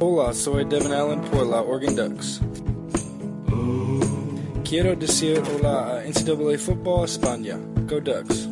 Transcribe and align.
Hola, 0.00 0.32
soy 0.32 0.64
Devin 0.64 0.92
Allen 0.92 1.20
por 1.22 1.44
la 1.44 1.60
Oregon 1.60 1.96
Ducks. 1.96 2.40
Quiero 4.62 4.94
decir 4.94 5.42
hola 5.42 5.98
a 5.98 6.04
NCAA 6.06 6.56
Football 6.56 7.04
España. 7.04 7.58
Go 7.88 7.98
Ducks. 7.98 8.46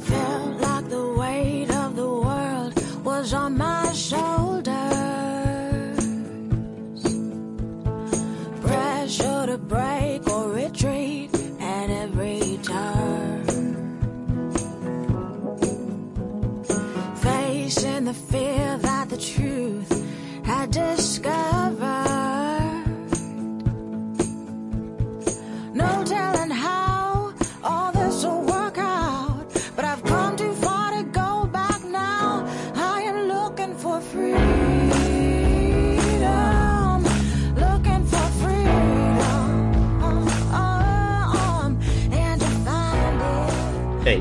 Felt 0.00 0.60
like 0.62 0.88
the 0.88 1.14
weight 1.18 1.70
of 1.70 1.96
the 1.96 2.08
world 2.08 2.72
was 3.04 3.34
on 3.34 3.58
my 3.58 3.92
shoulders. 3.92 4.95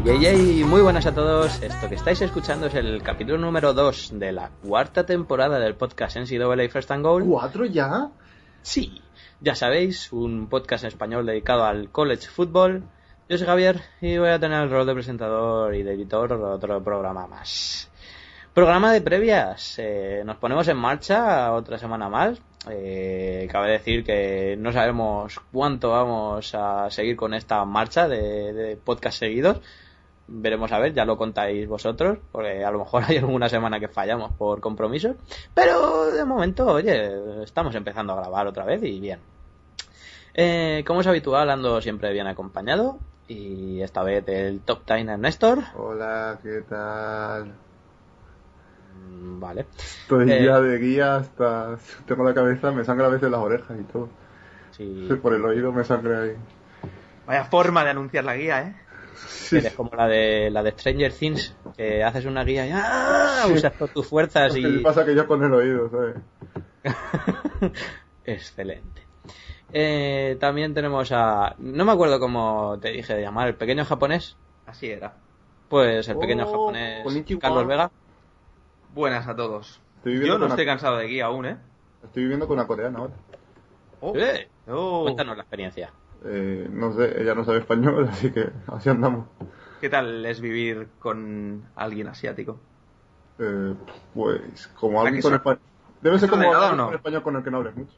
Hey, 0.07 0.63
muy 0.65 0.81
buenas 0.81 1.05
a 1.07 1.15
todos. 1.15 1.61
Esto 1.63 1.89
que 1.89 1.95
estáis 1.95 2.21
escuchando 2.21 2.67
es 2.67 2.75
el 2.75 3.01
capítulo 3.01 3.39
número 3.39 3.73
2 3.73 4.11
de 4.19 4.31
la 4.31 4.51
cuarta 4.63 5.05
temporada 5.05 5.57
del 5.59 5.75
podcast 5.75 6.15
NCAA 6.17 6.69
First 6.69 6.91
and 6.91 7.03
Goal. 7.03 7.23
¿Cuatro 7.25 7.65
ya? 7.65 8.11
Sí, 8.61 9.01
ya 9.41 9.55
sabéis, 9.55 10.13
un 10.13 10.47
podcast 10.47 10.83
en 10.83 10.89
español 10.89 11.25
dedicado 11.25 11.65
al 11.65 11.89
college 11.89 12.27
football. 12.27 12.83
Yo 13.27 13.37
soy 13.37 13.47
Javier 13.47 13.81
y 13.99 14.17
voy 14.17 14.29
a 14.29 14.39
tener 14.39 14.61
el 14.63 14.69
rol 14.69 14.85
de 14.85 14.93
presentador 14.93 15.73
y 15.73 15.81
de 15.81 15.93
editor 15.93 16.29
de 16.29 16.35
otro 16.35 16.83
programa 16.83 17.25
más. 17.25 17.89
Programa 18.53 18.93
de 18.93 19.01
previas. 19.01 19.79
Eh, 19.79 20.21
nos 20.23 20.37
ponemos 20.37 20.67
en 20.67 20.77
marcha 20.77 21.51
otra 21.51 21.79
semana 21.79 22.09
más. 22.09 22.39
Eh, 22.69 23.47
cabe 23.51 23.71
decir 23.71 24.03
que 24.03 24.55
no 24.57 24.71
sabemos 24.71 25.39
cuánto 25.51 25.89
vamos 25.89 26.53
a 26.53 26.91
seguir 26.91 27.15
con 27.15 27.33
esta 27.33 27.65
marcha 27.65 28.07
de, 28.07 28.53
de 28.53 28.77
podcast 28.77 29.17
seguidos. 29.17 29.61
Veremos 30.27 30.71
a 30.71 30.79
ver, 30.79 30.93
ya 30.93 31.05
lo 31.05 31.17
contáis 31.17 31.67
vosotros, 31.67 32.17
porque 32.31 32.65
a 32.65 32.71
lo 32.71 32.79
mejor 32.79 33.03
hay 33.07 33.17
alguna 33.17 33.49
semana 33.49 33.79
que 33.79 33.87
fallamos 33.87 34.31
por 34.33 34.59
compromisos. 34.59 35.15
Pero 35.53 36.11
de 36.11 36.25
momento, 36.25 36.65
oye, 36.67 37.43
estamos 37.43 37.75
empezando 37.75 38.13
a 38.13 38.17
grabar 38.17 38.47
otra 38.47 38.65
vez 38.65 38.81
y 38.83 38.99
bien. 38.99 39.19
Eh, 40.33 40.83
como 40.85 41.01
es 41.01 41.07
habitual, 41.07 41.49
ando 41.49 41.81
siempre 41.81 42.11
bien 42.11 42.27
acompañado. 42.27 42.97
Y 43.27 43.81
esta 43.81 44.03
vez 44.03 44.23
el 44.27 44.59
top 44.61 44.85
Time 44.85 45.17
Néstor. 45.17 45.59
Hola, 45.75 46.37
¿qué 46.43 46.61
tal? 46.69 47.53
Mm, 48.95 49.39
Vale. 49.39 49.65
Estoy 49.77 50.31
Eh, 50.31 50.43
ya 50.45 50.59
de 50.59 50.77
guía 50.77 51.15
hasta... 51.15 51.77
Tengo 52.07 52.23
la 52.23 52.33
cabeza, 52.33 52.71
me 52.71 52.83
sangra 52.83 53.07
a 53.07 53.09
veces 53.09 53.31
las 53.31 53.39
orejas 53.39 53.77
y 53.79 53.83
todo. 53.83 54.09
Sí, 54.71 55.09
Por 55.21 55.33
el 55.33 55.45
oído 55.45 55.71
me 55.71 55.83
sangra 55.83 56.21
ahí. 56.21 56.35
Vaya 57.25 57.45
forma 57.45 57.83
de 57.83 57.89
anunciar 57.91 58.23
la 58.23 58.35
guía, 58.35 58.61
¿eh? 58.61 58.75
Sí, 59.15 59.57
eres 59.57 59.73
como 59.73 59.91
la 59.95 60.07
de 60.07 60.49
la 60.51 60.61
de 60.63 60.71
Stranger 60.71 61.13
Things, 61.13 61.55
que 61.77 62.03
haces 62.03 62.25
una 62.25 62.43
guía 62.43 62.67
y 62.67 62.71
¡ah! 62.73 63.43
Sí. 63.47 63.53
usas 63.53 63.73
todas 63.73 63.93
tus 63.93 64.07
fuerzas 64.07 64.53
¿Qué 64.53 64.59
y 64.59 64.79
pasa 64.79 65.05
que 65.05 65.15
yo 65.15 65.25
con 65.27 65.43
el 65.43 65.53
oído, 65.53 65.89
¿sabes? 65.89 66.15
Excelente. 68.25 69.01
Eh, 69.73 70.37
también 70.39 70.73
tenemos 70.73 71.11
a. 71.11 71.55
No 71.59 71.85
me 71.85 71.91
acuerdo 71.91 72.19
cómo 72.19 72.77
te 72.79 72.91
dije 72.91 73.13
de 73.15 73.21
llamar, 73.21 73.47
el 73.49 73.55
pequeño 73.55 73.83
japonés. 73.85 74.37
Así 74.65 74.89
era. 74.89 75.13
Pues 75.69 76.07
el 76.07 76.17
pequeño 76.17 76.45
Oh, 76.47 76.51
japonés 76.51 77.03
konnichiwa. 77.03 77.41
Carlos 77.41 77.67
Vega. 77.67 77.91
Buenas 78.93 79.27
a 79.27 79.35
todos. 79.35 79.81
Estoy 79.97 80.13
viviendo, 80.13 80.35
Yo 80.35 80.39
no 80.39 80.45
con 80.45 80.51
estoy 80.51 80.63
una... 80.65 80.71
cansado 80.73 80.97
de 80.97 81.07
guía 81.07 81.25
aún, 81.25 81.45
¿eh? 81.45 81.57
estoy 82.03 82.23
viviendo 82.23 82.47
con 82.47 82.57
una 82.59 82.67
coreana 82.67 82.99
ahora. 82.99 83.13
Oh. 84.01 84.13
Eh, 84.15 84.47
Oh. 84.67 85.03
Cuéntanos 85.03 85.35
la 85.37 85.43
experiencia. 85.43 85.91
Eh, 86.25 86.67
no 86.71 86.93
sé, 86.93 87.21
ella 87.21 87.35
no 87.35 87.43
sabe 87.43 87.59
español, 87.59 88.07
así 88.11 88.31
que 88.31 88.49
así 88.67 88.89
andamos. 88.89 89.27
¿Qué 89.81 89.89
tal 89.89 90.25
es 90.25 90.41
vivir 90.41 90.87
con 90.99 91.63
alguien 91.75 92.07
asiático? 92.07 92.59
Eh, 93.39 93.73
pues, 94.13 94.67
como 94.79 95.01
¿A 95.01 95.05
alguien 95.05 95.21
con 95.21 95.33
español... 95.33 95.59
Debe 96.01 96.19
ser 96.19 96.29
como 96.29 96.53
alguien 96.53 96.77
no? 96.77 96.85
con 96.85 96.95
español 96.95 97.23
con 97.23 97.35
el 97.35 97.43
que 97.43 97.51
no 97.51 97.57
hables 97.57 97.75
mucho. 97.75 97.93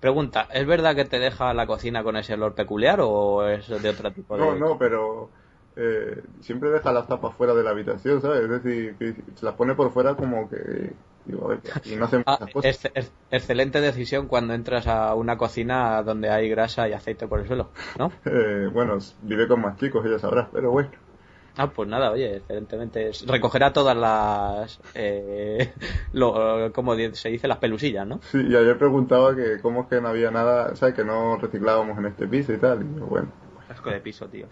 Pregunta, 0.00 0.46
¿es 0.52 0.66
verdad 0.66 0.94
que 0.94 1.04
te 1.04 1.18
deja 1.18 1.54
la 1.54 1.66
cocina 1.66 2.02
con 2.02 2.16
ese 2.16 2.34
olor 2.34 2.54
peculiar 2.54 3.00
o 3.02 3.48
es 3.48 3.66
de 3.68 3.88
otro 3.88 4.12
tipo 4.12 4.36
de.? 4.36 4.44
No, 4.44 4.54
no, 4.54 4.78
pero 4.78 5.30
eh, 5.74 6.22
siempre 6.40 6.70
deja 6.70 6.92
las 6.92 7.06
tapas 7.06 7.34
fuera 7.34 7.54
de 7.54 7.62
la 7.62 7.70
habitación, 7.70 8.20
¿sabes? 8.20 8.42
Es 8.42 8.50
decir, 8.50 8.96
que 8.98 9.14
se 9.34 9.44
las 9.44 9.54
pone 9.54 9.74
por 9.74 9.90
fuera 9.92 10.14
como 10.14 10.48
que... 10.48 10.92
Digo, 11.26 11.46
a 11.46 11.48
ver, 11.48 11.60
y 11.84 11.96
no 11.96 12.04
hacen 12.04 12.22
Ah, 12.26 12.38
muchas 12.54 12.78
cosas. 12.78 13.12
excelente 13.30 13.80
decisión 13.80 14.26
cuando 14.28 14.54
entras 14.54 14.86
a 14.86 15.14
una 15.14 15.36
cocina 15.36 16.02
donde 16.02 16.30
hay 16.30 16.48
grasa 16.48 16.88
y 16.88 16.92
aceite 16.92 17.26
por 17.26 17.40
el 17.40 17.46
suelo, 17.46 17.70
¿no? 17.98 18.12
Eh, 18.26 18.68
bueno, 18.72 18.98
vive 19.22 19.48
con 19.48 19.60
más 19.60 19.76
chicos, 19.78 20.04
ella 20.06 20.18
sabrá, 20.18 20.48
pero 20.52 20.70
bueno. 20.70 20.90
Ah, 21.58 21.68
pues 21.70 21.88
nada, 21.88 22.10
oye, 22.10 22.36
excelentemente. 22.36 23.10
Recogerá 23.26 23.72
todas 23.72 23.96
las. 23.96 24.78
Eh, 24.94 25.72
lo, 26.12 26.70
como 26.74 26.94
se 27.12 27.30
dice, 27.30 27.48
las 27.48 27.56
pelusillas, 27.58 28.06
¿no? 28.06 28.20
Sí, 28.30 28.38
y 28.46 28.54
ayer 28.54 28.76
preguntaba 28.76 29.34
que 29.34 29.58
cómo 29.62 29.82
es 29.82 29.88
que 29.88 30.00
no 30.02 30.08
había 30.08 30.30
nada, 30.30 30.76
¿sabes? 30.76 30.94
Que 30.94 31.02
no 31.04 31.38
reciclábamos 31.38 31.96
en 31.98 32.06
este 32.06 32.28
piso 32.28 32.52
y 32.52 32.58
tal. 32.58 32.82
Y 32.82 32.98
yo, 32.98 33.06
bueno, 33.06 33.28
Asco 33.70 33.88
de 33.90 34.00
piso, 34.00 34.28
tío. 34.28 34.46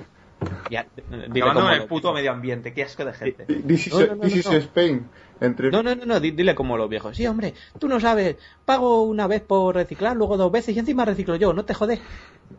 Ya, 0.71 0.87
dile 1.11 1.41
Acabando 1.43 1.61
con 1.63 1.73
el 1.73 1.87
puto 1.87 2.13
medio 2.15 2.33
ambiente. 2.33 2.73
Qué 2.73 2.83
asco 2.85 3.05
de 3.05 3.13
gente. 3.13 3.45
this 3.45 3.87
is, 3.87 3.93
No, 3.93 4.01
no, 4.01 4.15
no, 4.17 4.21
this 4.23 4.35
no, 4.35 4.41
is 4.41 4.47
no. 4.51 4.53
Spain. 4.57 5.07
Entre... 5.41 5.71
No, 5.71 5.83
no, 5.83 5.95
no, 5.95 6.05
no, 6.07 6.21
di- 6.21 6.31
dile 6.31 6.55
como 6.55 6.77
los 6.77 6.89
viejos. 6.89 7.17
Sí, 7.17 7.27
hombre, 7.27 7.55
tú 7.79 7.89
no 7.89 8.01
sabes. 8.01 8.37
Pago 8.65 9.03
una 9.03 9.27
vez 9.27 9.43
por 9.43 9.75
reciclar, 9.75 10.17
luego 10.17 10.37
dos 10.37 10.53
veces 10.53 10.75
y 10.77 10.79
encima 10.79 11.05
reciclo 11.05 11.37
yo. 11.37 11.53
No 11.53 11.65
te 11.65 11.75
jodes. 11.75 12.01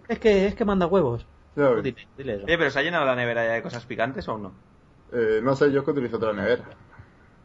Es 0.08 0.20
que, 0.20 0.48
es 0.48 0.56
que 0.56 0.66
manda 0.66 0.86
huevos. 0.88 1.26
¿sabes? 1.56 1.84
Dile, 1.84 2.08
dile 2.18 2.36
eso. 2.36 2.46
Oye, 2.46 2.58
pero 2.58 2.70
¿se 2.70 2.80
ha 2.80 2.84
llenado 2.84 3.06
la 3.06 3.16
nevera 3.16 3.46
ya 3.46 3.54
de 3.54 3.62
cosas 3.62 3.86
picantes 3.86 4.28
o 4.28 4.38
no? 4.38 4.54
Eh, 5.14 5.40
no 5.42 5.56
sé, 5.56 5.72
yo 5.72 5.80
es 5.80 5.86
que 5.86 5.92
utilizo 5.92 6.18
otra 6.18 6.34
nevera. 6.34 6.64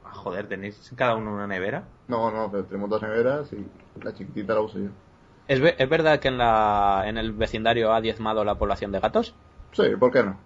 Ah, 0.04 0.12
joder, 0.12 0.48
¿tenéis 0.48 0.92
cada 0.96 1.14
uno 1.14 1.32
una 1.34 1.46
nevera? 1.46 1.84
No, 2.08 2.30
no, 2.30 2.50
pero 2.50 2.64
tenemos 2.64 2.90
dos 2.90 3.02
neveras 3.02 3.52
y 3.52 3.64
la 4.02 4.12
chiquitita 4.12 4.54
la 4.54 4.60
uso 4.60 4.78
yo. 4.78 4.88
¿Es, 5.46 5.60
ve- 5.60 5.76
¿Es 5.78 5.88
verdad 5.88 6.20
que 6.20 6.28
en, 6.28 6.38
la, 6.38 7.04
en 7.06 7.18
el 7.18 7.32
vecindario 7.32 7.92
ha 7.92 8.00
diezmado 8.00 8.44
la 8.44 8.56
población 8.56 8.92
de 8.92 9.00
gatos? 9.00 9.34
Sí, 9.72 9.84
¿por 9.98 10.10
qué 10.12 10.22
no? 10.22 10.38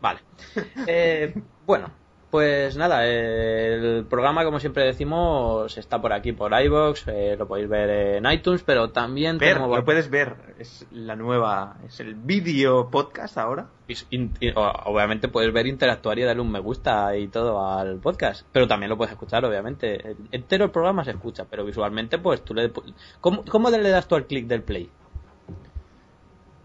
Vale. 0.00 0.20
Eh, 0.86 1.34
bueno, 1.66 1.90
pues 2.34 2.76
nada, 2.76 3.06
el 3.06 4.06
programa, 4.10 4.44
como 4.44 4.58
siempre 4.58 4.82
decimos, 4.82 5.78
está 5.78 6.00
por 6.00 6.12
aquí, 6.12 6.32
por 6.32 6.50
iBox, 6.52 7.06
lo 7.38 7.46
podéis 7.46 7.68
ver 7.68 7.90
en 8.16 8.26
iTunes, 8.28 8.64
pero 8.64 8.90
también 8.90 9.38
Ver, 9.38 9.54
tenemos- 9.54 9.76
lo 9.76 9.84
puedes 9.84 10.10
ver. 10.10 10.34
Es 10.58 10.84
la 10.90 11.14
nueva. 11.14 11.76
Es 11.86 12.00
el 12.00 12.16
vídeo 12.16 12.90
podcast 12.90 13.38
ahora. 13.38 13.68
in- 14.10 14.32
in- 14.40 14.52
obviamente 14.56 15.28
puedes 15.28 15.52
ver, 15.52 15.68
interactuar 15.68 16.18
y 16.18 16.22
darle 16.24 16.42
un 16.42 16.50
me 16.50 16.58
gusta 16.58 17.16
y 17.16 17.28
todo 17.28 17.64
al 17.64 18.00
podcast, 18.00 18.44
pero 18.50 18.66
también 18.66 18.90
lo 18.90 18.96
puedes 18.96 19.12
escuchar, 19.12 19.44
obviamente. 19.44 20.16
Entero 20.32 20.64
el 20.64 20.70
programa 20.72 21.04
se 21.04 21.12
escucha, 21.12 21.44
pero 21.48 21.64
visualmente, 21.64 22.18
pues 22.18 22.42
tú 22.44 22.52
le... 22.52 22.72
¿Cómo, 23.20 23.44
cómo 23.48 23.70
le 23.70 23.90
das 23.90 24.08
tú 24.08 24.16
al 24.16 24.26
clic 24.26 24.48
del 24.48 24.64
play? 24.64 24.90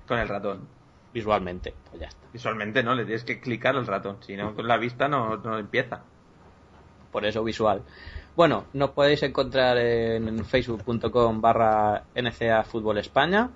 Con 0.07 0.17
el 0.17 0.27
ratón. 0.27 0.78
Visualmente, 1.13 1.73
pues 1.89 2.01
ya 2.01 2.07
está. 2.07 2.19
Visualmente 2.31 2.83
no, 2.83 2.93
le 2.95 3.03
tienes 3.05 3.23
que 3.23 3.39
clicar 3.39 3.75
el 3.75 3.87
ratón. 3.87 4.17
Si 4.21 4.35
no, 4.37 4.53
con 4.55 4.67
la 4.67 4.77
vista 4.77 5.07
no, 5.07 5.37
no 5.37 5.57
empieza. 5.57 6.01
por 7.11 7.25
eso 7.25 7.43
visual. 7.43 7.81
Bueno, 8.35 8.65
nos 8.73 8.91
podéis 8.91 9.23
encontrar 9.23 9.77
en 9.77 10.45
facebook.com 10.45 11.41
barra 11.41 12.03
NCA 12.15 12.63
Fútbol 12.63 12.99
España, 12.99 13.49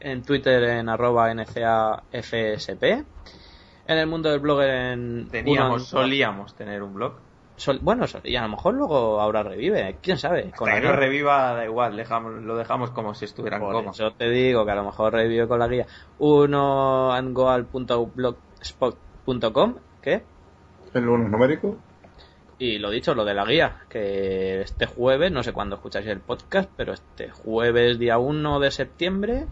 en 0.00 0.22
Twitter 0.22 0.62
en 0.64 0.88
arroba 0.88 1.32
NCAFSP, 1.34 2.82
en 2.82 3.04
el 3.98 4.06
mundo 4.06 4.30
del 4.30 4.40
blogger 4.40 4.70
en... 4.70 5.28
Teníamos, 5.30 5.92
uno- 5.92 6.00
solíamos 6.00 6.54
tener 6.56 6.82
un 6.82 6.94
blog. 6.94 7.14
Sol- 7.56 7.78
bueno, 7.82 8.04
y 8.24 8.34
a 8.36 8.42
lo 8.42 8.48
mejor 8.48 8.74
luego 8.74 9.20
ahora 9.20 9.42
revive, 9.42 9.96
quién 10.02 10.16
sabe. 10.18 10.50
Con 10.56 10.68
la 10.68 10.74
que 10.76 10.80
guía. 10.82 10.92
reviva, 10.92 11.54
da 11.54 11.64
igual, 11.64 11.96
dejamos, 11.96 12.42
lo 12.42 12.56
dejamos 12.56 12.90
como 12.90 13.14
si 13.14 13.24
estuviera 13.26 13.56
en 13.58 13.62
Por 13.62 13.72
coma. 13.72 13.90
eso 13.92 14.10
te 14.12 14.28
digo 14.30 14.64
que 14.64 14.70
a 14.72 14.76
lo 14.76 14.84
mejor 14.84 15.12
revive 15.12 15.46
con 15.48 15.58
la 15.58 15.66
guía. 15.68 15.86
Uno 16.18 17.12
angoal.blogspot.com, 17.12 19.74
¿qué? 20.02 20.22
El 20.94 21.08
uno 21.08 21.28
numérico. 21.28 21.76
Y 22.58 22.78
lo 22.78 22.90
dicho, 22.90 23.14
lo 23.16 23.24
de 23.24 23.34
la 23.34 23.44
guía, 23.44 23.78
que 23.88 24.60
este 24.60 24.86
jueves, 24.86 25.32
no 25.32 25.42
sé 25.42 25.52
cuándo 25.52 25.74
escucháis 25.76 26.06
el 26.06 26.20
podcast, 26.20 26.70
pero 26.76 26.92
este 26.92 27.30
jueves 27.30 27.98
día 27.98 28.18
1 28.18 28.60
de 28.60 28.70
septiembre 28.70 29.46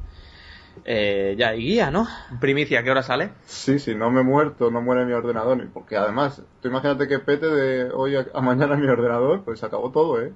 eh, 0.84 1.34
ya 1.38 1.48
hay 1.50 1.60
guía, 1.60 1.90
¿no? 1.90 2.06
Primicia, 2.40 2.82
¿qué 2.82 2.90
hora 2.90 3.02
sale? 3.02 3.30
Sí, 3.46 3.78
si 3.78 3.94
no 3.94 4.10
me 4.10 4.20
he 4.20 4.24
muerto, 4.24 4.70
no 4.70 4.80
muere 4.82 5.04
mi 5.04 5.12
ordenador. 5.12 5.56
ni- 5.56 5.66
Porque 5.66 5.96
además, 5.96 6.42
tú 6.60 6.68
imagínate 6.68 7.06
que 7.08 7.18
pete 7.18 7.46
de 7.46 7.90
hoy 7.92 8.16
a, 8.16 8.26
a 8.34 8.40
mañana 8.40 8.76
mi 8.76 8.86
ordenador, 8.88 9.42
pues 9.44 9.60
se 9.60 9.66
acabó 9.66 9.90
todo, 9.90 10.20
¿eh? 10.22 10.32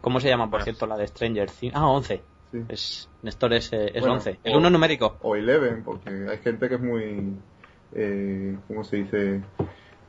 ¿Cómo 0.00 0.20
se 0.20 0.28
llama, 0.28 0.44
por 0.44 0.50
Bueno. 0.60 0.64
cierto, 0.64 0.86
la 0.86 0.96
de 0.96 1.06
Stranger 1.08 1.50
Things? 1.50 1.74
Ah, 1.76 1.88
11. 1.88 2.22
Sí. 2.52 2.64
Es, 2.68 3.08
Néstor 3.22 3.52
es, 3.54 3.72
eh, 3.72 3.86
es 3.94 4.00
Bueno, 4.00 4.14
11. 4.14 4.38
El 4.44 4.54
o- 4.54 4.58
1 4.58 4.70
numérico. 4.70 5.16
O 5.22 5.34
Eleven, 5.36 5.82
porque 5.82 6.10
hay 6.30 6.38
gente 6.38 6.68
que 6.68 6.74
es 6.76 6.80
muy, 6.80 7.34
eh, 7.94 8.56
¿cómo 8.68 8.84
se 8.84 8.96
dice? 8.98 9.40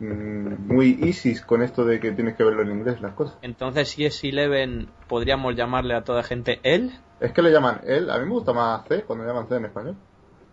Mm, 0.03 0.67
Muy 0.73 0.99
ISIS 1.01 1.41
con 1.41 1.61
esto 1.61 1.85
de 1.85 1.99
que 1.99 2.11
tienes 2.11 2.35
que 2.35 2.43
verlo 2.43 2.61
en 2.63 2.71
inglés 2.71 2.99
las 3.01 3.13
cosas. 3.13 3.37
Entonces, 3.41 3.89
si 3.89 4.05
es 4.05 4.21
Eleven, 4.23 4.89
podríamos 5.07 5.55
llamarle 5.55 5.93
a 5.95 6.03
toda 6.03 6.23
gente 6.23 6.59
él. 6.63 6.91
Es 7.19 7.31
que 7.31 7.41
le 7.41 7.51
llaman 7.51 7.81
él, 7.85 8.09
a 8.09 8.17
mí 8.19 8.25
me 8.25 8.31
gusta 8.31 8.51
más 8.53 8.85
C 8.87 9.03
cuando 9.03 9.25
llaman 9.25 9.47
C 9.47 9.55
en 9.55 9.65
español. 9.65 9.95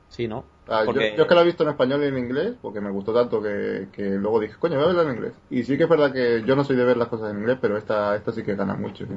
Sí, 0.08 0.28
¿no? 0.28 0.44
Ah, 0.68 0.80
yo- 0.80 0.86
Porque- 0.86 1.14
yo, 1.16 1.22
es 1.22 1.28
que 1.28 1.34
la 1.34 1.40
he 1.42 1.44
visto 1.44 1.64
en 1.64 1.70
español 1.70 2.02
y 2.04 2.06
en 2.06 2.18
inglés, 2.18 2.54
porque 2.62 2.80
me 2.80 2.90
gustó 2.90 3.12
tanto 3.12 3.42
que, 3.42 3.88
que 3.92 4.02
luego 4.10 4.38
dije, 4.38 4.54
coño, 4.58 4.76
voy 4.76 4.84
a 4.84 4.86
verla 4.88 5.02
en 5.02 5.16
inglés. 5.16 5.32
Y 5.50 5.64
sí 5.64 5.76
que 5.76 5.84
es 5.84 5.88
verdad 5.88 6.12
que 6.12 6.44
yo 6.46 6.54
no 6.54 6.62
soy 6.62 6.76
de 6.76 6.84
ver 6.84 6.96
las 6.96 7.08
cosas 7.08 7.32
en 7.32 7.38
inglés, 7.40 7.58
pero 7.60 7.76
esta, 7.76 8.14
esta 8.14 8.30
sí 8.32 8.42
que 8.44 8.54
gana 8.54 8.74
mucho. 8.74 9.04
sí. 9.06 9.12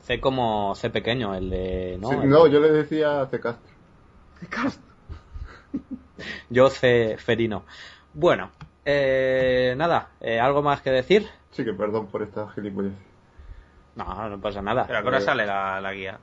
C 0.00 0.20
como 0.20 0.74
C 0.74 0.90
pequeño, 0.90 1.34
el 1.34 1.50
de... 1.50 1.98
No, 2.00 2.08
Sí, 2.08 2.14
El- 2.22 2.30
no, 2.30 2.46
yo 2.46 2.60
le 2.60 2.70
decía 2.70 3.26
C 3.30 3.40
Castro. 3.40 3.72
Yo 6.50 6.68
C 6.70 7.16
Ferino. 7.18 7.64
Bueno, 8.14 8.50
eh, 8.84 9.74
nada, 9.76 10.10
eh, 10.20 10.40
¿algo 10.40 10.62
más 10.62 10.80
que 10.82 10.90
decir? 10.90 11.26
Sí 11.50 11.64
que 11.64 11.72
perdón 11.72 12.06
por 12.06 12.22
esta 12.22 12.48
gilipollez. 12.50 12.92
No, 13.94 14.28
no 14.28 14.40
pasa 14.40 14.62
nada. 14.62 14.84
Pero 14.86 14.98
ahora 14.98 15.20
sale 15.20 15.46
la, 15.46 15.80
la 15.80 15.92
guía. 15.92 16.18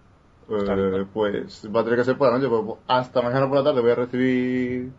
Eh, 0.49 1.05
pues 1.13 1.67
va 1.73 1.81
a 1.81 1.83
tener 1.83 1.99
que 1.99 2.05
ser 2.05 2.17
por 2.17 2.31
la 2.31 2.37
noche, 2.39 2.49
pues 2.49 2.79
hasta 2.87 3.21
mañana 3.21 3.47
por 3.47 3.57
la 3.57 3.63
tarde 3.63 3.81
voy 3.81 3.91
a 3.91 3.95
recibir 3.95 4.91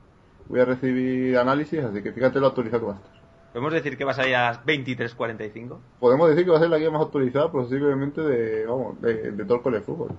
voy 0.49 0.61
a 0.61 0.65
recibir 0.65 1.37
análisis, 1.37 1.83
así 1.83 2.03
que 2.03 2.13
fíjate 2.13 2.39
lo 2.41 2.49
actualizado 2.49 2.81
que 2.81 2.87
va 2.87 2.93
a 2.93 2.97
estar. 2.97 3.21
¿Podemos 3.53 3.73
decir 3.73 3.99
que 3.99 4.05
va 4.05 4.13
a 4.13 4.15
salir 4.15 4.37
a 4.37 4.51
las 4.51 4.65
23.45? 4.65 5.79
Podemos 5.99 6.29
decir 6.31 6.45
que 6.45 6.51
va 6.53 6.59
a 6.59 6.61
ser 6.61 6.71
la 6.71 6.79
guía 6.79 6.91
más 6.91 7.03
actualizada 7.03 7.51
posiblemente 7.51 8.21
de, 8.21 8.65
vamos, 8.67 9.01
de, 9.01 9.33
de 9.33 9.45
todo 9.45 9.57
el 9.57 9.63
colegio 9.63 9.81
de 9.81 9.87
fútbol. 9.87 10.17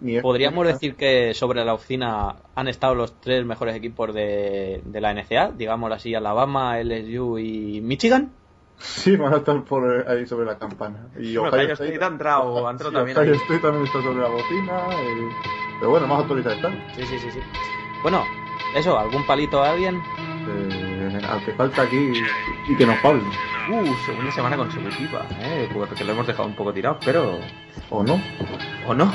Ni 0.00 0.16
es- 0.16 0.22
Podríamos 0.22 0.66
decir 0.66 0.94
que 0.96 1.32
sobre 1.34 1.64
la 1.64 1.74
oficina 1.74 2.36
han 2.54 2.68
estado 2.68 2.94
los 2.94 3.18
tres 3.20 3.44
mejores 3.46 3.74
equipos 3.74 4.12
de, 4.14 4.82
de 4.84 5.00
la 5.00 5.12
NCA, 5.14 5.52
digamos 5.56 5.90
así, 5.92 6.14
Alabama, 6.14 6.78
LSU 6.78 7.38
y 7.38 7.80
Michigan. 7.80 8.30
Sí, 8.78 9.16
van 9.16 9.32
a 9.32 9.36
estar 9.38 9.64
por 9.64 10.06
ahí 10.06 10.26
sobre 10.26 10.44
la 10.44 10.58
campana. 10.58 11.08
Y 11.18 11.34
Bueno, 11.36 11.48
Ohio 11.50 11.62
Ohio 11.64 11.72
State 11.74 12.04
ha 12.04 12.08
entrado- 12.08 12.68
ha 12.68 12.70
entrado 12.70 12.90
sí, 12.90 12.96
también 12.96 13.16
Ohio. 13.18 13.32
State 13.34 13.58
también 13.60 13.84
está 13.86 14.02
sobre 14.02 14.20
la 14.20 14.28
bocina. 14.28 14.86
eh, 14.92 15.28
pero 15.80 15.90
bueno, 15.90 16.06
más 16.06 16.20
actualizadas 16.20 16.56
están. 16.58 16.84
Sí, 16.94 17.06
sí, 17.06 17.18
sí, 17.18 17.30
sí. 17.30 17.40
Bueno, 18.02 18.22
eso, 18.76 18.98
¿algún 18.98 19.26
palito 19.26 19.62
a 19.62 19.70
alguien? 19.70 19.96
Eh, 20.48 21.20
al 21.28 21.42
que 21.44 21.52
falta 21.54 21.82
aquí 21.82 21.96
y, 22.68 22.72
y 22.72 22.76
que 22.76 22.84
nos 22.86 23.02
hable. 23.02 23.22
Uh, 23.70 23.94
segunda 24.04 24.30
semana 24.30 24.56
consecutiva, 24.58 25.26
¿eh? 25.40 25.68
Porque 25.72 26.04
lo 26.04 26.12
hemos 26.12 26.26
dejado 26.26 26.46
un 26.48 26.54
poco 26.54 26.72
tirado, 26.72 26.98
pero... 27.04 27.38
¿O 27.90 28.02
no? 28.04 28.20
¿O 28.86 28.94
no? 28.94 29.10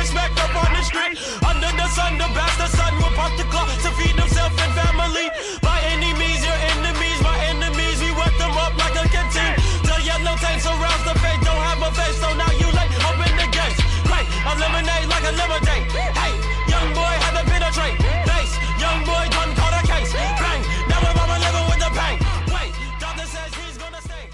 Respect 0.00 0.32
up 0.40 0.54
on 0.56 0.72
the 0.72 0.82
street. 0.82 1.14
Under 1.44 1.70
the 1.76 1.88
sun, 1.92 2.16
the 2.16 2.28
bastard 2.32 2.72
son 2.72 2.92
will 2.96 3.12
pop 3.12 3.32
the 3.36 3.44
clock 3.52 3.68
to 3.84 3.90
feed 4.00 4.16
himself 4.16 4.52
and 4.56 4.72
family. 4.72 5.28
By 5.60 5.76
any 5.92 6.16
means, 6.16 6.40
your 6.40 6.58
enemies, 6.72 7.18
my 7.20 7.36
enemies, 7.52 8.00
we 8.00 8.10
work 8.16 8.32
them 8.40 8.56
up 8.56 8.72
like 8.80 8.96
a 8.96 9.04
canteen. 9.12 9.54
The 9.84 9.96
yellow 10.00 10.36
tank 10.40 10.64
surrounds 10.64 11.04
the 11.04 11.14
face, 11.20 11.40
don't 11.44 11.64
have 11.68 11.82
a 11.84 11.90
face, 11.92 12.16
so 12.16 12.28
now 12.32 12.52
you 12.56 12.68
late. 12.72 12.92
Open 13.08 13.32
the 13.36 13.48
gates, 13.52 13.80
great, 14.08 14.26
eliminate 14.48 15.06
like 15.12 15.24
a 15.28 15.34
lemonade. 15.36 15.84
Hey, 16.16 16.32
young 16.72 16.88
boy 16.96 17.14
had 17.24 17.32
to 17.36 17.44
penetrate. 17.44 17.96
Base, 18.24 18.54
young 18.80 19.00
boy 19.04 19.24
done 19.36 19.52
caught 19.60 19.76
a 19.76 19.82
case. 19.84 20.10
Bang, 20.40 20.60
now 20.88 20.98
we're 21.04 21.16
mama 21.20 21.36
living 21.44 21.66
with 21.68 21.80
the 21.84 21.90
pain. 22.00 22.16
Wait, 22.56 22.72
doctor 22.96 23.28
says 23.28 23.52
he's 23.60 23.76
gonna 23.76 24.00
stay. 24.08 24.24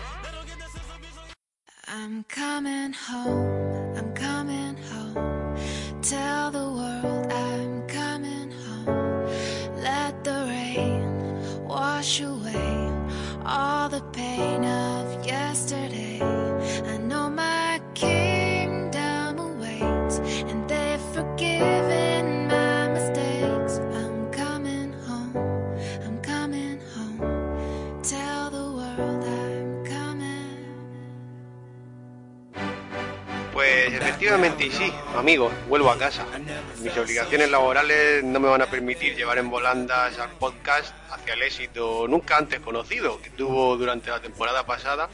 I'm 1.91 2.23
coming 2.31 2.93
home. 2.95 3.75
Tell 6.08 6.53
the 6.53 6.70
world 6.70 7.32
I'm 7.32 7.85
coming 7.88 8.53
home. 8.53 9.26
Let 9.82 10.23
the 10.23 10.47
rain 10.49 11.67
wash 11.67 12.20
away 12.20 12.93
all 13.44 13.88
the 13.88 14.03
pain 14.12 14.64
of 14.64 15.26
yesterday. 15.26 16.20
I 16.23 16.99
know 16.99 17.29
my 17.29 17.81
kingdom 17.94 19.41
awaits, 19.41 20.20
and 20.49 20.70
they've 20.70 21.00
forgiven 21.12 22.06
efectivamente 34.17 34.65
y 34.67 34.71
sí, 34.71 34.93
amigos, 35.15 35.53
vuelvo 35.69 35.91
a 35.91 35.99
casa. 35.99 36.25
Mis 36.83 36.97
obligaciones 36.97 37.51
laborales 37.51 38.25
no 38.25 38.41
me 38.41 38.49
van 38.49 38.63
a 38.63 38.67
permitir 38.67 39.15
llevar 39.15 39.37
en 39.39 39.51
volandas 39.51 40.19
al 40.19 40.31
podcast 40.31 40.95
hacia 41.11 41.35
el 41.35 41.43
éxito 41.43 42.07
nunca 42.09 42.39
antes 42.39 42.61
conocido 42.61 43.21
que 43.21 43.29
tuvo 43.31 43.77
durante 43.77 44.09
la 44.11 44.21
temporada 44.21 44.65
pasada 44.65 45.09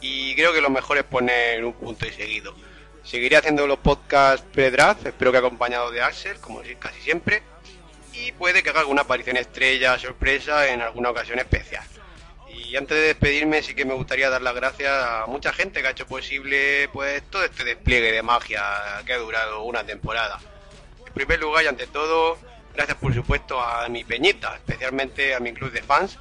y 0.00 0.34
creo 0.34 0.52
que 0.52 0.60
lo 0.60 0.68
mejor 0.68 0.98
es 0.98 1.04
poner 1.04 1.64
un 1.64 1.72
punto 1.72 2.06
y 2.06 2.12
seguido. 2.12 2.54
Seguiré 3.02 3.36
haciendo 3.36 3.66
los 3.66 3.78
podcasts 3.78 4.46
pre-draft, 4.52 5.06
espero 5.06 5.32
que 5.32 5.38
acompañado 5.38 5.90
de 5.90 6.02
Axel, 6.02 6.38
como 6.38 6.62
si- 6.64 6.74
casi 6.76 7.00
siempre, 7.00 7.42
y 8.12 8.32
puede 8.32 8.62
que 8.62 8.70
haga 8.70 8.80
alguna 8.80 9.02
aparición 9.02 9.36
estrella, 9.38 9.98
sorpresa 9.98 10.68
en 10.68 10.80
alguna 10.82 11.10
ocasión 11.10 11.38
especial. 11.38 11.84
Y 12.74 12.76
antes 12.76 12.98
de 12.98 13.04
despedirme 13.04 13.62
sí 13.62 13.72
que 13.72 13.84
me 13.84 13.94
gustaría 13.94 14.28
dar 14.28 14.42
las 14.42 14.52
gracias 14.52 14.90
a 14.90 15.26
mucha 15.28 15.52
gente 15.52 15.80
que 15.80 15.86
ha 15.86 15.90
hecho 15.92 16.08
posible 16.08 16.88
pues 16.92 17.22
todo 17.30 17.44
este 17.44 17.62
despliegue 17.62 18.10
de 18.10 18.20
magia 18.20 18.64
que 19.06 19.12
ha 19.12 19.18
durado 19.18 19.62
una 19.62 19.84
temporada. 19.84 20.40
En 21.06 21.12
primer 21.12 21.38
lugar 21.38 21.62
y 21.62 21.68
ante 21.68 21.86
todo, 21.86 22.36
gracias 22.74 22.98
por 22.98 23.14
supuesto 23.14 23.60
a 23.60 23.88
mi 23.88 24.02
peñita, 24.02 24.56
especialmente 24.56 25.36
a 25.36 25.38
mi 25.38 25.54
club 25.54 25.70
de 25.70 25.84
fans, 25.84 26.18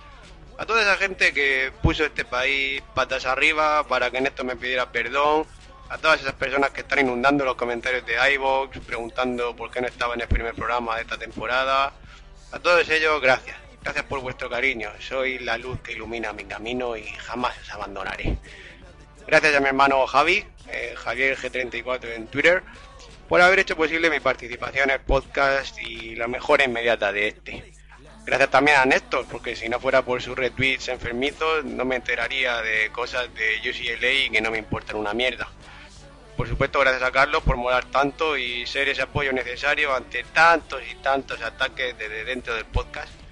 a 0.59 0.67
toda 0.67 0.83
esa 0.83 0.95
gente 0.97 1.33
que 1.33 1.71
puso 1.81 2.05
este 2.05 2.23
país 2.23 2.83
patas 2.94 3.25
arriba 3.25 3.88
para 3.88 4.11
que 4.11 4.21
Néstor 4.21 4.45
me 4.45 4.55
pidiera 4.55 4.91
perdón, 4.91 5.47
a 5.89 5.97
todas 5.97 6.21
esas 6.21 6.33
personas 6.33 6.69
que 6.69 6.81
están 6.81 7.00
inundando 7.00 7.45
los 7.45 7.55
comentarios 7.55 8.05
de 8.05 8.13
iVoox, 8.35 8.77
preguntando 8.85 9.55
por 9.55 9.71
qué 9.71 9.81
no 9.81 9.88
estaba 9.88 10.13
en 10.13 10.21
el 10.21 10.27
primer 10.27 10.53
programa 10.53 10.97
de 10.97 11.01
esta 11.01 11.17
temporada, 11.17 11.94
a 12.51 12.59
todos 12.59 12.88
ellos, 12.89 13.19
gracias. 13.23 13.62
Gracias 13.83 14.06
por 14.06 14.21
vuestro 14.21 14.50
cariño. 14.50 14.89
Soy 15.00 15.39
la 15.39 15.57
luz 15.57 15.77
que 15.81 15.91
ilumina 15.91 16.31
mi 16.31 16.46
camino 16.46 16.96
y 16.96 17.03
jamás 17.03 17.53
os 17.62 17.69
abandonaré. 17.69 18.38
Gracias 19.27 19.55
a 19.55 19.60
mi 19.60 19.67
hermano 19.67 20.08
Javi, 20.08 20.46
eh, 20.69 20.93
Javier 20.96 21.38
G34 21.38 22.15
en 22.15 22.27
Twitter, 22.27 22.63
por 23.27 23.41
haber 23.41 23.60
hecho 23.60 23.75
posible 23.75 24.10
mi 24.10 24.22
participación 24.22 24.89
en 24.89 24.96
el 24.96 25.01
podcast 25.01 25.77
y 25.81 26.15
la 26.15 26.29
mejora 26.29 26.63
inmediata 26.63 27.12
de 27.12 27.27
este. 27.27 27.74
Gracias 28.25 28.51
también 28.51 28.77
a 28.77 28.86
Néstor, 28.86 29.25
porque 29.29 29.53
si 29.53 29.67
no 29.67 29.81
fuera 29.81 30.01
por 30.01 30.22
sus 30.22 30.38
retweets 30.38 30.88
enfermizos, 30.88 31.65
no 31.65 31.84
me 31.84 31.98
enteraría 31.98 32.62
de 32.62 32.89
cosas 32.89 33.27
de 33.34 33.69
UCLA 33.69 34.31
que 34.31 34.41
no 34.41 34.50
me 34.50 34.60
importan 34.60 34.96
una 34.96 35.13
mierda. 35.13 35.50
Por 36.38 36.48
supuesto, 36.48 36.79
gracias 36.79 37.03
a 37.03 37.12
Carlos 37.12 37.43
por 37.43 37.58
molar 37.58 37.84
tanto 37.84 38.38
y 38.38 38.65
ser 38.65 38.88
ese 38.88 39.01
apoyo 39.01 39.34
necesario 39.34 39.93
ante 39.93 40.24
tantos 40.24 40.81
y 40.89 40.96
tantos 40.96 41.41
ataques 41.41 41.98
desde 41.98 42.24
dentro 42.24 42.55
del 42.55 42.65
podcast. 42.65 43.23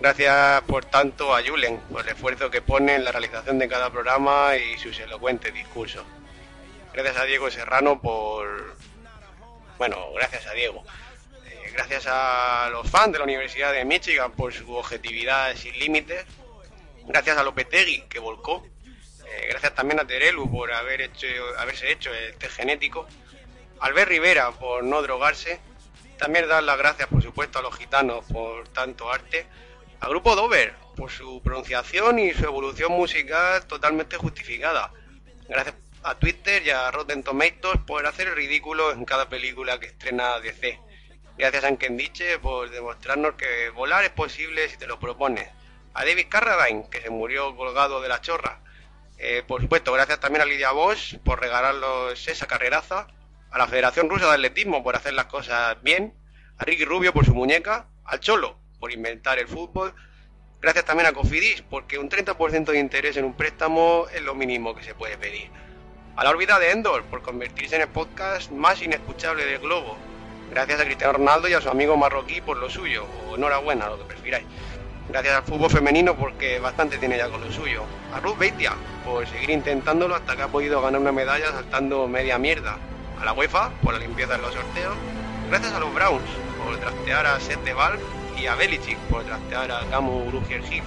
Gracias 0.00 0.62
por 0.62 0.84
tanto 0.84 1.34
a 1.34 1.42
Julen 1.42 1.80
por 1.90 2.02
el 2.02 2.08
esfuerzo 2.08 2.50
que 2.50 2.62
pone 2.62 2.94
en 2.94 3.04
la 3.04 3.10
realización 3.10 3.58
de 3.58 3.68
cada 3.68 3.90
programa 3.90 4.56
y 4.56 4.78
sus 4.78 4.98
elocuentes 5.00 5.52
discursos. 5.52 6.04
Gracias 6.92 7.16
a 7.16 7.24
Diego 7.24 7.50
Serrano 7.50 8.00
por... 8.00 8.76
Bueno, 9.76 10.12
gracias 10.14 10.46
a 10.46 10.52
Diego. 10.52 10.84
Eh, 11.46 11.70
gracias 11.72 12.06
a 12.06 12.68
los 12.70 12.88
fans 12.88 13.12
de 13.12 13.18
la 13.18 13.24
Universidad 13.24 13.72
de 13.72 13.84
Michigan 13.84 14.30
por 14.32 14.52
su 14.52 14.72
objetividad 14.72 15.56
sin 15.56 15.76
límites. 15.76 16.24
Gracias 17.06 17.36
a 17.36 17.42
Lopetegui 17.42 18.02
que 18.02 18.20
volcó. 18.20 18.64
Eh, 19.26 19.46
gracias 19.50 19.74
también 19.74 19.98
a 19.98 20.06
Terelu 20.06 20.48
por 20.48 20.72
haber 20.72 21.00
hecho, 21.00 21.26
haberse 21.58 21.90
hecho 21.90 22.14
el 22.14 22.36
test 22.36 22.54
genético. 22.54 23.08
Albert 23.80 24.10
Rivera 24.10 24.52
por 24.52 24.84
no 24.84 25.02
drogarse. 25.02 25.58
También 26.18 26.48
dar 26.48 26.62
las 26.62 26.78
gracias, 26.78 27.08
por 27.08 27.22
supuesto, 27.22 27.58
a 27.58 27.62
los 27.62 27.76
gitanos 27.76 28.24
por 28.32 28.68
tanto 28.68 29.10
arte. 29.10 29.46
Al 30.00 30.10
grupo 30.10 30.36
Dover 30.36 30.74
por 30.96 31.10
su 31.10 31.42
pronunciación 31.42 32.20
y 32.20 32.32
su 32.32 32.44
evolución 32.44 32.92
musical 32.92 33.66
totalmente 33.66 34.16
justificada. 34.16 34.92
Gracias 35.48 35.74
a 36.04 36.14
Twitter 36.14 36.62
y 36.64 36.70
a 36.70 36.88
Rotten 36.92 37.24
Tomatoes 37.24 37.80
por 37.84 38.06
hacer 38.06 38.28
el 38.28 38.36
ridículo 38.36 38.92
en 38.92 39.04
cada 39.04 39.28
película 39.28 39.80
que 39.80 39.86
estrena 39.86 40.38
DC. 40.38 40.78
Gracias 41.36 41.64
a 41.64 41.68
Enkendiche 41.68 42.38
por 42.38 42.70
demostrarnos 42.70 43.34
que 43.34 43.70
volar 43.70 44.04
es 44.04 44.10
posible 44.10 44.68
si 44.68 44.76
te 44.76 44.86
lo 44.86 45.00
propones. 45.00 45.48
A 45.94 46.04
David 46.04 46.26
Carradine, 46.28 46.88
que 46.88 47.00
se 47.00 47.10
murió 47.10 47.56
colgado 47.56 48.00
de 48.00 48.08
la 48.08 48.20
chorra. 48.20 48.60
Eh, 49.18 49.42
por 49.48 49.60
supuesto, 49.60 49.92
gracias 49.92 50.20
también 50.20 50.42
a 50.42 50.44
Lidia 50.44 50.70
Bosch 50.70 51.18
por 51.24 51.40
regalarnos 51.40 52.28
esa 52.28 52.46
carreraza. 52.46 53.08
A 53.50 53.58
la 53.58 53.66
Federación 53.66 54.08
Rusa 54.08 54.26
de 54.26 54.34
Atletismo 54.34 54.84
por 54.84 54.94
hacer 54.94 55.14
las 55.14 55.26
cosas 55.26 55.82
bien. 55.82 56.14
A 56.56 56.64
Ricky 56.64 56.84
Rubio 56.84 57.12
por 57.12 57.24
su 57.24 57.34
muñeca. 57.34 57.88
Al 58.04 58.20
Cholo 58.20 58.67
por 58.78 58.92
inventar 58.92 59.38
el 59.38 59.48
fútbol. 59.48 59.94
Gracias 60.60 60.84
también 60.84 61.08
a 61.08 61.12
Cofidis, 61.12 61.62
porque 61.62 61.98
un 61.98 62.08
30% 62.08 62.72
de 62.72 62.78
interés 62.78 63.16
en 63.16 63.24
un 63.24 63.34
préstamo 63.34 64.06
es 64.12 64.22
lo 64.22 64.34
mínimo 64.34 64.74
que 64.74 64.82
se 64.82 64.94
puede 64.94 65.16
pedir. 65.16 65.50
A 66.16 66.24
la 66.24 66.30
órbita 66.30 66.58
de 66.58 66.72
Endor, 66.72 67.04
por 67.04 67.22
convertirse 67.22 67.76
en 67.76 67.82
el 67.82 67.88
podcast 67.88 68.50
más 68.50 68.82
inescuchable 68.82 69.44
del 69.44 69.60
globo. 69.60 69.96
Gracias 70.50 70.80
a 70.80 70.84
Cristiano 70.84 71.12
Ronaldo 71.12 71.48
y 71.48 71.52
a 71.52 71.60
su 71.60 71.68
amigo 71.68 71.96
marroquí 71.96 72.40
por 72.40 72.56
lo 72.56 72.68
suyo, 72.68 73.06
o 73.30 73.36
enhorabuena, 73.36 73.88
lo 73.88 73.98
que 73.98 74.04
prefiráis. 74.04 74.46
Gracias 75.08 75.36
al 75.36 75.42
fútbol 75.44 75.70
femenino 75.70 76.16
porque 76.16 76.58
bastante 76.58 76.98
tiene 76.98 77.16
ya 77.16 77.30
con 77.30 77.40
lo 77.40 77.50
suyo. 77.50 77.84
A 78.12 78.20
Ruth 78.20 78.38
Beitia 78.38 78.74
por 79.04 79.26
seguir 79.26 79.50
intentándolo 79.50 80.14
hasta 80.14 80.36
que 80.36 80.42
ha 80.42 80.48
podido 80.48 80.82
ganar 80.82 81.00
una 81.00 81.12
medalla 81.12 81.50
saltando 81.52 82.06
media 82.08 82.36
mierda. 82.36 82.76
A 83.20 83.24
la 83.24 83.32
UEFA 83.32 83.70
por 83.82 83.94
la 83.94 84.00
limpieza 84.00 84.34
en 84.34 84.42
los 84.42 84.52
sorteos. 84.52 84.96
Gracias 85.48 85.72
a 85.72 85.80
los 85.80 85.94
Browns 85.94 86.28
por 86.62 86.76
trastear 86.78 87.26
a 87.26 87.40
Seth 87.40 87.64
de 87.64 87.72
Valve 87.72 88.02
y 88.40 88.46
a 88.46 88.54
Belichick 88.54 88.98
por 89.10 89.24
trastear 89.24 89.70
a 89.70 89.80
Camu 89.90 90.24
Grugier 90.26 90.62
Hip. 90.70 90.84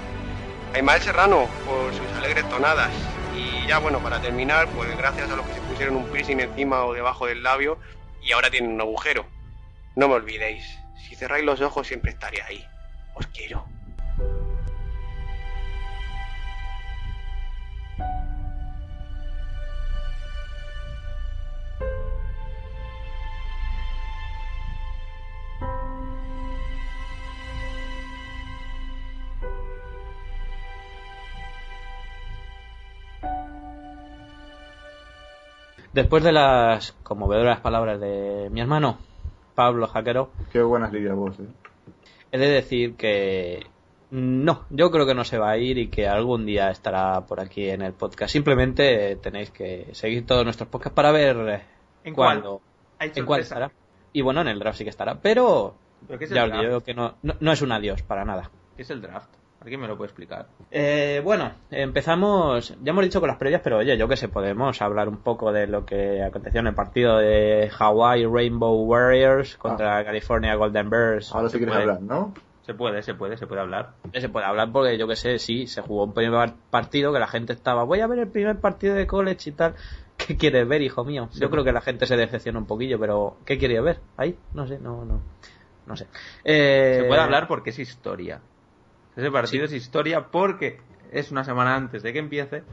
A 0.74 0.78
Ismael 0.78 1.02
Serrano 1.02 1.48
por 1.66 1.94
sus 1.94 2.08
alegres 2.18 2.48
tonadas. 2.50 2.92
Y 3.36 3.68
ya 3.68 3.80
bueno, 3.80 4.00
para 4.00 4.20
terminar, 4.20 4.68
pues 4.76 4.96
gracias 4.98 5.30
a 5.30 5.36
los 5.36 5.46
que 5.46 5.54
se 5.54 5.62
pusieron 5.62 5.96
un 5.96 6.06
piercing 6.10 6.40
encima 6.40 6.86
o 6.86 6.94
debajo 6.94 7.26
del 7.28 7.44
labio 7.44 7.78
y 8.22 8.32
ahora 8.32 8.50
tienen 8.50 8.72
un 8.72 8.82
agujero. 8.82 9.26
No 9.96 10.08
me 10.08 10.16
olvidéis, 10.16 10.64
si 11.08 11.16
cerráis 11.16 11.46
los 11.46 11.62
ojos 11.62 11.88
siempre 11.88 12.12
estaré 12.12 12.42
ahí. 12.42 12.66
Os 13.16 13.28
quiero. 13.28 13.71
Después 35.94 36.24
de 36.24 36.32
las 36.32 36.94
conmovedoras 37.04 37.60
palabras 37.60 38.00
de 38.00 38.50
mi 38.50 38.62
hermano, 38.62 38.98
Pablo 39.56 39.88
Jaquero, 39.88 40.32
Qué 40.52 40.62
buenas 40.62 40.94
lidias 40.94 41.16
vos, 41.16 41.38
eh. 41.40 41.48
he 42.32 42.38
de 42.38 42.48
decir 42.48 42.96
que 42.96 43.66
no, 44.10 44.66
yo 44.70 44.90
creo 44.90 45.06
que 45.06 45.14
no 45.14 45.26
se 45.26 45.38
va 45.38 45.52
a 45.52 45.58
ir 45.58 45.78
y 45.78 45.90
que 45.90 46.08
algún 46.08 46.46
día 46.46 46.70
estará 46.70 47.26
por 47.26 47.42
aquí 47.42 47.70
en 47.70 47.82
el 47.82 47.92
podcast. 47.92 48.32
Simplemente 48.32 49.18
tenéis 49.18 49.52
que 49.52 49.90
seguir 49.92 50.26
todos 50.26 50.46
nuestros 50.46 50.70
podcasts 50.70 50.96
para 50.96 51.12
ver 51.12 51.38
eh, 51.50 51.62
¿En 52.06 52.14
cuál? 52.14 52.42
cuándo, 52.42 52.62
en 53.00 53.26
cuál 53.26 53.42
estará. 53.42 53.72
Y 54.14 54.22
bueno, 54.22 54.42
en 54.42 54.48
el 54.48 54.60
draft 54.60 54.78
sí 54.78 54.84
que 54.86 54.90
estará, 54.90 55.16
pero 55.16 55.76
¿Pero 56.08 56.20
qué 56.20 56.26
es 56.26 56.32
ya 56.32 56.46
os 56.46 56.52
digo 56.52 56.82
que 56.82 56.94
no, 56.94 57.16
no, 57.22 57.36
no 57.40 57.52
es 57.52 57.62
un 57.62 57.72
adiós 57.74 58.02
para 58.02 58.24
nada. 58.24 58.50
¿Qué 58.78 58.84
es 58.84 58.90
el 58.90 59.02
draft? 59.02 59.30
¿Alguien 59.62 59.80
me 59.80 59.88
lo 59.88 59.96
puede 59.96 60.08
explicar? 60.08 60.48
Eh, 60.72 61.22
bueno, 61.24 61.52
empezamos, 61.70 62.76
ya 62.82 62.90
hemos 62.90 63.04
dicho 63.04 63.20
con 63.20 63.28
las 63.30 63.38
previas, 63.38 63.62
pero 63.64 63.78
oye, 63.78 63.96
yo 63.96 64.08
que 64.08 64.18
sé, 64.18 64.28
podemos 64.28 64.82
hablar 64.82 65.08
un 65.08 65.18
poco 65.18 65.52
de 65.52 65.68
lo 65.68 65.86
que 65.86 66.24
aconteció 66.24 66.62
en 66.62 66.68
el 66.68 66.74
partido 66.74 67.18
de 67.18 67.70
Hawaii 67.78 68.26
Rainbow 68.26 68.74
Warriors 68.86 69.58
contra 69.58 70.04
California 70.04 70.56
Golden 70.56 70.90
Bears. 70.90 71.32
Ahora 71.36 71.50
sí 71.50 71.58
quieres 71.58 71.76
puede. 71.76 71.84
hablar, 71.92 72.02
¿no? 72.02 72.34
Se 72.66 72.74
puede, 72.74 73.04
se 73.04 73.14
puede, 73.14 73.38
se 73.38 73.46
puede 73.46 73.62
hablar. 73.62 73.92
Se 74.14 74.30
puede 74.30 74.46
hablar 74.48 74.72
porque 74.72 74.98
yo 74.98 75.08
que 75.08 75.16
sé, 75.16 75.38
sí, 75.38 75.68
se 75.68 75.82
jugó 75.82 76.06
un 76.06 76.14
primer 76.14 76.54
partido 76.72 77.14
que 77.14 77.20
la 77.20 77.28
gente 77.28 77.54
estaba, 77.54 77.84
voy 77.84 78.00
a 78.00 78.08
ver 78.08 78.18
el 78.20 78.28
primer 78.30 78.60
partido 78.60 78.96
de 78.96 79.06
college 79.06 79.50
y 79.52 79.54
tal. 79.54 79.76
¿Qué 80.18 80.38
quieres 80.38 80.68
ver, 80.68 80.82
hijo 80.82 81.04
mío? 81.04 81.30
Yo 81.34 81.50
creo 81.52 81.64
que 81.64 81.72
la 81.72 81.82
gente 81.82 82.06
se 82.08 82.16
decepciona 82.18 82.58
un 82.60 82.66
poquillo, 82.68 83.00
pero 83.00 83.38
¿qué 83.46 83.58
quería 83.60 83.82
ver? 83.82 84.00
Ahí, 84.18 84.38
no 84.54 84.68
sé, 84.68 84.80
no, 84.80 85.04
no, 85.06 85.22
no 85.88 85.96
sé. 85.98 86.08
Eh, 86.44 86.98
Se 87.02 87.08
puede 87.08 87.22
hablar 87.22 87.48
porque 87.48 87.72
es 87.72 87.80
historia. 87.80 88.40
Ese 89.16 89.32
partido 89.32 89.66
es 89.66 89.74
historia 89.74 90.28
porque 90.32 90.80
es 91.12 91.32
una 91.32 91.44
semana 91.44 91.76
antes 91.76 92.04
de 92.04 92.14
que 92.14 92.20
empiece. 92.20 92.64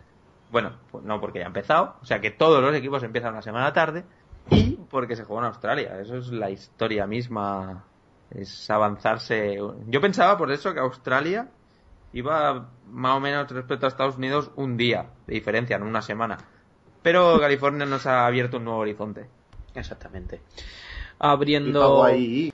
Bueno, 0.50 0.72
pues 0.90 1.04
no 1.04 1.20
porque 1.20 1.40
ya 1.40 1.46
ha 1.46 1.48
empezado. 1.48 1.96
O 2.00 2.06
sea 2.06 2.20
que 2.20 2.30
todos 2.30 2.62
los 2.62 2.74
equipos 2.74 3.02
empiezan 3.02 3.32
una 3.32 3.42
semana 3.42 3.72
tarde. 3.72 4.04
Y 4.50 4.78
porque 4.90 5.16
se 5.16 5.24
juega 5.24 5.42
en 5.42 5.48
Australia. 5.48 6.00
Eso 6.00 6.16
es 6.16 6.28
la 6.28 6.50
historia 6.50 7.06
misma. 7.06 7.84
Es 8.30 8.70
avanzarse. 8.70 9.58
Yo 9.86 10.00
pensaba 10.00 10.38
por 10.38 10.50
eso 10.52 10.72
que 10.72 10.80
Australia 10.80 11.48
iba 12.12 12.70
más 12.90 13.16
o 13.16 13.20
menos 13.20 13.50
respecto 13.50 13.86
a 13.86 13.88
Estados 13.88 14.16
Unidos 14.16 14.50
un 14.56 14.76
día 14.76 15.10
de 15.26 15.34
diferencia, 15.34 15.78
no 15.78 15.86
una 15.86 16.02
semana. 16.02 16.38
Pero 17.02 17.38
California 17.38 17.86
nos 17.86 18.06
ha 18.06 18.26
abierto 18.26 18.58
un 18.58 18.64
nuevo 18.64 18.80
horizonte. 18.80 19.28
Exactamente. 19.74 20.36
Y 20.36 20.62
Abriendo... 21.18 21.80
Hawái. 21.80 22.52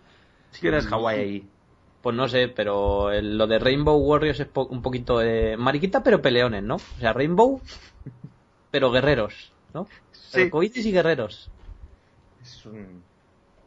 ¿Quién 0.60 0.74
es 0.74 0.86
Hawái 0.86 1.18
ahí? 1.18 1.48
Pues 2.04 2.14
no 2.14 2.28
sé, 2.28 2.48
pero 2.48 3.10
el- 3.10 3.36
lo 3.38 3.46
de 3.48 3.58
Rainbow 3.58 3.96
Warriors 3.98 4.38
es 4.40 4.46
po- 4.48 4.66
un 4.66 4.82
poquito 4.82 5.18
de 5.18 5.56
mariquita, 5.56 6.02
pero 6.04 6.22
peleones, 6.22 6.62
¿no? 6.62 6.76
O 6.76 7.00
sea, 7.00 7.12
Rainbow, 7.14 7.62
pero 8.70 8.90
guerreros, 8.90 9.54
¿no? 9.72 9.86
Sí. 10.12 10.50
Y 10.74 10.92
guerreros. 10.92 11.50
Es 12.40 12.66
un... 12.66 13.04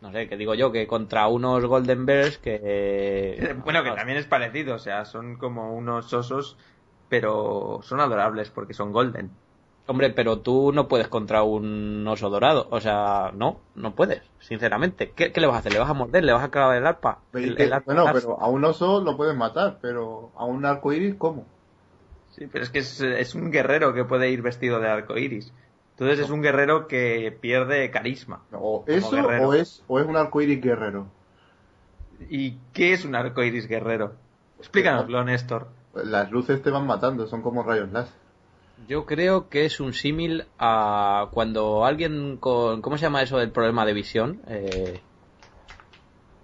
No 0.02 0.12
sé, 0.12 0.30
que 0.30 0.38
digo 0.38 0.54
yo, 0.54 0.72
que 0.72 0.86
contra 0.88 1.28
unos 1.28 1.66
Golden 1.66 2.06
Bears 2.06 2.38
que... 2.38 2.60
Eh, 2.64 3.54
Bueno, 3.64 3.84
que 3.84 3.92
también 3.92 4.18
es 4.20 4.28
parecido, 4.28 4.76
o 4.76 4.80
sea, 4.80 5.06
son 5.06 5.38
como 5.38 5.76
unos 5.76 6.14
osos, 6.14 6.58
pero 7.08 7.80
son 7.82 8.00
adorables 8.00 8.52
porque 8.52 8.74
son 8.76 8.92
golden. 8.92 9.40
Hombre, 9.88 10.10
pero 10.10 10.40
tú 10.40 10.72
no 10.74 10.88
puedes 10.88 11.08
contra 11.08 11.44
un 11.44 12.06
oso 12.08 12.30
dorado. 12.30 12.68
O 12.72 12.82
sea, 12.82 13.32
no, 13.34 13.62
no 13.76 13.96
puedes, 13.96 14.22
sinceramente. 14.40 15.12
¿Qué, 15.16 15.32
qué 15.32 15.40
le 15.42 15.48
vas 15.48 15.56
a 15.56 15.60
hacer? 15.60 15.72
¿Le 15.72 15.80
vas 15.80 15.90
a 15.90 15.94
morder? 15.94 16.24
¿Le 16.24 16.34
vas 16.34 16.44
a 16.44 16.52
clavar 16.52 16.78
el 16.78 16.86
arpa? 16.86 17.20
El- 17.34 17.58
el 17.58 17.72
arpa- 17.72 17.86
Bueno, 17.86 18.06
el 18.08 18.14
pero 18.14 18.40
a 18.42 18.50
un 18.50 18.66
oso 18.66 19.02
lo 19.02 19.16
puedes 19.16 19.36
matar, 19.36 19.80
pero 19.82 20.32
a 20.36 20.46
un 20.46 20.66
arco 20.66 20.92
iris, 20.92 21.16
¿cómo? 21.16 21.46
Sí, 22.32 22.46
pero 22.52 22.64
es 22.64 22.70
que 22.70 22.80
es, 22.80 23.02
es 23.02 23.34
un 23.36 23.50
guerrero 23.52 23.94
que 23.94 24.04
puede 24.06 24.30
ir 24.30 24.42
vestido 24.42 24.80
de 24.80 24.90
arco 24.90 25.18
iris. 25.18 25.54
Entonces 25.92 26.20
es 26.20 26.30
un 26.30 26.42
guerrero 26.42 26.88
que 26.88 27.36
pierde 27.42 27.90
carisma. 27.90 28.42
O 28.52 28.84
eso 28.88 29.18
o 29.26 29.54
es, 29.54 29.84
o 29.88 30.00
es 30.00 30.06
un 30.06 30.16
arco 30.18 30.42
iris 30.42 30.62
guerrero. 30.62 31.08
¿Y 32.30 32.58
qué 32.74 32.94
es 32.94 33.06
un 33.06 33.16
arco 33.16 33.44
iris 33.44 33.68
guerrero? 33.68 34.14
Explícanoslo, 34.60 35.24
Néstor. 35.24 35.68
Las 35.96 36.32
luces 36.32 36.62
te 36.62 36.70
van 36.70 36.86
matando, 36.88 37.28
son 37.28 37.42
como 37.42 37.64
rayos 37.64 37.92
láser. 37.92 38.14
Yo 38.88 39.06
creo 39.06 39.50
que 39.50 39.66
es 39.66 39.80
un 39.80 39.94
símil 39.94 40.46
a 40.60 41.30
cuando 41.32 41.86
alguien 41.86 42.38
con... 42.38 42.82
¿Cómo 42.82 42.98
se 42.98 43.04
llama 43.04 43.22
eso 43.22 43.38
del 43.38 43.52
problema 43.52 43.86
de 43.86 43.94
visión? 43.94 44.42
Eh, 44.48 45.00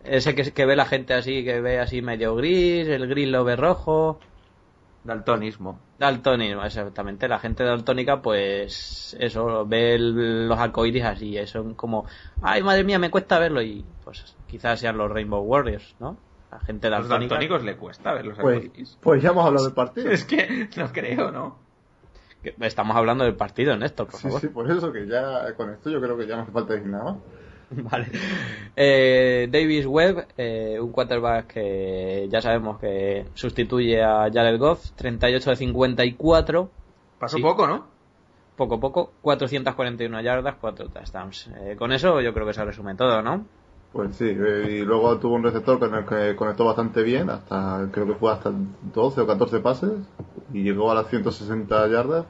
ese 0.04 0.36
que, 0.36 0.52
que 0.52 0.66
ve 0.66 0.76
la 0.76 0.86
gente 0.86 1.14
así, 1.14 1.44
que 1.44 1.62
ve 1.62 1.80
así 1.80 2.02
medio 2.02 2.36
gris, 2.36 2.88
el 2.88 3.08
gris 3.08 3.28
lo 3.30 3.44
ve 3.44 3.56
rojo. 3.56 4.20
Daltonismo. 5.04 5.80
Daltonismo, 6.00 6.64
exactamente. 6.66 7.28
La 7.28 7.40
gente 7.40 7.64
daltónica, 7.64 8.22
pues 8.22 9.16
eso, 9.20 9.66
ve 9.66 9.96
el- 9.96 10.48
los 10.48 10.58
arcoíris 10.60 11.04
así. 11.04 11.38
Eso 11.38 11.76
como, 11.76 12.06
ay 12.42 12.64
madre 12.64 12.84
mía, 12.84 13.00
me 13.00 13.10
cuesta 13.12 13.38
verlo. 13.40 13.62
Y 13.62 13.86
pues 14.04 14.36
quizás 14.48 14.80
sean 14.80 14.98
los 14.98 15.12
Rainbow 15.12 15.42
Warriors, 15.44 15.96
¿no? 16.00 16.18
La 16.52 16.60
gente 16.60 16.88
A 16.88 16.92
los 16.92 17.08
daltónica. 17.10 17.36
daltónicos 17.36 17.64
le 17.64 17.76
cuesta 17.78 18.14
ver 18.14 18.26
los 18.26 18.38
Pues, 18.40 18.58
arcoíris. 18.58 18.98
pues 19.02 19.22
ya 19.22 19.30
hemos 19.30 19.46
hablado 19.46 19.66
del 19.66 19.74
partido. 19.76 20.10
Es 20.10 20.24
que 20.26 20.70
no 20.78 20.92
creo, 20.92 21.32
¿no? 21.32 21.63
Que- 22.44 22.56
Estamos 22.62 22.96
hablando 22.98 23.24
del 23.24 23.36
partido, 23.36 23.76
Néstor, 23.78 24.08
por 24.08 24.20
Sí, 24.20 24.24
favor. 24.28 24.42
sí, 24.42 24.48
por 24.50 24.70
eso 24.70 24.92
que 24.92 25.08
ya 25.08 25.54
con 25.56 25.72
esto 25.72 25.90
yo 25.90 26.00
creo 26.02 26.18
que 26.18 26.28
ya 26.28 26.36
no 26.36 26.44
hace 26.44 26.52
falta 26.52 26.74
decir 26.74 26.90
nada 26.90 27.04
más. 27.06 27.16
Vale. 27.92 28.08
Eh, 28.76 29.48
Davis 29.52 29.86
Webb, 29.88 30.28
eh, 30.38 30.78
un 30.80 30.92
quarterback 30.92 31.48
que 31.54 32.28
ya 32.30 32.42
sabemos 32.42 32.78
que 32.80 33.26
sustituye 33.34 34.04
a 34.04 34.30
Jared 34.32 34.60
Goff, 34.60 34.92
38 34.96 35.50
de 35.52 35.56
54, 35.56 36.70
Pasó 37.20 37.38
Sí. 37.38 37.42
poco, 37.42 37.66
¿no? 37.68 37.88
poco 38.58 38.76
a 38.76 38.80
poco, 38.80 39.14
441 39.22 40.22
yardas, 40.22 40.56
4 40.62 40.88
touchdowns. 40.90 41.50
Eh, 41.62 41.76
con 41.78 41.92
eso 41.92 42.22
yo 42.22 42.34
creo 42.36 42.46
que 42.46 42.54
se 42.54 42.64
resume 42.64 42.94
todo, 42.96 43.22
¿no? 43.24 43.46
Pues 43.94 44.16
sí, 44.16 44.26
eh, 44.28 44.80
y 44.80 44.82
luego 44.82 45.20
tuvo 45.20 45.36
un 45.36 45.44
receptor 45.44 45.78
con 45.78 45.94
el 45.94 46.04
que 46.06 46.36
conectó 46.36 46.66
bastante 46.66 47.04
bien, 47.04 47.30
hasta 47.30 47.88
creo 47.92 48.08
que 48.08 48.16
fue 48.16 48.32
hasta 48.32 48.52
12 48.92 49.22
o 49.22 49.28
14 49.28 49.60
pases, 49.60 49.92
y 50.52 50.64
llegó 50.64 50.92
a 50.92 50.96
las 50.96 51.08
160 51.10 51.88
yardas. 51.90 52.26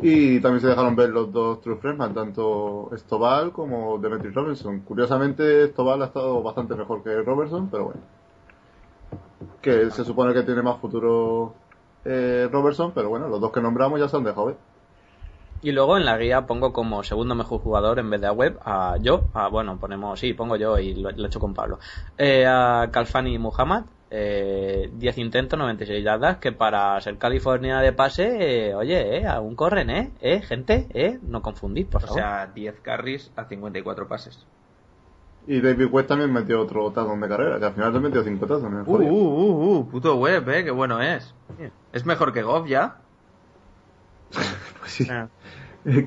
Y 0.00 0.40
también 0.40 0.60
se 0.60 0.66
dejaron 0.66 0.96
ver 0.96 1.10
los 1.10 1.32
dos 1.32 1.60
true 1.60 1.76
freshman, 1.76 2.12
tanto 2.14 2.90
Estobal 2.92 3.52
como 3.52 3.98
Demetri 3.98 4.30
Robertson. 4.30 4.80
Curiosamente, 4.80 5.64
Estobal 5.64 6.02
ha 6.02 6.06
estado 6.06 6.42
bastante 6.42 6.74
mejor 6.74 7.04
que 7.04 7.22
Robertson, 7.22 7.68
pero 7.70 7.84
bueno. 7.84 8.00
Que 9.60 9.90
se 9.92 10.04
supone 10.04 10.34
que 10.34 10.42
tiene 10.42 10.62
más 10.62 10.80
futuro 10.80 11.54
eh, 12.04 12.48
Robertson, 12.50 12.92
pero 12.92 13.08
bueno, 13.08 13.28
los 13.28 13.40
dos 13.40 13.52
que 13.52 13.60
nombramos 13.60 14.00
ya 14.00 14.08
se 14.08 14.16
han 14.16 14.24
dejado 14.24 14.46
ver. 14.46 14.56
Y 15.62 15.70
luego 15.72 15.96
en 15.96 16.04
la 16.04 16.18
guía 16.18 16.44
pongo 16.46 16.72
como 16.72 17.02
segundo 17.04 17.34
mejor 17.36 17.60
jugador 17.60 17.98
en 18.00 18.10
vez 18.10 18.20
de 18.20 18.26
a 18.26 18.32
Webb 18.32 18.58
a 18.64 18.96
yo, 19.00 19.24
a, 19.32 19.48
bueno, 19.48 19.78
ponemos, 19.78 20.18
sí, 20.18 20.34
pongo 20.34 20.56
yo 20.56 20.78
y 20.78 20.94
lo, 20.94 21.10
lo 21.12 21.24
he 21.24 21.26
hecho 21.26 21.38
con 21.38 21.54
Pablo. 21.54 21.78
Eh, 22.18 22.44
a 22.46 22.88
Kalfani 22.90 23.38
Muhammad, 23.38 23.84
eh, 24.10 24.90
10 24.92 25.18
intentos, 25.18 25.56
96 25.58 26.02
yardas, 26.04 26.38
que 26.38 26.50
para 26.52 27.00
ser 27.00 27.16
California 27.16 27.78
de 27.78 27.92
pase, 27.92 28.70
eh, 28.70 28.74
oye, 28.74 29.18
eh, 29.18 29.26
aún 29.26 29.54
corren, 29.54 29.88
eh, 29.90 30.10
eh, 30.20 30.40
gente, 30.42 30.88
eh, 30.94 31.18
no 31.22 31.42
confundís, 31.42 31.86
por 31.86 32.02
O 32.02 32.06
favor. 32.08 32.20
sea, 32.22 32.46
10 32.52 32.80
carries 32.80 33.30
a 33.36 33.44
54 33.44 34.08
pases. 34.08 34.44
Y 35.46 35.60
David 35.60 35.88
West 35.92 36.08
también 36.08 36.32
metió 36.32 36.60
otro 36.60 36.90
touchdown 36.90 37.20
de 37.20 37.28
carrera, 37.28 37.58
que 37.60 37.66
al 37.66 37.72
final 37.74 37.92
le 37.92 38.00
metió 38.00 38.22
cinco 38.24 38.46
touchdowns 38.46 38.74
en 38.74 38.80
el 38.80 38.84
Uh, 38.86 39.08
uh, 39.08 39.42
uh, 39.42 39.78
uh, 39.78 39.88
puto 39.90 40.16
web, 40.16 40.48
eh, 40.50 40.64
qué 40.64 40.70
bueno 40.72 41.00
es. 41.00 41.34
Es 41.92 42.04
mejor 42.04 42.32
que 42.32 42.42
Goff 42.42 42.66
ya. 42.68 42.96
Pues 44.82 44.92
sí. 44.94 45.06
Ah. 45.10 45.28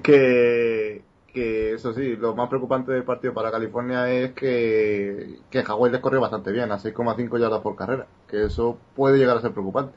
que, 0.04 1.02
que 1.34 1.74
eso 1.74 1.94
sí, 1.94 2.16
lo 2.18 2.36
más 2.36 2.50
preocupante 2.50 2.92
del 2.92 3.04
partido 3.04 3.34
para 3.34 3.52
California 3.52 4.10
es 4.12 4.34
que, 4.34 5.40
que 5.50 5.64
Hawái 5.64 5.92
les 5.94 6.02
corrió 6.02 6.20
bastante 6.20 6.52
bien, 6.52 6.72
a 6.72 6.78
6,5 6.78 7.40
yardas 7.40 7.62
por 7.62 7.76
carrera. 7.78 8.06
Que 8.28 8.44
eso 8.46 8.78
puede 8.96 9.18
llegar 9.18 9.38
a 9.38 9.42
ser 9.42 9.52
preocupante. 9.52 9.94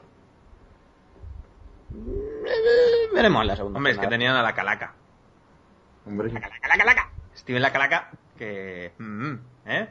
Eh, 1.93 3.09
Veremos 3.13 3.41
en 3.41 3.47
la 3.47 3.55
segunda. 3.55 3.77
Hombre, 3.77 3.93
es 3.93 3.99
que 3.99 4.07
tenían 4.07 4.35
a 4.35 4.43
la 4.43 4.53
calaca. 4.53 4.93
Hombre, 6.05 6.31
La 6.31 6.39
calaca, 6.39 6.67
la 6.67 6.77
calaca. 6.77 7.09
Steven 7.35 7.61
la 7.61 7.71
calaca, 7.71 8.11
que... 8.37 8.93
mm, 8.97 9.33
¿Eh? 9.65 9.89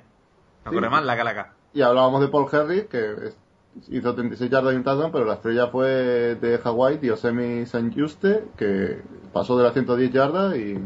No 0.65 0.71
Sí. 0.71 0.77
corre 0.77 0.91
mal 0.91 1.07
la 1.07 1.17
calaca. 1.17 1.53
Y 1.73 1.83
hablábamos 1.83 2.21
de 2.21 2.29
Paul 2.29 2.49
Harris, 2.53 2.85
que 2.87 2.99
es- 3.13 3.39
hizo 3.89 4.15
36 4.15 4.51
yardas 4.51 4.75
y 4.75 4.77
un 4.77 4.85
touchdown, 4.85 5.13
pero 5.13 5.25
la 5.25 5.35
estrella 5.35 5.69
fue 5.69 6.37
de 6.37 6.59
Hawái, 6.59 6.99
Diosemi 6.99 7.67
San 7.67 7.93
Juste, 7.93 8.45
que 8.57 9.03
pasó 9.33 9.57
de 9.57 9.65
las 9.65 9.73
110 9.73 10.13
yardas 10.13 10.57
y, 10.57 10.79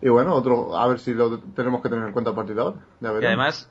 y 0.00 0.08
bueno, 0.08 0.34
otro, 0.34 0.76
a 0.76 0.86
ver 0.88 0.98
si 0.98 1.14
lo 1.14 1.38
tenemos 1.38 1.82
que 1.82 1.88
tener 1.88 2.06
en 2.06 2.12
cuenta 2.12 2.30
a 2.30 2.34
partir 2.34 2.54
de 2.54 2.62
ahora. 2.62 2.76
Y 3.00 3.06
además, 3.06 3.70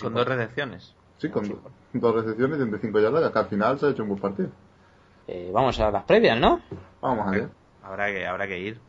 con 0.00 0.14
dos 0.14 0.26
recepciones. 0.26 0.94
Sí, 1.18 1.28
con 1.28 1.60
dos 1.92 2.14
recepciones 2.14 2.58
de 2.58 2.64
25 2.64 3.00
yardas, 3.00 3.30
que 3.30 3.38
al 3.38 3.46
final 3.46 3.78
se 3.78 3.86
ha 3.86 3.90
hecho 3.90 4.02
un 4.02 4.10
buen 4.10 4.20
partido. 4.20 4.48
Eh, 5.28 5.50
vamos 5.52 5.78
a 5.78 5.90
las 5.90 6.04
previas, 6.04 6.38
¿no? 6.38 6.60
Vamos 7.00 7.28
allá. 7.28 7.48
Habrá 7.82 8.06
que, 8.06 8.26
habrá 8.26 8.46
que 8.46 8.58
ir. 8.58 8.80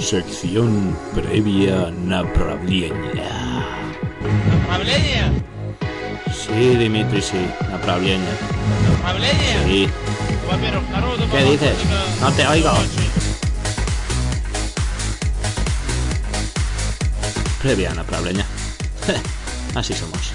Sección 0.00 0.96
previa 1.14 1.90
napravlieña. 1.90 3.95
Направление? 4.59 5.23
Sí, 6.33 6.75
Dimitri, 6.77 7.21
sí, 7.21 7.41
направление. 7.69 8.33
Направление? 8.97 9.63
Sí. 9.65 9.89
Во-первых, 10.49 10.89
народу 10.89 11.23
¿Qué 11.31 11.37
было 11.43 11.51
dices? 11.51 11.77
только 11.77 12.25
No 12.25 12.31
te 12.35 12.47
oigo. 12.47 12.69
очень. 12.71 13.09
Previa 17.61 17.93
направления. 17.93 18.45
Así 19.75 19.93
somos. 19.93 20.33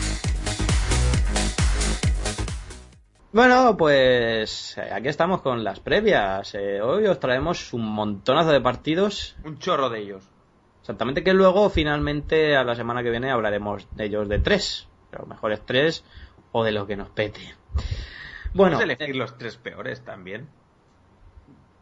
Bueno, 3.33 3.77
pues 3.77 4.79
eh, 4.79 4.89
aquí 4.95 5.09
estamos 5.09 5.43
con 5.43 5.63
las 5.63 5.81
previas. 5.81 6.55
Eh, 6.55 6.81
hoy 6.81 7.07
os 7.07 7.21
traemos 7.21 7.73
un 7.75 7.85
montonazo 7.85 8.51
de 8.51 8.61
partidos. 8.61 9.37
Un 9.45 9.59
chorro 9.59 9.91
de 9.91 10.01
ellos. 10.01 10.23
Exactamente 10.82 11.24
que 11.24 11.34
luego 11.34 11.70
finalmente 11.70 12.56
a 12.58 12.64
la 12.64 12.76
semana 12.76 13.04
que 13.04 13.10
viene 13.12 13.32
hablaremos 13.32 13.88
de 13.96 14.06
ellos 14.06 14.28
de 14.28 14.40
tres. 14.40 14.88
Los 15.12 15.28
mejores 15.28 15.62
tres 15.66 16.04
o 16.52 16.64
de 16.64 16.72
lo 16.72 16.86
que 16.88 16.96
nos 16.98 17.10
pete. 17.10 17.42
Bueno, 18.54 18.78
Podemos 18.78 18.84
elegir 18.84 19.16
eh, 19.16 19.18
los 19.18 19.38
tres 19.38 19.58
peores 19.58 20.04
también. 20.04 20.50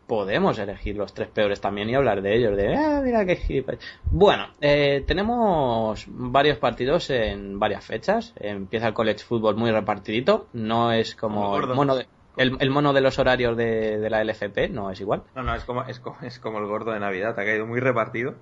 podemos 0.07 0.57
elegir 0.57 0.95
los 0.97 1.13
tres 1.13 1.27
peores 1.29 1.61
también 1.61 1.89
y 1.89 1.95
hablar 1.95 2.21
de 2.21 2.35
ellos. 2.35 2.57
De, 2.57 2.75
ah, 2.75 3.01
mira 3.03 3.25
qué 3.25 3.35
gilipollas". 3.35 3.79
Bueno, 4.05 4.47
eh, 4.59 5.03
tenemos 5.07 6.05
varios 6.09 6.57
partidos 6.57 7.09
en 7.11 7.59
varias 7.59 7.85
fechas. 7.85 8.33
Empieza 8.39 8.87
el 8.87 8.93
college 8.93 9.23
football 9.23 9.55
muy 9.55 9.71
repartidito. 9.71 10.47
No 10.53 10.91
es 10.91 11.15
como 11.15 11.51
Como 11.51 11.57
el 11.57 11.75
mono 11.75 11.95
de, 11.95 12.07
el, 12.37 12.57
el 12.59 12.69
mono 12.71 12.93
de 12.93 13.01
los 13.01 13.19
horarios 13.19 13.55
de, 13.55 13.97
de 13.99 14.09
la 14.09 14.23
LFP, 14.23 14.69
no 14.71 14.89
es 14.91 14.99
igual. 14.99 15.23
No, 15.35 15.43
no, 15.43 15.53
es 15.55 15.63
como, 15.63 15.83
es, 15.83 15.99
como, 15.99 16.17
es 16.21 16.39
como 16.39 16.57
el 16.59 16.65
gordo 16.65 16.91
de 16.91 16.99
Navidad. 16.99 17.31
Ha 17.39 17.45
caído 17.45 17.65
muy 17.67 17.79
repartido. 17.79 18.35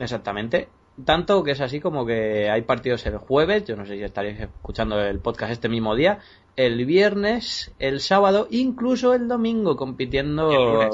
Exactamente. 0.00 0.68
Tanto 1.04 1.44
que 1.44 1.52
es 1.52 1.60
así 1.60 1.80
como 1.80 2.04
que 2.04 2.50
hay 2.50 2.62
partidos 2.62 3.06
el 3.06 3.18
jueves, 3.18 3.64
yo 3.64 3.76
no 3.76 3.86
sé 3.86 3.96
si 3.96 4.02
estaréis 4.02 4.40
escuchando 4.40 5.00
el 5.00 5.20
podcast 5.20 5.52
este 5.52 5.68
mismo 5.68 5.94
día, 5.94 6.18
el 6.56 6.84
viernes, 6.84 7.72
el 7.78 8.00
sábado, 8.00 8.48
incluso 8.50 9.14
el 9.14 9.28
domingo, 9.28 9.76
compitiendo 9.76 10.50
el 10.82 10.90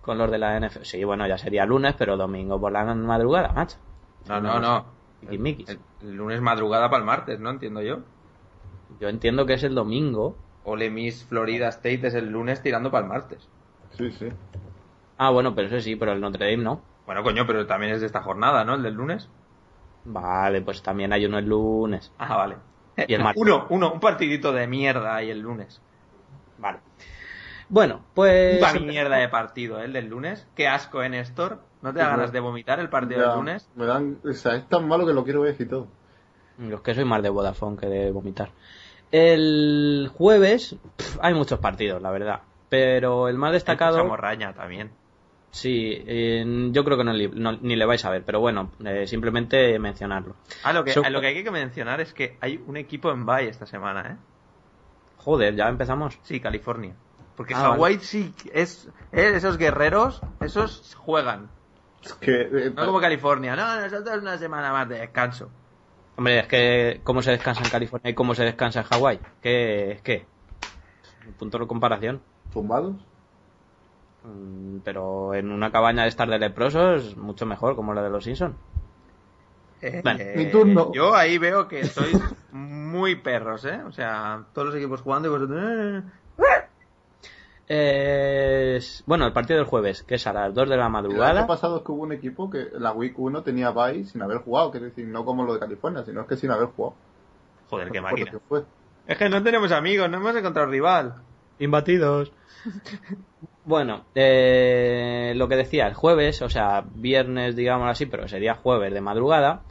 con 0.00 0.18
los 0.18 0.30
de 0.30 0.38
la 0.38 0.58
NFL. 0.60 0.82
Sí, 0.82 1.02
bueno, 1.02 1.26
ya 1.26 1.36
sería 1.36 1.66
lunes, 1.66 1.94
pero 1.98 2.16
domingo 2.16 2.60
por 2.60 2.70
la 2.70 2.84
madrugada, 2.94 3.52
macho. 3.52 3.76
No, 4.28 4.40
no, 4.40 4.60
no. 4.60 4.86
Tiquismiquis. 5.20 5.68
El, 5.68 5.80
el 6.02 6.14
lunes 6.14 6.40
madrugada 6.40 6.88
para 6.88 7.00
el 7.00 7.04
martes, 7.04 7.40
¿no? 7.40 7.50
Entiendo 7.50 7.82
yo. 7.82 7.98
Yo 9.00 9.08
entiendo 9.08 9.46
que 9.46 9.54
es 9.54 9.64
el 9.64 9.74
domingo. 9.74 10.36
Ole 10.64 10.90
Miss 10.90 11.24
Florida 11.24 11.68
State 11.68 12.06
es 12.06 12.14
el 12.14 12.30
lunes 12.30 12.62
tirando 12.62 12.90
para 12.90 13.04
el 13.04 13.08
martes. 13.08 13.48
Sí, 13.90 14.12
sí. 14.12 14.28
Ah, 15.18 15.30
bueno, 15.30 15.54
pero 15.54 15.68
eso 15.68 15.80
sí, 15.80 15.96
pero 15.96 16.12
el 16.12 16.20
Notre 16.20 16.50
Dame 16.50 16.62
no. 16.62 16.80
Bueno, 17.06 17.22
coño, 17.22 17.46
pero 17.46 17.66
también 17.66 17.92
es 17.92 18.00
de 18.00 18.06
esta 18.06 18.22
jornada, 18.22 18.64
¿no? 18.64 18.74
El 18.74 18.82
del 18.82 18.94
lunes. 18.94 19.28
Vale, 20.04 20.60
pues 20.60 20.82
también 20.82 21.12
hay 21.12 21.24
uno 21.24 21.38
el 21.38 21.46
lunes. 21.46 22.12
Ah, 22.18 22.36
vale. 22.36 22.56
Y 22.96 23.14
el 23.14 23.22
martes. 23.22 23.42
Uno, 23.42 23.66
uno, 23.70 23.92
un 23.92 24.00
partidito 24.00 24.52
de 24.52 24.66
mierda 24.66 25.16
ahí 25.16 25.30
el 25.30 25.40
lunes. 25.40 25.80
Vale. 26.58 26.78
Bueno, 27.68 28.02
pues... 28.14 28.58
Puta 28.58 28.78
mierda 28.78 29.16
de 29.16 29.28
partido, 29.28 29.80
¿eh? 29.80 29.84
el 29.86 29.92
del 29.92 30.06
lunes. 30.06 30.46
Qué 30.54 30.68
asco, 30.68 31.02
¿eh, 31.02 31.08
Néstor? 31.08 31.60
¿No 31.82 31.92
te 31.92 31.98
da 31.98 32.08
ganas 32.08 32.32
de 32.32 32.40
vomitar 32.40 32.78
el 32.80 32.88
partido 32.88 33.20
Ya, 33.20 33.28
del 33.28 33.36
lunes? 33.38 33.68
Me 33.74 33.86
dan, 33.86 34.18
o 34.24 34.32
sea, 34.32 34.56
es 34.56 34.68
tan 34.68 34.86
malo 34.88 35.06
que 35.06 35.12
lo 35.12 35.24
quiero 35.24 35.42
ver 35.42 35.56
y 35.58 35.66
todo. 35.66 35.88
Yo 36.58 36.76
es 36.76 36.80
que 36.80 36.94
soy 36.94 37.04
más 37.04 37.22
de 37.22 37.28
Vodafone 37.28 37.76
que 37.76 37.86
de 37.86 38.10
vomitar. 38.12 38.50
El 39.12 40.10
jueves 40.16 40.76
hay 41.20 41.34
muchos 41.34 41.58
partidos, 41.58 42.00
la 42.00 42.10
verdad. 42.10 42.40
Pero 42.68 43.28
el 43.28 43.36
más 43.36 43.52
destacado... 43.52 44.04
Morraña 44.04 44.52
también. 44.54 44.90
Sí, 45.56 46.02
eh, 46.06 46.44
yo 46.70 46.84
creo 46.84 46.98
que 46.98 47.04
no, 47.04 47.14
ni 47.14 47.76
le 47.76 47.86
vais 47.86 48.04
a 48.04 48.10
ver, 48.10 48.22
pero 48.26 48.40
bueno, 48.40 48.72
eh, 48.84 49.06
simplemente 49.06 49.78
mencionarlo. 49.78 50.34
Ah, 50.62 50.74
lo 50.74 50.84
que, 50.84 50.92
So- 50.92 51.00
ah, 51.02 51.08
lo 51.08 51.22
que 51.22 51.28
hay 51.28 51.42
que 51.42 51.50
mencionar 51.50 51.98
es 52.02 52.12
que 52.12 52.36
hay 52.42 52.62
un 52.66 52.76
equipo 52.76 53.10
en 53.10 53.24
bye 53.24 53.48
esta 53.48 53.64
semana, 53.64 54.02
¿eh? 54.12 54.16
Joder, 55.16 55.54
ya 55.56 55.66
empezamos. 55.70 56.18
Sí, 56.24 56.40
California. 56.40 56.94
Porque 57.36 57.54
Ah, 57.54 57.68
Hawaii 57.72 57.98
sí 58.00 58.34
es, 58.52 58.90
eh, 59.12 59.32
esos 59.34 59.56
guerreros, 59.56 60.20
esos 60.40 60.94
juegan. 60.94 61.48
Es 62.04 62.12
que, 62.12 62.42
eh, 62.42 62.72
No 62.76 62.84
como 62.84 63.00
California, 63.00 63.56
no, 63.56 63.80
nosotros 63.80 64.18
una 64.20 64.36
semana 64.36 64.72
más 64.72 64.86
de 64.90 64.98
descanso. 64.98 65.50
Hombre, 66.16 66.40
es 66.40 66.46
que 66.48 67.00
cómo 67.02 67.22
se 67.22 67.30
descansa 67.30 67.62
en 67.64 67.70
California 67.70 68.10
y 68.10 68.14
cómo 68.14 68.34
se 68.34 68.44
descansa 68.44 68.80
en 68.80 68.86
Hawái. 68.88 69.20
¿Qué 69.40 69.92
es 69.92 70.02
qué? 70.02 70.26
Un 71.26 71.32
punto 71.32 71.58
de 71.58 71.66
comparación. 71.66 72.20
¿Zumbados? 72.52 72.96
Mm, 74.26 74.78
Pero 74.84 75.34
en 75.34 75.50
una 75.50 75.70
cabaña 75.70 76.02
de 76.02 76.08
estar 76.08 76.28
de 76.28 76.38
leprosos, 76.38 77.16
mucho 77.16 77.46
mejor, 77.46 77.76
como 77.76 77.94
la 77.94 78.02
de 78.02 78.10
los 78.10 78.24
Simpsons. 78.24 78.56
Eh, 79.82 80.00
Vale. 80.04 80.34
Mi 80.36 80.50
turno. 80.50 80.90
Yo 80.92 81.14
ahí 81.14 81.38
veo 81.38 81.68
que 81.68 81.84
sois 81.84 82.18
muy 82.52 83.16
perros, 83.16 83.64
¿eh? 83.64 83.80
O 83.86 83.92
sea, 83.92 84.44
todos 84.52 84.68
los 84.68 84.76
equipos 84.76 85.02
jugando 85.02 85.28
y 85.28 85.30
vosotros... 85.30 85.62
eh, 85.62 86.02
Eh, 87.68 88.80
bueno, 89.06 89.26
el 89.26 89.32
partido 89.32 89.58
del 89.58 89.66
jueves, 89.66 90.02
que 90.04 90.14
es 90.14 90.26
a 90.28 90.32
las 90.32 90.54
2 90.54 90.68
de 90.68 90.76
la 90.76 90.82
El 90.82 90.82
año 90.82 90.90
madrugada. 90.92 91.46
pasado 91.48 91.78
es 91.78 91.82
que 91.82 91.90
hubo 91.92 92.04
un 92.04 92.12
equipo 92.12 92.48
que 92.48 92.68
la 92.78 92.92
Week 92.92 93.18
1 93.18 93.42
tenía 93.42 93.70
bye 93.70 94.04
sin 94.04 94.22
haber 94.22 94.38
jugado, 94.38 94.70
quiero 94.70 94.86
decir, 94.86 95.06
no 95.08 95.24
como 95.24 95.44
lo 95.44 95.54
de 95.54 95.58
California, 95.60 96.04
sino 96.04 96.20
es 96.20 96.26
que 96.28 96.36
sin 96.36 96.50
haber 96.52 96.68
jugado. 96.68 96.94
Joder, 97.68 97.90
qué 97.90 98.00
No 98.00 98.06
máquina. 98.08 98.30
qué. 98.30 98.62
Es 99.08 99.18
que 99.18 99.28
no 99.28 99.42
tenemos 99.42 99.72
amigos, 99.72 100.08
no 100.08 100.18
hemos 100.18 100.36
encontrado 100.36 100.68
rival. 100.70 101.14
Imbatidos. 101.58 102.32
bueno, 103.66 104.04
eh, 104.14 105.32
lo 105.36 105.48
que 105.48 105.56
decía, 105.56 105.88
el 105.88 105.94
jueves, 105.94 106.40
o 106.40 106.48
sea, 106.48 106.84
viernes, 106.94 107.56
digamos 107.56 107.90
así, 107.90 108.06
pero 108.06 108.28
sería 108.28 108.54
jueves 108.54 108.94
de 108.94 109.00
madrugada, 109.00 109.62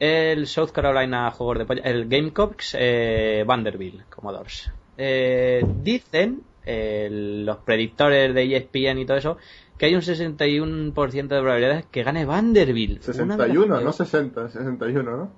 el 0.00 0.48
South 0.48 0.70
Carolina 0.72 1.30
Juegos 1.30 1.58
de 1.58 1.64
Polla, 1.64 1.82
el 1.84 2.08
Gamecocks 2.08 2.76
eh, 2.78 3.44
Vanderbilt 3.46 4.08
Commodores. 4.10 4.72
Eh, 4.98 5.64
dicen 5.82 6.42
eh, 6.66 7.08
los 7.10 7.58
predictores 7.58 8.34
de 8.34 8.56
ESPN 8.56 8.98
y 8.98 9.06
todo 9.06 9.16
eso 9.16 9.38
que 9.78 9.86
hay 9.86 9.94
un 9.94 10.02
61% 10.02 11.12
de 11.12 11.26
probabilidades 11.26 11.86
que 11.86 12.02
gane 12.02 12.24
Vanderbilt. 12.24 13.08
Una 13.08 13.36
de 13.36 13.44
las 13.44 13.56
61, 13.56 13.66
peores. 13.66 13.84
no 13.84 13.92
60, 13.92 14.48
61, 14.48 15.16
¿no? 15.16 15.30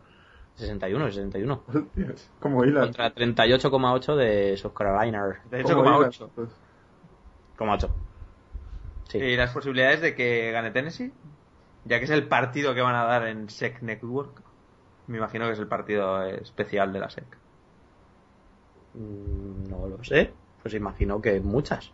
61, 0.57 1.07
61. 1.07 1.63
Hostias, 1.67 2.31
como 2.41 2.65
hilan. 2.65 2.85
Contra 2.85 3.15
38,8 3.15 4.17
de 4.17 4.57
South 4.57 4.73
Carolina. 4.73 5.43
De 5.51 5.61
Como 7.57 7.73
8,8. 7.73 7.77
hilan, 7.77 7.89
pues. 7.89 7.89
8. 7.89 7.95
Sí. 9.09 9.19
¿Y 9.19 9.37
las 9.37 9.51
posibilidades 9.53 10.01
de 10.01 10.15
que 10.15 10.51
gane 10.53 10.71
Tennessee? 10.71 11.13
Ya 11.85 11.99
que 11.99 12.05
es 12.05 12.11
el 12.11 12.27
partido 12.27 12.75
que 12.75 12.81
van 12.83 12.95
a 12.97 13.05
dar 13.05 13.27
en 13.27 13.49
SEC 13.49 13.81
Network. 13.83 14.43
Me 15.07 15.19
imagino 15.19 15.47
que 15.47 15.53
es 15.53 15.59
el 15.61 15.69
partido 15.69 16.23
especial 16.25 16.93
de 16.93 16.99
la 16.99 17.09
SEC. 17.11 17.25
Mm, 18.95 19.69
No 19.71 19.87
lo 19.87 20.03
sé. 20.05 20.33
Pues 20.63 20.75
imagino 20.75 21.21
que 21.21 21.41
muchas. 21.41 21.93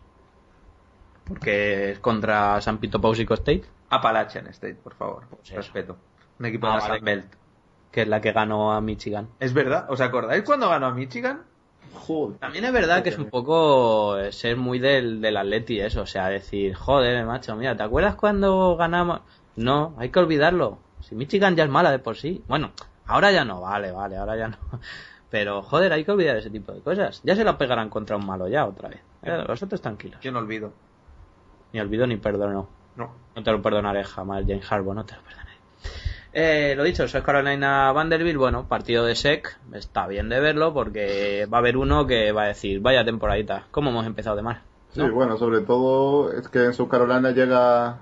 Porque 1.25 1.91
es 1.91 1.99
contra 1.99 2.59
San 2.61 2.79
Pito 2.79 2.99
Pausico 2.99 3.33
State, 3.35 3.63
Appalachian 3.89 4.47
State, 4.47 4.75
por 4.75 4.95
favor. 4.95 5.25
Pues. 5.29 5.51
Respeto. 5.51 5.97
Un 6.39 6.45
equipo 6.47 6.67
Ah, 6.67 6.75
de 6.77 6.81
la 6.81 6.87
vale. 6.89 7.01
Belt. 7.01 7.33
que 7.91 8.01
es 8.01 8.07
la 8.07 8.19
que 8.19 8.31
ganó 8.31 8.73
a 8.73 8.81
Michigan. 8.81 9.29
¿Es 9.39 9.53
verdad? 9.53 9.85
¿Os 9.89 10.01
acordáis 10.01 10.43
cuando 10.43 10.67
ganó 10.67 10.87
a 10.87 10.93
Michigan? 10.93 11.43
Joder. 11.93 12.37
También 12.39 12.65
es 12.65 12.73
verdad 12.73 13.03
que 13.03 13.09
es 13.09 13.17
un 13.17 13.29
poco 13.29 14.17
eh, 14.17 14.31
ser 14.31 14.57
muy 14.57 14.79
del, 14.79 15.21
del 15.21 15.37
Atleti 15.37 15.79
eso, 15.79 16.01
o 16.01 16.05
sea, 16.05 16.27
decir, 16.27 16.73
joder, 16.73 17.25
macho, 17.25 17.55
mira, 17.55 17.75
¿te 17.75 17.83
acuerdas 17.83 18.15
cuando 18.15 18.75
ganamos? 18.75 19.21
No, 19.55 19.93
hay 19.97 20.09
que 20.09 20.19
olvidarlo. 20.19 20.79
Si 21.01 21.15
Michigan 21.15 21.55
ya 21.55 21.63
es 21.65 21.69
mala 21.69 21.91
de 21.91 21.99
por 21.99 22.17
sí. 22.17 22.43
Bueno, 22.47 22.71
ahora 23.05 23.31
ya 23.31 23.45
no, 23.45 23.61
vale, 23.61 23.91
vale, 23.91 24.17
ahora 24.17 24.35
ya 24.37 24.47
no. 24.47 24.57
Pero 25.29 25.61
joder, 25.63 25.91
hay 25.93 26.05
que 26.05 26.11
olvidar 26.11 26.37
ese 26.37 26.49
tipo 26.49 26.71
de 26.71 26.81
cosas. 26.81 27.21
Ya 27.23 27.35
se 27.35 27.43
la 27.43 27.57
pegarán 27.57 27.89
contra 27.89 28.15
un 28.15 28.25
malo 28.25 28.47
ya 28.47 28.65
otra 28.65 28.89
vez. 28.89 28.99
Eh, 29.23 29.43
vosotros 29.47 29.81
tranquilos. 29.81 30.21
Yo 30.21 30.31
no 30.31 30.39
olvido. 30.39 30.73
Ni 31.71 31.79
olvido 31.79 32.05
ni 32.05 32.17
perdono. 32.17 32.69
No. 32.95 33.11
No 33.35 33.43
te 33.43 33.51
lo 33.51 33.61
perdonaré 33.61 34.03
jamás, 34.03 34.43
James 34.47 34.71
Harbaugh, 34.71 34.93
no 34.93 35.05
te 35.05 35.15
lo 35.15 35.21
perdonaré. 35.21 35.53
Eh, 36.35 36.73
lo 36.75 36.83
dicho, 36.83 37.07
South 37.07 37.23
Carolina 37.23 37.91
Vanderbilt, 37.91 38.37
bueno, 38.37 38.67
partido 38.67 39.05
de 39.05 39.15
SEC, 39.15 39.55
está 39.73 40.07
bien 40.07 40.29
de 40.29 40.39
verlo 40.39 40.73
porque 40.73 41.45
va 41.51 41.57
a 41.57 41.59
haber 41.59 41.77
uno 41.77 42.07
que 42.07 42.31
va 42.31 42.43
a 42.43 42.47
decir, 42.47 42.79
vaya 42.79 43.05
temporadita, 43.05 43.67
¿cómo 43.71 43.91
hemos 43.91 44.05
empezado 44.07 44.35
de 44.35 44.41
mal? 44.41 44.61
Sí, 44.93 45.01
bueno, 45.01 45.37
sobre 45.37 45.61
todo 45.61 46.31
es 46.33 46.47
que 46.47 46.65
en 46.65 46.73
South 46.73 46.89
Carolina 46.89 47.31
llega 47.31 47.97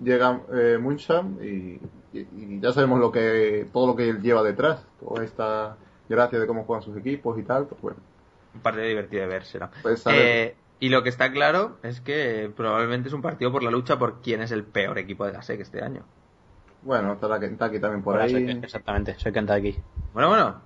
llega 0.00 0.40
eh, 0.54 0.78
Muncham 0.80 1.36
y, 1.42 1.80
y- 2.12 2.26
y 2.36 2.60
ya 2.60 2.72
sabemos 2.72 3.00
lo 3.00 3.10
que 3.12 3.66
todo 3.72 3.88
lo 3.88 3.96
que 3.96 4.08
él 4.08 4.20
lleva 4.22 4.42
detrás, 4.42 4.80
toda 5.00 5.24
esta 5.24 5.76
gracia 6.08 6.38
de 6.38 6.46
cómo 6.46 6.64
juegan 6.64 6.82
sus 6.82 6.96
equipos 6.96 7.38
y 7.38 7.42
tal, 7.42 7.66
pues 7.66 7.80
bueno. 7.82 7.98
Un 8.54 8.60
partido 8.60 8.86
divertido 8.86 9.22
de 9.22 9.28
ver 9.28 9.44
será. 9.44 9.70
Pues. 9.82 10.02
Eh, 10.06 10.54
y 10.80 10.88
lo 10.88 11.02
que 11.02 11.08
está 11.08 11.32
claro 11.32 11.76
es 11.82 12.00
que 12.00 12.50
probablemente 12.56 13.08
es 13.08 13.14
un 13.14 13.22
partido 13.22 13.50
por 13.52 13.62
la 13.62 13.70
lucha 13.70 13.98
por 13.98 14.20
quién 14.22 14.40
es 14.40 14.52
el 14.52 14.62
peor 14.64 14.98
equipo 14.98 15.26
de 15.26 15.32
la 15.32 15.42
SEC 15.42 15.60
este 15.60 15.82
año. 15.82 16.04
Bueno, 16.82 17.12
estará 17.14 17.38
Kentucky 17.40 17.78
también 17.80 18.02
por 18.02 18.14
Ahora 18.14 18.24
ahí. 18.24 18.32
soy 18.32 18.50
exactamente, 18.62 19.14
soy 19.18 19.32
Kentucky. 19.32 19.76
Bueno, 20.14 20.28
bueno. 20.28 20.60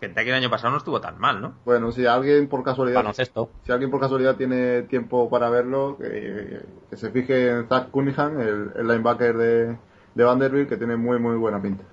Kentucky 0.00 0.28
el 0.28 0.34
año 0.34 0.50
pasado 0.50 0.72
no 0.72 0.76
estuvo 0.78 1.00
tan 1.00 1.18
mal, 1.18 1.40
¿no? 1.40 1.54
Bueno, 1.64 1.90
si 1.90 2.04
alguien 2.06 2.48
por 2.48 2.62
casualidad 2.62 2.98
Baloncesto. 2.98 3.50
si 3.64 3.72
alguien 3.72 3.90
por 3.90 4.00
casualidad 4.00 4.36
tiene 4.36 4.82
tiempo 4.82 5.30
para 5.30 5.48
verlo, 5.48 5.96
que, 5.98 6.60
que 6.90 6.96
se 6.96 7.10
fije 7.10 7.50
en 7.50 7.68
Zach 7.68 7.90
Cunningham, 7.90 8.38
el, 8.40 8.72
el 8.76 8.86
linebacker 8.86 9.36
de, 9.36 9.78
de 10.14 10.24
Vanderbilt, 10.24 10.68
que 10.68 10.76
tiene 10.76 10.96
muy 10.96 11.18
muy 11.18 11.36
buena 11.36 11.60
pinta. 11.62 11.84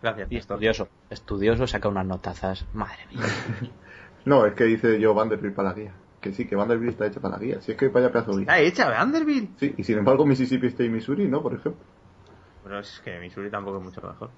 Gracias, 0.00 0.32
Y 0.32 0.36
estudioso. 0.38 0.88
Estudioso, 1.10 1.66
saca 1.66 1.88
unas 1.88 2.06
notazas. 2.06 2.66
Madre 2.72 2.98
mía. 3.12 3.22
No, 4.24 4.46
es 4.46 4.54
que 4.54 4.62
dice 4.64 5.00
yo 5.00 5.14
Vanderbilt 5.14 5.52
para 5.54 5.70
la 5.70 5.74
guía. 5.74 5.92
Que 6.22 6.32
sí, 6.32 6.46
que 6.46 6.56
Vanderbilt 6.56 6.92
está 6.92 7.06
hecha 7.06 7.20
para 7.20 7.36
la 7.36 7.42
guía. 7.42 7.60
Si 7.60 7.72
es 7.72 7.76
que 7.76 7.88
vaya 7.88 8.10
pedazo 8.10 8.30
de 8.30 8.44
guía. 8.44 8.56
Está 8.56 8.60
hecha, 8.60 8.88
Vanderbilt. 8.88 9.58
Sí, 9.58 9.74
y 9.76 9.82
sin 9.84 9.98
embargo 9.98 10.24
Mississippi 10.24 10.68
State 10.68 10.84
y 10.86 10.88
Missouri, 10.90 11.28
¿no? 11.28 11.42
Por 11.42 11.52
ejemplo. 11.54 11.82
Pero 12.62 12.78
es 12.78 13.00
que 13.04 13.18
Missouri 13.18 13.50
tampoco 13.50 13.78
es 13.78 13.84
mucho 13.84 14.00
mejor. 14.00 14.30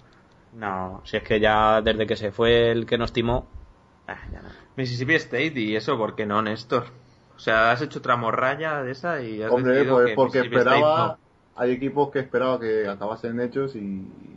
No, 0.55 1.03
si 1.05 1.16
es 1.18 1.23
que 1.23 1.38
ya 1.40 1.83
desde 1.83 2.07
que 2.07 2.16
se 2.16 2.33
fue 2.33 2.70
el 2.73 2.87
que 2.87 2.97
nos 2.97 3.12
timó. 3.12 3.47
ah, 4.09 4.16
ya 4.33 4.40
no. 4.40 4.49
Mississippi 4.77 5.14
State 5.16 5.61
y 5.61 5.77
eso, 5.77 5.99
¿por 5.99 6.14
qué 6.14 6.25
no, 6.25 6.40
Néstor? 6.40 6.85
O 7.37 7.38
sea, 7.38 7.73
has 7.73 7.83
hecho 7.83 7.99
otra 7.99 8.16
morralla 8.16 8.83
de 8.83 8.92
esa 8.92 9.20
y 9.20 9.42
has 9.42 9.51
Hombre, 9.53 9.73
decidido 9.75 9.97
pues 9.97 10.07
que 10.09 10.14
porque 10.14 10.38
State 10.38 10.57
esperaba... 10.57 11.07
no. 11.09 11.18
Hay 11.57 11.70
equipos 11.70 12.11
que 12.11 12.18
esperaba 12.20 12.59
que 12.59 12.88
acabasen 12.88 13.38
hechos 13.40 13.77
y, 13.77 13.79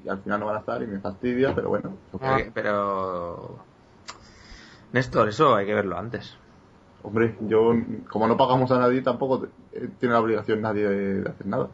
y 0.03 0.09
al 0.09 0.19
final 0.19 0.39
no 0.41 0.45
van 0.47 0.57
a 0.57 0.59
estar 0.59 0.83
y 0.83 0.87
me 0.87 0.99
fastidia, 0.99 1.55
pero 1.55 1.69
bueno. 1.69 1.97
hay. 2.21 2.51
Pero... 2.53 3.57
Néstor, 4.91 5.29
eso 5.29 5.55
hay 5.55 5.65
que 5.65 5.73
verlo 5.73 5.97
antes. 5.97 6.37
Hombre, 7.07 7.37
yo, 7.39 7.71
como 8.09 8.27
no 8.27 8.35
pagamos 8.35 8.69
a 8.71 8.79
nadie, 8.79 9.01
tampoco 9.01 9.47
eh, 9.71 9.87
tiene 9.97 10.13
la 10.13 10.19
obligación 10.19 10.59
nadie 10.59 10.85
de, 10.85 11.21
de 11.21 11.29
hacer 11.29 11.47
nada. 11.47 11.69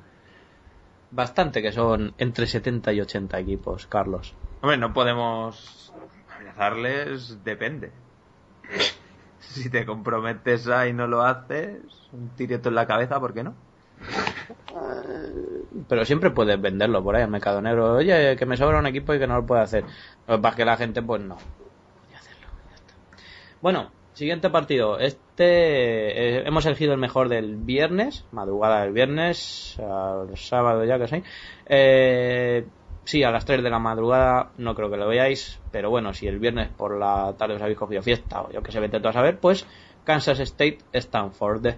Bastante 1.10 1.63
que 1.63 1.72
son 1.72 2.13
entre 2.19 2.46
70 2.46 2.93
y 2.93 3.02
80 3.02 3.39
equipos, 3.39 3.88
Carlos. 3.88 4.36
Hombre, 4.62 4.78
no 4.78 4.93
podemos 4.93 5.91
amenazarles, 6.36 7.43
depende. 7.43 7.91
Si 9.39 9.69
te 9.69 9.86
comprometes 9.86 10.67
a 10.67 10.88
y 10.88 10.93
no 10.93 11.06
lo 11.06 11.22
haces, 11.22 11.82
un 12.12 12.30
tirito 12.30 12.69
en 12.69 12.76
la 12.76 12.88
cabeza, 12.88 13.19
¿por 13.19 13.34
qué 13.36 13.43
no? 13.43 13.54
Pero 15.88 16.06
siempre 16.06 16.32
puedes 16.32 16.60
venderlo 16.60 17.04
por 17.04 17.15
ahí 17.15 17.24
al 17.24 17.30
mercado 17.30 17.62
negro. 17.62 17.96
Oye, 17.96 18.36
que 18.36 18.46
me 18.46 18.58
sobra 18.58 18.80
un 18.80 18.88
equipo 18.88 19.13
y 19.13 19.19
que 19.19 19.28
no 19.28 19.36
lo 19.36 19.46
puede 19.46 19.62
hacer. 19.62 19.84
Lo 20.28 20.38
que 20.38 20.41
pasa 20.41 20.54
es 20.54 20.56
que 20.56 20.65
la 20.65 20.78
gente, 20.78 21.02
pues 21.04 21.22
no. 21.22 21.36
Puede 21.36 22.15
hacerlo, 22.15 22.48
ya 22.69 22.76
está. 22.76 22.93
Bueno, 23.62 23.91
siguiente 24.13 24.49
partido. 24.49 24.99
Este 24.99 26.38
eh, 26.38 26.43
hemos 26.45 26.65
elegido 26.65 26.93
el 26.93 26.99
mejor 26.99 27.30
del 27.30 27.58
viernes, 27.58 28.26
madrugada 28.32 28.82
del 28.82 28.93
viernes, 28.93 29.78
al 29.80 30.38
sábado 30.38 30.84
ya 30.86 30.99
que 30.99 31.08
sí. 31.08 31.23
Eh, 31.65 32.65
sí, 33.04 33.23
a 33.23 33.32
las 33.32 33.45
3 33.45 33.63
de 33.63 33.69
la 33.69 33.80
madrugada, 33.80 34.52
no 34.58 34.76
creo 34.76 34.89
que 34.89 34.97
lo 34.97 35.08
veáis, 35.08 35.60
pero 35.71 35.89
bueno, 35.89 36.13
si 36.13 36.28
el 36.28 36.39
viernes 36.39 36.69
por 36.69 36.97
la 36.97 37.34
tarde 37.38 37.56
os 37.56 37.62
habéis 37.62 37.78
cogido 37.78 38.02
fiesta 38.02 38.43
o 38.43 38.52
yo 38.52 38.62
que 38.62 38.71
sé, 38.71 38.80
vete 38.80 38.99
tú 38.99 39.08
a 39.08 39.13
saber, 39.13 39.39
pues 39.39 39.65
Kansas 40.04 40.39
State 40.39 40.80
Stanford. 40.93 41.76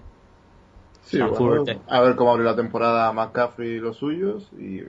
Sí, 1.02 1.18
Stanford. 1.18 1.66
bueno, 1.66 1.82
a 1.88 2.02
ver 2.02 2.16
cómo 2.16 2.32
abre 2.32 2.44
la 2.44 2.56
temporada 2.56 3.14
McCaffrey 3.14 3.76
y 3.76 3.80
los 3.80 3.98
suyos. 3.98 4.52
Y 4.58 4.82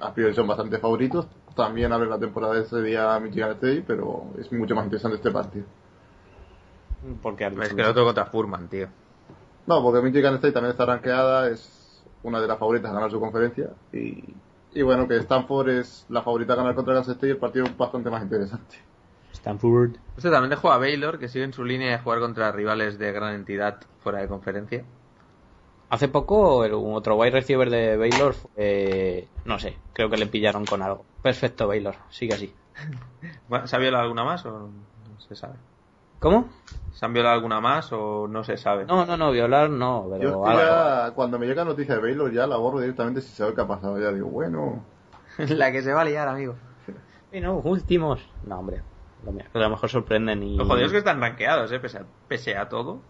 a 0.00 0.14
priori 0.14 0.32
son 0.32 0.46
bastante 0.46 0.78
favoritos. 0.78 1.26
También 1.56 1.92
abre 1.92 2.08
la 2.08 2.18
temporada 2.18 2.60
ese 2.60 2.80
día 2.82 3.18
Michigan 3.18 3.52
State, 3.52 3.82
pero 3.84 4.26
es 4.38 4.52
mucho 4.52 4.76
más 4.76 4.84
interesante 4.84 5.16
este 5.16 5.32
partido. 5.32 5.66
Porque 7.22 7.46
Es 7.46 7.74
que 7.74 7.80
el 7.80 7.88
otro 7.88 8.04
contra 8.04 8.26
Furman, 8.26 8.68
tío. 8.68 8.88
No, 9.66 9.82
porque 9.82 10.00
Michigan 10.00 10.34
State 10.34 10.52
también 10.52 10.72
está 10.72 10.86
rankeada, 10.86 11.48
es 11.48 12.04
una 12.22 12.40
de 12.40 12.46
las 12.46 12.58
favoritas 12.58 12.90
a 12.90 12.94
ganar 12.94 13.10
su 13.10 13.20
conferencia. 13.20 13.70
Y, 13.92 14.24
y 14.74 14.82
bueno, 14.82 15.08
que 15.08 15.16
Stanford 15.16 15.68
es 15.70 16.06
la 16.08 16.22
favorita 16.22 16.52
a 16.52 16.56
ganar 16.56 16.74
contra 16.74 16.94
Kansas 16.94 17.14
State 17.14 17.28
y 17.28 17.30
el 17.30 17.38
partido 17.38 17.66
es 17.66 17.76
bastante 17.76 18.10
más 18.10 18.22
interesante. 18.22 18.76
Stanford. 19.32 19.96
Este 20.16 20.30
también 20.30 20.50
dejó 20.50 20.72
a 20.72 20.78
Baylor, 20.78 21.18
que 21.18 21.28
sigue 21.28 21.44
en 21.44 21.52
su 21.52 21.64
línea 21.64 21.90
de 21.90 21.98
jugar 21.98 22.20
contra 22.20 22.52
rivales 22.52 22.98
de 22.98 23.12
gran 23.12 23.34
entidad 23.34 23.80
fuera 24.00 24.20
de 24.20 24.28
conferencia. 24.28 24.84
Hace 25.88 26.08
poco 26.08 26.64
el 26.64 26.74
un 26.74 26.94
otro 26.94 27.16
wide 27.16 27.30
receiver 27.30 27.70
de 27.70 27.96
Baylor 27.96 28.34
no 29.44 29.58
sé, 29.60 29.76
creo 29.92 30.10
que 30.10 30.16
le 30.16 30.26
pillaron 30.26 30.64
con 30.64 30.82
algo. 30.82 31.04
Perfecto 31.22 31.68
Baylor, 31.68 31.94
sigue 32.10 32.34
así. 32.34 32.54
Bueno, 33.48 33.66
¿Se 33.66 33.76
ha 33.76 33.78
violado 33.78 34.02
alguna 34.02 34.24
más 34.24 34.44
o 34.44 34.50
no 34.50 34.70
se 35.20 35.36
sabe? 35.36 35.54
¿Cómo? 36.18 36.48
¿Se 36.92 37.04
han 37.04 37.12
violado 37.12 37.34
alguna 37.34 37.60
más 37.60 37.92
o 37.92 38.26
no 38.26 38.42
se 38.42 38.56
sabe? 38.56 38.86
No, 38.86 39.04
no, 39.04 39.16
no, 39.16 39.30
violar 39.30 39.68
no, 39.68 40.04
Yo 40.04 40.10
pero 40.18 40.46
es 40.46 40.54
que 40.54 40.62
algo. 40.62 41.06
ya, 41.08 41.10
cuando 41.14 41.38
me 41.38 41.46
llega 41.46 41.64
noticia 41.64 41.96
de 41.96 42.00
Baylor, 42.00 42.32
ya 42.32 42.46
la 42.46 42.56
borro 42.56 42.80
directamente 42.80 43.20
si 43.20 43.28
sabe 43.34 43.54
qué 43.54 43.60
ha 43.60 43.66
pasado. 43.66 43.98
Ya 44.00 44.12
digo, 44.12 44.28
bueno, 44.28 44.82
La 45.38 45.70
que 45.72 45.82
se 45.82 45.92
va 45.92 46.00
a 46.00 46.04
liar, 46.04 46.28
amigo. 46.28 46.54
Y 47.32 47.40
no, 47.40 47.56
últimos. 47.58 48.26
No, 48.46 48.60
hombre, 48.60 48.82
a 49.52 49.58
lo 49.58 49.70
mejor 49.70 49.90
sorprenden 49.90 50.42
y... 50.42 50.56
Lo 50.56 50.64
jodido 50.64 50.86
es 50.86 50.92
que 50.92 50.98
están 50.98 51.20
rankeados, 51.20 51.70
¿eh? 51.72 51.80
Pese 51.80 51.98
a, 51.98 52.04
pese 52.28 52.56
a 52.56 52.68
todo. 52.68 53.00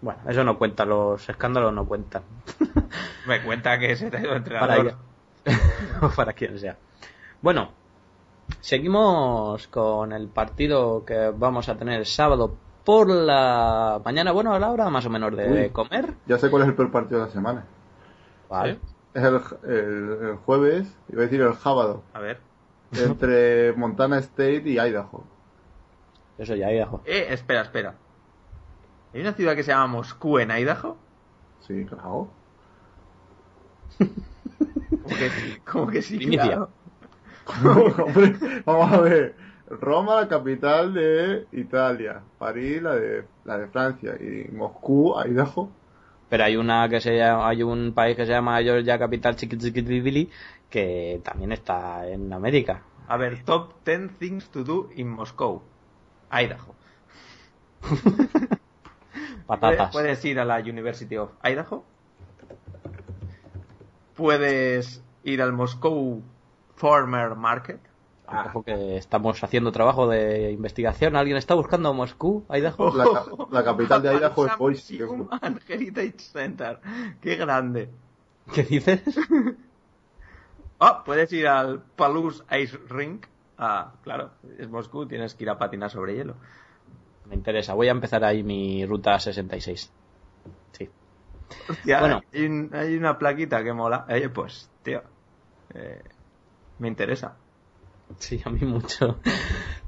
Bueno, 0.00 0.20
eso 0.28 0.42
no 0.42 0.58
cuenta, 0.58 0.84
los 0.84 1.28
escándalos 1.28 1.72
no 1.72 1.86
cuentan. 1.86 2.22
Me 3.26 3.40
cuenta 3.42 3.78
que 3.78 3.94
se 3.94 4.10
te 4.10 4.16
ha 4.16 4.20
ido 4.20 4.34
el 4.34 4.42
para 4.42 4.76
entrenador. 4.76 4.98
ella. 5.44 5.58
o 6.02 6.08
para 6.08 6.32
quien 6.32 6.58
sea. 6.58 6.76
Bueno, 7.40 7.70
seguimos 8.62 9.66
con 9.68 10.12
el 10.12 10.28
partido 10.28 11.04
que 11.04 11.30
vamos 11.36 11.68
a 11.68 11.76
tener 11.76 11.98
el 11.98 12.06
sábado 12.06 12.54
por 12.84 13.10
la 13.10 14.00
mañana. 14.04 14.32
Bueno, 14.32 14.54
a 14.54 14.58
la 14.58 14.70
hora 14.70 14.88
más 14.88 15.04
o 15.04 15.10
menos 15.10 15.36
de 15.36 15.64
Uy. 15.64 15.70
comer. 15.70 16.14
ya 16.26 16.38
sé 16.38 16.48
cuál 16.50 16.62
es 16.62 16.68
el 16.68 16.74
peor 16.74 16.90
partido 16.90 17.20
de 17.20 17.26
la 17.26 17.32
semana. 17.32 17.64
Vale. 18.48 18.78
Es 19.14 19.22
el, 19.22 19.40
el- 19.68 20.18
el 20.30 20.36
jueves, 20.36 20.96
iba 21.10 21.20
a 21.20 21.24
decir 21.24 21.40
el 21.42 21.54
sábado, 21.54 22.02
A 22.14 22.20
ver. 22.20 22.40
entre 22.92 23.72
Montana 23.74 24.18
State 24.18 24.62
y 24.64 24.78
Idaho. 24.78 25.24
Eso 26.38 26.54
ya, 26.54 26.72
Idaho. 26.72 27.02
Eh, 27.04 27.26
espera, 27.30 27.60
espera. 27.62 27.94
¿Hay 29.12 29.20
una 29.20 29.32
ciudad 29.34 29.54
que 29.54 29.62
se 29.64 29.70
llama 29.72 29.88
Moscú 29.88 30.38
en 30.38 30.50
Idaho? 30.50 30.96
Sí, 31.60 31.84
claro. 31.84 32.28
Como 33.98 35.16
que, 35.16 35.30
como 35.70 35.86
que 35.88 36.00
sí, 36.02 36.16
Primicia. 36.16 36.68
Hombre, 37.64 38.62
vamos 38.64 38.92
a 38.92 39.00
ver. 39.00 39.34
Roma, 39.68 40.16
la 40.16 40.28
capital 40.28 40.92
de 40.92 41.46
Italia. 41.52 42.22
París, 42.38 42.82
la 42.82 42.94
de, 42.94 43.24
la 43.44 43.58
de 43.58 43.66
Francia. 43.68 44.14
Y 44.20 44.50
Moscú, 44.52 45.14
Idaho. 45.24 45.70
Pero 46.28 46.44
hay 46.44 46.56
una 46.56 46.88
que 46.88 47.00
se 47.00 47.16
llama, 47.16 47.48
hay 47.48 47.62
un 47.62 47.92
país 47.92 48.16
que 48.16 48.24
se 48.24 48.32
llama 48.32 48.62
Georgia 48.62 48.98
Capital 48.98 49.36
Chiquichiquitibili 49.36 50.30
que 50.72 51.20
también 51.22 51.52
está 51.52 52.08
en 52.08 52.32
América. 52.32 52.82
A 53.06 53.18
ver, 53.18 53.44
top 53.44 53.84
10 53.84 54.18
things 54.18 54.48
to 54.48 54.64
do 54.64 54.88
in 54.96 55.08
Moscow. 55.08 55.62
Idaho. 56.32 56.74
Patatas. 59.46 59.92
Puedes 59.92 60.24
ir 60.24 60.40
a 60.40 60.46
la 60.46 60.60
University 60.60 61.18
of 61.18 61.30
Idaho. 61.44 61.84
Puedes 64.16 65.04
ir 65.24 65.42
al 65.42 65.52
Moscow 65.52 66.22
Farmer 66.76 67.34
Market. 67.36 67.80
Que 68.64 68.96
estamos 68.96 69.42
haciendo 69.44 69.72
trabajo 69.72 70.08
de 70.08 70.52
investigación. 70.52 71.16
¿Alguien 71.16 71.36
está 71.36 71.54
buscando 71.54 71.92
Moscú, 71.92 72.46
Idaho? 72.50 72.96
La, 72.96 73.04
ca- 73.04 73.24
la 73.50 73.64
capital 73.64 74.00
de 74.02 74.14
Idaho 74.14 74.46
es 74.46 74.56
Boise. 74.56 74.98
Heritage 75.68 76.18
Center. 76.18 76.80
Qué 77.20 77.36
grande. 77.36 77.90
¿Qué 78.54 78.62
dices? 78.62 79.02
Ah, 80.80 81.02
puedes 81.04 81.30
ir 81.32 81.46
al 81.46 81.82
Palouse 81.82 82.42
Ice 82.62 82.78
Rink. 82.88 83.26
Ah, 83.58 83.92
claro, 84.02 84.30
es 84.58 84.68
Moscú, 84.68 85.06
tienes 85.06 85.34
que 85.34 85.44
ir 85.44 85.50
a 85.50 85.58
patinar 85.58 85.90
sobre 85.90 86.14
hielo. 86.16 86.34
Me 87.28 87.34
interesa. 87.34 87.74
Voy 87.74 87.88
a 87.88 87.92
empezar 87.92 88.24
ahí 88.24 88.42
mi 88.42 88.84
ruta 88.86 89.18
66. 89.20 89.92
Sí. 90.72 90.88
Hostia, 91.68 92.00
Bueno. 92.00 92.22
hay, 92.32 92.46
un- 92.46 92.70
hay 92.72 92.96
una 92.96 93.18
plaquita 93.18 93.62
que 93.62 93.72
mola. 93.74 94.06
Oye, 94.08 94.28
pues, 94.30 94.70
tío, 94.82 95.02
eh, 95.74 96.02
me 96.82 96.88
interesa. 96.88 97.36
Sí, 98.18 98.42
a 98.44 98.50
mí 98.50 98.60
mucho. 98.66 99.16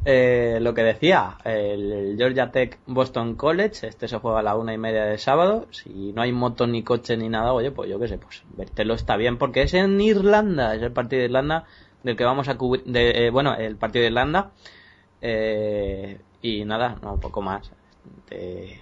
Eh, 0.07 0.59
lo 0.61 0.73
que 0.73 0.83
decía, 0.83 1.37
el 1.45 2.15
Georgia 2.17 2.51
Tech 2.51 2.79
Boston 2.87 3.35
College, 3.35 3.87
este 3.87 4.09
se 4.09 4.19
juega 4.19 4.41
a 4.41 4.43
la 4.43 4.57
una 4.57 4.73
y 4.73 4.79
media 4.79 5.05
de 5.05 5.19
sábado. 5.19 5.67
Si 5.71 6.13
no 6.13 6.23
hay 6.23 6.33
moto 6.33 6.67
ni 6.67 6.83
coche 6.83 7.17
ni 7.17 7.29
nada, 7.29 7.53
oye, 7.53 7.71
pues 7.71 7.91
yo 7.91 7.99
qué 7.99 8.09
sé, 8.09 8.19
pues 8.19 8.45
vértelo 8.57 8.95
está 8.95 9.17
bien, 9.17 9.37
porque 9.37 9.63
es 9.63 9.75
en 9.75 10.01
Irlanda, 10.01 10.75
es 10.75 10.83
el 10.83 10.93
partido 10.93 11.21
de 11.21 11.27
Irlanda 11.27 11.65
del 12.03 12.17
que 12.17 12.25
vamos 12.25 12.49
a 12.49 12.57
cubrir, 12.57 12.85
de, 12.85 13.27
eh, 13.27 13.31
bueno, 13.31 13.55
el 13.55 13.77
partido 13.77 14.03
de 14.03 14.09
Irlanda. 14.09 14.53
Eh, 15.21 16.21
y 16.43 16.65
nada, 16.65 16.97
no, 17.03 17.19
poco 17.19 17.43
más. 17.43 17.71
Eh, 18.31 18.79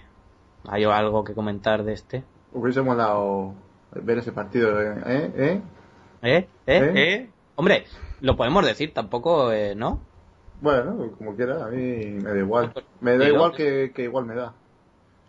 ¿Hay 0.67 0.83
algo 0.83 1.23
que 1.23 1.33
comentar 1.33 1.83
de 1.83 1.93
este? 1.93 2.23
Hubiese 2.53 2.81
molado 2.81 3.53
ver 3.91 4.17
ese 4.17 4.31
partido, 4.31 4.81
¿eh? 4.81 5.01
¿Eh? 5.05 5.31
¿Eh? 5.37 5.61
¿Eh? 6.21 6.47
¿Eh? 6.67 6.91
¿Eh? 6.95 7.29
Hombre, 7.55 7.85
lo 8.21 8.35
podemos 8.35 8.65
decir, 8.65 8.93
tampoco, 8.93 9.51
eh, 9.51 9.75
¿no? 9.75 9.99
Bueno, 10.61 11.11
como 11.17 11.35
quiera, 11.35 11.65
a 11.65 11.69
mí 11.69 11.77
me 12.21 12.29
da 12.29 12.37
igual. 12.37 12.73
Me 13.01 13.17
da 13.17 13.25
Dilo. 13.25 13.35
igual 13.35 13.51
que, 13.53 13.91
que 13.93 14.03
igual 14.03 14.25
me 14.25 14.35
da. 14.35 14.53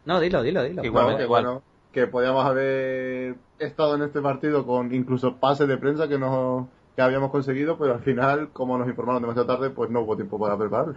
No, 0.05 0.21
dilo, 0.21 0.43
dilo, 0.43 0.63
dilo. 0.63 0.85
Igual, 0.85 1.13
No, 1.13 1.17
que 1.19 1.27
bueno, 1.27 1.63
que 1.93 2.07
podíamos 2.07 2.45
haber 2.45 3.37
estado 3.59 3.95
en 3.97 4.03
este 4.03 4.21
partido 4.21 4.67
con 4.67 4.95
incluso 4.95 5.37
pases 5.37 5.67
de 5.69 5.77
prensa 5.77 6.09
que 6.09 6.19
no 6.19 6.69
que 6.95 7.03
habíamos 7.03 7.31
conseguido, 7.33 7.77
pero 7.77 7.95
al 7.95 8.01
final, 8.03 8.51
como 8.53 8.79
nos 8.79 8.87
informaron 8.89 9.21
demasiado 9.23 9.47
tarde, 9.49 9.71
pues 9.71 9.91
no 9.91 10.03
hubo 10.03 10.15
tiempo 10.15 10.39
para 10.39 10.57
prepararlo. 10.57 10.95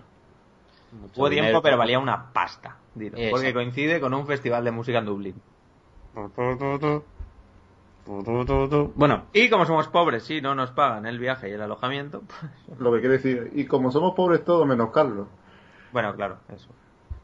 Mucho 0.92 1.20
Hubo 1.20 1.30
tiempo, 1.30 1.62
pero 1.62 1.78
valía 1.78 1.98
una 2.00 2.32
pasta. 2.32 2.78
dilo, 2.96 3.18
porque 3.32 3.54
coincide 3.54 4.00
con 4.00 4.14
un 4.14 4.28
festival 4.28 4.64
de 4.64 4.72
música 4.72 5.00
en 5.00 5.06
Dublín. 5.06 5.36
Bueno, 8.96 9.26
Y 9.34 9.50
como 9.50 9.66
somos 9.66 9.88
pobres, 9.88 10.24
sí, 10.24 10.42
no 10.42 10.56
nos 10.56 10.72
pagan 10.72 11.06
el 11.06 11.20
viaje 11.20 11.50
y 11.50 11.54
el 11.54 11.62
alojamiento. 11.62 12.22
pues, 12.68 12.80
Lo 12.80 12.92
que 12.94 13.00
quiere 13.00 13.18
decir, 13.18 13.52
y 13.56 13.66
como 13.66 13.92
somos 13.92 14.16
pobres 14.16 14.44
todos 14.44 14.66
menos 14.68 14.92
Carlos. 14.92 15.28
bueno, 15.92 16.16
claro, 16.16 16.38
eso. 16.54 16.70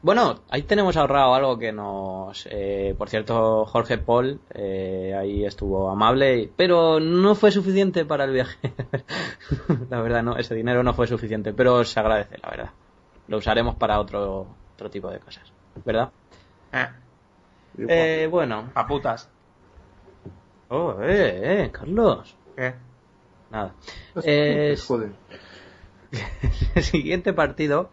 Bueno, 0.02 0.40
ahí 0.50 0.60
tenemos 0.64 0.98
ahorrado 0.98 1.34
algo 1.34 1.58
que 1.58 1.72
nos... 1.72 2.46
eh, 2.50 2.94
por 2.98 3.08
cierto, 3.08 3.64
Jorge 3.64 3.96
Paul 3.96 4.38
eh, 4.52 5.14
ahí 5.18 5.46
estuvo 5.46 5.88
amable, 5.88 6.50
pero 6.56 7.00
no 7.00 7.34
fue 7.34 7.50
suficiente 7.50 8.04
para 8.04 8.24
el 8.24 8.32
viaje. 8.32 8.58
la 9.90 10.02
verdad, 10.02 10.22
no, 10.22 10.36
ese 10.36 10.54
dinero 10.54 10.82
no 10.82 10.92
fue 10.92 11.06
suficiente, 11.06 11.54
pero 11.54 11.82
se 11.84 11.98
agradece, 11.98 12.36
la 12.42 12.50
verdad. 12.50 12.70
Lo 13.28 13.38
usaremos 13.38 13.76
para 13.76 13.98
otro, 13.98 14.46
otro 14.74 14.90
tipo 14.90 15.08
de 15.10 15.20
cosas, 15.20 15.50
¿verdad? 15.86 16.10
Eh. 16.70 16.86
Eh, 17.88 18.28
bueno. 18.30 18.70
a 18.74 18.86
putas. 18.86 19.30
Oh, 20.68 20.96
eh, 21.02 21.64
eh, 21.64 21.70
Carlos. 21.70 22.34
¿Qué? 22.56 22.74
Nada. 23.50 23.72
Eh, 24.22 24.76
Joder. 24.86 25.12
el 26.74 26.82
siguiente 26.82 27.32
partido 27.32 27.90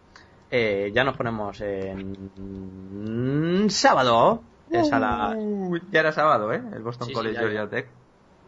eh, 0.50 0.90
ya 0.94 1.04
nos 1.04 1.16
ponemos 1.16 1.60
en 1.60 3.66
sábado. 3.70 4.42
Es 4.70 4.90
a, 4.92 4.98
la- 4.98 5.34
Uh, 5.36 5.76
ya 5.90 6.00
era 6.00 6.12
sábado, 6.12 6.52
¿eh? 6.52 6.62
El 6.74 6.82
Boston 6.82 7.08
Sí, 7.08 7.12
sí, 7.12 7.14
College 7.14 7.34
ya, 7.34 7.40
Georgia. 7.40 7.68
Tech. 7.68 7.88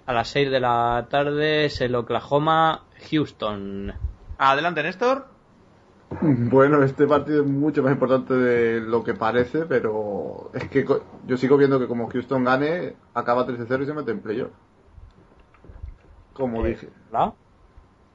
a 0.07 0.13
las 0.15 0.29
6 0.29 0.51
de 0.51 0.61
la 0.61 1.07
tarde. 1.11 1.67
Es 1.67 1.81
el 1.83 1.95
Oklahoma 1.95 2.85
Houston. 3.11 3.93
Adelante, 4.39 4.83
Néstor. 4.83 5.27
Bueno, 6.51 6.83
este 6.83 7.07
partido 7.07 7.43
es 7.43 7.49
mucho 7.49 7.83
más 7.83 7.93
importante 7.93 8.35
de 8.35 8.81
lo 8.81 9.03
que 9.05 9.15
parece, 9.15 9.67
pero 9.67 10.51
es 10.55 10.69
que 10.69 10.87
yo 11.27 11.37
sigo 11.37 11.57
viendo 11.57 11.79
que 11.79 11.87
como 11.87 12.09
Houston 12.09 12.45
gane, 12.45 12.95
acaba 13.15 13.47
13-0 13.47 13.83
y 13.83 13.87
se 13.87 13.95
mete 13.95 14.11
en 14.13 14.21
playoff. 14.21 14.51
Como 16.33 16.65
Eh, 16.65 16.71
dije. 16.71 16.89
¿verdad? 17.11 17.33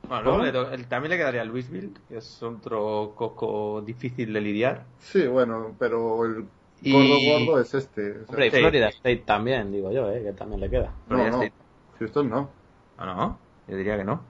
Bueno, 0.07 0.23
luego 0.37 0.67
le 0.69 0.75
el- 0.75 0.87
también 0.87 1.11
le 1.11 1.17
quedaría 1.17 1.41
a 1.41 1.45
Louisville, 1.45 1.93
que 2.07 2.17
es 2.17 2.41
otro 2.41 3.13
coco 3.15 3.81
difícil 3.85 4.33
de 4.33 4.41
lidiar. 4.41 4.85
Sí, 4.99 5.27
bueno, 5.27 5.75
pero 5.77 6.25
el 6.25 6.45
Y- 6.81 6.91
gordo 6.91 7.45
gordo 7.45 7.61
es 7.61 7.73
este. 7.73 8.11
o 8.11 8.13
sea, 8.13 8.25
Hombre, 8.29 8.47
y 8.47 8.51
Sí. 8.51 8.57
Florida 8.57 8.87
State 8.89 9.23
también, 9.25 9.71
digo 9.71 9.91
yo, 9.91 10.09
eh, 10.11 10.23
que 10.23 10.33
también 10.33 10.61
le 10.61 10.69
queda. 10.69 10.91
no, 11.09 11.15
Florida 11.15 11.29
no, 11.31 11.43
State. 11.43 11.53
Houston 11.99 12.29
no. 12.29 12.49
Ah, 12.97 13.05
no, 13.05 13.39
yo 13.67 13.77
diría 13.77 13.97
que 13.97 14.03
no. 14.05 14.21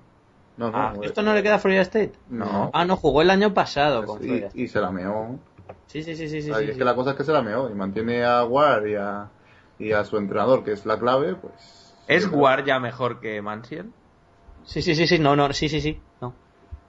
No, 0.59 0.69
no. 0.71 0.77
Ah, 0.77 0.93
¿esto 1.03 1.21
no 1.21 1.33
le 1.33 1.41
queda 1.41 1.55
a 1.55 1.59
Florida 1.59 1.81
State? 1.83 2.11
No. 2.27 2.69
Ah, 2.73 2.83
no, 2.83 2.97
jugó 2.97 3.21
el 3.21 3.29
año 3.29 3.53
pasado 3.53 4.03
con 4.05 4.17
y, 4.17 4.25
Florida 4.27 4.47
State. 4.47 4.61
y 4.61 4.67
se 4.67 4.81
la 4.81 4.91
meó. 4.91 5.39
Sí, 5.87 6.03
sí, 6.03 6.15
sí, 6.17 6.27
sí. 6.27 6.41
sí, 6.41 6.51
Ay, 6.53 6.65
sí, 6.65 6.69
es 6.71 6.73
sí. 6.75 6.79
que 6.79 6.83
la 6.85 6.95
cosa 6.95 7.11
es 7.11 7.15
que 7.15 7.23
se 7.23 7.31
la 7.31 7.41
meó 7.41 7.69
y 7.69 7.73
mantiene 7.73 8.25
a 8.25 8.43
Ward 8.43 8.85
y 8.87 8.95
a, 8.95 9.29
y 9.79 9.93
a 9.93 10.03
su 10.03 10.17
entrenador, 10.17 10.65
que 10.65 10.73
es 10.73 10.85
la 10.85 10.99
clave, 10.99 11.35
pues... 11.35 11.95
¿Es 12.07 12.29
Guard 12.29 12.65
ya 12.65 12.77
mejor 12.81 13.21
que 13.21 13.41
Mansiel? 13.41 13.89
Sí, 14.65 14.81
sí, 14.81 14.95
sí, 14.95 15.07
sí, 15.07 15.17
no, 15.17 15.35
no, 15.37 15.53
sí, 15.53 15.69
sí, 15.69 15.79
sí, 15.79 16.01
no. 16.19 16.33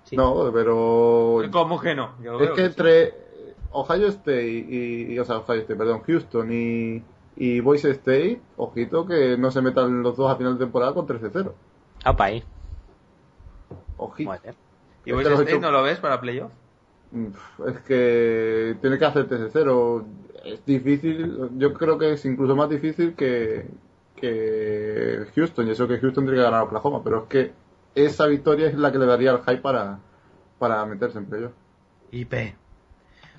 Sí. 0.03 0.17
No, 0.17 0.51
pero... 0.53 1.43
¿Cómo 1.53 1.81
que 1.81 1.95
no? 1.95 2.21
Yo 2.23 2.41
Es 2.41 2.51
que 2.51 2.63
sí. 2.63 2.67
entre 2.67 3.15
Ohio 3.71 4.09
State 4.09 4.49
y, 4.49 5.13
y- 5.13 5.19
o 5.21 5.25
sea, 5.25 5.37
Ohio 5.39 5.61
State, 5.61 5.77
perdón, 5.77 6.03
Houston 6.05 6.49
y, 6.53 7.05
y 7.37 7.61
Boise 7.61 7.91
State, 7.93 8.41
ojito 8.57 9.07
que 9.07 9.37
no 9.39 9.53
se 9.53 9.63
metan 9.63 10.03
los 10.03 10.17
dos 10.17 10.29
a 10.29 10.35
final 10.37 10.55
de 10.59 10.65
temporada 10.65 10.93
con 10.93 11.07
13-0. 11.07 11.53
Apa 12.03 12.25
ahí. 12.25 12.43
Ojito. 14.05 14.31
Joder. 14.31 14.55
¿Y 15.05 15.11
es 15.11 15.15
Boise 15.17 15.29
que 15.29 15.31
los 15.31 15.41
State 15.41 15.57
ocho- 15.59 15.67
no 15.67 15.73
lo 15.73 15.83
ves 15.83 15.99
para 15.99 16.21
playoff? 16.21 16.53
Mm, 17.13 17.27
Es 17.69 17.79
que 17.81 18.77
tiene 18.81 18.99
que 18.99 19.05
hacer 19.05 19.29
13-0. 19.29 20.05
Es 20.45 20.65
difícil, 20.65 21.51
yo 21.59 21.73
creo 21.75 21.99
que 21.99 22.13
es 22.13 22.25
incluso 22.25 22.55
más 22.57 22.69
difícil 22.71 23.15
que, 23.15 23.67
que 24.17 25.27
Houston. 25.35 25.67
Y 25.69 25.71
eso 25.73 25.89
que 25.89 25.99
Houston 25.99 26.25
tiene 26.25 26.39
que 26.39 26.45
ganar 26.45 26.61
a 26.61 26.65
Oklahoma, 26.65 27.03
pero 27.03 27.23
es 27.23 27.29
que 27.29 27.53
esa 27.95 28.27
victoria 28.27 28.69
es 28.69 28.75
la 28.75 28.93
que 28.93 28.99
le 28.99 29.07
daría 29.07 29.33
el 29.33 29.39
hype 29.41 29.59
para, 29.59 29.99
para 30.59 30.85
meterse 30.87 31.19
en 31.19 31.27
playoff. 31.27 31.53
IP. 32.13 32.55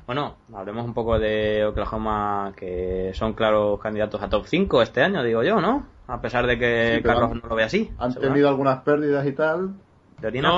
Bueno, 0.05 0.35
hablemos 0.53 0.85
un 0.85 0.93
poco 0.93 1.17
de 1.19 1.63
Oklahoma, 1.65 2.53
que 2.55 3.11
son 3.13 3.33
claros 3.33 3.79
candidatos 3.79 4.21
a 4.21 4.29
top 4.29 4.45
5 4.45 4.81
este 4.81 5.01
año, 5.01 5.23
digo 5.23 5.43
yo, 5.43 5.61
¿no? 5.61 5.85
A 6.07 6.19
pesar 6.21 6.47
de 6.47 6.57
que 6.57 6.95
Sí, 6.97 7.03
Carlos 7.03 7.31
han- 7.31 7.41
no 7.41 7.47
lo 7.49 7.55
ve 7.55 7.63
así. 7.63 7.91
Han 7.97 8.13
tenido 8.15 8.49
algunas 8.49 8.79
pérdidas 8.81 9.25
y 9.25 9.31
tal. 9.31 9.75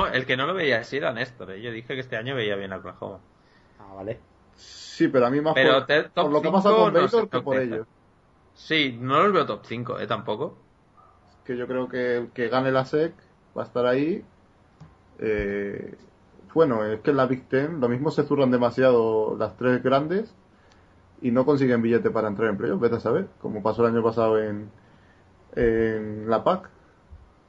El 0.08 0.26
que 0.26 0.38
no 0.38 0.46
lo 0.48 0.54
veía 0.54 0.80
así 0.80 0.98
era 0.98 1.14
Néstor. 1.14 1.52
¿eh? 1.52 1.62
Yo 1.62 1.72
dije 1.72 1.94
que 1.96 2.00
este 2.00 2.18
año 2.18 2.36
veía 2.36 2.56
bien 2.56 2.74
a 2.74 2.78
Oklahoma. 2.78 3.20
Ah, 3.80 3.94
vale. 3.96 4.20
Sí, 4.56 5.08
pero 5.08 5.26
a 5.26 5.30
mí 5.30 5.42
más 5.42 5.56
Pero 5.56 5.74
por, 5.80 5.86
te- 5.88 6.04
por 6.04 6.32
lo 6.32 6.42
que 6.42 6.50
pasado 6.50 6.78
con 6.78 6.94
no 6.94 7.00
Baylor 7.00 7.30
que 7.30 7.40
por 7.42 7.58
ellos. 7.60 7.88
Sí, 8.56 8.98
no 9.00 9.24
los 9.24 9.34
veo 9.34 9.46
top 9.46 9.66
5, 9.66 10.00
¿eh? 10.00 10.08
Tampoco. 10.08 10.58
que 11.46 11.58
yo 11.58 11.68
creo 11.68 11.90
que 11.90 12.18
el 12.18 12.28
que 12.30 12.48
gane 12.50 12.72
la 12.72 12.82
SEC 12.86 13.14
va 13.58 13.64
a 13.64 13.66
estar 13.66 13.86
ahí. 13.86 14.24
Eh, 15.20 15.96
bueno, 16.54 16.86
es 16.86 17.00
que 17.02 17.12
en 17.12 17.18
la 17.18 17.26
Big 17.26 17.48
Ten 17.50 17.80
lo 17.80 17.90
mismo 17.90 18.12
se 18.12 18.24
zurran 18.24 18.52
demasiado 18.52 19.36
las 19.38 19.58
tres 19.58 19.82
grandes 19.84 20.34
y 21.22 21.32
no 21.32 21.46
consiguen 21.46 21.82
billete 21.82 22.12
para 22.12 22.28
entrar 22.30 22.50
en 22.50 22.58
playoff, 22.58 22.82
vete 22.82 22.96
a 22.98 23.00
saber, 23.00 23.28
como 23.42 23.64
pasó 23.64 23.86
el 23.86 23.94
año 23.94 24.04
pasado 24.04 24.40
en, 24.42 24.70
en 25.56 26.30
la 26.30 26.44
PAC. 26.44 26.70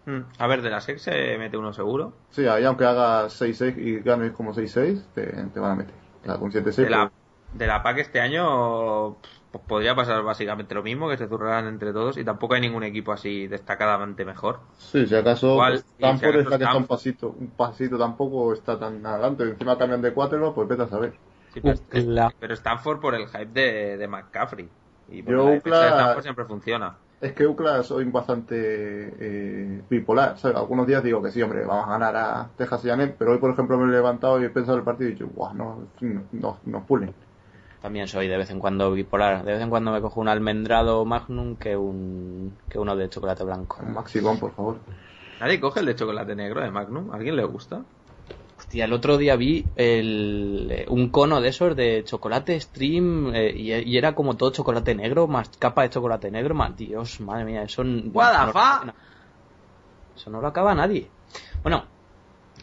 Hmm. 0.06 0.20
A 0.38 0.46
ver, 0.46 0.62
de 0.62 0.70
la 0.70 0.80
SEC 0.80 0.98
se 0.98 1.38
mete 1.38 1.56
uno 1.56 1.72
seguro. 1.72 2.12
Sí, 2.30 2.46
ahí 2.46 2.64
aunque 2.64 2.84
hagas 2.84 3.40
6-6 3.40 3.78
y 3.78 4.00
ganes 4.00 4.32
como 4.32 4.52
6-6, 4.52 5.02
te, 5.14 5.26
te 5.26 5.60
van 5.60 5.72
a 5.72 5.74
meter. 5.76 5.94
Ya, 6.26 6.36
con 6.36 6.50
7-6. 6.50 6.74
De 6.76 6.90
la, 6.90 7.08
pues, 7.08 7.58
de 7.58 7.66
la 7.66 7.82
PAC 7.82 7.98
este 7.98 8.20
año 8.20 9.16
pues, 9.50 9.64
podría 9.66 9.94
pasar 9.94 10.22
básicamente 10.22 10.74
lo 10.74 10.82
mismo, 10.82 11.08
que 11.08 11.16
se 11.16 11.28
zurraran 11.28 11.66
entre 11.68 11.92
todos 11.92 12.18
y 12.18 12.24
tampoco 12.24 12.54
hay 12.54 12.60
ningún 12.60 12.82
equipo 12.82 13.12
así 13.12 13.46
destacadamente 13.46 14.24
mejor. 14.24 14.60
Sí, 14.78 15.06
si 15.06 15.14
acaso 15.14 15.52
Igual, 15.52 15.84
pues, 15.98 16.20
si 16.20 16.20
que 16.20 16.38
está 16.40 16.76
un 16.76 16.86
pasito, 16.86 17.34
un 17.38 17.48
pasito 17.48 17.98
tampoco 17.98 18.52
está 18.52 18.78
tan 18.78 19.04
adelante. 19.06 19.44
Encima 19.44 19.78
cambian 19.78 20.02
de 20.02 20.12
cuatro, 20.12 20.54
pues 20.54 20.68
vete 20.68 20.82
a 20.82 20.88
saber. 20.88 21.14
Sí, 21.54 21.60
pero, 22.40 22.54
Stanford 22.54 23.00
por 23.00 23.14
el 23.14 23.28
hype 23.28 23.46
de, 23.46 23.96
de 23.96 24.08
McCaffrey. 24.08 24.68
Y 25.08 25.22
por 25.22 25.32
Yo 25.32 25.44
la 25.44 25.50
defensa 25.52 25.80
de 25.80 25.88
Stanford 25.88 26.22
siempre 26.22 26.44
funciona. 26.46 26.96
Es 27.20 27.33
que 27.33 27.46
UCLA 27.46 27.83
soy 27.83 28.05
bastante 28.05 28.57
eh, 29.18 29.83
bipolar. 29.88 30.38
¿sabes? 30.38 30.57
Algunos 30.57 30.87
días 30.87 31.03
digo 31.03 31.22
que 31.22 31.31
sí, 31.31 31.40
hombre, 31.42 31.64
vamos 31.64 31.87
a 31.87 31.90
ganar 31.90 32.16
a 32.16 32.48
Texas 32.57 32.85
y 32.85 32.90
a 32.90 32.96
NEM, 32.96 33.14
pero 33.18 33.33
hoy, 33.33 33.38
por 33.38 33.50
ejemplo, 33.50 33.79
me 33.79 33.85
he 33.85 33.94
levantado 33.94 34.40
y 34.40 34.44
he 34.44 34.50
pensado 34.50 34.77
en 34.77 34.81
el 34.81 34.85
partido 34.85 35.09
y 35.09 35.12
he 35.12 35.14
dicho, 35.14 35.29
guau, 35.35 35.55
no, 35.55 35.88
no, 36.33 36.59
nos 36.64 36.83
pulen. 36.85 37.14
También 37.81 38.09
soy 38.09 38.29
de 38.29 38.37
vez 38.37 38.50
en 38.50 38.59
cuando 38.59 38.92
bipolar. 38.92 39.44
De 39.44 39.53
vez 39.53 39.62
en 39.62 39.70
cuando 39.70 39.92
me 39.92 40.00
cojo 40.00 40.20
un 40.20 40.29
almendrado 40.29 41.05
magnum 41.05 41.57
que 41.57 41.77
un 41.77 42.57
que 42.68 42.79
uno 42.79 42.96
de 42.96 43.11
chocolate 43.11 43.44
blanco. 43.44 43.83
Maxi 43.83 44.20
Gon, 44.20 44.38
por 44.38 44.53
favor. 44.53 44.79
Nadie 45.40 45.61
coge 45.61 45.81
el 45.81 45.87
de 45.87 45.96
chocolate 45.96 46.35
negro 46.35 46.62
de 46.62 46.70
Magnum. 46.70 47.11
¿A 47.11 47.16
alguien 47.16 47.37
le 47.37 47.44
gusta? 47.44 47.83
Hostia, 48.64 48.87
el 48.87 48.94
otro 48.94 49.18
día 49.18 49.37
vi 49.37 49.66
el, 49.77 50.68
eh, 50.72 50.87
un 50.88 51.11
cono 51.11 51.42
de 51.42 51.50
esos 51.50 51.77
de 51.77 52.03
chocolate 52.03 52.59
stream 52.59 53.31
eh, 53.35 53.53
y, 53.55 53.74
y 53.74 53.98
era 53.98 54.14
como 54.14 54.38
todo 54.38 54.53
chocolate 54.53 54.94
negro, 54.94 55.27
más 55.27 55.50
capa 55.59 55.83
de 55.83 55.90
chocolate 55.90 56.31
negro, 56.31 56.55
más 56.55 56.74
Dios, 56.74 57.20
madre 57.20 57.44
mía, 57.44 57.62
eso, 57.62 57.83
What 57.83 58.87
no, 58.87 58.94
eso 60.16 60.31
no 60.31 60.40
lo 60.40 60.46
acaba 60.46 60.74
nadie. 60.74 61.11
Bueno, 61.62 61.85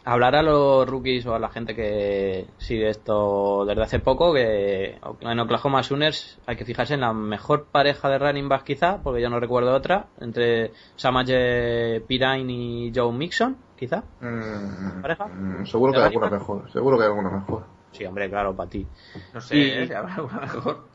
hablar 0.03 0.35
a 0.35 0.41
los 0.41 0.89
rookies 0.89 1.27
o 1.27 1.35
a 1.35 1.39
la 1.39 1.49
gente 1.49 1.75
que 1.75 2.47
sigue 2.57 2.89
esto 2.89 3.63
desde 3.67 3.83
hace 3.83 3.99
poco 3.99 4.33
que 4.33 4.97
en 5.19 5.39
Oklahoma 5.39 5.83
Sooners 5.83 6.39
hay 6.47 6.55
que 6.55 6.65
fijarse 6.65 6.95
en 6.95 7.01
la 7.01 7.13
mejor 7.13 7.67
pareja 7.67 8.09
de 8.09 8.17
running 8.17 8.49
backs 8.49 8.63
quizá, 8.63 9.03
porque 9.03 9.21
yo 9.21 9.29
no 9.29 9.39
recuerdo 9.39 9.75
otra, 9.75 10.07
entre 10.19 10.71
Samaje 10.95 12.01
Pirine 12.07 12.51
y 12.51 12.91
Joe 12.95 13.13
Mixon, 13.13 13.55
quizá. 13.81 14.03
Mm, 14.21 15.01
¿Pareja? 15.01 15.25
mm, 15.25 15.65
seguro 15.65 15.91
que 15.91 15.97
hay 15.97 16.03
¿De 16.03 16.07
alguna 16.09 16.29
mejor. 16.29 16.71
Seguro 16.71 16.97
que 16.97 17.03
hay 17.03 17.09
alguna 17.09 17.31
mejor. 17.31 17.63
Sí, 17.91 18.05
hombre, 18.05 18.29
claro, 18.29 18.55
para 18.55 18.69
ti. 18.69 18.85
No 19.33 19.41
sé, 19.41 19.57
Y- 19.57 19.61
¿eh? 19.71 19.87
si 19.87 19.93
habrá 19.93 20.13
alguna 20.15 20.39
mejor. 20.41 20.87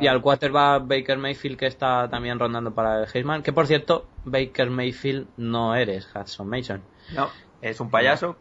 Y 0.00 0.08
al 0.08 0.20
quarterback 0.20 0.86
Baker 0.88 1.16
Mayfield 1.18 1.56
que 1.56 1.66
está 1.66 2.08
también 2.10 2.38
rondando 2.40 2.74
para 2.74 3.02
el 3.04 3.08
Heisman, 3.14 3.42
que 3.44 3.52
por 3.52 3.66
cierto, 3.68 4.06
Baker 4.24 4.68
Mayfield 4.70 5.28
no 5.36 5.74
eres 5.76 6.08
Hudson 6.14 6.48
Mason. 6.48 6.82
No, 7.14 7.28
es 7.62 7.78
un 7.80 7.88
payaso, 7.90 8.36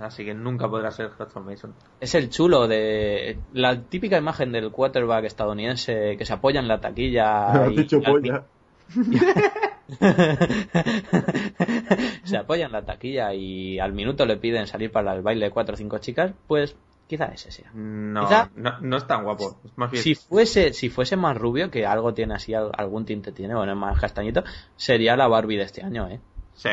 así 0.00 0.24
que 0.24 0.32
nunca 0.32 0.68
podrá 0.68 0.92
ser 0.92 1.10
Hudson 1.18 1.44
Mason. 1.44 1.74
Es 2.00 2.14
el 2.14 2.30
chulo 2.30 2.68
de 2.68 3.38
la 3.52 3.82
típica 3.82 4.16
imagen 4.16 4.52
del 4.52 4.70
quarterback 4.70 5.24
estadounidense 5.24 6.16
que 6.16 6.24
se 6.24 6.32
apoya 6.34 6.60
en 6.60 6.68
la 6.68 6.80
taquilla. 6.80 7.66
Y- 7.72 7.76
dicho 7.76 7.98
y 7.98 8.04
al 8.04 8.12
polla. 8.12 8.44
se 12.24 12.36
apoya 12.36 12.66
en 12.66 12.72
la 12.72 12.84
taquilla 12.84 13.32
y 13.34 13.78
al 13.78 13.92
minuto 13.92 14.26
le 14.26 14.36
piden 14.36 14.66
salir 14.66 14.90
para 14.92 15.14
el 15.14 15.22
baile 15.22 15.46
de 15.46 15.50
cuatro 15.50 15.74
o 15.74 15.76
cinco 15.76 15.98
chicas, 15.98 16.32
pues 16.46 16.76
quizá 17.06 17.26
ese 17.26 17.50
sea. 17.50 17.70
No, 17.74 18.26
Quizá- 18.28 18.50
no, 18.56 18.78
no 18.80 18.96
es 18.96 19.06
tan 19.06 19.24
guapo. 19.24 19.58
Es 19.64 19.76
más 19.76 19.90
bien. 19.90 20.02
Si 20.02 20.14
fuese, 20.14 20.72
si 20.72 20.88
fuese 20.90 21.16
más 21.16 21.36
rubio, 21.36 21.70
que 21.70 21.86
algo 21.86 22.14
tiene 22.14 22.34
así, 22.34 22.54
al- 22.54 22.72
algún 22.76 23.04
tinte 23.04 23.32
tiene, 23.32 23.54
bueno, 23.54 23.72
es 23.72 23.78
más 23.78 23.98
castañito, 24.00 24.44
sería 24.76 25.16
la 25.16 25.28
Barbie 25.28 25.56
de 25.56 25.64
este 25.64 25.82
año, 25.82 26.08
¿eh? 26.08 26.20
Sí. 26.54 26.70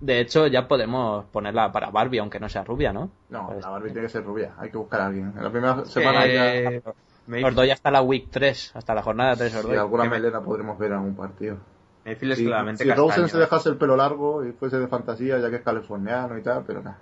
De 0.00 0.20
hecho, 0.20 0.48
ya 0.48 0.66
podemos 0.66 1.24
ponerla 1.26 1.70
para 1.70 1.90
Barbie, 1.90 2.18
aunque 2.18 2.40
no 2.40 2.48
sea 2.48 2.64
rubia, 2.64 2.92
¿no? 2.92 3.10
No, 3.28 3.46
Pues- 3.48 3.62
la 3.64 3.70
Barbie 3.70 3.92
tiene 3.92 4.06
que 4.06 4.12
ser 4.12 4.24
rubia. 4.24 4.54
Hay 4.58 4.70
que 4.70 4.76
buscar 4.76 5.00
a 5.00 5.06
alguien. 5.06 5.32
En 5.36 5.42
la 5.42 5.50
primera 5.50 5.84
semana 5.84 6.26
Eh, 6.26 6.80
ya. 6.84 6.92
Mayfield, 7.26 7.48
Os 7.50 7.54
doy 7.54 7.70
hasta 7.70 7.90
la 7.90 8.02
week 8.02 8.28
3, 8.30 8.72
hasta 8.74 8.94
la 8.94 9.02
jornada 9.02 9.36
3 9.36 9.54
os 9.54 9.62
Si 9.62 9.68
doy. 9.68 9.76
alguna 9.76 10.04
me- 10.04 10.10
melena 10.10 10.40
podremos 10.40 10.78
ver 10.78 10.90
en 10.90 10.96
algún 10.98 11.14
partido. 11.14 11.56
Mayfield 12.04 12.32
es 12.32 12.38
Si, 12.38 12.44
claramente 12.46 12.82
si 12.84 12.90
Rosen 12.90 13.06
castaño. 13.08 13.28
se 13.28 13.38
dejase 13.38 13.68
el 13.68 13.76
pelo 13.76 13.96
largo 13.96 14.44
y 14.44 14.52
fuese 14.52 14.78
de 14.78 14.88
fantasía, 14.88 15.38
ya 15.38 15.48
que 15.50 15.56
es 15.56 15.62
californiano 15.62 16.36
y 16.36 16.42
tal, 16.42 16.64
pero 16.66 16.82
nada. 16.82 16.98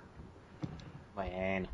Bueno. 1.15 1.67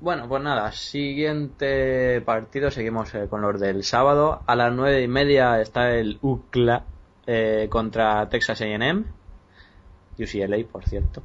Bueno, 0.00 0.26
pues 0.28 0.42
nada, 0.42 0.72
siguiente 0.72 2.20
partido, 2.22 2.72
seguimos 2.72 3.14
eh, 3.14 3.28
con 3.30 3.40
los 3.40 3.60
del 3.60 3.84
sábado. 3.84 4.42
A 4.46 4.56
las 4.56 4.72
nueve 4.72 5.00
y 5.02 5.06
media 5.08 5.60
está 5.60 5.92
el 5.94 6.18
UCLA 6.22 6.84
eh, 7.28 7.68
contra 7.70 8.28
Texas 8.28 8.60
A&M. 8.60 9.04
UCLA, 10.18 10.56
por 10.70 10.84
cierto. 10.84 11.22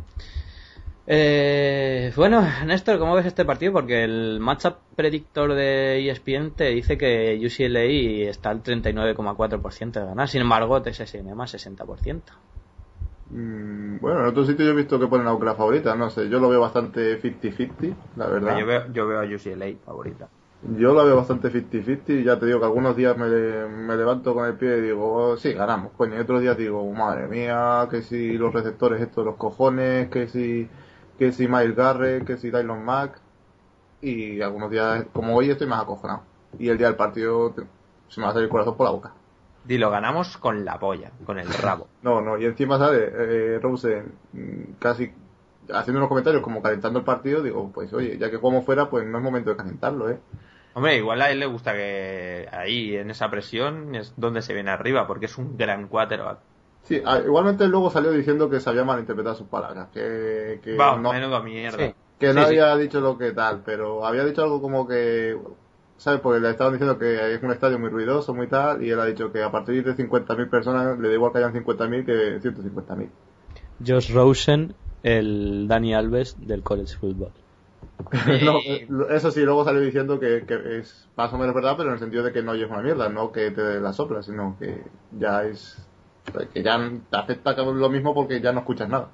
Eh, 1.10 2.12
bueno, 2.18 2.44
Néstor, 2.66 3.00
¿cómo 3.00 3.16
ves 3.16 3.26
este 3.26 3.46
partido? 3.46 3.72
Porque 3.72 4.04
el 4.04 4.42
matchup 4.42 4.76
predictor 4.94 5.54
de 5.54 6.10
ESPN 6.10 6.52
te 6.52 6.66
dice 6.66 6.98
que 6.98 7.40
UCLA 7.42 8.30
está 8.30 8.50
al 8.50 8.62
39,4% 8.62 9.92
de 9.92 10.06
ganar. 10.06 10.28
Sin 10.28 10.42
embargo, 10.42 10.76
A&M 10.76 10.92
a 10.92 11.46
60%. 11.46 12.22
Mm, 13.30 14.00
bueno, 14.00 14.20
en 14.22 14.26
otros 14.26 14.48
sitios 14.48 14.68
yo 14.68 14.74
he 14.74 14.76
visto 14.76 15.00
que 15.00 15.08
ponen 15.08 15.28
a 15.28 15.34
Oakland 15.34 15.58
favorita, 15.58 15.96
no 15.96 16.10
sé, 16.10 16.30
yo 16.30 16.40
lo 16.40 16.50
veo 16.50 16.62
bastante 16.62 17.22
50-50, 17.22 17.94
la 18.18 18.28
verdad. 18.28 18.58
Yo 18.58 18.66
veo, 18.66 18.92
yo 18.94 19.08
veo 19.08 19.20
a 19.22 19.24
UCLA 19.24 19.78
favorita. 19.86 20.28
Yo 20.78 20.94
lo 20.94 21.06
veo 21.06 21.16
bastante 21.16 21.50
50-50 21.50 22.20
y 22.20 22.24
ya 22.24 22.38
te 22.38 22.48
digo 22.48 22.60
que 22.60 22.66
algunos 22.66 22.98
días 22.98 23.18
me, 23.18 23.28
me 23.28 23.96
levanto 23.96 24.34
con 24.34 24.46
el 24.46 24.56
pie 24.56 24.78
y 24.78 24.82
digo, 24.82 25.14
oh, 25.14 25.38
sí, 25.38 25.54
ganamos, 25.54 25.94
coño. 25.94 26.16
Y 26.18 26.20
otros 26.20 26.42
días 26.42 26.58
digo, 26.58 26.90
madre 26.92 27.28
mía, 27.28 27.88
que 27.90 28.02
si 28.02 28.38
los 28.38 28.54
receptores 28.54 29.02
estos, 29.02 29.24
los 29.24 29.36
cojones, 29.36 30.10
que 30.10 30.28
si, 30.28 30.68
que 31.18 31.32
si 31.32 31.48
Miles 31.48 31.76
Garrett, 31.76 32.26
que 32.26 32.38
si 32.38 32.52
Tylon 32.52 32.84
Mack. 32.84 33.20
Y 34.02 34.42
algunos 34.42 34.70
días, 34.70 35.06
como 35.12 35.36
hoy, 35.36 35.50
estoy 35.50 35.68
más 35.68 35.82
acojonado. 35.82 36.22
Y 36.60 36.70
el 36.70 36.78
día 36.78 36.88
del 36.88 36.96
partido 36.96 37.54
se 38.08 38.20
me 38.20 38.26
va 38.26 38.30
a 38.30 38.34
salir 38.34 38.46
el 38.46 38.52
corazón 38.52 38.78
por 38.78 38.86
la 38.86 38.92
boca. 38.92 39.14
Dilo, 39.66 39.90
ganamos 39.90 40.38
con 40.38 40.64
la 40.64 40.80
polla, 40.80 41.12
con 41.26 41.40
el 41.40 41.48
rabo. 41.48 41.88
No, 42.02 42.22
no, 42.22 42.38
y 42.38 42.46
encima 42.46 42.78
sale 42.78 43.12
eh, 43.12 43.60
Rosen 43.60 44.14
mm, 44.32 44.74
casi 44.80 45.12
haciendo 45.74 46.00
unos 46.00 46.10
comentarios 46.10 46.42
como 46.42 46.62
calentando 46.62 47.00
el 47.00 47.06
partido, 47.06 47.42
digo, 47.42 47.70
pues 47.74 47.92
oye, 47.94 48.18
ya 48.18 48.30
que 48.32 48.38
jugamos 48.38 48.66
fuera, 48.66 48.90
pues 48.90 49.06
no 49.06 49.18
es 49.18 49.24
momento 49.24 49.50
de 49.50 49.58
calentarlo, 49.58 50.10
¿eh? 50.10 50.20
Hombre, 50.74 50.98
igual 50.98 51.22
a 51.22 51.32
él 51.32 51.40
le 51.40 51.48
gusta 51.48 51.74
que 51.74 52.48
ahí, 52.52 52.96
en 52.96 53.10
esa 53.10 53.30
presión, 53.30 53.96
es 53.96 54.14
donde 54.16 54.42
se 54.42 54.54
viene 54.54 54.70
arriba, 54.70 55.08
porque 55.08 55.26
es 55.26 55.38
un 55.38 55.58
gran 55.58 55.88
quarterback. 55.88 56.40
Sí, 56.88 57.02
ah, 57.06 57.20
igualmente 57.26 57.68
luego 57.68 57.90
salió 57.90 58.12
diciendo 58.12 58.50
que 58.50 58.60
se 58.62 58.70
había 58.70 58.86
malinterpretado 58.86 59.36
sus 59.36 59.48
palabras, 59.48 59.90
que, 59.94 60.62
que, 60.64 60.76
Va, 60.78 60.96
no, 60.98 61.12
menudo 61.12 61.44
mierda. 61.44 61.78
Sí. 61.78 61.94
que 62.18 62.28
no 62.34 62.42
Sí, 62.42 62.48
había 62.48 62.76
dicho 62.78 63.02
lo 63.02 63.18
que 63.18 63.32
tal, 63.34 63.62
pero 63.66 64.06
había 64.06 64.24
dicho 64.24 64.42
algo 64.42 64.62
como 64.62 64.88
que, 64.88 65.38
¿sabes? 65.98 66.22
Porque 66.22 66.40
le 66.40 66.50
estaban 66.50 66.74
diciendo 66.74 66.98
que 66.98 67.34
es 67.36 67.44
un 67.44 67.52
estadio 67.52 67.78
muy 67.78 67.90
ruidoso, 67.90 68.34
muy 68.34 68.48
tal, 68.48 68.84
y 68.84 68.90
él 68.90 69.00
ha 69.02 69.06
dicho 69.06 69.32
que 69.34 69.44
a 69.44 69.52
partir 69.52 69.84
de 69.84 69.96
50.000 69.96 70.50
personas 70.50 70.98
le 70.98 71.10
da 71.10 71.14
igual 71.14 71.32
que 71.34 71.40
hayan 71.40 71.54
50.000 71.54 72.06
que 72.06 72.40
150.000. 72.42 73.10
Josh 73.86 74.12
Rosen, 74.14 74.74
el 75.04 75.68
Dani 75.68 75.94
Alves 75.94 76.36
del 76.40 76.64
college 76.64 76.96
football. 76.96 77.32
No, 78.44 78.60
eh, 78.66 78.88
eso 79.10 79.32
sí, 79.32 79.42
luego 79.42 79.66
salió 79.66 79.82
diciendo 79.82 80.20
que, 80.20 80.46
que 80.46 80.80
es 80.80 81.08
más 81.18 81.34
o 81.34 81.38
menos 81.38 81.54
verdad, 81.54 81.76
pero 81.78 81.90
en 81.90 81.94
el 81.96 82.00
sentido 82.00 82.24
de 82.24 82.32
que 82.32 82.44
no 82.44 82.54
es 82.54 82.70
una 82.70 82.82
mierda, 82.82 83.10
no 83.10 83.32
que 83.32 83.52
te 83.52 83.80
la 83.82 83.92
sopla, 83.94 84.24
sino 84.24 84.56
que 84.60 84.84
ya 85.20 85.44
es. 85.44 85.78
Que 86.54 86.64
ya 86.64 86.78
te 87.10 87.18
afecta 87.18 87.54
lo 87.54 87.90
mismo 87.90 88.14
porque 88.14 88.42
ya 88.42 88.52
no 88.52 88.60
escuchas 88.60 88.90
nada. 88.90 89.10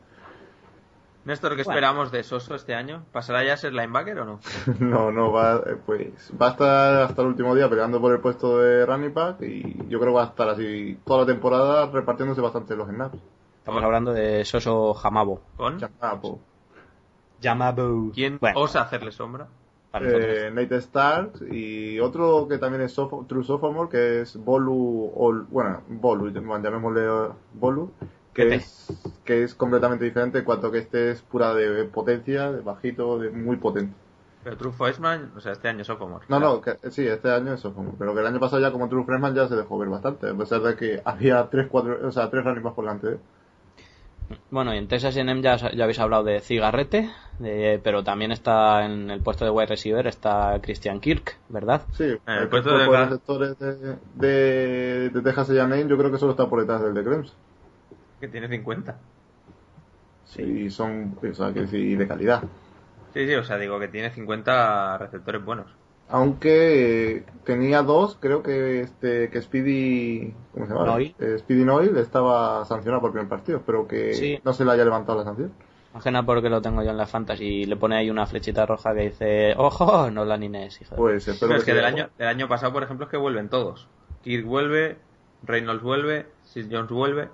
Néstor, 1.26 1.52
¿qué 1.56 1.64
Bueno. 1.64 1.72
esperamos 1.80 2.12
de 2.12 2.22
Soso 2.24 2.54
este 2.54 2.76
año? 2.76 3.06
¿Pasará 3.14 3.46
ya 3.46 3.54
a 3.54 3.58
ser 3.58 3.72
linebacker 3.74 4.20
o 4.20 4.26
no? 4.26 4.40
No, 4.80 5.10
no, 5.12 5.32
va, 5.32 5.56
eh, 5.66 5.78
pues, 5.86 6.32
va 6.40 6.48
a 6.48 6.52
estar 6.52 7.02
hasta 7.04 7.22
el 7.22 7.30
último 7.30 7.56
día 7.56 7.70
peleando 7.70 8.02
por 8.02 8.14
el 8.14 8.20
puesto 8.20 8.58
de 8.60 8.86
running 8.86 9.14
back 9.14 9.42
y 9.42 9.88
yo 9.88 10.00
creo 10.00 10.12
que 10.12 10.18
va 10.18 10.24
a 10.24 10.28
estar 10.28 10.50
así 10.50 11.00
toda 11.06 11.22
la 11.22 11.26
temporada 11.28 11.86
repartiéndose 11.86 12.42
bastante 12.42 12.76
los 12.76 12.90
snaps. 12.90 13.18
Estamos 13.60 13.82
hablando 13.84 14.12
de 14.12 14.44
Soso 14.44 14.94
Jamabo. 14.96 15.42
¿Con? 15.56 15.80
Pues, 15.80 15.92
Jamabo. 17.42 18.12
¿Quién 18.14 18.38
Bueno, 18.40 18.60
osa 18.60 18.82
hacerle 18.82 19.12
sombra? 19.14 19.48
Eh, 20.00 20.52
Nate 20.54 20.82
Starks 20.82 21.42
y 21.52 22.00
otro 22.00 22.48
que 22.48 22.58
también 22.58 22.82
es 22.84 22.98
sopho- 22.98 23.26
True 23.28 23.44
Sophomore, 23.44 23.90
que 23.90 24.22
es 24.22 24.36
Bolu, 24.38 25.12
Ol- 25.16 25.46
bueno, 25.50 25.82
Bolu, 25.88 26.30
llamémosle 26.32 27.34
Bolu, 27.54 27.92
que 28.34 28.56
es, 28.56 28.92
que 29.26 29.44
es 29.44 29.54
completamente 29.54 30.06
diferente 30.06 30.40
en 30.40 30.46
cuanto 30.46 30.72
que 30.72 30.80
este 30.80 31.12
es 31.12 31.22
pura 31.22 31.54
de 31.54 31.86
potencia, 31.86 32.52
de 32.52 32.62
bajito, 32.62 33.20
de 33.20 33.30
muy 33.30 33.58
potente. 33.58 33.94
Pero 34.44 34.58
True 34.58 34.74
Freshman, 34.74 35.32
o 35.38 35.40
sea, 35.40 35.54
este 35.54 35.70
año 35.70 35.84
sophomore. 35.86 36.26
No, 36.28 36.40
no, 36.40 36.60
que, 36.62 36.78
sí, 36.92 37.08
este 37.08 37.32
año 37.32 37.54
es 37.54 37.62
Sophomore, 37.62 37.96
pero 37.98 38.14
que 38.14 38.20
el 38.22 38.28
año 38.28 38.40
pasado 38.40 38.62
ya 38.62 38.72
como 38.72 38.90
True 38.90 39.06
Freshman 39.06 39.34
ya 39.36 39.48
se 39.48 39.56
dejó 39.56 39.78
ver 39.78 39.90
bastante, 39.90 40.30
a 40.30 40.34
pesar 40.34 40.62
de 40.62 40.76
que 40.76 41.02
había 41.06 41.48
tres, 41.50 41.68
cuatro, 41.70 41.98
o 42.06 42.12
sea, 42.12 42.30
tres 42.30 42.44
running 42.44 42.64
backs 42.64 42.76
por 42.76 42.86
delante 42.86 43.08
de 43.08 43.14
él. 43.14 43.20
Bueno, 44.50 44.74
y 44.74 44.78
en 44.78 44.88
Texas 44.88 45.16
A&M 45.18 45.42
ya, 45.42 45.58
ya 45.58 45.84
habéis 45.84 46.00
hablado 46.00 46.24
de 46.24 46.40
Cigarrete, 46.42 47.10
de- 47.40 47.80
pero 47.84 48.04
también 48.04 48.32
está 48.32 48.86
en 48.86 49.10
el 49.12 49.22
puesto 49.22 49.44
de 49.46 49.52
wide 49.52 49.68
receiver 49.68 50.08
está 50.08 50.60
Christian 50.62 51.00
Kirk, 51.02 51.40
¿verdad? 51.50 51.88
Sí, 51.92 52.04
el 52.36 52.50
el 52.50 52.50
puesto 52.50 52.70
cuerpo 52.70 52.92
de 52.92 52.98
de 52.98 52.98
receptores 52.98 53.58
de, 53.60 53.98
de, 54.16 55.10
de 55.12 55.22
Texas 55.22 55.50
A&M 55.52 55.88
yo 55.90 55.98
creo 55.98 56.12
que 56.12 56.18
solo 56.18 56.32
está 56.32 56.50
por 56.50 56.60
detrás 56.60 56.82
del 56.82 56.94
de 56.94 57.04
Clemson. 57.04 57.36
Que 58.20 58.28
tiene 58.28 58.48
50. 58.50 59.00
Sí, 60.26 60.70
son, 60.70 61.18
o 61.22 61.34
sea, 61.34 61.54
que 61.54 61.66
sí, 61.68 61.96
de 61.96 62.08
calidad. 62.08 62.44
Sí, 63.14 63.26
sí, 63.28 63.34
o 63.36 63.44
sea, 63.46 63.58
digo 63.58 63.80
que 63.80 63.88
tiene 63.88 64.12
50 64.12 64.98
receptores 64.98 65.44
buenos. 65.44 65.72
Aunque 66.10 67.18
eh, 67.18 67.24
tenía 67.44 67.82
dos, 67.82 68.18
creo 68.20 68.44
que 68.44 68.82
este 68.82 69.30
que 69.30 69.42
Speedy, 69.42 70.34
¿cómo 70.54 70.66
se 70.68 70.74
llama? 70.74 70.86
Noil. 70.86 71.16
Eh, 71.20 71.38
Speedy 71.40 71.66
Noil 71.66 71.98
estaba 71.98 72.64
sancionado 72.66 73.02
por 73.02 73.10
el 73.10 73.14
primer 73.14 73.30
partido, 73.30 73.62
pero 73.66 73.88
que 73.88 74.14
Sí. 74.14 74.40
no 74.44 74.54
se 74.54 74.64
le 74.66 74.72
haya 74.72 74.84
levantado 74.86 75.18
la 75.18 75.24
sanción. 75.24 75.52
Ajena 75.96 76.26
porque 76.26 76.50
lo 76.50 76.62
tengo 76.62 76.84
yo 76.84 76.90
en 76.90 76.98
la 76.98 77.06
fantasy 77.06 77.46
y 77.46 77.66
le 77.66 77.76
pone 77.76 77.96
ahí 77.96 78.10
una 78.10 78.26
flechita 78.26 78.66
roja 78.66 78.94
que 78.96 79.02
dice, 79.02 79.54
ojo, 79.58 80.10
no 80.12 80.26
la 80.26 80.38
Inés, 80.44 80.82
hijo 80.82 80.96
de 80.96 80.98
Pues 81.02 81.28
espero 81.28 81.50
Pero 81.50 81.60
es 81.60 81.66
que 81.66 81.72
sí. 81.72 81.76
del 81.78 81.86
año, 81.86 82.10
del 82.18 82.28
año 82.28 82.48
pasado, 82.48 82.74
por 82.74 82.84
ejemplo, 82.84 83.06
es 83.06 83.12
que 83.12 83.18
vuelven 83.18 83.50
todos. 83.50 83.88
Kirk 84.24 84.46
vuelve, 84.46 84.98
Reynolds 85.44 85.84
vuelve, 85.84 86.28
Sis 86.44 86.68
Jones 86.72 86.90
vuelve. 86.90 87.30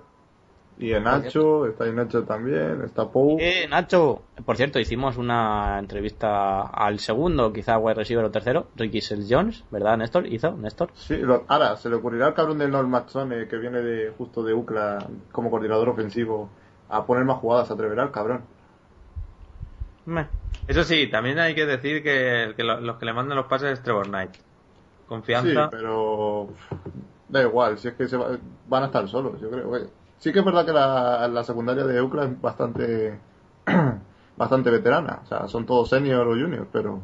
Y 0.82 0.94
en 0.94 1.04
Nacho, 1.04 1.66
está 1.66 1.86
en 1.86 1.96
Nacho 1.96 2.24
también, 2.24 2.80
está 2.86 3.06
Pou. 3.06 3.36
Eh, 3.38 3.66
Nacho, 3.68 4.22
por 4.46 4.56
cierto, 4.56 4.78
hicimos 4.80 5.18
una 5.18 5.78
entrevista 5.78 6.62
al 6.62 6.98
segundo, 7.00 7.52
quizá 7.52 7.76
wide 7.76 7.96
receiver 7.96 8.24
o 8.24 8.30
tercero, 8.30 8.68
Ricky 8.76 9.02
Sel 9.02 9.26
Jones, 9.28 9.62
¿verdad, 9.70 9.98
Néstor? 9.98 10.26
¿Hizo, 10.26 10.52
Néstor? 10.56 10.90
Sí, 10.94 11.18
lo- 11.18 11.44
ahora, 11.48 11.76
se 11.76 11.90
le 11.90 11.96
ocurrirá 11.96 12.28
al 12.28 12.34
cabrón 12.34 12.56
del 12.58 12.70
Norm 12.70 12.88
Mazzone, 12.88 13.46
que 13.46 13.58
viene 13.58 13.82
de 13.82 14.10
justo 14.16 14.42
de 14.42 14.54
UCLA 14.54 15.06
como 15.32 15.50
coordinador 15.50 15.90
ofensivo, 15.90 16.48
a 16.88 17.04
poner 17.04 17.24
más 17.26 17.36
jugadas, 17.40 17.68
se 17.68 17.74
atreverá 17.74 18.04
el 18.04 18.10
cabrón. 18.10 18.40
Meh. 20.06 20.26
Eso 20.66 20.82
sí, 20.84 21.08
también 21.08 21.38
hay 21.38 21.54
que 21.54 21.66
decir 21.66 22.02
que, 22.02 22.54
que 22.56 22.64
lo- 22.64 22.80
los 22.80 22.96
que 22.96 23.04
le 23.04 23.12
mandan 23.12 23.36
los 23.36 23.46
pases 23.46 23.72
es 23.72 23.82
Trevor 23.82 24.06
Knight. 24.08 24.32
Sí, 24.34 24.40
Confianza. 25.06 25.68
pero 25.70 26.48
da 27.28 27.42
igual, 27.42 27.76
si 27.78 27.88
es 27.88 27.94
que 27.94 28.08
se 28.08 28.16
va- 28.16 28.38
van 28.68 28.84
a 28.84 28.86
estar 28.86 29.06
solos, 29.08 29.40
yo 29.40 29.50
creo. 29.50 29.70
que- 29.72 29.99
Sí 30.20 30.32
que 30.32 30.38
es 30.38 30.44
verdad 30.44 30.64
que 30.64 30.72
la, 30.72 31.26
la 31.28 31.44
secundaria 31.44 31.84
de 31.84 32.00
UCLA 32.00 32.24
es 32.24 32.40
bastante 32.40 33.18
bastante 34.36 34.70
veterana. 34.70 35.20
O 35.24 35.26
sea, 35.26 35.48
son 35.48 35.66
todos 35.66 35.88
senior 35.88 36.28
o 36.28 36.32
junior, 36.32 36.68
pero 36.72 37.00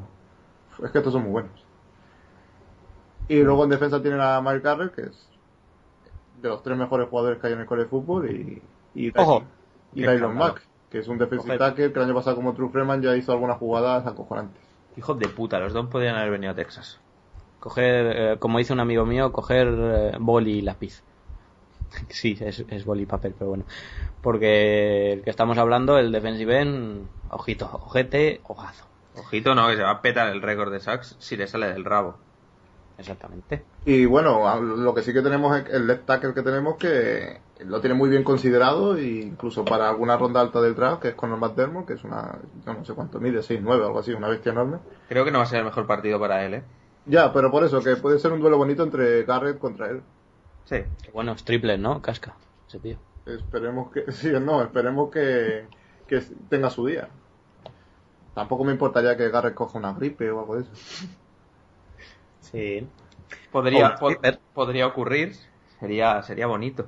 es 0.83 0.91
que 0.91 0.99
estos 0.99 1.13
son 1.13 1.23
muy 1.23 1.33
buenos. 1.33 1.65
Y 3.29 3.43
luego 3.43 3.65
en 3.65 3.71
defensa 3.71 4.01
tienen 4.01 4.21
a 4.21 4.41
Mike 4.41 4.61
Garrett, 4.61 4.95
que 4.95 5.03
es 5.03 5.29
de 6.41 6.49
los 6.49 6.63
tres 6.63 6.77
mejores 6.77 7.09
jugadores 7.09 7.41
que 7.41 7.49
hay 7.49 7.53
en 7.55 7.61
el 7.61 7.67
college 7.67 7.85
de 7.85 7.91
fútbol, 7.91 8.31
y, 8.31 8.63
y, 8.95 9.13
Ojo. 9.19 9.43
y 9.95 10.03
Dylan. 10.03 10.37
Mack, 10.37 10.63
que 10.91 10.99
es 10.99 11.09
un 11.09 11.19
defensive 11.19 11.59
tackle 11.59 11.93
que 11.93 11.99
el 11.99 12.05
año 12.05 12.15
pasado 12.15 12.37
como 12.37 12.55
True 12.55 12.69
Freeman 12.69 13.03
ya 13.03 13.17
hizo 13.17 13.33
algunas 13.33 13.59
jugadas 13.59 14.07
acojonantes. 14.07 14.63
Hijos 14.97 15.19
de 15.19 15.29
puta, 15.29 15.59
los 15.59 15.73
dos 15.73 15.87
podrían 15.89 16.17
haber 16.17 16.31
venido 16.31 16.53
a 16.53 16.55
Texas. 16.55 17.01
Coger, 17.61 18.07
eh, 18.17 18.39
como 18.39 18.59
dice 18.59 18.73
un 18.73 18.81
amigo 18.81 19.05
mío, 19.05 19.33
coger 19.33 19.69
eh, 19.69 20.17
boli 20.21 20.59
y 20.59 20.63
lápiz. 20.63 21.03
Sí, 22.09 22.37
es, 22.41 22.65
es 22.69 22.85
boli 22.85 23.03
y 23.03 23.07
papel, 23.07 23.35
pero 23.39 23.51
bueno. 23.51 23.65
Porque 24.23 25.13
el 25.13 25.23
que 25.23 25.31
estamos 25.31 25.59
hablando, 25.59 25.99
el 25.99 26.13
defensive 26.13 26.61
end, 26.61 27.07
ojito, 27.31 27.71
ojete, 27.73 28.41
ojazo. 28.45 28.87
Ojito, 29.17 29.55
no, 29.55 29.69
que 29.69 29.77
se 29.77 29.83
va 29.83 29.91
a 29.91 30.03
petar 30.03 30.29
el 30.29 30.43
récord 30.43 30.73
de 30.73 30.81
sacks 30.81 31.17
si 31.19 31.37
le 31.37 31.47
sale 31.47 31.73
del 31.73 31.85
rabo. 31.85 32.17
Exactamente. 32.99 33.63
Y 33.85 34.07
bueno, 34.07 34.61
lo 34.61 34.95
que 34.95 35.03
sí 35.03 35.13
que 35.13 35.23
tenemos 35.23 35.57
es 35.57 35.69
el 35.71 35.87
left 35.87 36.07
tackle 36.07 36.35
que 36.35 36.43
tenemos 36.43 36.77
que 36.77 37.41
lo 37.65 37.81
tiene 37.81 37.95
muy 37.95 38.11
bien 38.11 38.23
considerado 38.23 38.97
e 38.97 39.05
incluso 39.05 39.65
para 39.65 39.89
alguna 39.89 40.17
ronda 40.17 40.41
alta 40.41 40.61
del 40.61 40.75
draft, 40.75 41.03
que 41.03 41.09
es 41.09 41.15
Conor 41.15 41.39
McDermott, 41.39 41.87
que 41.87 41.95
es 41.95 42.05
una, 42.05 42.39
yo 42.65 42.75
no 42.75 42.85
sé 42.85 42.95
cuánto 42.95 43.19
mide, 43.19 43.41
6'9 43.41 43.67
o 43.67 43.87
algo 43.87 43.99
así, 43.99 44.13
una 44.13 44.29
bestia 44.29 44.53
enorme. 44.53 44.79
Creo 45.09 45.25
que 45.25 45.31
no 45.31 45.39
va 45.39 45.45
a 45.45 45.47
ser 45.47 45.61
el 45.61 45.65
mejor 45.65 45.87
partido 45.87 46.19
para 46.21 46.45
él, 46.45 46.55
¿eh? 46.55 46.63
Ya, 47.07 47.33
pero 47.33 47.51
por 47.51 47.65
eso, 47.65 47.81
que 47.81 47.97
puede 47.97 48.19
ser 48.19 48.33
un 48.33 48.41
duelo 48.41 48.59
bonito 48.59 48.83
entre 48.83 49.23
Garrett 49.25 49.59
contra 49.59 49.89
él. 49.89 50.03
Sí. 50.67 50.77
Que 51.03 51.11
Bueno, 51.13 51.33
es 51.33 51.43
triple, 51.45 51.79
¿no? 51.79 52.01
Casca, 52.03 52.35
ese 52.69 52.79
tío. 52.79 52.99
Esperemos 53.25 53.91
que, 53.91 54.13
sí, 54.13 54.31
no, 54.41 54.63
esperemos 54.63 55.11
que, 55.11 55.67
que 56.07 56.21
tenga 56.49 56.69
su 56.71 56.87
día. 56.87 57.09
Tampoco 58.35 58.65
me 58.65 58.73
importaría 58.73 59.17
que 59.17 59.31
Garrett 59.31 59.55
coja 59.55 59.79
una 59.79 59.95
gripe 59.95 60.31
o 60.31 60.41
algo 60.41 60.57
de 60.57 60.63
eso. 60.63 61.07
Sí. 62.41 62.87
Podría, 63.51 63.97
flipper. 63.97 64.39
podría 64.55 64.87
ocurrir. 64.87 65.35
Sería, 65.81 66.23
sería 66.23 66.47
bonito. 66.47 66.87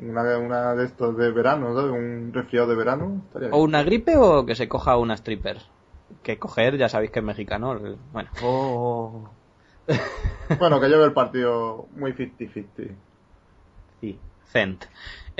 Una, 0.00 0.36
una 0.38 0.74
de 0.74 0.84
estos 0.86 1.16
de 1.16 1.30
verano, 1.30 1.74
¿sabes? 1.74 1.90
Un 1.92 2.30
resfriado 2.32 2.68
de 2.68 2.74
verano. 2.76 3.22
Estaría 3.26 3.48
O 3.48 3.52
bien. 3.52 3.62
una 3.64 3.82
gripe 3.82 4.16
o 4.16 4.44
que 4.44 4.54
se 4.54 4.68
coja 4.68 4.96
una 4.96 5.14
stripper. 5.14 5.58
Que 6.22 6.38
coger, 6.38 6.76
ya 6.78 6.88
sabéis 6.88 7.10
que 7.10 7.20
es 7.20 7.24
mexicano. 7.24 7.72
el- 7.72 7.96
Bueno, 8.12 8.30
Oh. 8.42 9.28
Bueno, 10.58 10.80
que 10.80 10.88
lleve 10.88 11.04
el 11.04 11.12
partido 11.12 11.86
muy 11.96 12.12
50-50. 12.12 12.94
Sí, 14.00 14.18
cent. 14.44 14.84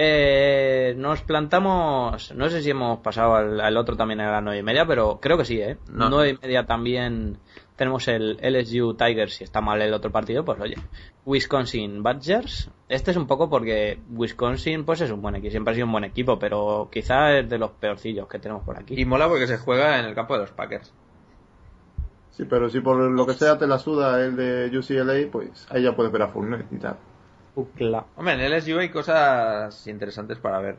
Eh, 0.01 0.95
nos 0.97 1.23
plantamos, 1.23 2.33
no 2.35 2.49
sé 2.49 2.63
si 2.63 2.71
hemos 2.71 3.01
pasado 3.01 3.35
al, 3.35 3.61
al 3.61 3.77
otro 3.77 3.97
también 3.97 4.21
a 4.21 4.31
las 4.31 4.43
nueve 4.43 4.61
y 4.61 4.63
media, 4.63 4.87
pero 4.87 5.19
creo 5.21 5.37
que 5.37 5.45
sí, 5.45 5.61
¿eh? 5.61 5.77
No. 5.91 6.09
Nueve 6.09 6.31
y 6.31 6.47
media 6.47 6.67
también 6.67 7.39
tenemos 7.79 8.07
el 8.09 8.39
LSU 8.43 8.95
Tigers, 8.95 9.35
si 9.35 9.45
está 9.45 9.61
mal 9.61 9.81
el 9.81 9.95
otro 9.95 10.11
partido, 10.13 10.45
pues 10.45 10.61
oye, 10.61 10.77
Wisconsin 11.25 12.03
Badgers. 12.03 12.71
Este 12.89 13.13
es 13.13 13.17
un 13.17 13.27
poco 13.27 13.49
porque 13.49 14.01
Wisconsin 14.11 14.85
pues 14.85 15.01
es 15.01 15.11
un 15.11 15.23
buen 15.23 15.37
equipo, 15.37 15.51
siempre 15.51 15.73
ha 15.73 15.75
sido 15.75 15.87
un 15.87 15.93
buen 15.93 16.05
equipo, 16.05 16.39
pero 16.39 16.89
quizá 16.93 17.39
es 17.39 17.49
de 17.49 17.59
los 17.59 17.71
peorcillos 17.73 18.29
que 18.29 18.39
tenemos 18.39 18.65
por 18.65 18.79
aquí. 18.79 19.01
Y 19.01 19.05
mola 19.05 19.29
porque 19.29 19.47
se 19.47 19.59
juega 19.59 19.99
en 19.99 20.07
el 20.07 20.15
campo 20.15 20.35
de 20.35 20.41
los 20.41 20.51
Packers. 20.51 20.93
Sí, 22.31 22.45
pero 22.45 22.69
si 22.69 22.81
por 22.81 22.99
lo 22.99 23.27
que 23.27 23.35
sea 23.35 23.59
te 23.59 23.67
la 23.67 23.79
suda 23.79 24.25
el 24.25 24.37
de 24.37 24.77
UCLA, 24.77 25.31
pues 25.31 25.67
ahí 25.71 25.83
ya 25.83 25.95
puedes 25.95 26.13
ver 26.13 26.23
a 26.23 26.29
Fournette 26.29 26.73
y 26.73 26.79
tal. 26.79 26.97
Hombre, 28.17 28.35
en 28.35 28.41
el 28.41 28.53
LSU 28.53 28.79
hay 28.79 28.89
cosas 28.91 29.87
interesantes 29.87 30.39
para 30.39 30.61
ver. 30.61 30.77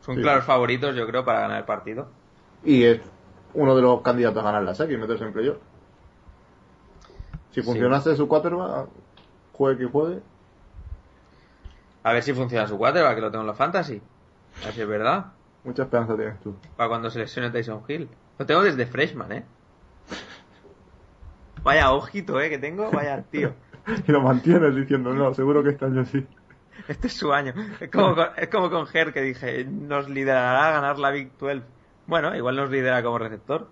Son 0.00 0.16
Sí. 0.16 0.22
claros 0.22 0.44
favoritos, 0.44 0.94
yo 0.94 1.06
creo, 1.06 1.24
para 1.24 1.40
ganar 1.40 1.58
el 1.58 1.64
partido. 1.64 2.08
Y 2.64 2.84
es 2.84 3.00
uno 3.54 3.74
de 3.76 3.82
los 3.82 4.00
candidatos 4.02 4.38
a 4.42 4.46
ganar 4.46 4.62
la 4.62 4.74
serie 4.74 4.96
y 4.96 5.00
meterse 5.00 5.24
en 5.24 5.32
playoff. 5.32 5.58
Si 7.50 7.60
Sí. 7.60 7.62
funcionase 7.62 8.16
su 8.16 8.26
quarterback, 8.28 8.88
juegue 9.52 9.78
que 9.78 9.84
juegue, 9.90 10.20
A 12.06 12.12
ver 12.12 12.22
si 12.22 12.34
funciona 12.34 12.66
su 12.66 12.76
quarterback, 12.76 13.14
que 13.14 13.20
lo 13.22 13.30
tengo 13.30 13.42
en 13.42 13.46
la 13.48 13.54
fantasy. 13.54 14.02
A 14.62 14.66
ver 14.66 14.74
si 14.74 14.80
es 14.82 14.88
verdad. 14.88 15.26
mucha 15.64 15.84
esperanza 15.84 16.14
tienes 16.16 16.38
tú. 16.40 16.54
Para 16.76 16.88
cuando 16.90 17.08
se 17.10 17.18
lesione 17.18 17.48
Tyson 17.50 17.82
Hill. 17.88 18.10
Lo 18.38 18.44
tengo 18.44 18.62
desde 18.62 18.84
freshman, 18.84 19.32
¿eh? 19.32 19.44
Vaya 21.62 21.90
ojito, 21.92 22.38
¿eh? 22.42 22.50
Que 22.50 22.58
tengo. 22.58 22.90
Vaya 22.90 23.22
tío. 23.30 23.54
Y 24.08 24.12
lo 24.12 24.20
mantienes 24.22 24.74
diciendo, 24.74 25.12
no, 25.12 25.34
seguro 25.34 25.62
que 25.62 25.70
este 25.70 25.84
año 25.84 26.04
sí. 26.04 26.24
Este 26.88 27.06
es 27.06 27.12
su 27.14 27.32
año. 27.32 27.54
Es 27.80 27.90
como 27.90 28.14
con, 28.14 28.28
es 28.36 28.48
como 28.48 28.70
con 28.70 28.86
Her 28.92 29.12
que 29.12 29.22
dije, 29.22 29.64
nos 29.64 30.08
liderará 30.08 30.68
a 30.68 30.72
ganar 30.72 30.98
la 30.98 31.10
Big 31.10 31.30
12. 31.38 31.62
Bueno, 32.06 32.34
igual 32.34 32.56
nos 32.56 32.70
lidera 32.70 33.02
como 33.02 33.18
receptor. 33.18 33.68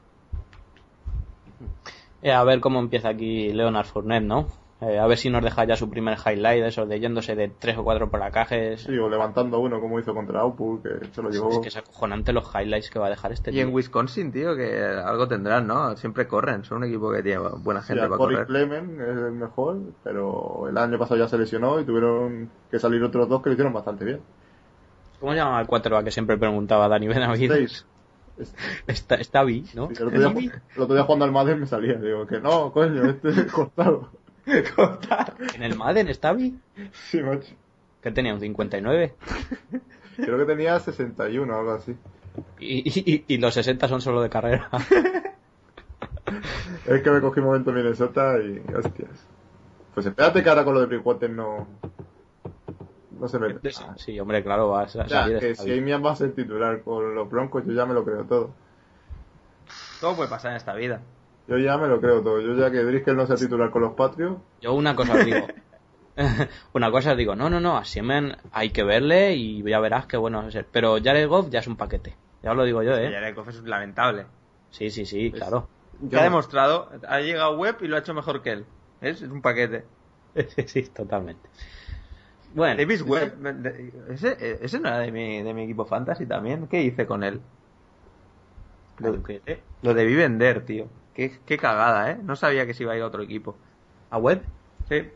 Eh, 2.23 2.33
a 2.33 2.45
ver 2.45 2.61
cómo 2.61 2.79
empieza 2.79 3.09
aquí 3.09 3.53
Leonard 3.53 3.87
Fournette, 3.87 4.25
¿no? 4.25 4.47
Eh, 4.83 4.99
a 4.99 5.07
ver 5.07 5.17
si 5.17 5.31
nos 5.31 5.45
deja 5.45 5.65
ya 5.65 5.77
su 5.77 5.89
primer 5.89 6.19
highlight, 6.19 6.65
eso 6.65 6.87
de 6.87 6.99
yéndose 6.99 7.37
de 7.37 7.49
tres 7.49 7.79
o 7.79 7.85
cuatro 7.85 8.11
placajes. 8.11 8.81
Sí, 8.81 8.99
o 8.99 9.09
levantando 9.09 9.61
uno 9.61 9.81
como 9.81 10.01
hizo 10.01 10.13
contra 10.13 10.41
Aupur, 10.41 10.83
que 10.83 11.07
se 11.13 11.23
lo 11.23 11.31
llevó. 11.31 11.51
Es 11.51 11.59
que 11.61 11.69
es 11.69 11.77
acojonante 11.77 12.33
los 12.33 12.53
highlights 12.53 12.91
que 12.91 12.99
va 12.99 13.07
a 13.07 13.11
dejar 13.11 13.31
este 13.31 13.53
Y 13.53 13.61
en. 13.61 13.73
Wisconsin, 13.73 14.33
tío, 14.33 14.57
que 14.57 14.83
algo 14.83 15.29
tendrán, 15.29 15.69
¿no? 15.69 15.97
Siempre 15.97 16.27
corren. 16.27 16.65
Son 16.65 16.79
un 16.79 16.85
equipo 16.85 17.13
que 17.13 17.23
tiene 17.23 17.39
buena 17.59 17.81
Sí, 17.83 17.89
gente 17.89 18.03
a 18.03 18.09
para 18.09 18.17
Corey 18.17 18.37
correr. 18.39 18.47
Clement 18.49 19.01
es 19.01 19.17
el 19.19 19.33
mejor, 19.33 19.79
pero 20.03 20.69
el 20.69 20.77
año 20.77 20.99
pasado 20.99 21.21
ya 21.21 21.29
se 21.29 21.39
lesionó 21.39 21.79
y 21.79 21.85
tuvieron 21.85 22.51
que 22.69 22.81
salir 22.81 23.05
otros 23.05 23.29
dos 23.29 23.41
que 23.41 23.51
lo 23.51 23.53
hicieron 23.53 23.73
bastante 23.73 24.05
bien. 24.05 24.21
¿Cómo 25.21 25.31
se 25.31 25.39
llama 25.39 25.61
el 25.61 25.69
quarterback 25.69 26.07
que 26.07 26.11
siempre 26.11 26.37
preguntaba 26.37 26.89
Dani 26.89 27.07
Benavides? 27.07 27.57
Seis. 27.57 27.87
Está, 28.89 29.15
está 29.17 29.45
¿no? 29.45 29.49
Sí, 29.49 29.95
el, 30.01 30.09
otro 30.09 30.31
día, 30.31 30.63
el 30.75 30.83
otro 30.83 30.95
día 30.97 31.05
jugando 31.05 31.27
al 31.27 31.33
Madden 31.33 31.61
me 31.61 31.67
salía, 31.67 31.95
digo 31.95 32.27
que 32.27 32.41
no, 32.41 32.73
coño, 32.73 33.05
este 33.05 33.29
es 33.29 33.53
cortado. 33.53 34.11
En 35.55 35.63
el 35.63 35.77
Madden 35.77 36.09
está 36.09 36.33
Vi. 36.33 36.59
Sí, 36.93 37.23
macho. 37.23 37.55
Que 38.01 38.11
tenía 38.11 38.35
un 38.35 38.41
59. 38.41 39.15
Creo 40.17 40.39
que 40.39 40.45
tenía 40.45 40.79
61 40.81 41.55
o 41.55 41.59
algo 41.59 41.73
así. 41.73 41.97
Y, 42.59 42.89
y, 42.89 43.25
y 43.29 43.39
los 43.39 43.55
60 43.55 43.87
son 43.89 44.01
solo 44.01 44.21
de 44.23 44.31
carrera. 44.31 44.69
Es 46.87 47.03
que 47.03 47.11
me 47.11 47.21
cogí 47.21 47.41
un 47.41 47.47
momento 47.47 47.71
en 47.71 47.77
Minnesota 47.77 48.37
y 48.39 48.63
hostias. 48.75 49.27
Pues 49.95 50.07
espérate 50.07 50.43
que 50.43 50.49
ahora 50.49 50.65
con 50.65 50.75
lo 50.75 50.81
de 50.81 50.87
Bridgewater 50.87 51.29
no. 51.31 51.69
No 53.21 53.29
se 53.29 53.39
me. 53.39 53.55
Sí, 53.97 54.19
hombre, 54.19 54.43
claro, 54.43 54.69
va 54.71 54.83
a 54.83 54.89
sa- 54.89 55.03
O 55.05 55.09
sea, 55.09 55.23
salir 55.25 55.39
que 55.39 55.51
esta 55.51 55.65
si. 55.65 55.79
Amian 55.79 56.05
va 56.05 56.13
a 56.13 56.17
ser 56.17 56.33
titular 56.33 56.81
con 56.83 57.15
los 57.15 57.29
Broncos, 57.31 57.65
yo 57.67 57.73
ya 57.73 57.85
me 57.87 57.93
lo 57.95 58.05
creo 58.05 58.25
todo. 58.25 58.51
Todo 60.01 60.17
puede 60.17 60.31
pasar 60.31 60.53
en 60.53 60.57
esta 60.57 60.75
vida. 60.75 61.03
Yo 61.53 61.59
ya 61.59 61.77
me 61.77 61.87
lo 61.87 62.01
creo 62.01 62.23
todo. 62.23 62.41
Yo 62.41 62.55
ya 62.57 62.71
que 62.71 62.83
Driscoll 62.83 63.15
no 63.15 63.27
sea 63.27 63.37
titular 63.37 63.71
con 63.71 63.83
los 63.83 63.93
Patriots, 63.93 64.41
Yo 64.63 64.73
una 64.73 64.97
cosa 64.97 65.13
os 65.17 65.25
digo. 65.27 65.47
una 66.73 66.91
cosa 66.91 67.13
os 67.13 67.19
digo, 67.19 67.37
no, 67.37 67.51
no, 67.51 67.61
no, 67.61 67.77
a 67.77 67.85
Siemen 67.85 68.37
hay 68.53 68.71
que 68.71 68.83
verle 68.85 69.35
y 69.35 69.63
ya 69.63 69.79
verás 69.79 70.07
qué 70.07 70.17
bueno 70.17 70.39
va 70.41 70.49
a 70.49 70.51
ser. 70.51 70.67
Pero 70.73 70.97
Jared 71.03 71.29
Goff 71.29 71.51
ya 71.51 71.59
es 71.59 71.67
un 71.67 71.77
paquete. 71.77 72.17
Ya 72.43 72.53
os 72.53 72.57
lo 72.57 72.65
digo 72.65 72.83
yo, 72.83 72.97
¿eh? 72.97 73.11
Jared 73.13 73.35
Goff 73.35 73.49
es 73.49 73.63
lamentable. 73.65 74.25
Sí, 74.71 74.89
sí, 74.91 75.05
sí, 75.05 75.31
claro. 75.31 75.69
Que 76.09 76.19
ha 76.19 76.23
demostrado, 76.23 76.89
ha 77.07 77.21
llegado 77.21 77.59
web 77.59 77.77
y 77.83 77.87
lo 77.89 77.97
ha 77.97 77.99
hecho 77.99 78.15
mejor 78.15 78.41
que 78.41 78.53
él. 78.53 78.65
¿Ves? 79.03 79.21
Es 79.21 79.31
un 79.31 79.43
paquete. 79.43 79.85
sí, 80.67 80.83
totalmente. 80.85 81.51
Bueno, 82.55 82.77
Davis 82.79 83.03
Webb, 83.03 83.37
de- 83.37 83.93
ese, 84.09 84.59
ese 84.65 84.81
no 84.81 84.89
era 84.89 85.01
de 85.01 85.13
mi, 85.13 85.43
de 85.43 85.53
mi 85.53 85.65
equipo 85.65 85.85
fantasy 85.85 86.25
también. 86.25 86.67
¿Qué 86.67 86.83
hice 86.83 87.05
con 87.05 87.25
él? 87.25 87.43
Lo 89.83 89.95
debí 89.95 90.15
vender, 90.15 90.65
tío. 90.65 90.89
Qué, 91.15 91.39
qué 91.47 91.59
cagada, 91.59 92.11
¿eh? 92.11 92.19
No 92.23 92.37
sabía 92.37 92.67
que 92.67 92.75
se 92.75 92.83
iba 92.85 92.93
a 92.93 92.97
ir 92.97 93.03
a 93.03 93.07
otro 93.07 93.23
equipo. 93.23 93.57
¿A 94.11 94.19
web? 94.19 94.43
Sí. 94.89 95.09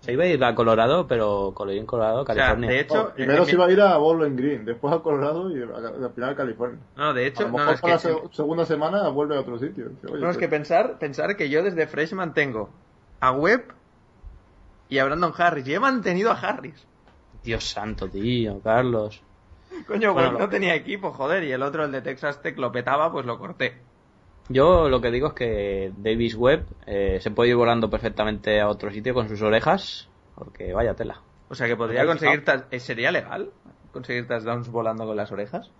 Se 0.00 0.12
iba 0.12 0.24
a 0.24 0.26
ir 0.26 0.42
a 0.42 0.54
Colorado, 0.56 1.06
pero 1.06 1.52
Colorín 1.54 1.86
Colorado, 1.86 2.24
sea, 2.26 2.34
California. 2.34 2.70
de 2.70 2.80
hecho- 2.80 2.94
No, 2.94 3.14
primero 3.14 3.44
se 3.44 3.52
iba 3.52 3.66
a 3.66 3.70
ir 3.70 3.80
a 3.80 3.96
Bowling 3.98 4.34
Green, 4.34 4.64
después 4.64 4.92
a 4.92 4.98
Colorado 4.98 5.48
y 5.56 5.62
al 5.62 6.12
final 6.12 6.30
a 6.30 6.34
California. 6.34 6.80
No, 6.96 7.14
de 7.14 7.24
A 7.24 7.26
hecho, 7.28 7.42
lo 7.44 7.48
no, 7.50 7.58
mejor 7.58 7.74
es 7.74 7.80
para 7.80 7.98
que, 7.98 8.08
la 8.08 8.14
se- 8.28 8.28
segunda 8.36 8.66
semana 8.66 9.08
vuelve 9.10 9.36
a 9.36 9.40
otro 9.40 9.58
sitio. 9.60 9.86
Oye, 9.86 10.12
no, 10.14 10.16
es 10.16 10.22
pues, 10.24 10.38
que 10.38 10.48
pensar, 10.48 10.98
pensar 10.98 11.36
que 11.36 11.48
yo 11.48 11.62
desde 11.62 11.86
Freshman 11.86 12.34
tengo 12.34 12.70
a 13.20 13.30
Webb 13.30 13.74
y 14.88 14.98
a 14.98 15.04
Brandon 15.04 15.32
Harris. 15.36 15.68
Y 15.68 15.74
he 15.74 15.78
mantenido 15.80 16.32
a 16.32 16.34
Harris. 16.34 16.84
Dios 17.44 17.62
santo, 17.64 18.08
tío, 18.08 18.58
Carlos. 18.60 19.22
Coño, 19.86 20.12
Bueno, 20.14 20.28
Webb 20.30 20.32
lo- 20.32 20.38
no 20.40 20.48
tenía 20.48 20.74
equipo, 20.74 21.12
joder. 21.12 21.44
Y 21.44 21.52
el 21.52 21.62
otro, 21.62 21.84
el 21.84 21.92
de 21.92 22.02
Texas 22.02 22.42
Tech, 22.42 22.58
lo 22.58 22.72
petaba, 22.72 23.12
pues 23.12 23.24
lo 23.24 23.38
corté. 23.38 23.78
Yo 24.48 24.88
lo 24.88 25.00
que 25.00 25.10
digo 25.10 25.28
es 25.28 25.32
que 25.34 25.92
Davis 25.96 26.34
Webb 26.34 26.66
eh, 26.86 27.18
se 27.20 27.30
puede 27.30 27.50
ir 27.50 27.56
volando 27.56 27.88
perfectamente 27.90 28.60
a 28.60 28.68
otro 28.68 28.90
sitio 28.90 29.14
con 29.14 29.28
sus 29.28 29.40
orejas, 29.42 30.08
porque 30.34 30.72
vaya 30.72 30.94
tela. 30.94 31.20
O 31.48 31.54
sea 31.54 31.66
que 31.66 31.76
podría 31.76 32.06
conseguir... 32.06 32.44
¿eh, 32.70 32.80
¿Sería 32.80 33.12
legal 33.12 33.50
conseguir 33.92 34.26
touchdowns 34.26 34.68
volando 34.70 35.06
con 35.06 35.16
las 35.16 35.30
orejas? 35.32 35.70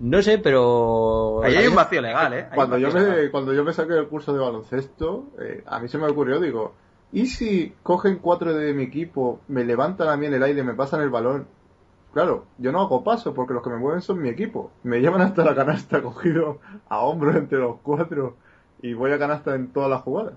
No 0.00 0.22
sé, 0.22 0.38
pero... 0.38 1.42
Ahí 1.42 1.56
hay 1.56 1.66
un 1.66 1.74
vacío 1.74 2.00
legal, 2.00 2.32
¿eh? 2.32 2.46
Hay 2.50 2.56
cuando, 2.56 2.78
yo 2.78 2.88
legal. 2.88 3.22
me, 3.22 3.30
cuando 3.30 3.52
yo 3.52 3.64
me 3.64 3.72
saqué 3.72 3.92
del 3.92 4.08
curso 4.08 4.32
de 4.32 4.40
baloncesto, 4.40 5.26
eh, 5.40 5.62
a 5.66 5.78
mí 5.78 5.88
se 5.88 5.98
me 5.98 6.06
ocurrió, 6.06 6.40
digo, 6.40 6.74
¿y 7.12 7.26
si 7.26 7.74
cogen 7.82 8.16
cuatro 8.16 8.54
de 8.54 8.72
mi 8.72 8.84
equipo, 8.84 9.40
me 9.48 9.64
levantan 9.64 10.08
a 10.08 10.16
mí 10.16 10.26
en 10.26 10.34
el 10.34 10.42
aire, 10.42 10.62
me 10.62 10.74
pasan 10.74 11.02
el 11.02 11.10
balón 11.10 11.46
claro, 12.12 12.44
yo 12.58 12.72
no 12.72 12.80
hago 12.80 13.04
paso 13.04 13.34
porque 13.34 13.54
los 13.54 13.62
que 13.62 13.70
me 13.70 13.76
mueven 13.78 14.02
son 14.02 14.20
mi 14.20 14.28
equipo. 14.28 14.70
Me 14.82 15.00
llevan 15.00 15.20
hasta 15.22 15.44
la 15.44 15.54
canasta 15.54 16.02
cogido 16.02 16.60
a 16.88 17.00
hombros 17.00 17.36
entre 17.36 17.58
los 17.58 17.76
cuatro 17.82 18.36
y 18.82 18.94
voy 18.94 19.12
a 19.12 19.18
canasta 19.18 19.54
en 19.54 19.72
todas 19.72 19.90
las 19.90 20.02
jugadas. 20.02 20.34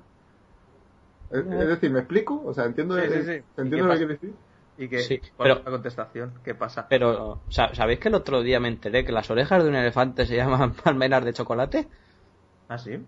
Es, 1.32 1.40
es 1.46 1.68
decir, 1.68 1.92
¿me 1.92 2.00
explico? 2.00 2.42
O 2.46 2.54
sea, 2.54 2.66
entiendo, 2.66 2.96
Sí, 3.00 3.10
sí, 3.10 3.24
sí. 3.24 3.32
¿Y 3.58 3.62
entiendo 3.62 3.78
lo 3.78 3.84
que 3.84 3.90
pasa? 3.90 3.98
quiere 3.98 4.14
decir. 4.14 4.36
Y 4.78 4.88
que, 4.90 5.00
Sí, 5.00 5.20
¿cuál 5.36 5.50
pero- 5.50 5.60
es 5.60 5.66
la 5.66 5.72
contestación? 5.72 6.34
¿Qué 6.44 6.56
pasa? 6.56 6.86
Pero, 6.90 7.40
sa- 7.50 7.74
¿sabéis 7.74 8.00
que 8.00 8.10
el 8.10 8.16
otro 8.16 8.42
día 8.44 8.60
me 8.60 8.68
enteré 8.68 9.04
que 9.06 9.12
las 9.12 9.30
orejas 9.32 9.64
de 9.64 9.70
un 9.70 9.76
elefante 9.76 10.26
se 10.26 10.36
llaman 10.36 10.74
palmeras 10.84 11.26
de 11.26 11.34
chocolate? 11.34 11.88
¿Ah, 12.68 12.78
sí? 12.78 13.00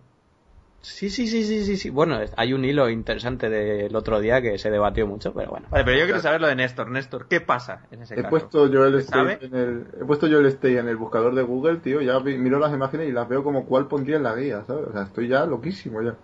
Sí, 0.85 1.09
sí, 1.09 1.27
sí, 1.27 1.43
sí, 1.43 1.65
sí, 1.65 1.77
sí. 1.77 1.89
Bueno, 1.89 2.19
hay 2.37 2.53
un 2.53 2.63
hilo 2.63 2.89
interesante 2.89 3.49
del 3.49 3.95
otro 3.95 4.19
día 4.19 4.39
que 4.41 4.59
se 4.59 4.69
debatió 4.69 5.07
mucho, 5.07 5.33
pero 5.33 5.49
bueno. 5.49 5.67
Vale, 5.71 5.83
pero 5.83 5.97
yo 5.97 6.05
quiero 6.05 6.19
saber 6.19 6.39
lo 6.41 6.47
de 6.47 6.55
Néstor. 6.55 6.89
Néstor, 6.91 7.27
¿qué 7.27 7.41
pasa 7.41 7.87
en 7.91 8.03
ese 8.03 8.13
He 8.15 8.21
caso? 8.21 8.29
puesto 8.29 8.67
yo 8.67 8.85
el 8.85 8.95
stay 8.95 9.37
en 9.41 9.55
el, 9.55 9.87
he 9.99 10.05
puesto 10.05 10.27
yo 10.27 10.39
el 10.39 10.45
stay 10.45 10.77
en 10.77 10.87
el 10.87 10.95
buscador 10.95 11.33
de 11.33 11.41
Google, 11.41 11.77
tío, 11.77 12.01
ya 12.01 12.19
vi- 12.19 12.37
miro 12.37 12.59
las 12.59 12.71
imágenes 12.71 13.09
y 13.09 13.11
las 13.11 13.27
veo 13.27 13.43
como 13.43 13.65
cuál 13.65 13.87
pondría 13.87 14.17
en 14.17 14.23
la 14.23 14.35
guía, 14.35 14.63
¿sabes? 14.67 14.87
O 14.87 14.93
sea, 14.93 15.01
estoy 15.03 15.27
ya 15.27 15.45
loquísimo 15.47 16.01
ya. 16.03 16.15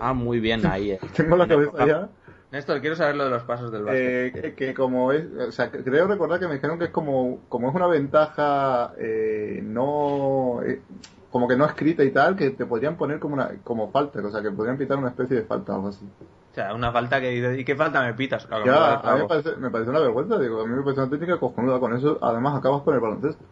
Ah, 0.00 0.12
muy 0.12 0.38
bien 0.40 0.64
ahí. 0.66 0.92
eh. 0.92 1.00
Tengo 1.16 1.36
la 1.36 1.48
cabeza 1.48 1.86
ya. 1.86 2.10
Néstor, 2.52 2.80
quiero 2.80 2.96
saber 2.96 3.16
lo 3.16 3.24
de 3.24 3.30
los 3.30 3.42
pasos 3.44 3.70
del 3.72 3.84
básquet. 3.84 4.08
Eh, 4.08 4.32
que, 4.34 4.54
que 4.54 4.74
como 4.74 5.12
es, 5.12 5.24
o 5.48 5.52
sea, 5.52 5.70
creo 5.70 6.06
recordar 6.08 6.40
que 6.40 6.48
me 6.48 6.54
dijeron 6.54 6.78
que 6.78 6.86
es 6.86 6.90
como, 6.90 7.40
como 7.48 7.68
es 7.70 7.74
una 7.74 7.86
ventaja 7.86 8.92
eh, 8.98 9.60
no, 9.62 10.60
eh, 10.62 10.82
como 11.30 11.46
que 11.46 11.56
no 11.56 11.64
escrita 11.64 12.02
y 12.02 12.10
tal, 12.10 12.36
que 12.36 12.50
te 12.50 12.66
podrían 12.66 12.96
poner 12.96 13.20
como 13.20 13.34
una, 13.34 13.50
como 13.62 13.90
falta, 13.90 14.20
o 14.20 14.30
sea, 14.30 14.42
que 14.42 14.50
podrían 14.50 14.76
pitar 14.76 14.98
una 14.98 15.08
especie 15.08 15.36
de 15.36 15.42
falta 15.44 15.72
o 15.72 15.76
algo 15.76 15.88
así. 15.88 16.04
O 16.04 16.54
sea, 16.54 16.74
una 16.74 16.90
falta 16.90 17.20
que 17.20 17.30
dice, 17.30 17.60
¿y 17.60 17.64
qué 17.64 17.76
falta 17.76 18.02
me 18.02 18.14
pitas? 18.14 18.48
Me 18.48 18.64
Ya, 18.64 18.78
vale, 18.78 18.94
a 18.94 18.96
mí 18.96 18.96
me 18.96 19.00
claro. 19.02 19.28
parece, 19.28 19.56
me 19.56 19.70
parece 19.70 19.90
una 19.90 20.00
vergüenza, 20.00 20.38
digo, 20.38 20.60
a 20.62 20.66
mí 20.66 20.74
me 20.74 20.82
parece 20.82 21.00
una 21.02 21.10
técnica 21.10 21.38
cojonuda, 21.38 21.78
con 21.78 21.96
eso 21.96 22.18
además 22.20 22.58
acabas 22.58 22.82
con 22.82 22.94
el 22.94 23.00
baloncesto. 23.00 23.44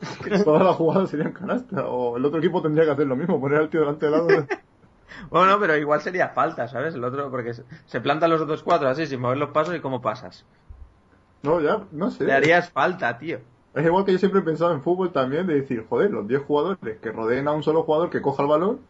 Todas 0.44 0.62
las 0.64 0.76
jugadas 0.76 1.10
serían 1.10 1.32
canasta, 1.32 1.86
o 1.86 2.16
el 2.16 2.24
otro 2.24 2.38
equipo 2.38 2.60
tendría 2.60 2.84
que 2.84 2.90
hacer 2.92 3.06
lo 3.06 3.16
mismo, 3.16 3.40
poner 3.40 3.58
al 3.58 3.70
tío 3.70 3.80
delante 3.80 4.06
del 4.06 4.12
lado. 4.12 4.28
Bueno, 5.28 5.58
pero 5.60 5.76
igual 5.76 6.00
sería 6.00 6.28
falta, 6.28 6.68
¿sabes? 6.68 6.94
El 6.94 7.04
otro, 7.04 7.30
porque 7.30 7.52
se, 7.52 8.00
plantan 8.00 8.30
los 8.30 8.40
otros 8.40 8.62
cuatro 8.62 8.88
así, 8.88 9.06
sin 9.06 9.20
mover 9.20 9.38
los 9.38 9.50
pasos, 9.50 9.74
¿y 9.74 9.80
cómo 9.80 10.00
pasas? 10.00 10.46
No, 11.42 11.60
ya, 11.60 11.82
no 11.90 12.10
sé. 12.10 12.24
Le 12.24 12.32
harías 12.32 12.70
falta, 12.70 13.18
tío. 13.18 13.40
Es 13.74 13.84
igual 13.84 14.04
que 14.04 14.12
yo 14.12 14.18
siempre 14.18 14.40
he 14.40 14.44
pensado 14.44 14.72
en 14.72 14.82
fútbol 14.82 15.12
también, 15.12 15.46
de 15.46 15.54
decir, 15.54 15.86
joder, 15.88 16.10
los 16.10 16.26
10 16.26 16.42
jugadores 16.42 16.98
que 16.98 17.12
rodeen 17.12 17.46
a 17.46 17.52
un 17.52 17.62
solo 17.62 17.84
jugador 17.84 18.10
que 18.10 18.20
coja 18.20 18.42
el 18.42 18.48
balón 18.48 18.80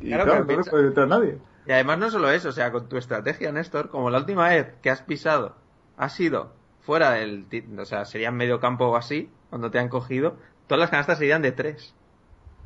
y 0.00 0.08
Claro, 0.08 0.24
claro, 0.24 0.44
no 0.44 0.56
le 0.58 0.70
puede 0.70 0.86
entrar 0.88 1.08
nadie. 1.08 1.38
Y 1.66 1.72
además 1.72 1.98
no 1.98 2.10
solo 2.10 2.30
eso, 2.30 2.50
o 2.50 2.52
sea, 2.52 2.70
con 2.70 2.88
tu 2.88 2.98
estrategia, 2.98 3.50
Néstor, 3.52 3.88
como 3.88 4.10
la 4.10 4.18
última 4.18 4.48
vez 4.48 4.74
que 4.82 4.90
has 4.90 5.00
pisado 5.00 5.56
ha 5.96 6.08
sido 6.10 6.52
fuera 6.80 7.12
del... 7.12 7.46
O 7.78 7.84
sea, 7.86 8.04
sería 8.04 8.28
en 8.28 8.36
medio 8.36 8.60
campo 8.60 8.86
o 8.86 8.96
así, 8.96 9.30
cuando 9.48 9.70
te 9.70 9.78
han 9.78 9.88
cogido, 9.88 10.36
todas 10.66 10.80
las 10.80 10.90
canastas 10.90 11.18
serían 11.18 11.42
de 11.42 11.52
tres. 11.52 11.94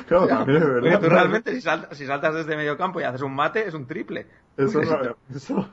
Claro, 0.08 0.28
también 0.28 0.58
es 0.58 0.64
Porque 0.64 0.90
verdad. 0.90 1.02
tú 1.02 1.10
realmente 1.10 1.54
si 1.54 1.62
saltas, 1.62 1.98
si 1.98 2.06
saltas 2.06 2.34
desde 2.34 2.56
medio 2.56 2.78
campo 2.78 3.02
y 3.02 3.04
haces 3.04 3.22
un 3.22 3.36
mate, 3.36 3.68
es 3.68 3.74
un 3.74 3.86
triple. 3.86 4.28
Eso 4.58 4.82
no 4.82 5.16
pensado. 5.28 5.68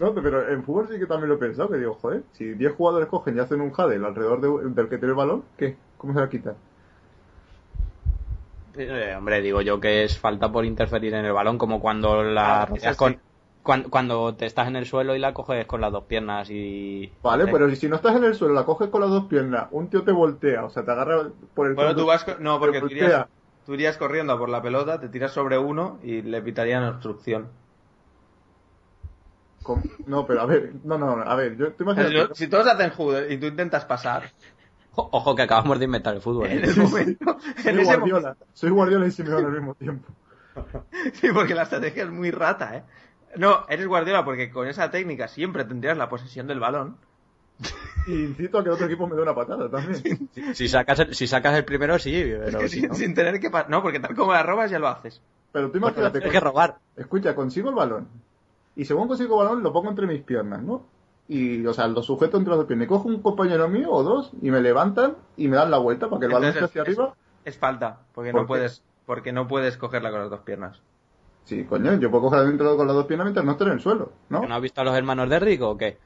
No, 0.00 0.14
pero 0.14 0.48
en 0.48 0.64
fútbol 0.64 0.88
sí 0.88 0.98
que 0.98 1.06
también 1.06 1.28
lo 1.28 1.34
he 1.36 1.38
pensado, 1.38 1.68
que 1.70 1.76
digo, 1.76 1.94
joder, 1.94 2.22
si 2.32 2.54
10 2.54 2.74
jugadores 2.74 3.08
cogen 3.08 3.36
y 3.36 3.40
hacen 3.40 3.60
un 3.60 3.72
jadel 3.72 4.04
alrededor 4.04 4.40
de- 4.40 4.70
del 4.70 4.88
que 4.88 4.96
tiene 4.98 5.08
el 5.12 5.14
balón, 5.16 5.44
¿qué? 5.56 5.76
¿Cómo 5.98 6.12
se 6.14 6.20
va 6.20 6.26
a 6.26 6.30
quitar? 6.30 6.56
Eh, 8.74 9.14
hombre, 9.16 9.40
digo 9.40 9.60
yo 9.62 9.80
que 9.80 10.04
es 10.04 10.18
falta 10.18 10.52
por 10.52 10.64
interferir 10.64 11.14
en 11.14 11.24
el 11.24 11.32
balón, 11.32 11.58
como 11.58 11.80
cuando 11.80 12.22
la 12.22 12.70
Ah, 12.84 12.94
sí. 12.94 13.18
cuando, 13.62 13.90
cuando 13.90 14.36
te 14.36 14.46
estás 14.46 14.68
en 14.68 14.76
el 14.76 14.86
suelo 14.86 15.16
y 15.16 15.18
la 15.18 15.34
coges 15.34 15.66
con 15.66 15.80
las 15.80 15.90
dos 15.92 16.04
piernas 16.04 16.48
y... 16.50 17.12
Vale, 17.22 17.44
Sí. 17.44 17.50
pero 17.52 17.74
si 17.76 17.88
no 17.88 17.96
estás 17.96 18.16
en 18.16 18.24
el 18.24 18.34
suelo, 18.34 18.54
la 18.54 18.64
coges 18.64 18.88
con 18.90 19.00
las 19.00 19.10
dos 19.10 19.26
piernas, 19.26 19.68
un 19.72 19.88
tío 19.90 20.02
te 20.04 20.12
voltea, 20.12 20.64
o 20.64 20.70
sea, 20.70 20.84
te 20.84 20.90
agarra 20.90 21.30
por 21.54 21.66
el 21.68 21.74
Bueno, 21.74 21.96
tú 21.96 22.04
vas... 22.06 22.26
No, 22.40 22.58
te 22.60 22.70
porque 22.70 22.80
tú 22.80 22.88
voltea. 22.88 22.90
irías, 22.90 23.28
tú 23.64 23.74
irías 23.74 23.96
corriendo 23.96 24.32
a 24.34 24.38
por 24.38 24.48
la 24.50 24.60
pelota, 24.62 25.00
te 25.00 25.08
tiras 25.08 25.32
sobre 25.32 25.56
uno 25.58 25.98
y 26.02 26.22
le 26.22 26.42
pitarían 26.42 26.84
obstrucción. 26.84 27.48
Con- 29.62 29.82
No, 30.06 30.26
pero 30.26 30.42
a 30.42 30.46
ver, 30.46 30.72
no, 30.84 30.98
no, 30.98 31.16
no, 31.16 31.22
a 31.22 31.34
ver, 31.34 31.56
yo 31.56 31.72
te 31.72 31.82
imaginas... 31.84 32.30
Si 32.34 32.48
todos 32.48 32.66
hacen 32.66 32.90
judo 32.90 33.28
y 33.28 33.38
tú 33.38 33.46
intentas 33.46 33.84
pasar, 33.84 34.30
Ojo 34.94 35.36
que 35.36 35.42
acabamos 35.42 35.78
de 35.78 35.84
inventar 35.84 36.14
el 36.14 36.20
fútbol. 36.20 36.46
en 36.50 36.64
¿eh? 36.64 36.68
el 36.68 36.76
momento... 36.76 37.38
Soy 37.62 37.72
en 37.72 37.84
Guardiola, 37.84 38.36
soy 38.52 38.70
Guardiola 38.70 39.06
y 39.06 39.10
Simeone 39.12 39.46
al 39.46 39.52
mismo 39.52 39.74
tiempo. 39.74 40.08
Sí, 41.14 41.28
porque 41.32 41.54
la 41.54 41.62
estrategia 41.62 42.02
es 42.02 42.10
muy 42.10 42.32
rata, 42.32 42.76
¿eh? 42.76 42.82
No, 43.36 43.64
eres 43.68 43.86
Guardiola 43.86 44.24
porque 44.24 44.50
con 44.50 44.66
esa 44.66 44.90
técnica 44.90 45.28
siempre 45.28 45.64
tendrías 45.64 45.96
la 45.96 46.08
posesión 46.08 46.48
del 46.48 46.58
balón. 46.58 46.96
Y 48.08 48.24
incito 48.24 48.58
a 48.58 48.62
que 48.64 48.70
el 48.70 48.74
otro 48.74 48.86
equipo 48.86 49.06
me 49.06 49.14
dé 49.14 49.22
una 49.22 49.34
patada 49.36 49.70
también. 49.70 50.28
Si 50.54 50.66
sacas 50.66 50.98
el, 50.98 51.14
si 51.14 51.28
sacas 51.28 51.54
el 51.54 51.64
primero, 51.64 51.98
sí, 52.00 52.34
pero 52.44 52.60
si 52.62 52.80
sin, 52.80 52.88
no, 52.88 52.94
sin 52.94 53.14
tener 53.14 53.38
que... 53.38 53.50
No, 53.68 53.82
porque 53.82 54.00
tal 54.00 54.16
como 54.16 54.32
la 54.32 54.42
robas 54.42 54.70
ya 54.70 54.80
lo 54.80 54.88
haces. 54.88 55.20
Pero 55.52 55.70
tú 55.70 55.78
imagínate, 55.78 56.18
tienes 56.18 56.32
que 56.32 56.40
robar. 56.40 56.78
escucha, 56.96 57.36
consigo 57.36 57.68
el 57.68 57.76
balón. 57.76 58.08
Y 58.78 58.84
según 58.86 59.08
consigo 59.08 59.36
balón, 59.36 59.62
lo 59.62 59.72
pongo 59.72 59.90
entre 59.90 60.06
mis 60.06 60.22
piernas, 60.22 60.62
¿no? 60.62 60.86
Y, 61.28 61.66
o 61.66 61.74
sea, 61.74 61.88
lo 61.88 62.02
sujeto 62.02 62.38
entre 62.38 62.50
las 62.52 62.58
dos 62.58 62.66
piernas. 62.66 62.86
Y 62.86 62.88
cojo 62.88 63.08
un 63.08 63.20
compañero 63.20 63.68
mío 63.68 63.90
o 63.90 64.02
dos 64.02 64.32
y 64.40 64.50
me 64.50 64.62
levantan 64.62 65.16
y 65.36 65.48
me 65.48 65.56
dan 65.56 65.70
la 65.70 65.78
vuelta 65.78 66.08
para 66.08 66.20
que 66.20 66.26
el 66.26 66.32
balón 66.32 66.48
esté 66.48 66.64
hacia 66.64 66.82
es- 66.82 66.88
arriba. 66.88 67.14
Es 67.44 67.58
falta, 67.58 68.00
porque 68.14 68.30
¿Por 68.30 68.42
no 68.42 68.46
qué? 68.46 68.48
puedes 68.48 68.82
porque 69.04 69.32
no 69.32 69.48
puedes 69.48 69.76
cogerla 69.78 70.10
con 70.10 70.20
las 70.20 70.30
dos 70.30 70.40
piernas. 70.40 70.80
Sí, 71.44 71.64
coño, 71.64 71.94
yo 71.94 72.10
puedo 72.10 72.24
coger 72.24 72.44
dentro 72.46 72.76
con 72.76 72.86
las 72.86 72.94
dos 72.94 73.06
piernas 73.06 73.24
mientras 73.26 73.44
no 73.44 73.52
esté 73.52 73.64
en 73.64 73.70
el 73.70 73.80
suelo, 73.80 74.12
¿no? 74.28 74.42
¿Que 74.42 74.46
¿No 74.46 74.54
has 74.54 74.60
visto 74.62 74.80
a 74.80 74.84
los 74.84 74.94
hermanos 74.94 75.28
de 75.30 75.38
Rico 75.38 75.70
o 75.70 75.76
qué? 75.76 75.98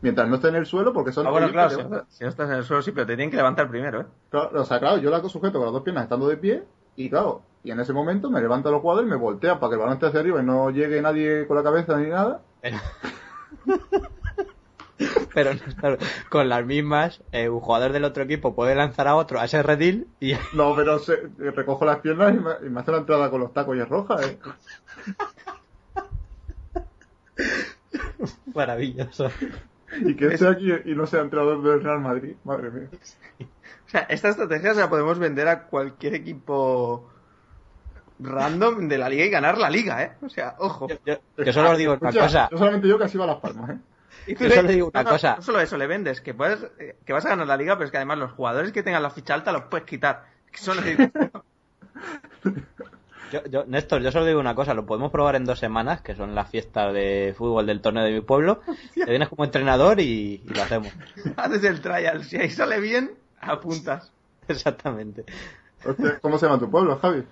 Mientras 0.00 0.28
no 0.28 0.36
esté 0.36 0.48
en 0.48 0.54
el 0.56 0.66
suelo, 0.66 0.92
porque 0.92 1.12
son 1.12 1.26
Ah, 1.26 1.30
bueno, 1.30 1.50
claro, 1.50 1.70
si, 1.70 2.16
si 2.18 2.24
no 2.24 2.30
estás 2.30 2.48
en 2.50 2.56
el 2.56 2.64
suelo 2.64 2.82
sí, 2.82 2.92
pero 2.92 3.06
te 3.06 3.16
tienen 3.16 3.30
que 3.30 3.36
levantar 3.36 3.68
primero, 3.68 4.02
¿eh? 4.02 4.06
Claro, 4.30 4.60
o 4.60 4.64
sea, 4.64 4.78
claro, 4.78 4.98
yo 4.98 5.10
la 5.10 5.20
sujeto 5.28 5.58
con 5.58 5.66
las 5.66 5.72
dos 5.72 5.82
piernas 5.82 6.04
estando 6.04 6.28
de 6.28 6.36
pie 6.36 6.62
y 6.96 7.08
claro, 7.10 7.42
y 7.62 7.70
en 7.70 7.80
ese 7.80 7.92
momento 7.92 8.30
me 8.30 8.40
levantan 8.40 8.72
los 8.72 8.80
jugadores 8.82 9.08
y 9.08 9.10
me 9.10 9.16
voltean 9.16 9.58
para 9.58 9.70
que 9.70 9.74
el 9.74 9.80
balón 9.80 9.94
esté 9.94 10.06
hacia 10.06 10.20
arriba 10.20 10.42
y 10.42 10.44
no 10.44 10.70
llegue 10.70 11.00
nadie 11.02 11.46
con 11.46 11.56
la 11.56 11.62
cabeza 11.62 11.96
ni 11.98 12.08
nada. 12.08 12.42
Pero, 12.62 12.76
pero 15.34 15.50
claro, 15.80 15.98
con 16.30 16.48
las 16.48 16.64
mismas, 16.64 17.22
eh, 17.32 17.48
un 17.48 17.60
jugador 17.60 17.92
del 17.92 18.04
otro 18.04 18.22
equipo 18.22 18.54
puede 18.54 18.74
lanzar 18.74 19.08
a 19.08 19.16
otro 19.16 19.40
a 19.40 19.44
ese 19.46 19.62
redil 19.62 20.06
y 20.20 20.34
No, 20.52 20.74
pero 20.76 20.98
se- 20.98 21.14
eh, 21.14 21.50
recojo 21.50 21.84
las 21.84 21.98
piernas 21.98 22.34
y 22.34 22.38
me, 22.38 22.50
y 22.66 22.70
me 22.70 22.80
hace 22.80 22.92
la 22.92 22.98
entrada 22.98 23.30
con 23.30 23.40
los 23.40 23.52
tacos 23.52 23.76
y 23.76 23.80
es 23.80 23.88
roja, 23.88 24.16
¿eh? 24.22 24.38
maravilloso. 28.54 29.30
Y 30.00 30.14
que 30.16 30.26
esté 30.26 30.48
aquí 30.48 30.72
y 30.86 30.94
no 30.94 31.06
sea 31.06 31.20
entrenador 31.22 31.62
del 31.62 31.82
Real 31.82 32.00
Madrid, 32.00 32.34
madre 32.44 32.70
mía. 32.70 32.88
Sea, 33.98 34.06
esta 34.08 34.28
estrategia 34.28 34.74
se 34.74 34.80
la 34.80 34.88
podemos 34.90 35.18
vender 35.18 35.48
a 35.48 35.64
cualquier 35.66 36.14
equipo 36.14 37.10
random 38.20 38.88
de 38.88 38.98
la 38.98 39.08
liga 39.08 39.24
y 39.24 39.30
ganar 39.30 39.58
la 39.58 39.68
liga, 39.70 40.02
¿eh? 40.02 40.12
O 40.22 40.28
sea, 40.28 40.54
ojo. 40.58 40.86
Yo, 40.88 40.96
yo- 41.36 41.44
yo 41.44 41.52
solo 41.52 41.70
os 41.72 41.78
digo 41.78 41.92
una 42.00 42.08
Escucha, 42.10 42.24
cosa. 42.26 42.48
Yo 42.50 42.58
solamente 42.58 42.88
yo 42.88 42.98
casi 42.98 43.16
iba 43.16 43.24
a 43.24 43.28
las 43.28 43.36
palmas, 43.38 43.70
¿eh? 43.70 43.78
Y 44.26 44.34
tú 44.34 44.44
Yo 44.44 44.48
le- 44.50 44.54
solo 44.54 44.68
digo 44.68 44.90
una 44.92 45.02
no, 45.02 45.08
no, 45.10 45.14
cosa. 45.14 45.36
No 45.36 45.42
solo 45.42 45.60
eso, 45.60 45.76
le 45.76 45.86
vendes, 45.86 46.20
que 46.20 46.32
puedes, 46.34 46.62
eh, 46.78 46.96
que 47.04 47.12
vas 47.12 47.26
a 47.26 47.30
ganar 47.30 47.46
la 47.46 47.56
liga, 47.56 47.74
pero 47.74 47.86
es 47.86 47.90
que 47.90 47.96
además 47.98 48.18
los 48.18 48.32
jugadores 48.32 48.72
que 48.72 48.82
tengan 48.82 49.02
la 49.02 49.10
ficha 49.10 49.34
alta 49.34 49.52
los 49.52 49.64
puedes 49.64 49.84
quitar. 49.86 50.24
Que 50.50 50.58
son 50.58 50.76
los 50.76 50.84
Yo, 53.32 53.40
yo- 53.50 53.64
Néstor, 53.66 54.00
yo 54.02 54.12
solo 54.12 54.26
digo 54.26 54.38
una 54.38 54.54
cosa, 54.54 54.74
lo 54.74 54.86
podemos 54.86 55.10
probar 55.10 55.34
en 55.34 55.44
dos 55.44 55.58
semanas, 55.58 56.02
que 56.02 56.14
son 56.14 56.34
las 56.36 56.48
fiestas 56.50 56.92
de 56.94 57.34
fútbol 57.36 57.66
del 57.66 57.80
torneo 57.80 58.04
de 58.04 58.12
mi 58.12 58.20
pueblo. 58.20 58.60
Te 58.94 59.06
vienes 59.10 59.28
como 59.28 59.44
entrenador 59.44 59.98
y, 59.98 60.42
y 60.44 60.48
lo 60.54 60.62
hacemos. 60.62 60.92
haces 61.36 61.64
el 61.64 61.80
trial. 61.80 62.22
Si 62.24 62.36
ahí 62.36 62.50
sale 62.50 62.78
bien, 62.80 63.12
apuntas. 63.52 64.12
Exactamente. 64.48 65.24
Hostia, 65.84 66.18
¿Cómo 66.20 66.38
se 66.38 66.46
llama 66.46 66.58
tu 66.58 66.70
pueblo, 66.70 66.96
Javi? 66.98 67.24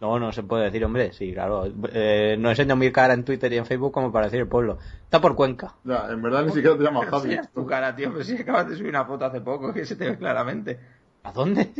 No, 0.00 0.18
no 0.18 0.30
se 0.32 0.44
puede 0.44 0.64
decir, 0.64 0.84
hombre, 0.84 1.12
sí, 1.12 1.32
claro. 1.32 1.64
Eh, 1.92 2.36
no 2.38 2.50
enseño 2.50 2.76
mi 2.76 2.92
cara 2.92 3.14
en 3.14 3.24
Twitter 3.24 3.52
y 3.52 3.56
en 3.56 3.66
Facebook 3.66 3.92
como 3.92 4.12
para 4.12 4.26
decir 4.26 4.40
el 4.40 4.46
pueblo. 4.46 4.78
Está 5.02 5.20
por 5.20 5.34
Cuenca. 5.34 5.74
Ya, 5.82 6.06
en 6.08 6.22
verdad 6.22 6.44
ni 6.44 6.52
siquiera 6.52 6.76
te 6.76 6.84
llamas 6.84 7.08
Javi. 7.08 7.36
tu 7.52 7.66
cara, 7.66 7.96
tío. 7.96 8.12
Pero 8.12 8.22
si 8.24 8.36
acabas 8.36 8.68
de 8.68 8.76
subir 8.76 8.90
una 8.90 9.04
foto 9.04 9.24
hace 9.24 9.40
poco, 9.40 9.72
que 9.74 9.84
se 9.84 9.96
te 9.96 10.08
ve 10.10 10.16
claramente. 10.16 10.78
¿A 11.24 11.32
dónde? 11.32 11.72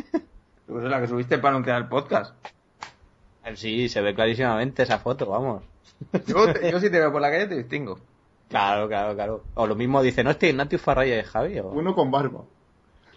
Pues 0.67 0.85
es 0.85 0.91
la 0.91 1.01
que 1.01 1.07
subiste 1.07 1.39
para 1.39 1.55
anunciar 1.55 1.81
el 1.81 1.89
podcast. 1.89 2.35
Sí, 3.55 3.89
se 3.89 4.01
ve 4.03 4.15
clarísimamente 4.15 4.83
esa 4.83 4.99
foto, 4.99 5.27
vamos. 5.27 5.63
Yo, 6.27 6.53
te- 6.53 6.71
yo 6.71 6.81
si 6.81 6.91
te 6.91 6.99
veo 6.99 7.11
por 7.13 7.23
la 7.23 7.31
calle 7.31 7.47
te 7.47 7.57
distingo. 7.57 7.99
Claro, 8.49 8.89
claro, 8.89 9.15
claro. 9.15 9.45
O 9.55 9.67
lo 9.67 9.75
mismo 9.75 10.03
dicen, 10.03 10.25
no, 10.25 10.31
este 10.33 10.49
Ignatius 10.51 10.83
Farraya 10.83 11.19
es 11.21 11.29
Javi. 11.29 11.59
O... 11.61 11.69
Uno 11.69 11.95
con 11.95 12.11
barba. 12.11 12.43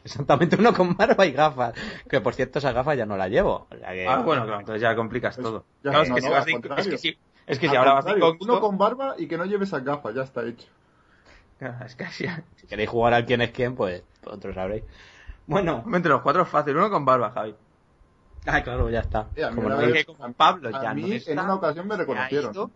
Exactamente 0.04 0.56
uno 0.56 0.74
con 0.74 0.96
barba 0.96 1.26
y 1.26 1.32
gafas. 1.32 1.74
Que 2.10 2.22
por 2.22 2.34
cierto, 2.34 2.60
esas 2.60 2.74
gafas 2.74 2.98
ya 2.98 3.06
no 3.06 3.18
las 3.18 3.30
llevo. 3.30 3.68
O 3.72 3.76
sea 3.78 3.92
que- 3.92 4.08
Ah, 4.08 4.18
bueno, 4.22 4.44
claro, 4.46 4.60
entonces 4.62 4.82
ya 4.82 4.96
complicas 4.96 5.36
Pues, 5.36 5.46
todo. 5.48 5.66
ya, 5.84 5.92
es 6.02 6.10
no, 6.10 6.16
que 6.16 6.22
no, 6.22 6.28
si 6.28 6.34
vas 6.34 6.46
de- 6.46 6.54
es 6.78 6.88
que 6.88 6.98
si, 6.98 7.18
es 7.48 7.60
que 7.60 7.68
si 7.70 7.76
Al 7.76 7.78
ahora 7.78 7.94
vas 7.94 8.06
de 8.06 8.36
Uno 8.40 8.60
con 8.60 8.78
barba 8.78 9.16
y 9.18 9.28
que 9.28 9.38
no 9.38 9.46
lleve 9.46 9.66
esas 9.66 9.84
gafas, 9.84 10.16
ya 10.16 10.24
está 10.24 10.44
hecho. 10.44 10.68
Es 11.86 11.96
que. 11.96 12.08
Si 12.08 12.68
queréis 12.68 12.90
jugar 12.90 13.14
al 13.14 13.26
quién 13.26 13.42
es 13.42 13.52
quién, 13.52 13.76
pues 13.76 14.04
vosotros 14.24 14.56
sabréis. 14.56 14.84
Bueno. 15.46 15.84
Entre 15.94 16.10
los 16.10 16.22
cuatro 16.22 16.42
es 16.44 16.50
fácil. 16.50 16.76
Uno 16.76 16.90
con 16.90 17.06
barba, 17.06 17.30
Javi. 17.32 17.54
Ah, 18.48 18.64
claro, 18.64 18.90
ya 18.90 19.02
está. 19.02 19.28
Eh, 19.36 19.44
a 19.44 19.50
mí 19.52 19.56
Como 19.58 19.70
no 19.70 19.78
vez- 19.78 20.06
como 20.06 20.34
Pablo 20.34 20.70
a 20.76 20.82
ya 20.82 20.94
mí 20.96 21.02
no 21.04 21.14
está, 21.14 21.32
en 21.32 21.40
una 21.40 21.54
ocasión 21.56 21.88
me 21.88 21.96
reconocieron. 21.98 22.72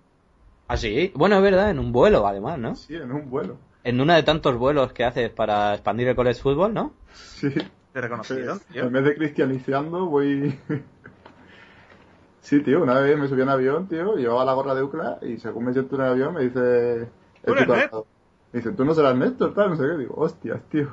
¿Ah, 0.68 0.78
sí? 0.78 1.12
Bueno, 1.16 1.38
es 1.38 1.42
verdad, 1.42 1.72
en 1.72 1.80
un 1.80 1.92
vuelo, 1.92 2.28
además, 2.28 2.60
¿no? 2.60 2.76
Sí, 2.76 2.96
en 2.96 3.12
un 3.12 3.30
vuelo. 3.30 3.58
En 3.86 4.02
uno 4.02 4.16
de 4.16 4.24
tantos 4.24 4.58
vuelos 4.58 4.94
que 4.94 5.04
haces 5.04 5.30
para 5.30 5.76
expandir 5.76 6.08
el 6.08 6.16
college 6.16 6.42
fútbol, 6.42 6.74
¿no? 6.74 6.94
Sí. 7.14 7.54
Te 7.94 8.02
reconocido, 8.02 8.58
tío. 8.72 8.86
En 8.86 8.92
vez 8.92 9.06
de 9.06 9.16
cristianizando, 9.16 10.08
voy. 10.08 10.60
sí, 12.42 12.62
tío, 12.62 12.82
una 12.82 13.00
vez 13.00 13.16
me 13.16 13.28
subí 13.28 13.42
a 13.42 13.44
un 13.44 13.50
avión, 13.52 13.88
tío, 13.88 14.16
llevaba 14.16 14.44
la 14.44 14.54
gorra 14.54 14.74
de 14.74 14.82
UCLA 14.82 15.20
y 15.22 15.38
según 15.38 15.66
me 15.66 15.74
siento 15.74 15.96
en 15.96 16.02
el 16.02 16.08
avión 16.08 16.34
me 16.34 16.42
dice. 16.42 17.08
Me 17.46 18.60
dice, 18.60 18.72
tú 18.72 18.86
no 18.86 18.96
serás 18.96 19.16
Néstor, 19.16 19.54
tal, 19.54 19.70
no 19.70 19.76
sé 19.76 19.84
qué. 19.84 19.98
Digo, 20.00 20.16
hostias, 20.16 20.62
tío. 20.70 20.90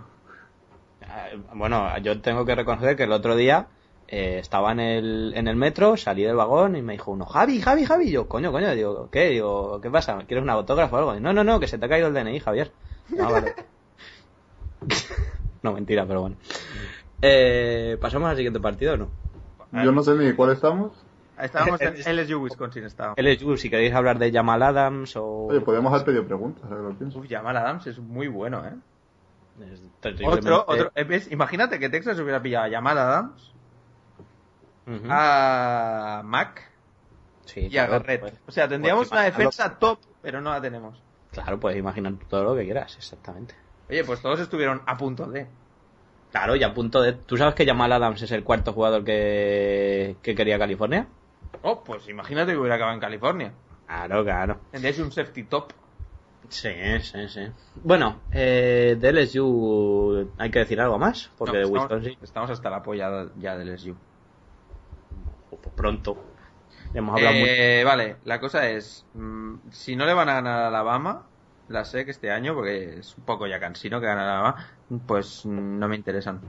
Eh, 1.01 1.41
Bueno, 1.55 1.97
yo 2.03 2.21
tengo 2.21 2.45
que 2.45 2.55
reconocer 2.55 2.95
que 2.95 3.05
el 3.05 3.13
otro 3.13 3.37
día 3.37 3.69
eh, 4.15 4.41
estaba 4.41 4.73
en 4.73 4.81
el, 4.81 5.33
en 5.35 5.49
el 5.49 5.57
metro, 5.57 5.97
salí 5.97 6.23
del 6.23 6.37
vagón 6.37 6.77
y 6.77 6.83
me 6.83 6.93
dijo 6.93 7.11
uno, 7.13 7.25
Javi, 7.25 7.63
Javi, 7.63 7.87
Javi. 7.87 8.09
Y 8.09 8.11
yo, 8.11 8.29
coño, 8.29 8.53
coño, 8.53 8.71
digo, 8.75 9.09
¿qué? 9.11 9.31
Digo, 9.31 9.81
¿qué 9.81 9.91
pasa? 9.91 10.19
¿Quieres 10.27 10.43
un 10.43 10.51
autógrafo 10.51 10.97
o 10.97 10.99
algo? 10.99 11.17
Y, 11.17 11.21
no, 11.21 11.33
no, 11.33 11.43
no, 11.43 11.59
que 11.59 11.67
se 11.67 11.79
te 11.79 11.87
ha 11.87 11.89
caído 11.89 12.09
el 12.09 12.13
DNI, 12.15 12.39
Javier. 12.41 12.71
Ah, 13.19 13.31
vale. 13.31 13.55
no, 15.63 15.73
mentira, 15.73 16.05
pero 16.05 16.21
bueno. 16.21 16.37
Eh, 17.23 17.97
¿Pasamos 18.03 18.29
al 18.29 18.37
siguiente 18.37 18.61
partido 18.61 18.93
o 18.93 18.97
no? 18.99 19.09
Yo 19.83 19.93
no 19.93 20.03
sé 20.03 20.15
ni 20.15 20.31
cuál 20.35 20.53
estamos. 20.53 20.93
Estábamos 21.41 21.81
en 21.81 21.95
LSU, 22.17 22.39
Wisconsin, 22.43 22.85
estábamos. 22.85 23.17
LSU, 23.19 23.57
si 23.57 23.71
queréis 23.71 23.95
hablar 23.95 24.19
de 24.19 24.31
Jamal 24.31 24.63
Adams 24.63 25.17
o... 25.17 25.47
Oye, 25.47 25.63
podemos 25.63 25.91
haber 25.91 26.05
pedido 26.05 26.27
preguntas, 26.27 26.69
que 26.69 26.75
lo 26.75 26.91
pienso. 26.99 27.19
Uf, 27.19 27.27
Jamal 27.31 27.57
Adams 27.57 27.87
es 27.87 27.99
muy 27.99 28.29
bueno, 28.29 28.63
¿eh? 28.63 28.75
Es 29.73 29.81
terriblemente- 30.03 30.51
Otro, 30.51 30.65
otro, 30.67 30.93
¿ves? 31.09 31.33
Imagínate 31.33 31.79
que 31.79 31.89
Texas 31.89 32.19
hubiera 32.19 32.43
pillado 32.43 32.67
a 32.67 32.71
Jamal 32.71 32.99
Adams, 32.99 33.52
A 35.09 36.23
Mac 36.25 36.71
Sí, 37.45 37.69
y 37.71 37.77
a 37.79 37.87
Garrett. 37.87 38.21
pues- 38.21 38.35
O 38.47 38.53
sea, 38.53 38.69
tendríamos 38.69 39.09
pues 39.09 39.13
una 39.13 39.23
defensa 39.23 39.79
top, 39.79 39.99
pero 40.23 40.41
no 40.41 40.51
la 40.51 40.61
tenemos. 40.61 41.01
Claro, 41.33 41.59
puedes 41.59 41.79
imaginar 41.79 42.15
todo 42.29 42.45
lo 42.45 42.55
que 42.55 42.65
quieras, 42.65 42.97
exactamente. 42.97 43.55
Oye, 43.91 44.05
pues 44.05 44.21
todos 44.23 44.41
estuvieron 44.41 44.83
a 44.87 44.97
punto 44.97 45.27
de. 45.27 45.47
Claro, 46.31 46.57
y 46.57 46.63
a 46.63 46.73
punto 46.73 47.03
de... 47.03 47.13
¿Tú 47.13 47.37
sabes 47.37 47.55
que 47.55 47.67
Jamal 47.67 47.93
Adams 47.93 48.23
es 48.23 48.31
el 48.33 48.43
cuarto 48.43 48.73
jugador 48.73 49.05
que, 49.05 50.17
que 50.23 50.35
quería 50.35 50.59
California? 50.59 51.07
Oh, 51.63 51.85
pues 51.85 52.09
imagínate 52.09 52.53
que 52.53 52.59
hubiera 52.59 52.77
acabado 52.77 52.95
en 52.95 53.01
California. 53.01 53.53
Claro, 53.87 54.25
claro. 54.25 54.61
Tendríais 54.71 54.99
un 55.01 55.13
safety 55.13 55.43
top. 55.45 55.73
Sí, 56.49 56.71
sí, 57.03 57.29
sí. 57.29 57.41
Bueno, 57.83 58.21
eh, 58.33 58.97
de 58.99 59.13
LSU 59.13 60.31
hay 60.39 60.51
que 60.51 60.61
decir 60.61 60.81
algo 60.81 60.99
más, 60.99 61.31
porque 61.37 61.53
No, 61.53 61.59
de 61.59 61.65
estamos, 61.65 61.83
Wisconsin, 61.91 62.19
estamos 62.23 62.51
hasta 62.51 62.71
la 62.71 62.83
polla 62.83 63.27
ya 63.37 63.57
del 63.59 63.69
LSU. 63.75 63.95
Pues 65.61 65.75
pronto. 65.75 66.17
Ya 66.95 66.99
hemos 67.01 67.15
hablado 67.17 67.35
mucho. 67.35 67.53
Eh, 67.53 67.83
vale, 67.85 68.17
la 68.25 68.41
cosa 68.41 68.69
es, 68.71 69.05
mm, 69.15 69.71
si 69.71 69.97
no 69.97 70.07
le 70.07 70.15
van 70.15 70.29
a 70.29 70.35
ganar 70.35 70.61
a 70.63 70.69
Alabama, 70.69 71.23
la 71.69 71.85
sé 71.85 72.05
que 72.05 72.11
este 72.11 72.31
año, 72.31 72.55
porque 72.55 72.99
es 72.99 73.17
un 73.17 73.25
poco 73.25 73.47
ya 73.47 73.61
cansino 73.61 74.01
que 74.01 74.07
ganar 74.07 74.29
a 74.29 74.33
Alabama, 74.41 74.67
pues 75.07 75.45
mm, 75.47 75.79
no 75.79 75.89
me 75.89 75.97
interesan. 75.97 76.41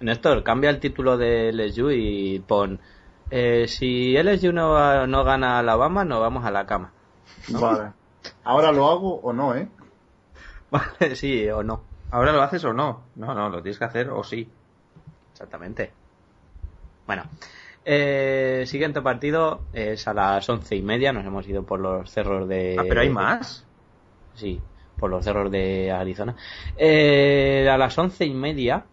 Néstor, 0.00 0.44
cambia 0.44 0.70
el 0.70 0.78
título 0.80 1.16
de 1.16 1.48
LSU 1.48 1.90
y 1.90 2.38
pon... 2.40 2.80
eh, 3.30 3.66
si 3.66 4.16
LSU 4.16 4.52
no, 4.52 4.70
va- 4.70 5.06
no 5.06 5.24
gana 5.24 5.56
a 5.56 5.58
Alabama, 5.58 6.04
nos 6.04 6.20
vamos 6.20 6.44
a 6.44 6.50
la 6.50 6.66
cama. 6.66 6.92
Vale. 7.48 7.92
¿Ahora 8.44 8.70
lo 8.72 8.88
hago 8.88 9.20
o 9.20 9.32
no, 9.32 9.54
eh? 9.54 9.68
Vale, 10.70 11.16
sí 11.16 11.48
o 11.48 11.62
no. 11.62 11.80
¿Ahora 12.10 12.32
lo 12.32 12.42
haces 12.42 12.64
o 12.64 12.72
no? 12.72 13.02
No, 13.16 13.34
no, 13.34 13.48
lo 13.48 13.62
tienes 13.62 13.78
que 13.78 13.84
hacer 13.84 14.10
o 14.10 14.22
sí. 14.22 14.48
Exactamente. 15.32 15.92
Bueno, 17.06 17.24
eh, 17.90 18.64
siguiente 18.66 19.00
partido 19.00 19.62
es 19.72 20.06
a 20.06 20.12
las 20.14 20.48
once 20.48 20.76
y 20.76 20.82
media. 20.82 21.12
Nos 21.12 21.24
hemos 21.24 21.46
ido 21.48 21.64
por 21.64 21.80
los 21.80 22.10
cerros 22.10 22.48
de. 22.48 22.76
Ah, 22.78 22.84
pero 22.88 23.00
hay 23.00 23.08
más. 23.10 23.64
Sí, 24.34 24.60
por 24.98 25.10
los 25.10 25.24
cerros 25.24 25.50
de 25.50 25.90
Arizona. 25.90 26.36
Eh, 26.76 27.68
a 27.70 27.78
las 27.78 27.96
once 27.98 28.24
y 28.26 28.34
media 28.34 28.84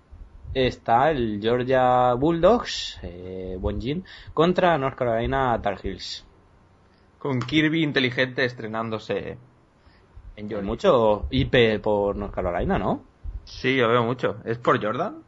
está 0.53 1.11
el 1.11 1.39
Georgia 1.41 2.13
Bulldogs, 2.13 2.99
eh, 3.03 3.57
buen 3.59 3.81
Jin, 3.81 4.05
contra 4.33 4.77
North 4.77 4.95
Carolina 4.97 5.59
Tar 5.61 5.77
Heels. 5.83 6.25
Con 7.19 7.39
Kirby 7.39 7.83
inteligente 7.83 8.45
estrenándose 8.45 9.37
en 10.37 10.47
Hay 10.49 10.49
Georgia. 10.49 10.65
mucho 10.65 11.27
IP 11.31 11.79
por 11.81 12.15
North 12.15 12.33
Carolina, 12.33 12.77
¿no? 12.79 13.01
Sí, 13.43 13.75
yo 13.75 13.87
veo 13.89 14.03
mucho. 14.03 14.37
¿Es 14.45 14.57
por 14.57 14.81
Jordan? 14.83 15.23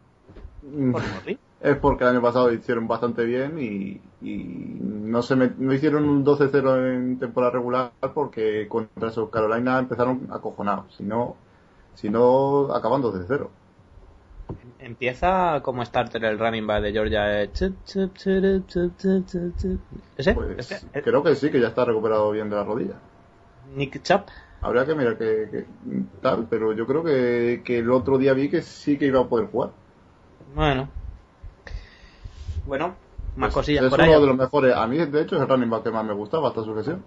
Mm, 0.62 0.92
Por 0.92 1.02
Murray. 1.06 1.38
Es 1.70 1.76
porque 1.78 2.04
el 2.06 2.12
año 2.12 2.22
pasado 2.22 2.52
hicieron 2.54 2.88
bastante 2.88 3.26
bien 3.26 3.60
y, 3.60 4.00
y 4.22 4.38
no 4.80 5.22
se 5.22 5.36
met- 5.36 5.56
no 5.58 5.74
hicieron 5.74 6.08
un 6.08 6.24
12-0 6.24 6.94
en 6.96 7.20
temporada 7.20 7.52
regular 7.54 7.92
porque 8.14 8.68
contra 8.70 9.12
South 9.12 9.30
Carolina 9.32 9.80
empezaron 9.80 10.28
acojonados. 10.32 10.96
Si 10.96 11.04
no, 11.04 11.36
si 11.96 12.10
no 12.10 12.74
acaban 12.74 13.02
12-0. 13.02 13.48
Empieza 14.80 15.62
como 15.62 15.84
starter 15.84 16.24
el 16.24 16.40
running 16.40 16.66
back 16.68 16.84
de 16.84 16.92
Georgia. 16.94 17.44
eh. 17.44 17.50
¿Ese? 20.18 20.34
Pues 20.34 20.58
¿Ese? 20.60 21.02
creo 21.02 21.24
que 21.24 21.36
sí, 21.36 21.50
que 21.52 21.60
ya 21.60 21.68
está 21.68 21.84
recuperado 21.86 22.32
bien 22.32 22.50
de 22.50 22.56
la 22.56 22.64
rodilla. 22.64 22.96
Nick 23.76 24.02
Chubb. 24.04 24.22
Habría 24.62 24.86
que 24.86 24.96
mirar 24.96 25.18
que, 25.18 25.50
que- 25.52 25.66
tal, 26.22 26.48
pero 26.50 26.74
yo 26.74 26.88
creo 26.88 27.04
que, 27.04 27.62
que 27.64 27.80
el 27.80 27.92
otro 27.92 28.18
día 28.18 28.34
vi 28.34 28.50
que 28.50 28.62
sí 28.62 28.98
que 28.98 29.06
iba 29.08 29.20
a 29.20 29.28
poder 29.28 29.48
jugar. 29.52 29.72
Bueno. 30.56 30.88
Bueno, 32.68 32.96
más 33.36 33.48
Pues 33.48 33.66
cosillas 33.66 33.86
es 33.86 33.90
por 33.90 34.00
uno 34.00 34.14
ahí. 34.14 34.22
de 34.22 34.28
los 34.28 34.36
mejores. 34.38 34.76
A 34.76 34.86
mí, 34.88 34.98
de 34.98 35.22
hecho, 35.22 35.36
es 35.38 35.42
el 35.42 35.48
running 35.48 35.70
back 35.70 35.84
que 35.84 35.92
más 35.92 36.06
me 36.06 36.14
gustaba 36.14 36.50
hasta 36.50 36.64
su 36.64 36.76
lesión. 36.76 37.04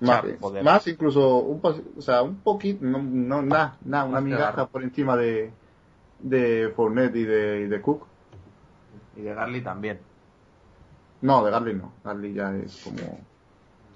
Más, 0.00 0.24
más 0.64 0.86
incluso, 0.86 1.36
un, 1.38 1.60
pas- 1.60 1.82
o 1.98 2.00
sea, 2.00 2.22
un 2.22 2.36
poquito, 2.36 2.82
no, 2.84 3.02
no 3.02 3.42
nada, 3.42 3.76
nada, 3.84 4.04
una 4.06 4.20
migaja 4.22 4.66
por 4.66 4.82
encima 4.82 5.14
de, 5.14 5.52
de 6.20 6.72
Fournette 6.74 7.16
y 7.16 7.24
de, 7.24 7.60
y 7.62 7.66
de 7.68 7.80
Cook. 7.82 8.06
Y 9.16 9.20
de 9.22 9.34
Garly 9.34 9.60
también. 9.60 10.00
No, 11.20 11.44
de 11.44 11.50
Garley 11.50 11.74
no. 11.74 11.92
Garley 12.02 12.32
ya 12.32 12.54
es 12.56 12.80
como... 12.82 13.20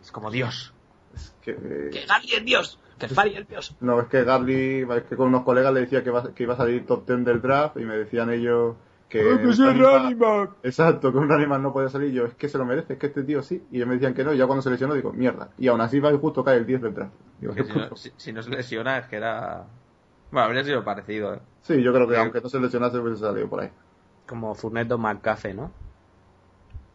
Es 0.03 0.13
como 0.13 0.31
Dios. 0.31 0.75
Es 1.15 1.35
que, 1.41 1.53
eh, 1.53 1.91
¡Que 1.91 2.05
Garly 2.07 2.35
es 2.35 2.45
Dios! 2.45 2.79
¡Que 2.99 3.09
Fari 3.09 3.37
es 3.37 3.49
Dios! 3.49 3.75
no, 3.81 3.99
es 4.01 4.09
que 4.09 4.25
Garley, 4.25 4.83
es 4.83 5.03
que 5.05 5.17
con 5.17 5.29
unos 5.29 5.43
colegas 5.45 5.73
le 5.73 5.81
decía 5.81 6.05
que, 6.05 6.11
va, 6.11 6.35
que 6.35 6.43
iba 6.43 6.53
a 6.53 6.57
salir 6.59 6.85
top 6.85 7.07
10 7.07 7.25
del 7.25 7.41
draft 7.41 7.79
y 7.79 7.85
me 7.85 7.97
decían 7.97 8.31
ellos 8.31 8.77
que... 9.09 9.23
running 9.23 10.19
back- 10.19 10.51
Exacto, 10.63 11.13
que 11.13 11.19
un 11.19 11.29
back 11.29 11.47
no 11.61 11.73
podía 11.73 11.89
salir. 11.89 12.13
Yo, 12.13 12.25
es 12.27 12.35
que 12.35 12.49
se 12.49 12.59
lo 12.59 12.65
merece, 12.65 12.95
es 12.95 12.99
que 12.99 13.07
este 13.07 13.23
tío 13.23 13.43
sí. 13.43 13.65
Y 13.71 13.77
ellos 13.77 13.89
me 13.89 13.95
decían 13.95 14.15
que 14.15 14.25
no, 14.25 14.33
y 14.33 14.39
ya 14.39 14.47
cuando 14.47 14.63
se 14.63 14.71
lesionó 14.71 14.95
digo, 14.95 15.13
mierda. 15.13 15.51
Y 15.59 15.69
aún 15.69 15.81
así 15.81 16.01
va 16.01 16.13
y 16.13 16.19
justo 16.19 16.43
cae 16.45 16.57
el 16.57 16.67
10 16.67 16.83
del 16.83 16.95
draft. 16.95 17.13
Digo, 17.41 17.53
si, 17.55 17.61
no, 17.61 17.67
puto. 17.85 17.97
si- 17.97 18.13
si 18.17 18.33
no 18.33 18.43
se 18.43 18.51
lesiona 18.51 18.99
es 18.99 19.07
que 19.07 19.17
era... 19.17 19.65
Bueno, 20.31 20.47
habría 20.47 20.65
sido 20.65 20.83
parecido, 20.85 21.35
¿eh? 21.35 21.41
Sí, 21.63 21.83
yo 21.83 21.93
creo 21.93 22.09
que 22.09 22.17
aunque 22.17 22.41
no 22.41 22.49
se 22.49 22.59
lesionase 22.61 22.99
hubiese 22.99 23.21
salido 23.21 23.49
por 23.49 23.61
ahí. 23.61 23.71
Como 24.27 24.55
Furneto 24.55 24.99
McCafe, 24.99 25.55
¿no? 25.55 25.71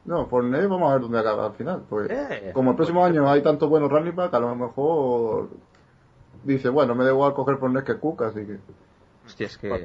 No, 0.05 0.26
Fournette 0.26 0.68
vamos 0.68 0.89
a 0.89 0.93
ver 0.93 1.01
dónde 1.03 1.20
acaba 1.20 1.45
al 1.45 1.53
final. 1.53 1.84
Pues, 1.88 2.10
Eh, 2.10 2.51
como 2.53 2.72
el 2.72 2.76
próximo 2.76 3.05
año 3.05 3.30
hay 3.30 3.41
tantos 3.43 3.70
buenos 3.70 3.91
running 3.91 4.16
back, 4.16 4.34
a 4.34 4.39
lo 4.39 4.55
mejor 4.55 5.49
dice, 6.43 6.70
bueno, 6.70 6.95
me 6.95 7.03
da 7.03 7.12
igual 7.12 7.34
coger 7.34 7.57
Fournette 7.57 7.86
que 7.86 7.95
Cook, 7.97 8.24
así 8.24 8.45
que... 8.45 8.57
Hostia, 9.26 9.45
es 9.47 9.57
que... 9.57 9.70
Por- 9.70 9.80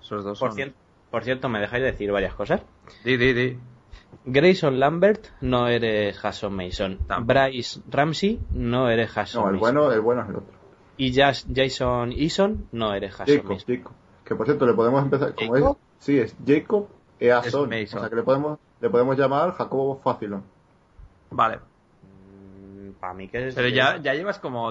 Esos 0.00 0.24
dos 0.24 0.38
Por, 0.40 0.52
son... 0.54 0.72
por 1.10 1.24
cierto, 1.24 1.48
me 1.48 1.60
dejáis 1.60 1.82
decir 1.84 2.10
varias 2.12 2.34
cosas. 2.34 2.62
Di, 3.04 3.16
di, 3.16 3.32
di. 3.32 3.58
Grayson 4.24 4.78
Lambert, 4.78 5.26
no 5.40 5.68
eres 5.68 6.18
Jason 6.18 6.52
Mason. 6.54 6.98
Tampoco. 7.06 7.26
Bryce 7.40 7.80
Ramsey, 7.90 8.40
no 8.52 8.88
eres 8.90 9.10
Jason 9.10 9.42
No, 9.42 9.48
el 9.48 9.54
Mason. 9.54 9.60
bueno, 9.74 9.92
el 9.92 10.00
bueno 10.00 10.22
es 10.22 10.28
el 10.28 10.36
otro. 10.36 10.52
Y 10.96 11.12
Jas- 11.14 11.46
Jason 11.54 12.12
Eason, 12.12 12.66
no 12.72 12.92
eres 12.94 13.12
Jason 13.14 13.36
Jacob, 13.36 13.50
Mason. 13.52 13.76
Jacob. 13.76 13.92
Que 14.24 14.34
por 14.34 14.46
cierto, 14.46 14.66
le 14.66 14.74
podemos 14.74 15.02
empezar... 15.02 15.34
Como 15.34 15.54
¿Jacob? 15.54 15.78
es, 15.98 16.04
sí, 16.04 16.18
es 16.18 16.36
Jacob 16.46 16.88
Eason. 17.18 17.72
Es 17.72 17.80
Mason. 17.84 17.98
O 17.98 18.00
sea 18.02 18.10
que 18.10 18.16
le 18.16 18.22
podemos, 18.22 18.58
le 18.80 18.90
podemos 18.90 19.16
llamar 19.18 19.52
Jacobo 19.52 20.00
Facilón. 20.02 20.42
Vale. 21.30 21.58
Para 23.00 23.14
mí 23.14 23.28
que 23.28 23.48
es... 23.48 23.54
Pero 23.54 23.68
ya, 23.68 23.96
ya 23.96 24.12
llevas 24.14 24.38
como 24.38 24.68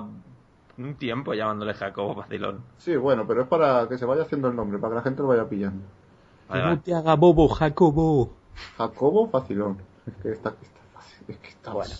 un 0.77 0.95
tiempo 0.95 1.33
llamándole 1.33 1.73
Jacobo 1.73 2.13
Vacilón. 2.15 2.61
Sí, 2.77 2.95
bueno, 2.95 3.25
pero 3.27 3.41
es 3.41 3.47
para 3.47 3.87
que 3.89 3.97
se 3.97 4.05
vaya 4.05 4.21
haciendo 4.21 4.49
el 4.49 4.55
nombre, 4.55 4.77
para 4.77 4.91
que 4.91 4.95
la 4.97 5.01
gente 5.01 5.21
lo 5.23 5.29
vaya 5.29 5.49
pillando. 5.49 5.83
Vale, 6.49 6.61
No 6.63 6.69
vale. 6.69 6.81
te 6.83 6.93
haga 6.93 7.15
bobo, 7.15 7.47
Jacobo. 7.47 8.31
Jacobo 8.77 9.29
Facilón. 9.29 9.77
Es 10.07 10.13
que 10.21 10.31
está, 10.31 10.49
está 10.49 10.79
fácil. 10.93 11.25
Es 11.27 11.37
que 11.37 11.47
está 11.49 11.71
Bueno. 11.73 11.93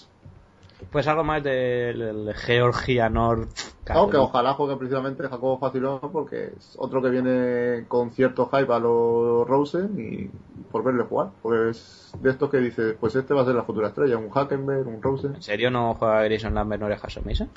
Pues 0.92 1.08
algo 1.08 1.26
más 1.26 1.44
del 1.44 2.02
el 2.02 2.34
Georgia 2.36 3.10
North. 3.10 3.50
Claro, 3.84 4.10
que 4.10 4.18
ojalá 4.18 4.54
juegue 4.54 4.78
precisamente 4.78 5.28
Jacobo 5.28 5.58
Facilón 5.60 6.00
porque 6.12 6.54
es 6.58 6.76
otro 6.78 7.02
que 7.02 7.10
viene 7.10 7.86
con 7.88 8.12
cierto 8.12 8.48
hype 8.48 8.72
a 8.74 8.80
los 8.80 9.46
Rosen 9.48 9.96
y 10.00 10.30
por 10.72 10.84
verle 10.84 11.04
jugar. 11.04 11.32
Pues 11.42 12.12
de 12.22 12.30
estos 12.30 12.50
que 12.50 12.58
dices, 12.60 12.96
pues 13.00 13.16
este 13.16 13.34
va 13.34 13.42
a 13.42 13.46
ser 13.46 13.56
la 13.56 13.64
futura 13.64 13.90
estrella, 13.90 14.18
un 14.18 14.30
Hackenberg, 14.30 14.88
un 14.88 15.02
Rosen. 15.02 15.36
¿En 15.36 15.42
serio 15.42 15.70
no 15.70 15.96
juega 15.96 16.24
Grayson 16.24 16.54
Lambert, 16.54 16.80
no 16.82 16.88
eres 16.88 17.02
Jason 17.02 17.24
Mason? 17.26 17.50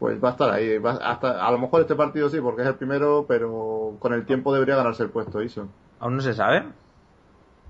Pues 0.00 0.22
va 0.22 0.28
a 0.30 0.32
estar 0.32 0.50
ahí. 0.50 0.78
va- 0.78 0.92
hasta, 0.92 1.46
a 1.46 1.50
lo 1.52 1.58
mejor 1.58 1.82
este 1.82 1.94
partido 1.94 2.28
sí, 2.28 2.40
porque 2.40 2.62
es 2.62 2.68
el 2.68 2.74
primero, 2.74 3.26
pero 3.28 3.96
con 4.00 4.12
el 4.14 4.26
tiempo 4.26 4.52
debería 4.52 4.74
ganarse 4.76 5.04
el 5.04 5.10
puesto, 5.10 5.40
Ison. 5.42 5.68
¿Aún 6.00 6.16
no 6.16 6.22
se 6.22 6.34
sabe? 6.34 6.64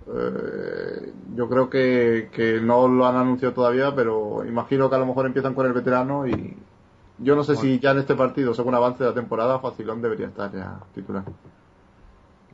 Eh, 0.07 1.13
yo 1.37 1.49
creo 1.49 1.69
que, 1.69 2.31
que 2.33 2.61
no 2.61 2.89
lo 2.89 3.07
han 3.07 3.17
anunciado 3.17 3.55
todavía, 3.55 3.95
pero 3.95 4.45
imagino 4.47 4.89
que 4.89 4.97
a 4.97 4.99
lo 4.99 5.07
mejor 5.07 5.27
empiezan 5.27 5.55
con 5.55 5.67
el 5.67 5.73
veterano 5.73 6.27
y 6.27 6.57
yo 7.19 7.37
no 7.37 7.45
sé 7.45 7.57
si 7.57 7.79
ya 7.79 7.91
en 7.91 7.99
este 7.99 8.15
partido, 8.15 8.55
según 8.55 8.75
avance 8.75 9.05
de 9.05 9.11
la 9.11 9.15
temporada, 9.15 9.59
Facilón 9.59 10.01
debería 10.01 10.29
estar 10.29 10.53
ya 10.53 10.79
titular. 10.95 11.25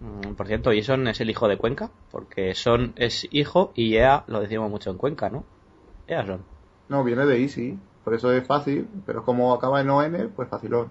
Mm, 0.01 0.35
Por 0.35 0.47
cierto, 0.47 0.71
Jason 0.75 1.07
es 1.09 1.21
el 1.21 1.31
hijo 1.31 1.49
de 1.49 1.57
Cuenca, 1.57 1.91
porque 2.11 2.55
Son 2.55 2.93
es 2.97 3.27
hijo 3.31 3.73
y 3.75 3.97
Ea 3.97 4.25
lo 4.27 4.41
decimos 4.41 4.71
mucho 4.71 4.91
en 4.91 4.99
Cuenca, 4.99 5.31
¿no? 5.31 5.45
Ea 6.07 6.27
Son. 6.27 6.41
No, 6.89 7.03
viene 7.05 7.27
de 7.27 7.41
Easy, 7.43 7.79
por 8.07 8.15
eso 8.15 8.31
es 8.31 8.47
fácil, 8.47 8.87
pero 9.05 9.25
como 9.25 9.53
acaba 9.53 9.81
en 9.81 9.91
ON, 9.91 10.33
pues 10.37 10.49
Facilón. 10.49 10.87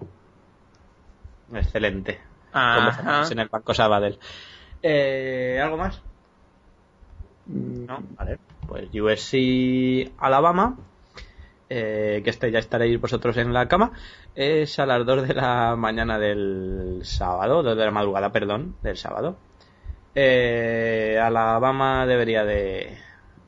Excelente. 1.50 2.20
Ajá. 2.52 3.26
En 3.30 3.38
el 3.38 3.48
Banco 3.48 3.72
Sabadell. 3.72 4.18
Eh, 4.82 5.58
¿Algo 5.62 5.78
más? 5.78 6.02
No, 7.46 8.02
vale. 8.18 8.38
Pues 8.68 8.90
USC 8.92 10.12
Alabama, 10.18 10.76
eh, 11.70 12.20
que 12.22 12.28
este 12.28 12.50
ya 12.50 12.58
estaréis 12.58 13.00
vosotros 13.00 13.38
en 13.38 13.54
la 13.54 13.66
cama, 13.66 13.92
es 14.34 14.78
a 14.78 14.84
las 14.84 15.06
2 15.06 15.26
de 15.26 15.32
la 15.32 15.74
mañana 15.74 16.18
del 16.18 17.00
sábado, 17.02 17.62
2 17.62 17.78
de 17.78 17.84
la 17.86 17.92
madrugada, 17.92 18.30
perdón, 18.30 18.76
del 18.82 18.98
sábado. 18.98 19.38
Eh, 20.14 21.18
Alabama 21.18 22.04
debería 22.04 22.44
de, 22.44 22.98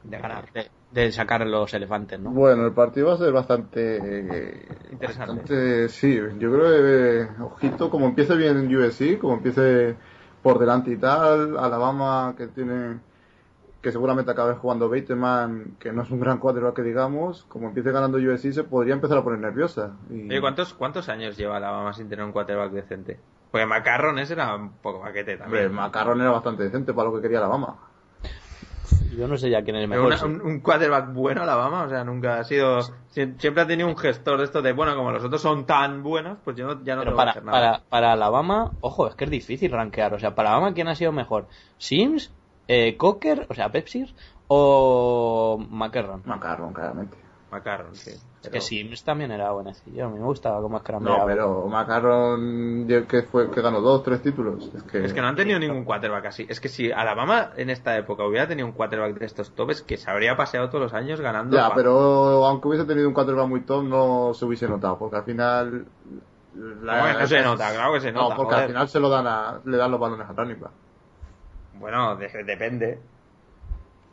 de 0.04 0.18
ganar, 0.18 0.50
de, 0.54 0.70
de 0.90 1.12
sacar 1.12 1.46
los 1.46 1.72
elefantes, 1.74 2.18
¿no? 2.18 2.30
Bueno, 2.30 2.66
el 2.66 2.72
partido 2.72 3.08
va 3.08 3.14
a 3.14 3.18
ser 3.18 3.32
bastante... 3.32 3.80
eh, 3.80 4.68
Interesante. 4.92 5.06
bastante- 5.06 5.88
sí, 5.90 6.14
yo 6.16 6.52
creo 6.52 6.62
que, 6.62 7.20
eh, 7.22 7.28
ojito, 7.42 7.90
como 7.90 8.06
empiece 8.06 8.36
bien 8.36 8.56
en 8.58 8.74
USC, 8.76 9.18
como 9.18 9.34
empiece 9.34 9.96
por 10.42 10.58
delante 10.58 10.90
y 10.92 10.96
tal, 10.96 11.58
Alabama 11.58 12.34
que 12.36 12.46
tiene 12.48 13.00
que 13.82 13.92
seguramente 13.92 14.30
acabe 14.32 14.54
jugando 14.54 14.88
Bateman, 14.88 15.76
que 15.78 15.92
no 15.92 16.02
es 16.02 16.10
un 16.10 16.18
gran 16.20 16.38
quarterback 16.38 16.74
que 16.76 16.82
digamos, 16.82 17.44
como 17.44 17.68
empiece 17.68 17.92
ganando 17.92 18.18
USC 18.18 18.52
se 18.52 18.64
podría 18.64 18.94
empezar 18.94 19.18
a 19.18 19.22
poner 19.24 19.38
nerviosa. 19.38 19.92
Y... 20.10 20.28
Oye, 20.28 20.40
¿cuántos, 20.40 20.74
¿cuántos 20.74 21.08
años 21.08 21.36
lleva 21.36 21.58
Alabama 21.58 21.92
sin 21.92 22.08
tener 22.08 22.24
un 22.24 22.32
quarterback 22.32 22.72
decente? 22.72 23.20
Porque 23.50 23.66
Macarron 23.66 24.18
ese 24.18 24.34
era 24.34 24.54
un 24.56 24.72
poco 24.78 25.00
paquete 25.00 25.34
Hombre, 25.34 25.44
también. 25.62 25.72
Macarron 25.72 26.20
era 26.20 26.30
bastante 26.30 26.64
decente 26.64 26.92
para 26.92 27.08
lo 27.08 27.14
que 27.16 27.22
quería 27.22 27.38
Alabama. 27.38 27.76
Yo 29.18 29.26
no 29.26 29.36
sé 29.36 29.50
ya 29.50 29.62
quién 29.62 29.76
es 29.76 29.88
Pero 29.88 30.04
mejor. 30.08 30.28
una- 30.28 30.42
un, 30.44 30.46
un 30.46 30.60
quarterback 30.60 31.12
bueno 31.12 31.42
Alabama, 31.42 31.82
o 31.82 31.88
sea, 31.88 32.04
nunca 32.04 32.38
ha 32.38 32.44
sido... 32.44 32.78
sie- 33.10 33.34
Siempre 33.40 33.62
ha 33.62 33.66
tenido 33.66 33.88
un 33.88 33.96
gestor 33.96 34.38
de 34.38 34.44
esto 34.44 34.62
de, 34.62 34.72
bueno, 34.72 34.94
como 34.94 35.10
los 35.10 35.24
otros 35.24 35.42
son 35.42 35.66
tan 35.66 36.02
buenos, 36.02 36.38
pues 36.44 36.56
yo 36.56 36.66
no- 36.66 36.84
ya 36.84 36.94
no 36.94 37.02
Pero 37.02 37.10
tengo 37.12 37.16
que 37.16 37.16
para, 37.16 37.30
hacer 37.32 37.44
nada. 37.44 37.58
para, 37.72 37.82
para 37.88 38.12
Alabama, 38.12 38.72
ojo, 38.80 39.08
es 39.08 39.14
que 39.16 39.24
es 39.24 39.30
difícil 39.30 39.72
rankear. 39.72 40.14
O 40.14 40.18
sea, 40.18 40.34
para 40.34 40.50
Alabama, 40.50 40.72
¿quién 40.74 40.88
ha 40.88 40.94
sido 40.94 41.10
mejor? 41.12 41.48
¿Sims? 41.78 42.32
Eh, 42.68 42.96
¿Cocker? 42.96 43.46
O 43.48 43.54
sea, 43.54 43.72
Pepsi 43.72 44.04
o 44.46 45.58
McErron. 45.70 46.22
Macarron, 46.24 46.72
claramente. 46.72 47.16
Macarron, 47.50 47.94
sí. 47.96 48.10
Es 48.42 48.50
que 48.50 48.60
Sims 48.60 49.04
también 49.04 49.30
era 49.30 49.50
buenecillo. 49.52 50.06
A 50.06 50.08
mí 50.10 50.18
me 50.18 50.24
gustaba 50.26 50.60
cómo 50.60 50.76
escrambeaba. 50.76 51.20
No, 51.20 51.26
pero 51.26 51.66
Macarron 51.66 52.86
que 53.08 53.22
fue 53.22 53.50
que 53.50 53.62
ganó 53.62 53.80
dos, 53.80 54.02
tres 54.02 54.20
títulos. 54.22 54.70
Es 54.74 54.82
que, 54.82 55.04
Es 55.04 55.12
que 55.14 55.20
no 55.22 55.28
han 55.28 55.36
tenido 55.36 55.58
ningún 55.58 55.84
quarterback 55.84 56.26
así. 56.26 56.46
Es 56.48 56.60
que 56.60 56.68
si 56.68 56.92
Alabama 56.92 57.52
en 57.56 57.70
esta 57.70 57.96
época 57.96 58.24
hubiera 58.26 58.46
tenido 58.46 58.66
un 58.66 58.74
quarterback 58.74 59.18
de 59.18 59.24
estos 59.26 59.54
topes, 59.54 59.80
que 59.82 59.96
se 59.96 60.10
habría 60.10 60.36
paseado 60.36 60.68
todos 60.68 60.82
los 60.82 60.94
años 60.94 61.20
ganando. 61.20 61.56
Ya, 61.56 61.74
pero 61.74 62.44
aunque 62.46 62.68
hubiese 62.68 62.84
tenido 62.84 63.08
un 63.08 63.14
quarterback 63.14 63.48
muy 63.48 63.62
top, 63.62 63.84
no 63.84 64.34
se 64.34 64.44
hubiese 64.44 64.68
notado, 64.68 64.98
porque 64.98 65.16
al 65.16 65.24
final. 65.24 65.86
No, 66.54 67.04
que 67.06 67.12
no 67.14 67.26
se 67.26 67.42
nota, 67.42 67.70
claro 67.72 67.92
que 67.94 68.00
se 68.00 68.12
No, 68.12 68.22
nota, 68.22 68.36
porque 68.36 68.50
joder. 68.52 68.64
al 68.64 68.68
final 68.68 68.88
se 68.88 69.00
lo 69.00 69.08
dan 69.08 69.26
a, 69.26 69.60
le 69.64 69.76
dan 69.76 69.90
los 69.90 70.00
balones 70.00 70.28
a 70.28 70.32
back. 70.32 70.70
Bueno, 71.74 72.16
de- 72.16 72.44
depende. 72.44 72.98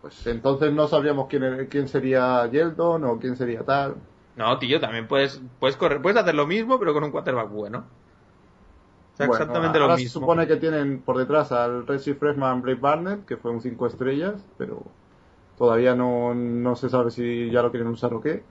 Pues 0.05 0.25
entonces 0.27 0.71
no 0.71 0.87
sabríamos 0.87 1.27
quién, 1.27 1.67
quién 1.69 1.87
sería 1.89 2.45
Yeldon 2.49 3.03
o 3.05 3.19
quién 3.19 3.35
sería 3.35 3.65
tal. 3.65 3.95
No, 4.35 4.59
tío, 4.59 4.79
también 4.79 5.07
puedes, 5.07 5.41
puedes 5.59 5.77
correr, 5.77 6.01
puedes 6.01 6.17
hacer 6.19 6.35
lo 6.35 6.45
mismo, 6.47 6.77
pero 6.79 6.93
con 6.93 7.03
un 7.03 7.11
quarterback 7.11 7.49
bueno. 7.49 7.91
O 9.13 9.17
sea, 9.17 9.27
Bueno, 9.27 9.31
exactamente 9.31 9.77
ahora 9.79 9.87
lo 9.87 9.97
se 9.97 9.97
mismo. 9.97 10.09
supone 10.09 10.47
que 10.47 10.57
tienen 10.57 11.01
por 11.01 11.17
detrás 11.17 11.51
al 11.51 11.87
Redshift 11.87 12.19
Freshman 12.19 12.61
Blake 12.61 12.81
Barnett, 12.81 13.25
que 13.25 13.37
fue 13.37 13.51
un 13.51 13.61
5 13.61 13.87
estrellas, 13.87 14.45
pero 14.57 14.83
todavía 15.57 15.95
no, 15.95 16.33
no 16.35 16.75
se 16.75 16.89
sabe 16.89 17.11
si 17.11 17.49
ya 17.51 17.61
lo 17.63 17.71
quieren 17.71 17.89
usar 17.89 18.13
o 18.13 18.21
qué. 18.21 18.43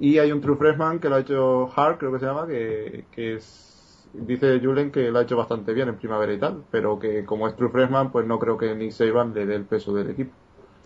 Y 0.00 0.18
hay 0.18 0.32
un 0.32 0.40
True 0.40 0.56
Freshman 0.56 1.00
que 1.00 1.08
lo 1.08 1.16
ha 1.16 1.20
hecho 1.20 1.70
Hart, 1.76 1.98
creo 2.00 2.12
que 2.12 2.18
se 2.20 2.26
llama, 2.26 2.46
que, 2.46 3.06
que 3.12 3.34
es. 3.36 4.08
Dice 4.12 4.60
Julen 4.62 4.90
que 4.92 5.10
lo 5.10 5.18
ha 5.18 5.22
hecho 5.22 5.36
bastante 5.36 5.74
bien 5.74 5.88
en 5.88 5.96
primavera 5.98 6.32
y 6.32 6.38
tal, 6.40 6.64
pero 6.70 6.98
que 6.98 7.24
como 7.26 7.46
es 7.48 7.56
True 7.56 7.70
Freshman, 7.70 8.10
pues 8.12 8.26
no 8.26 8.38
creo 8.38 8.58
que 8.58 8.74
Nick 8.74 8.92
Saban 8.92 9.34
le 9.34 9.46
dé 9.46 9.54
el 9.56 9.66
peso 9.66 9.94
del 9.94 10.10
equipo. 10.10 10.32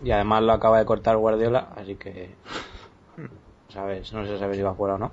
Y 0.03 0.11
además 0.11 0.43
lo 0.43 0.53
acaba 0.53 0.79
de 0.79 0.85
cortar 0.85 1.17
Guardiola, 1.17 1.69
así 1.75 1.95
que. 1.95 2.29
¿Sabes? 3.69 4.13
No 4.13 4.25
se 4.25 4.37
sabe 4.37 4.55
si 4.55 4.61
va 4.61 4.69
a 4.71 4.73
jugar 4.75 4.93
o 4.95 4.97
no. 4.97 5.11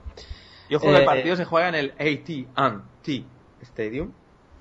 Y 0.68 0.74
ojo 0.74 0.86
que 0.86 0.90
el 0.96 1.02
Eh, 1.02 1.04
partido 1.04 1.36
se 1.36 1.44
juega 1.44 1.68
en 1.68 1.74
el 1.74 1.90
AT&T 1.98 3.24
Stadium. 3.62 4.10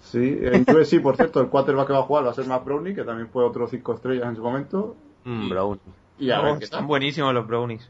Sí, 0.02 0.40
en 0.42 0.66
USC, 0.68 1.02
por 1.02 1.16
cierto, 1.18 1.42
el 1.42 1.50
quarterback 1.50 1.88
que 1.88 1.94
va 1.94 2.00
a 2.00 2.04
jugar 2.04 2.26
va 2.26 2.32
a 2.32 2.34
ser 2.34 2.46
Matt 2.48 2.64
Brownie, 2.64 2.96
que 2.96 3.04
también 3.04 3.28
fue 3.30 3.44
otro 3.44 3.68
5 3.68 3.94
estrellas 3.96 4.28
en 4.28 4.36
su 4.36 4.42
momento. 4.42 4.96
Mm, 5.26 5.50
Brown. 5.50 5.80
Y 6.18 6.32
a 6.32 6.38
No, 6.38 6.44
ver 6.44 6.58
qué 6.60 6.64
están 6.66 6.80
tal. 6.82 6.88
buenísimos 6.88 7.34
los 7.34 7.46
brownies. 7.46 7.90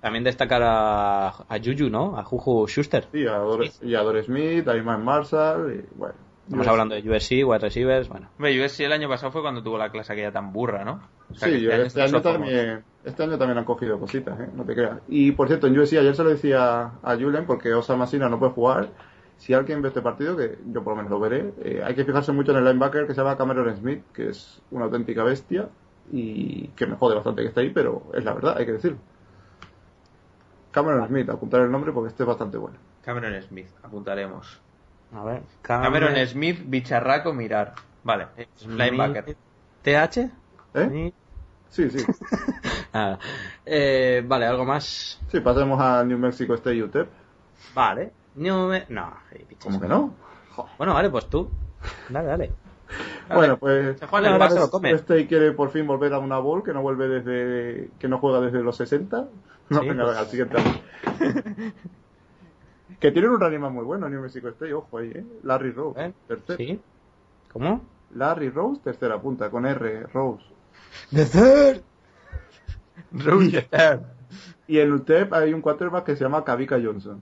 También 0.00 0.24
destacar 0.24 0.62
a, 0.62 1.28
a 1.28 1.58
Juju, 1.62 1.90
¿no? 1.90 2.16
A 2.18 2.24
Juju 2.24 2.66
Schuster. 2.66 3.06
Sí, 3.12 3.26
a 3.26 3.36
Dore, 3.36 3.70
y 3.82 3.94
a 3.94 4.00
Dore 4.02 4.22
Smith, 4.24 4.66
a 4.66 4.76
Iman 4.76 5.04
Marshall, 5.04 5.74
y 5.74 5.98
bueno. 5.98 6.14
Estamos 6.50 6.66
USC. 6.66 6.70
hablando 6.70 6.94
de 6.96 7.08
USC, 7.08 7.30
wide 7.46 7.58
receivers, 7.60 8.08
bueno. 8.08 8.28
Hombre, 8.36 8.64
USC 8.64 8.80
el 8.80 8.92
año 8.92 9.08
pasado 9.08 9.30
fue 9.30 9.40
cuando 9.40 9.62
tuvo 9.62 9.78
la 9.78 9.90
clase 9.90 10.12
aquella 10.12 10.32
tan 10.32 10.52
burra, 10.52 10.84
¿no? 10.84 11.00
O 11.30 11.34
sea, 11.34 11.48
Sí, 11.48 11.64
este, 11.70 12.02
año 12.02 12.10
sófomos. 12.10 12.22
también, 12.40 12.84
este 13.04 13.22
año 13.22 13.38
también 13.38 13.58
han 13.58 13.64
cogido 13.64 14.00
cositas, 14.00 14.38
¿eh? 14.40 14.48
no 14.52 14.64
te 14.64 14.74
creas. 14.74 14.98
Y 15.08 15.30
por 15.32 15.46
cierto, 15.46 15.68
en 15.68 15.78
USC 15.78 15.92
ayer 15.98 16.14
se 16.16 16.24
lo 16.24 16.30
decía 16.30 16.90
a 17.02 17.16
Julen, 17.16 17.46
porque 17.46 17.72
Osa 17.72 17.94
Masina 17.96 18.28
no 18.28 18.38
puede 18.40 18.52
jugar. 18.52 18.88
Si 19.36 19.54
alguien 19.54 19.80
ve 19.80 19.88
este 19.88 20.02
partido, 20.02 20.36
que 20.36 20.58
yo 20.72 20.82
por 20.82 20.92
lo 20.92 20.96
menos 20.96 21.10
lo 21.12 21.20
veré, 21.20 21.54
eh, 21.62 21.82
hay 21.84 21.94
que 21.94 22.04
fijarse 22.04 22.32
mucho 22.32 22.50
en 22.50 22.58
el 22.58 22.64
linebacker 22.64 23.06
que 23.06 23.14
se 23.14 23.20
llama 23.22 23.36
Cameron 23.38 23.74
Smith, 23.76 24.02
que 24.12 24.28
es 24.30 24.60
una 24.72 24.86
auténtica 24.86 25.22
bestia 25.22 25.68
y 26.12 26.66
que 26.76 26.86
me 26.86 26.96
jode 26.96 27.14
bastante 27.14 27.42
que 27.42 27.48
esté 27.48 27.60
ahí, 27.60 27.70
pero 27.70 28.02
es 28.12 28.24
la 28.24 28.34
verdad, 28.34 28.56
hay 28.58 28.66
que 28.66 28.72
decirlo. 28.72 28.98
Cameron 30.72 31.06
Smith, 31.06 31.28
apuntar 31.30 31.62
el 31.62 31.70
nombre 31.70 31.92
porque 31.92 32.08
este 32.08 32.24
es 32.24 32.26
bastante 32.26 32.58
bueno. 32.58 32.76
Cameron 33.02 33.40
Smith, 33.42 33.68
apuntaremos. 33.82 34.60
A 35.14 35.24
ver. 35.24 35.42
Cameron 35.62 36.14
Smith, 36.26 36.60
bicharraco, 36.64 37.32
mirar. 37.32 37.74
Vale, 38.04 38.26
linebacker. 38.66 39.36
¿TH? 39.82 40.30
¿Eh? 40.74 41.12
Sí, 41.68 41.90
sí. 41.90 42.04
Nada. 42.92 43.18
Eh, 43.72 44.24
vale, 44.26 44.46
algo 44.46 44.64
más. 44.64 45.20
Sí, 45.30 45.38
pasemos 45.40 45.80
a 45.80 46.02
New 46.02 46.18
Mexico 46.18 46.54
State 46.54 46.82
UTEP. 46.82 47.08
Vale. 47.74 48.12
Me- 48.34 48.86
no. 48.88 49.12
¿Cómo 49.62 49.80
que 49.80 49.86
no? 49.86 50.14
Bueno, 50.76 50.94
vale, 50.94 51.08
pues 51.10 51.28
tú. 51.28 51.48
Dale, 52.08 52.26
dale. 52.28 52.52
Bueno, 53.32 53.58
pues 53.58 54.00
Se 54.00 54.06
juega 54.08 54.34
el 54.48 54.70
come. 54.70 54.90
Este 54.90 55.28
quiere 55.28 55.52
por 55.52 55.70
fin 55.70 55.86
volver 55.86 56.12
a 56.14 56.18
una 56.18 56.38
bowl 56.38 56.64
que 56.64 56.72
no 56.72 56.82
vuelve 56.82 57.06
desde 57.06 57.90
que 58.00 58.08
no 58.08 58.18
juega 58.18 58.40
desde 58.40 58.60
los 58.60 58.76
60. 58.76 59.28
No, 59.68 59.80
Sí, 59.80 59.88
venga, 59.88 60.02
pues. 60.04 60.08
venga, 60.08 60.18
al 60.20 60.26
siguiente. 60.26 60.56
que 63.00 63.10
tienen 63.10 63.30
un 63.30 63.38
back 63.38 63.58
muy 63.58 63.84
bueno, 63.84 64.08
New 64.08 64.20
Mexico 64.20 64.48
State, 64.48 64.74
ojo 64.74 64.98
ahí, 64.98 65.10
¿eh? 65.10 65.24
Larry 65.42 65.72
Rose, 65.72 66.04
¿Eh? 66.04 66.12
tercero. 66.28 66.56
¿Sí? 66.58 66.80
¿Cómo? 67.52 67.80
Larry 68.14 68.50
Rose, 68.50 68.80
tercera 68.84 69.20
punta, 69.20 69.50
con 69.50 69.66
R, 69.66 70.02
Rose. 70.12 70.44
The 71.10 71.24
third. 71.24 71.82
Rose 73.12 73.62
Third. 73.62 74.02
Y 74.68 74.78
en 74.78 74.92
UTEP 74.92 75.32
hay 75.32 75.52
un 75.52 75.62
quarterback 75.62 76.04
que 76.04 76.16
se 76.16 76.22
llama 76.24 76.44
Kavika 76.44 76.78
Johnson. 76.82 77.20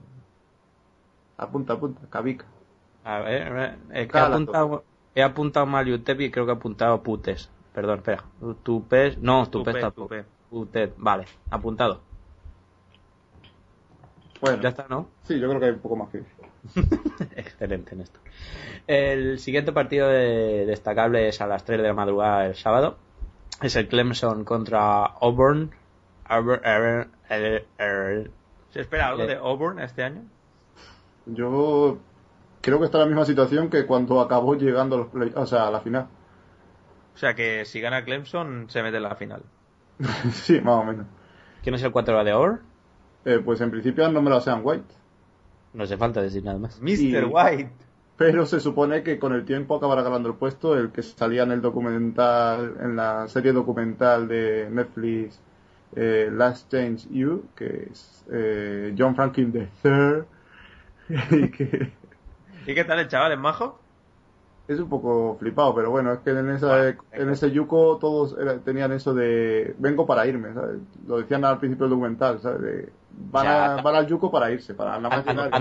Apunta, 1.37 1.73
apunta, 1.73 2.01
Kavika. 2.09 2.45
A 3.03 3.19
ver, 3.19 3.43
a 3.43 3.49
ver, 3.49 3.77
es 3.93 4.07
que 4.07 4.17
he 4.17 4.21
apuntado, 4.21 4.83
he 5.15 5.23
apuntado 5.23 5.65
mal 5.65 5.89
UTEP 5.91 6.21
y 6.21 6.31
creo 6.31 6.45
que 6.45 6.51
he 6.51 6.55
apuntado 6.55 7.01
Putes. 7.01 7.49
Perdón, 7.73 7.99
espera. 7.99 8.23
Tupes, 8.63 9.17
no, 9.19 9.49
Tupes 9.49 9.73
Tupe, 9.73 9.81
tampoco. 9.81 10.07
tupe. 10.15 10.25
UTEP, 10.51 10.93
vale, 10.97 11.25
apuntado. 11.49 12.01
Bueno, 14.41 14.61
Ya 14.61 14.69
está, 14.69 14.85
¿no? 14.89 15.09
sí, 15.23 15.39
yo 15.39 15.47
creo 15.49 15.59
que 15.59 15.65
hay 15.67 15.71
un 15.73 15.79
poco 15.79 15.95
más 15.97 16.09
que 16.09 16.23
Excelente 17.35 17.95
en 17.95 18.01
esto. 18.01 18.19
El 18.87 19.39
siguiente 19.39 19.71
partido 19.71 20.07
de- 20.07 20.65
destacable 20.65 21.27
es 21.27 21.41
a 21.41 21.47
las 21.47 21.63
3 21.65 21.81
de 21.81 21.87
la 21.87 21.93
madrugada 21.93 22.45
el 22.45 22.55
sábado. 22.55 22.97
Es 23.61 23.75
el 23.75 23.87
Clemson 23.87 24.43
contra 24.45 25.03
Auburn. 25.03 25.71
Auburn, 26.25 26.61
Auburn, 26.65 27.11
¿Se 28.71 28.81
espera 28.81 29.07
algo 29.07 29.23
Eh. 29.23 29.27
de 29.27 29.35
Auburn 29.35 29.79
este 29.79 30.03
año? 30.03 30.23
Yo 31.25 31.97
creo 32.61 32.79
que 32.79 32.85
está 32.85 32.97
en 32.99 33.01
la 33.03 33.07
misma 33.07 33.25
situación 33.25 33.69
que 33.69 33.85
cuando 33.85 34.21
acabó 34.21 34.55
llegando 34.55 34.95
a 34.95 34.99
los 34.99 35.07
play- 35.09 35.33
o 35.35 35.45
sea, 35.45 35.67
a 35.67 35.71
la 35.71 35.81
final. 35.81 36.07
O 37.15 37.17
sea 37.17 37.33
que 37.35 37.65
si 37.65 37.81
gana 37.81 38.03
Clemson 38.05 38.69
se 38.69 38.81
mete 38.83 38.97
en 38.97 39.03
la 39.03 39.15
final. 39.15 39.43
sí, 40.31 40.61
más 40.61 40.75
o 40.75 40.83
menos. 40.85 41.05
¿Quién 41.63 41.75
es 41.75 41.83
el 41.83 41.91
4 41.91 42.23
de 42.23 42.31
Auburn? 42.31 42.61
Eh, 43.29 43.39
pues 43.45 43.61
en 43.61 43.69
principio 43.69 44.05
han 44.05 44.13
nombrado 44.13 44.39
a 44.39 44.43
Sean 44.43 44.61
White. 44.63 44.91
No 45.73 45.83
hace 45.83 45.97
falta 45.97 46.19
decir 46.21 46.43
nada 46.43 46.57
más. 46.57 46.81
Mr. 46.81 46.89
Y- 46.99 47.23
White. 47.25 47.71
pero 48.17 48.45
se 48.47 48.59
supone 48.59 49.03
que 49.03 49.19
con 49.19 49.33
el 49.33 49.45
tiempo 49.45 49.75
acabará 49.75 50.01
ganando 50.01 50.29
el 50.29 50.35
puesto 50.35 50.75
el 50.75 50.91
que 50.91 51.03
salía 51.03 51.43
en 51.43 51.51
el 51.51 51.61
documental, 51.61 52.75
en 52.81 52.95
la 52.95 53.27
serie 53.27 53.51
documental 53.53 54.27
de 54.27 54.67
Netflix 54.71 55.39
eh, 55.95 56.29
Last 56.31 56.71
Change 56.71 57.07
You, 57.11 57.45
que 57.55 57.89
es 57.91 58.25
eh, 58.31 58.95
John 58.97 59.15
Franklin 59.15 59.53
III, 59.83 60.23
y 61.45 61.51
que 61.51 61.91
¿Y 62.65 62.73
qué 62.75 62.83
tal 62.83 62.99
el 62.99 63.07
chaval? 63.07 63.31
¿Es 63.33 63.39
majo? 63.39 63.79
Es 64.73 64.79
un 64.79 64.87
poco 64.89 65.35
flipado, 65.39 65.73
pero 65.73 65.89
bueno, 65.89 66.13
es 66.13 66.19
que 66.19 66.29
en, 66.29 66.49
esa, 66.51 66.89
en 66.89 67.29
ese 67.29 67.51
yuco 67.51 67.97
todos 67.99 68.37
era- 68.39 68.59
tenían 68.59 68.91
eso 68.91 69.13
de 69.13 69.75
vengo 69.79 70.05
para 70.05 70.27
irme, 70.27 70.53
¿sabes? 70.53 70.77
Lo 71.07 71.17
decían 71.17 71.43
al 71.43 71.57
principio 71.57 71.85
del 71.85 71.91
documental, 71.91 72.39
¿sabes? 72.39 72.61
De, 72.61 72.89
van, 73.31 73.45
Ya, 73.45 73.75
a- 73.75 73.81
van 73.81 73.95
al 73.95 74.07
yuco 74.07 74.31
para 74.31 74.51
irse, 74.51 74.75
para 74.75 74.95
Han, 74.95 75.03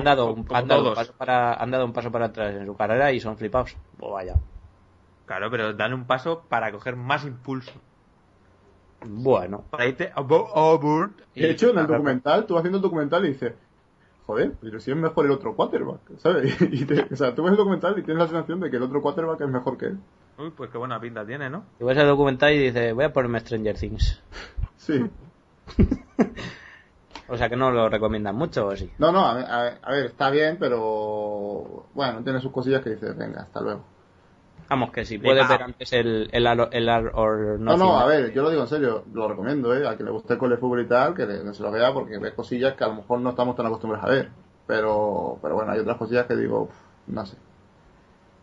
dado 0.05 0.33
un, 0.35 0.47
han 0.53 0.69
dado 0.69 0.89
un 0.91 0.95
paso 0.95 1.13
para, 1.17 1.55
han 1.55 1.71
dado 1.71 1.85
un 1.87 1.93
paso 1.93 2.13
para 2.13 2.27
atrás 2.27 2.55
en 2.55 2.67
su 2.67 2.77
carrera 2.77 3.11
y 3.13 3.21
son 3.21 3.39
flipados. 3.39 3.77
Pues 3.97 4.13
vaya. 4.13 4.35
Claro, 5.25 5.51
pero 5.51 5.73
dan 5.73 5.95
un 5.95 6.07
paso 6.07 6.45
para 6.49 6.71
coger 6.71 6.97
más 6.97 7.25
impulso. 7.25 7.73
Bueno. 9.07 9.65
Para 9.71 9.87
irte 9.87 10.13
De 11.35 11.51
hecho, 11.51 11.71
en 11.71 11.79
el 11.79 11.87
documental, 11.87 12.47
tú 12.47 12.55
vas 12.55 12.61
haciendo 12.61 12.79
el 12.79 12.83
documental 12.83 13.25
y 13.25 13.29
dices, 13.29 13.55
joder, 14.29 14.53
pero 14.61 14.79
si 14.79 14.91
es 14.91 14.97
mejor 14.97 15.25
el 15.25 15.31
otro 15.33 15.57
quarterback, 15.57 16.19
¿sabes? 16.19 16.55
Y 16.71 16.85
te- 16.85 17.09
o 17.13 17.17
sea, 17.17 17.35
tú 17.35 17.43
ves 17.43 17.53
el 17.53 17.57
documental 17.57 17.99
y 17.99 18.03
tienes 18.03 18.19
la 18.23 18.29
sensación 18.29 18.61
de 18.61 18.71
que 18.71 18.77
el 18.77 18.83
otro 18.83 19.01
quarterback 19.01 19.41
es 19.41 19.49
mejor 19.49 19.79
que 19.79 19.87
él. 19.87 19.99
Uy, 20.39 20.51
pues 20.51 20.71
qué 20.71 20.77
buena 20.79 21.01
pinta 21.01 21.25
tiene, 21.27 21.49
¿no? 21.51 21.65
Y 21.81 21.85
ves 21.85 21.97
el 21.97 22.07
documental 22.07 22.53
y 22.53 22.59
dices, 22.59 22.95
voy 22.95 23.05
a 23.05 23.13
ponerme 23.13 23.41
Stranger 23.41 23.77
Things. 23.77 24.23
Sí. 24.77 25.05
O 27.31 27.37
sea 27.37 27.51
que 27.51 27.57
no 27.57 27.71
lo 27.71 27.91
recomiendan 27.91 28.35
mucho, 28.37 28.67
¿o 28.69 28.75
sí? 28.77 28.91
No, 28.99 29.13
no, 29.13 29.27
a 29.27 29.35
ver, 29.35 29.45
a 29.51 29.63
ver, 29.63 29.79
a 29.83 29.91
ver, 29.93 30.07
está 30.07 30.31
bien, 30.31 30.57
pero 30.59 31.85
bueno, 31.93 32.23
tiene 32.25 32.41
sus 32.41 32.51
cosillas 32.51 32.83
que 32.83 32.91
dices, 32.91 33.15
venga, 33.19 33.43
hasta 33.43 33.61
luego. 33.61 33.85
Vamos, 34.69 34.91
que 34.93 35.05
si 35.05 35.19
puedes 35.19 35.49
ver 35.49 35.63
antes 35.63 35.93
el, 35.95 36.29
el, 36.33 36.47
el 36.47 36.89
or 37.15 37.59
No, 37.59 37.73
Nothing. 37.73 37.79
no, 37.87 37.99
a 37.99 38.07
ver, 38.07 38.33
yo 38.33 38.43
lo 38.43 38.51
digo 38.51 38.63
en 38.63 38.69
serio, 38.69 39.05
lo 39.13 39.29
recomiendo, 39.29 39.75
¿eh? 39.75 39.87
A 39.87 39.97
que 39.97 40.05
le 40.05 40.11
guste 40.11 40.35
el 40.35 40.39
college 40.39 40.61
fútbol 40.61 40.83
y 40.83 40.87
tal, 40.87 41.15
que, 41.15 41.27
le- 41.27 41.43
que 41.43 41.55
se 41.55 41.63
lo 41.63 41.71
vea 41.71 41.93
porque 41.93 42.19
ve 42.19 42.35
cosillas 42.35 42.75
que 42.75 42.85
a 42.85 42.89
lo 42.89 42.95
mejor 42.97 43.21
no 43.21 43.31
estamos 43.31 43.57
tan 43.57 43.67
acostumbrados 43.67 44.09
a 44.09 44.13
ver. 44.13 44.29
Pero, 44.67 45.39
pero 45.41 45.55
bueno, 45.55 45.73
hay 45.73 45.79
otras 45.79 45.97
cosillas 45.97 46.27
que 46.27 46.37
digo, 46.37 46.63
uf, 46.63 46.75
no 47.07 47.25
sé. 47.25 47.37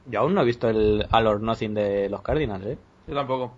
Yo 0.08 0.20
aún 0.20 0.34
no 0.34 0.42
he 0.42 0.46
visto 0.46 0.70
el 0.70 1.06
All 1.12 1.28
or 1.28 1.42
Nothing 1.42 1.74
de 1.74 2.10
los 2.10 2.22
Cardinals, 2.22 2.66
¿eh? 2.66 2.78
Yo 3.08 3.16
tampoco. 3.16 3.52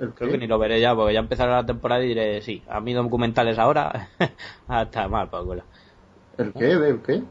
¿El 0.00 0.12
Creo 0.12 0.30
que 0.30 0.38
ni 0.38 0.46
lo 0.48 0.58
veré 0.58 0.80
ya, 0.80 0.94
porque 0.94 1.14
ya 1.14 1.20
empezará 1.20 1.52
la 1.56 1.66
temporada 1.66 2.04
y 2.04 2.08
diré, 2.08 2.42
sí, 2.42 2.62
a 2.68 2.80
mí 2.80 2.92
documentales 2.92 3.58
ahora, 3.58 4.08
hasta 4.68 5.08
mal, 5.08 5.28
por 5.28 5.44
culo. 5.44 5.62
¿El 6.38 6.52
qué? 6.52 6.72
¿El 6.72 7.00
qué? 7.02 7.22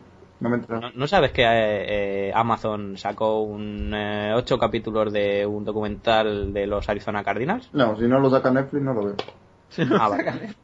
No 0.43 0.49
me. 0.49 0.57
¿No, 0.57 0.91
no 0.93 1.07
sabes 1.07 1.31
que 1.31 1.43
eh, 1.43 2.27
eh, 2.27 2.31
Amazon 2.35 2.97
sacó 2.97 3.41
un 3.43 3.93
eh, 3.93 4.33
ocho 4.35 4.59
capítulos 4.59 5.13
de 5.13 5.45
un 5.45 5.63
documental 5.63 6.53
de 6.53 6.67
los 6.67 6.89
Arizona 6.89 7.23
Cardinals? 7.23 7.69
No, 7.71 7.97
si 7.97 8.09
no 8.09 8.19
lo 8.19 8.29
saca 8.29 8.51
Netflix 8.51 8.83
no 8.83 8.93
lo 8.93 9.05
veo. 9.05 9.15
Ah, 9.99 10.09
vale. 10.09 10.49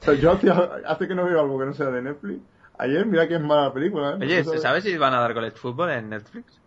O 0.00 0.04
sea, 0.04 0.14
yo 0.14 0.32
hace, 0.32 0.50
hace 0.50 1.08
que 1.08 1.14
no 1.14 1.24
veo 1.24 1.40
algo 1.40 1.58
que 1.58 1.66
no 1.66 1.74
sea 1.74 1.86
de 1.90 2.02
Netflix. 2.02 2.40
Ayer, 2.78 3.06
mira 3.06 3.26
que 3.28 3.34
es 3.34 3.40
mala 3.40 3.72
película, 3.72 4.12
¿eh? 4.12 4.16
Oye, 4.20 4.38
No 4.38 4.44
¿se 4.44 4.58
sabes- 4.58 4.62
sabe 4.62 4.80
si 4.80 4.96
van 4.96 5.14
a 5.14 5.20
dar 5.20 5.34
college 5.34 5.56
fútbol 5.56 5.90
en 5.90 6.10
Netflix? 6.10 6.60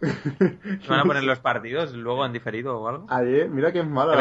¿Van 0.88 1.00
a 1.00 1.04
poner 1.04 1.24
los 1.24 1.38
partidos 1.40 1.92
luego 1.94 2.24
en 2.24 2.32
diferido 2.32 2.78
o 2.80 2.88
algo? 2.88 3.06
Ayer, 3.10 3.48
mira 3.48 3.72
que 3.72 3.80
es 3.80 3.86
mala 3.86 4.16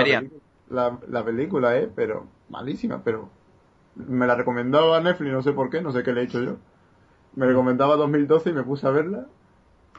la, 0.69 1.25
película, 1.25 1.77
¿eh? 1.77 1.89
Pero 1.95 2.27
malísima, 2.49 3.01
pero 3.03 3.29
me 3.95 4.25
la 4.27 4.35
recomendaba 4.35 4.99
Netflix, 4.99 5.31
no 5.31 5.41
sé 5.41 5.53
por 5.53 5.69
qué, 5.69 5.81
no 5.81 5.91
sé 5.91 6.03
qué 6.03 6.11
le 6.11 6.21
he 6.21 6.23
hecho 6.25 6.41
yo. 6.41 6.57
Me 7.35 7.45
recomendaba 7.45 7.95
2012 7.95 8.49
y 8.49 8.53
me 8.53 8.63
puse 8.63 8.87
a 8.87 8.91
verla. 8.91 9.25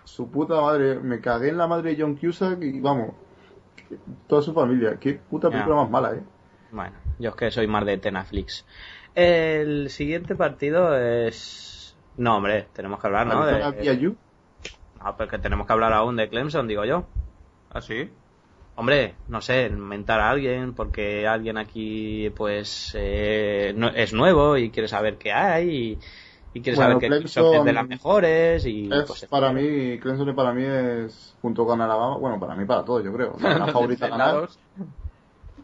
Su 0.05 0.30
puta 0.30 0.61
madre, 0.61 0.97
me 0.97 1.20
cagué 1.20 1.49
en 1.51 1.59
la 1.59 1.66
madre 1.66 1.95
de 1.95 2.03
John 2.03 2.16
Cusack 2.16 2.62
y 2.62 2.80
vamos, 2.80 3.14
toda 4.26 4.43
su 4.43 4.53
familia. 4.53 4.97
Qué 4.99 5.14
puta 5.14 5.49
película 5.51 5.76
más 5.76 5.91
mala, 5.91 6.14
¿eh? 6.14 6.22
Bueno, 6.72 6.95
yo 7.18 7.30
es 7.30 7.37
que 7.37 7.51
soy 7.51 7.66
más 7.66 7.85
de 7.87 7.99
Tenaflix. 7.99 8.64
El 9.14 9.91
siguiente 9.91 10.35
partido 10.35 10.97
es... 10.99 11.97
No, 12.16 12.37
hombre, 12.37 12.66
tenemos 12.72 13.01
que 13.01 13.07
hablar, 13.07 13.26
¿no? 13.26 13.47
De... 13.47 13.53
No, 15.03 15.16
pues 15.16 15.28
que 15.30 15.39
tenemos 15.39 15.66
que 15.66 15.72
hablar 15.72 15.93
aún 15.93 16.16
de 16.16 16.28
Clemson, 16.28 16.68
digo 16.68 16.85
yo. 16.85 17.05
¿Ah, 17.70 17.80
sí? 17.80 18.11
Hombre, 18.74 19.14
no 19.28 19.41
sé, 19.43 19.68
mentar 19.68 20.20
a 20.20 20.30
alguien 20.30 20.72
porque 20.74 21.26
alguien 21.26 21.59
aquí 21.59 22.30
pues 22.37 22.93
eh, 22.99 23.72
no- 23.76 23.89
es 23.91 24.12
nuevo 24.14 24.57
y 24.57 24.70
quiere 24.70 24.89
saber 24.89 25.18
qué 25.18 25.33
hay 25.33 25.68
y, 25.70 25.99
y 26.55 26.61
quiere 26.61 26.76
Bueno, 26.76 26.92
saber 26.92 27.00
que 27.00 27.09
Clemson 27.09 27.55
es 27.55 27.64
de 27.64 27.72
las 27.72 27.88
mejores 27.88 28.66
y 28.66 28.92
Es, 28.92 29.05
pues, 29.05 29.24
para 29.26 29.53
mí, 29.53 29.98
Clemson 29.98 30.34
para 30.34 30.53
mí 30.53 30.64
es, 30.64 31.34
junto 31.40 31.64
con 31.64 31.80
Alabama, 31.80 32.16
bueno, 32.18 32.38
para 32.38 32.55
mí, 32.55 32.64
para 32.64 32.84
todos, 32.84 33.05
yo 33.05 33.12
creo, 33.12 33.36
la 33.40 33.55
gran 33.55 33.68
favorita 33.72 34.09
ganar. 34.09 34.48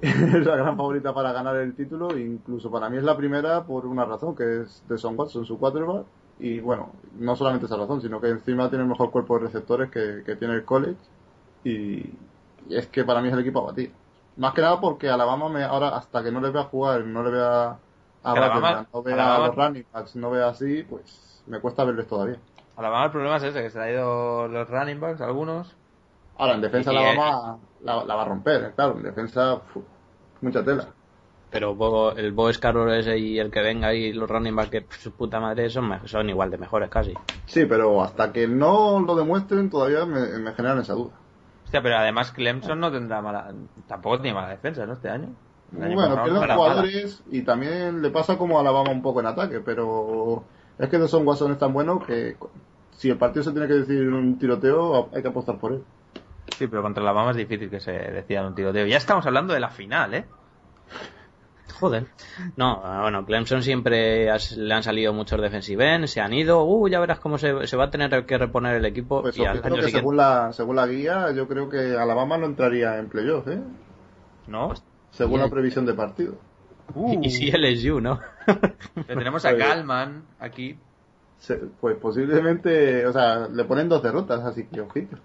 Es 0.00 0.14
la 0.46 0.56
gran 0.56 0.76
favorita 0.76 1.12
para 1.12 1.32
ganar 1.32 1.56
el 1.56 1.74
título, 1.74 2.16
incluso 2.16 2.70
para 2.70 2.88
mí 2.88 2.96
es 2.96 3.02
la 3.02 3.16
primera 3.16 3.64
por 3.64 3.84
una 3.84 4.04
razón, 4.04 4.34
que 4.34 4.62
es 4.62 4.82
de 4.88 4.96
Son 4.96 5.18
Watson, 5.18 5.44
su 5.44 5.58
quarterback, 5.58 6.06
y 6.38 6.60
bueno, 6.60 6.92
no 7.18 7.34
solamente 7.36 7.66
esa 7.66 7.76
razón, 7.76 8.00
sino 8.00 8.20
que 8.20 8.28
encima 8.28 8.68
tiene 8.68 8.84
el 8.84 8.90
mejor 8.90 9.10
cuerpo 9.10 9.38
de 9.38 9.46
receptores 9.46 9.90
que, 9.90 10.22
que 10.24 10.36
tiene 10.36 10.54
el 10.54 10.64
college, 10.64 10.96
y, 11.64 11.98
y 12.68 12.76
es 12.76 12.86
que 12.86 13.04
para 13.04 13.20
mí 13.20 13.28
es 13.28 13.34
el 13.34 13.40
equipo 13.40 13.60
a 13.60 13.66
batir. 13.72 13.92
Más 14.36 14.54
que 14.54 14.62
nada 14.62 14.80
porque 14.80 15.08
Alabama 15.08 15.48
me, 15.48 15.64
ahora, 15.64 15.88
hasta 15.88 16.22
que 16.22 16.30
no 16.30 16.40
le 16.40 16.50
vea 16.50 16.62
jugar, 16.64 17.04
no 17.04 17.24
le 17.24 17.30
vea 17.30 17.76
a 18.22 18.32
Que 18.32 18.38
Alabama- 18.38 18.86
no 18.92 19.02
vea 19.02 19.14
Alabama- 19.14 19.46
los 19.46 19.56
running 19.56 19.86
backs, 19.92 20.16
no 20.16 20.30
vea 20.30 20.48
así, 20.48 20.82
pues 20.88 21.42
me 21.46 21.60
cuesta 21.60 21.84
verles 21.84 22.06
todavía. 22.06 22.38
Alabama 22.76 23.06
el 23.06 23.10
problema 23.10 23.36
es 23.36 23.42
ese, 23.44 23.62
que 23.62 23.70
se 23.70 23.78
le 23.78 23.84
ha 23.84 23.90
ido 23.92 24.48
los 24.48 24.68
running 24.68 25.00
backs, 25.00 25.20
algunos. 25.20 25.74
Ahora, 26.36 26.54
en 26.54 26.60
defensa 26.60 26.92
Y, 26.92 26.96
Alabama 26.96 27.58
la, 27.82 28.04
la 28.04 28.14
va 28.14 28.22
a 28.22 28.26
romper, 28.26 28.72
claro, 28.74 28.96
en 28.96 29.02
defensa, 29.02 29.60
mucha 30.40 30.64
tela. 30.64 30.86
pero 31.50 31.74
Bo- 31.74 32.12
el 32.12 32.32
Bo 32.32 32.48
Carroll 32.60 32.92
ese 32.92 33.18
y 33.18 33.38
el 33.38 33.50
que 33.50 33.60
venga 33.62 33.94
y 33.94 34.12
los 34.12 34.28
running 34.28 34.54
back 34.54 34.68
que 34.70 34.86
su 34.98 35.12
puta 35.12 35.40
madre 35.40 35.68
son, 35.70 35.90
son 36.06 36.28
igual 36.28 36.50
de 36.50 36.58
mejores 36.58 36.90
casi. 36.90 37.14
Sí, 37.46 37.64
pero 37.64 38.02
hasta 38.02 38.32
que 38.32 38.46
no 38.46 39.00
lo 39.00 39.16
demuestren 39.16 39.70
todavía 39.70 40.04
me, 40.04 40.20
me 40.38 40.52
generan 40.52 40.78
esa 40.80 40.92
duda. 40.92 41.14
Hostia, 41.64 41.82
pero 41.82 41.96
además 41.96 42.32
Clemson 42.32 42.78
no 42.80 42.92
tendrá 42.92 43.20
mala... 43.20 43.52
Tampoco 43.86 44.20
tiene 44.20 44.34
mala 44.34 44.50
defensa, 44.50 44.86
¿no? 44.86 44.92
Este 44.92 45.08
año. 45.08 45.28
Bueno, 45.70 46.08
no 46.16 46.22
pierden 46.24 46.48
jugadores 46.56 47.22
y 47.30 47.42
también 47.42 48.00
le 48.02 48.10
pasa 48.10 48.38
como 48.38 48.56
a 48.58 48.60
Alabama 48.62 48.90
un 48.90 49.02
poco 49.02 49.20
en 49.20 49.26
ataque, 49.26 49.60
pero 49.60 50.44
es 50.78 50.88
que 50.88 51.08
Son 51.08 51.26
Watson 51.26 51.52
es 51.52 51.58
tan 51.58 51.72
bueno 51.72 52.00
que 52.04 52.36
si 52.96 53.10
el 53.10 53.18
partido 53.18 53.42
se 53.44 53.52
tiene 53.52 53.66
que 53.68 53.74
decidir 53.74 54.02
en 54.02 54.14
un 54.14 54.38
tiroteo, 54.38 55.08
hay 55.14 55.22
que 55.22 55.28
apostar 55.28 55.58
por 55.58 55.72
él. 55.72 55.82
Sí, 56.56 56.66
pero 56.66 56.82
contra 56.82 57.02
Alabama 57.02 57.30
es 57.32 57.36
difícil 57.36 57.70
que 57.70 57.80
se 57.80 57.92
decida 57.92 58.40
en 58.40 58.46
un 58.46 58.54
tiroteo. 58.54 58.86
Ya 58.86 58.96
estamos 58.96 59.24
hablando 59.26 59.52
de 59.54 59.60
la 59.60 59.68
final, 59.68 60.14
¿eh? 60.14 60.24
Joder. 61.80 62.06
No, 62.56 62.80
bueno, 63.02 63.24
Clemson 63.24 63.62
siempre 63.62 64.30
has- 64.30 64.56
le 64.56 64.72
han 64.74 64.82
salido 64.82 65.12
muchos 65.12 65.40
defensive 65.40 66.08
se 66.08 66.20
han 66.20 66.32
ido, 66.32 66.64
uh, 66.64 66.88
ya 66.88 66.98
verás 66.98 67.20
cómo 67.20 67.38
se, 67.38 67.66
se 67.66 67.76
va 67.76 67.84
a 67.84 67.90
tener 67.90 68.24
que 68.26 68.38
reponer 68.38 68.76
el 68.76 68.84
equipo 68.86 69.22
Pues 69.22 69.36
y 69.38 69.44
al 69.44 69.62
año 69.62 69.82
según 69.82 70.16
la, 70.16 70.52
según 70.52 70.76
la 70.76 70.86
guía, 70.86 71.30
yo 71.32 71.46
creo 71.46 71.68
que 71.68 71.96
Alabama 71.96 72.36
no 72.38 72.46
entraría 72.46 72.98
en 72.98 73.08
playoff, 73.08 73.46
¿eh? 73.48 73.60
¿No? 74.48 74.72
Según 75.18 75.40
la 75.40 75.48
previsión 75.50 75.84
de 75.84 75.94
partido. 75.94 76.34
Uh, 76.94 77.20
Y 77.22 77.30
si 77.30 77.50
LSU, 77.50 78.00
¿no? 78.00 78.18
que 78.46 79.14
tenemos 79.14 79.44
a 79.44 79.52
Galman 79.52 80.22
aquí. 80.40 80.78
Se- 81.38 81.56
pues 81.80 81.96
posiblemente, 81.96 83.06
o 83.06 83.12
sea, 83.12 83.46
le 83.48 83.64
ponen 83.64 83.88
dos 83.88 84.02
derrotas, 84.02 84.40
así 84.44 84.64
que 84.64 84.80
ojito. 84.80 85.16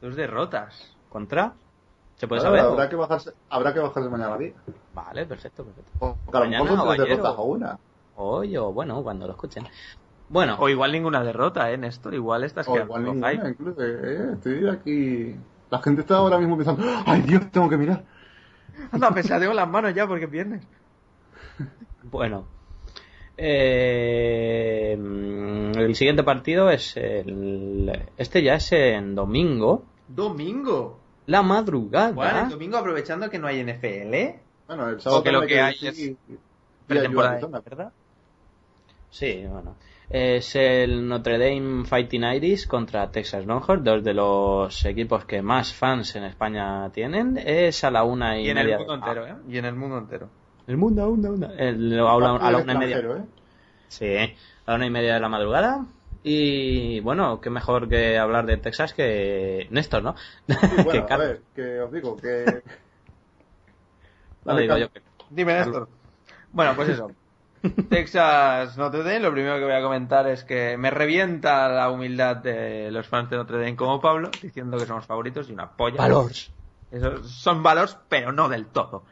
Dos 0.00 0.14
derrotas. 0.16 0.94
¿Contra? 1.08 1.54
¿Se 2.16 2.26
puede 2.28 2.40
Ahora, 2.46 2.58
saber? 2.60 2.72
habrá 2.72 2.88
que 2.88 2.96
bajarse, 2.96 3.30
habrá 3.50 3.72
que 3.74 3.80
bajarse 3.80 4.08
mañana 4.08 4.30
la 4.30 4.36
guía. 4.38 4.52
Vale, 4.94 5.26
perfecto, 5.26 5.64
perfecto. 5.64 5.90
O 6.00 6.16
que 6.30 6.36
a 6.36 6.40
Mañana 6.40 6.64
mejor 6.64 6.78
son 6.78 6.96
tres 6.96 7.08
derrotas 7.08 7.34
o- 7.38 7.44
una. 7.44 7.78
Hoy 8.16 8.56
o 8.56 8.72
bueno, 8.72 9.02
cuando 9.02 9.26
lo 9.26 9.32
escuchen. 9.32 9.66
Bueno, 10.28 10.56
O 10.58 10.68
igual 10.68 10.92
ninguna 10.92 11.22
derrota, 11.24 11.70
¿eh, 11.70 11.78
Néstor? 11.78 12.14
Igual 12.14 12.44
estás 12.44 12.68
O 12.68 12.74
quedando 12.74 12.98
igual 12.98 13.04
con 13.06 13.20
ninguna, 13.32 13.48
incluso. 13.48 13.82
Eh, 13.82 14.32
estoy 14.34 14.68
aquí. 14.68 15.36
La 15.70 15.80
gente 15.80 16.02
está 16.02 16.16
ahora 16.16 16.38
mismo 16.38 16.56
pensando, 16.56 16.82
¡ay 17.06 17.22
Dios, 17.22 17.50
tengo 17.50 17.68
que 17.68 17.76
mirar! 17.76 18.04
Anda, 18.92 19.12
pesadeo 19.12 19.52
las 19.52 19.68
manos 19.68 19.94
ya 19.94 20.06
porque 20.06 20.28
pierdes. 20.28 20.62
bueno. 22.04 22.46
Eh, 23.36 24.94
el 24.94 25.94
siguiente 25.94 26.24
partido 26.24 26.70
es 26.70 26.96
el... 26.96 28.08
Este 28.16 28.42
ya 28.42 28.54
es 28.54 28.72
en 28.72 29.14
domingo. 29.14 29.84
Domingo. 30.08 30.98
La 31.26 31.42
madrugada. 31.42 32.12
Bueno, 32.12 32.40
el 32.44 32.48
domingo 32.48 32.78
aprovechando 32.78 33.30
que 33.30 33.38
no 33.38 33.46
hay 33.46 33.62
NFL. 33.62 34.40
Bueno, 34.66 34.88
el 34.88 35.00
sábado 35.00 35.22
que 35.22 35.32
lo 35.32 35.46
que 35.46 35.60
hay 35.60 35.76
es 35.82 36.12
pretemporada. 36.86 37.46
¿verdad? 37.64 37.92
Sí, 39.10 39.44
bueno. 39.46 39.76
Es 40.10 40.56
el 40.56 41.06
Notre 41.06 41.36
Dame 41.38 41.84
Fighting 41.84 42.24
Irish 42.24 42.66
contra 42.66 43.10
Texas 43.10 43.44
Longhorns, 43.44 43.84
dos 43.84 44.02
de 44.02 44.14
los 44.14 44.84
equipos 44.86 45.26
que 45.26 45.42
más 45.42 45.74
fans 45.74 46.16
en 46.16 46.24
España 46.24 46.88
tienen. 46.92 47.36
Es 47.36 47.84
a 47.84 47.90
la 47.90 48.04
una 48.04 48.38
y, 48.38 48.46
Y 48.46 48.50
en 48.50 48.56
el 48.58 48.64
media. 48.64 48.78
mundo 48.78 48.94
entero, 48.94 49.26
¿eh? 49.26 49.34
Y 49.50 49.58
en 49.58 49.64
el 49.66 49.74
mundo 49.74 49.98
entero. 49.98 50.28
El 50.66 50.76
mundo, 50.78 51.02
a 51.02 51.08
una, 51.08 51.30
una. 51.30 51.46
El- 51.58 51.92
a 52.00 52.18
la, 52.18 52.36
a 52.36 52.50
la 52.52 52.58
una 52.58 52.72
y 52.72 52.78
media. 52.78 52.98
¿eh? 52.98 53.24
Sí, 53.88 54.16
a 54.16 54.70
la 54.70 54.76
una 54.76 54.86
y 54.86 54.90
media 54.90 55.14
de 55.14 55.20
la 55.20 55.28
madrugada. 55.28 55.84
Y 56.22 57.00
bueno, 57.00 57.40
qué 57.42 57.50
mejor 57.50 57.86
que 57.88 58.16
hablar 58.18 58.46
de 58.46 58.56
Texas 58.56 58.94
que 58.94 59.66
Néstor, 59.70 60.02
¿no? 60.02 60.14
Sí, 60.46 60.56
Que 60.76 60.82
bueno, 60.84 61.02
a 61.02 61.06
Carlos. 61.06 61.28
ver, 61.28 61.40
que 61.54 61.80
os 61.80 61.92
digo 61.92 62.16
que... 62.16 62.44
No 64.46 64.56
digo 64.56 64.78
yo 64.78 64.90
que- 64.90 65.02
Dime, 65.28 65.52
Néstor. 65.54 65.86
Bueno, 66.52 66.72
pues 66.74 66.88
eso. 66.88 67.10
Texas 67.88 68.76
Notre 68.76 69.02
Dame, 69.02 69.20
lo 69.20 69.32
primero 69.32 69.58
que 69.58 69.64
voy 69.64 69.74
a 69.74 69.82
comentar 69.82 70.26
es 70.28 70.44
que 70.44 70.76
me 70.76 70.90
revienta 70.90 71.68
la 71.68 71.90
humildad 71.90 72.36
de 72.36 72.90
los 72.90 73.06
fans 73.06 73.30
de 73.30 73.36
Notre 73.36 73.58
Dame 73.58 73.76
como 73.76 74.00
Pablo, 74.00 74.30
diciendo 74.42 74.78
que 74.78 74.86
somos 74.86 75.06
favoritos 75.06 75.48
y 75.48 75.52
una 75.52 75.70
polla. 75.70 75.98
Valors. 75.98 76.52
Esos 76.90 77.30
son 77.30 77.62
valores, 77.62 77.98
pero 78.08 78.32
no 78.32 78.48
del 78.48 78.66
todo. 78.66 79.04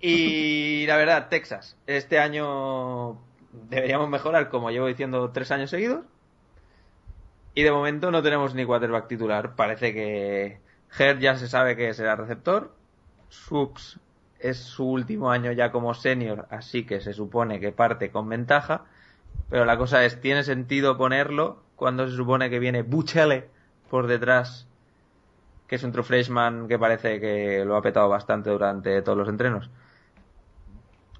Y 0.00 0.86
la 0.86 0.96
verdad, 0.96 1.28
Texas, 1.28 1.76
este 1.86 2.18
año 2.18 3.18
deberíamos 3.52 4.08
mejorar, 4.08 4.48
como 4.48 4.70
llevo 4.70 4.86
diciendo, 4.86 5.30
tres 5.30 5.50
años 5.50 5.70
seguidos. 5.70 6.04
Y 7.54 7.62
de 7.62 7.72
momento 7.72 8.10
no 8.10 8.22
tenemos 8.22 8.54
ni 8.54 8.64
quarterback 8.64 9.08
titular. 9.08 9.56
Parece 9.56 9.92
que 9.92 10.60
Her 10.96 11.18
ya 11.18 11.36
se 11.36 11.48
sabe 11.48 11.76
que 11.76 11.92
será 11.94 12.14
receptor. 12.14 12.72
Subs 13.28 13.98
es 14.38 14.58
su 14.58 14.88
último 14.88 15.30
año 15.30 15.52
ya 15.52 15.72
como 15.72 15.94
senior, 15.94 16.46
así 16.50 16.84
que 16.84 17.00
se 17.00 17.12
supone 17.12 17.60
que 17.60 17.72
parte 17.72 18.10
con 18.10 18.28
ventaja. 18.28 18.84
Pero 19.50 19.64
la 19.64 19.76
cosa 19.76 20.04
es, 20.04 20.20
¿tiene 20.20 20.44
sentido 20.44 20.96
ponerlo 20.96 21.62
cuando 21.76 22.08
se 22.08 22.16
supone 22.16 22.50
que 22.50 22.58
viene 22.58 22.82
Buchele 22.82 23.48
por 23.90 24.06
detrás 24.06 24.68
que 25.68 25.76
es 25.76 25.84
un 25.84 25.92
true 25.92 26.02
freshman 26.02 26.66
que 26.66 26.78
parece 26.78 27.20
que 27.20 27.62
lo 27.64 27.76
ha 27.76 27.82
petado 27.82 28.08
bastante 28.08 28.48
durante 28.50 29.02
todos 29.02 29.18
los 29.18 29.28
entrenos. 29.28 29.70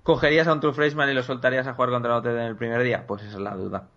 ¿Cogerías 0.02 0.48
a 0.48 0.54
un 0.54 0.60
true 0.60 0.72
freshman 0.72 1.10
y 1.10 1.14
lo 1.14 1.22
soltarías 1.22 1.66
a 1.66 1.74
jugar 1.74 1.90
contra 1.90 2.14
Notre 2.14 2.32
en 2.32 2.38
el 2.38 2.56
primer 2.56 2.82
día? 2.82 3.06
Pues 3.06 3.22
esa 3.22 3.36
es 3.36 3.42
la 3.42 3.54
duda. 3.54 3.88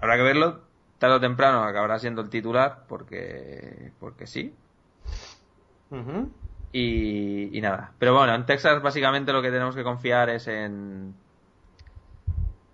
Habrá 0.00 0.16
que 0.16 0.22
verlo. 0.22 0.62
Tarde 0.98 1.16
o 1.16 1.20
temprano 1.20 1.62
acabará 1.64 1.98
siendo 1.98 2.22
el 2.22 2.30
titular 2.30 2.84
porque, 2.88 3.92
porque 4.00 4.26
sí. 4.26 4.54
Y, 6.72 7.56
y 7.56 7.60
nada. 7.60 7.92
Pero 7.98 8.16
bueno, 8.16 8.34
en 8.34 8.46
Texas 8.46 8.80
básicamente 8.82 9.32
lo 9.32 9.42
que 9.42 9.50
tenemos 9.50 9.74
que 9.74 9.82
confiar 9.82 10.30
es 10.30 10.46
en, 10.46 11.14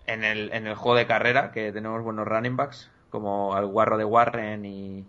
en, 0.07 0.25
el, 0.25 0.53
en 0.53 0.67
el 0.67 0.75
juego 0.75 0.97
de 0.97 1.07
carrera, 1.07 1.51
que 1.51 1.73
tenemos 1.73 2.03
buenos 2.03 2.27
running 2.27 2.57
backs, 2.57 2.91
como 3.11 3.55
al 3.55 3.67
guarro 3.67 3.97
de 3.97 4.05
Warren 4.05 4.65
y, 4.67 5.05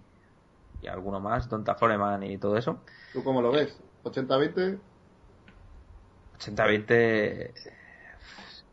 y 0.81 0.88
alguno 0.88 1.19
más, 1.19 1.49
Donta 1.49 1.75
Foreman 1.75 2.23
y 2.23 2.38
todo 2.38 2.57
eso. 2.57 2.79
¿Tú 3.13 3.23
cómo 3.23 3.41
lo 3.41 3.51
ves? 3.51 3.77
¿80-20? 4.03 4.79
80-20. 6.39 7.51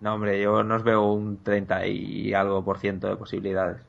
No, 0.00 0.14
hombre, 0.14 0.40
yo 0.40 0.62
no 0.62 0.76
os 0.76 0.84
veo 0.84 1.12
un 1.12 1.42
30 1.42 1.86
y 1.86 2.34
algo 2.34 2.64
por 2.64 2.78
ciento 2.78 3.08
de 3.08 3.16
posibilidades. 3.16 3.80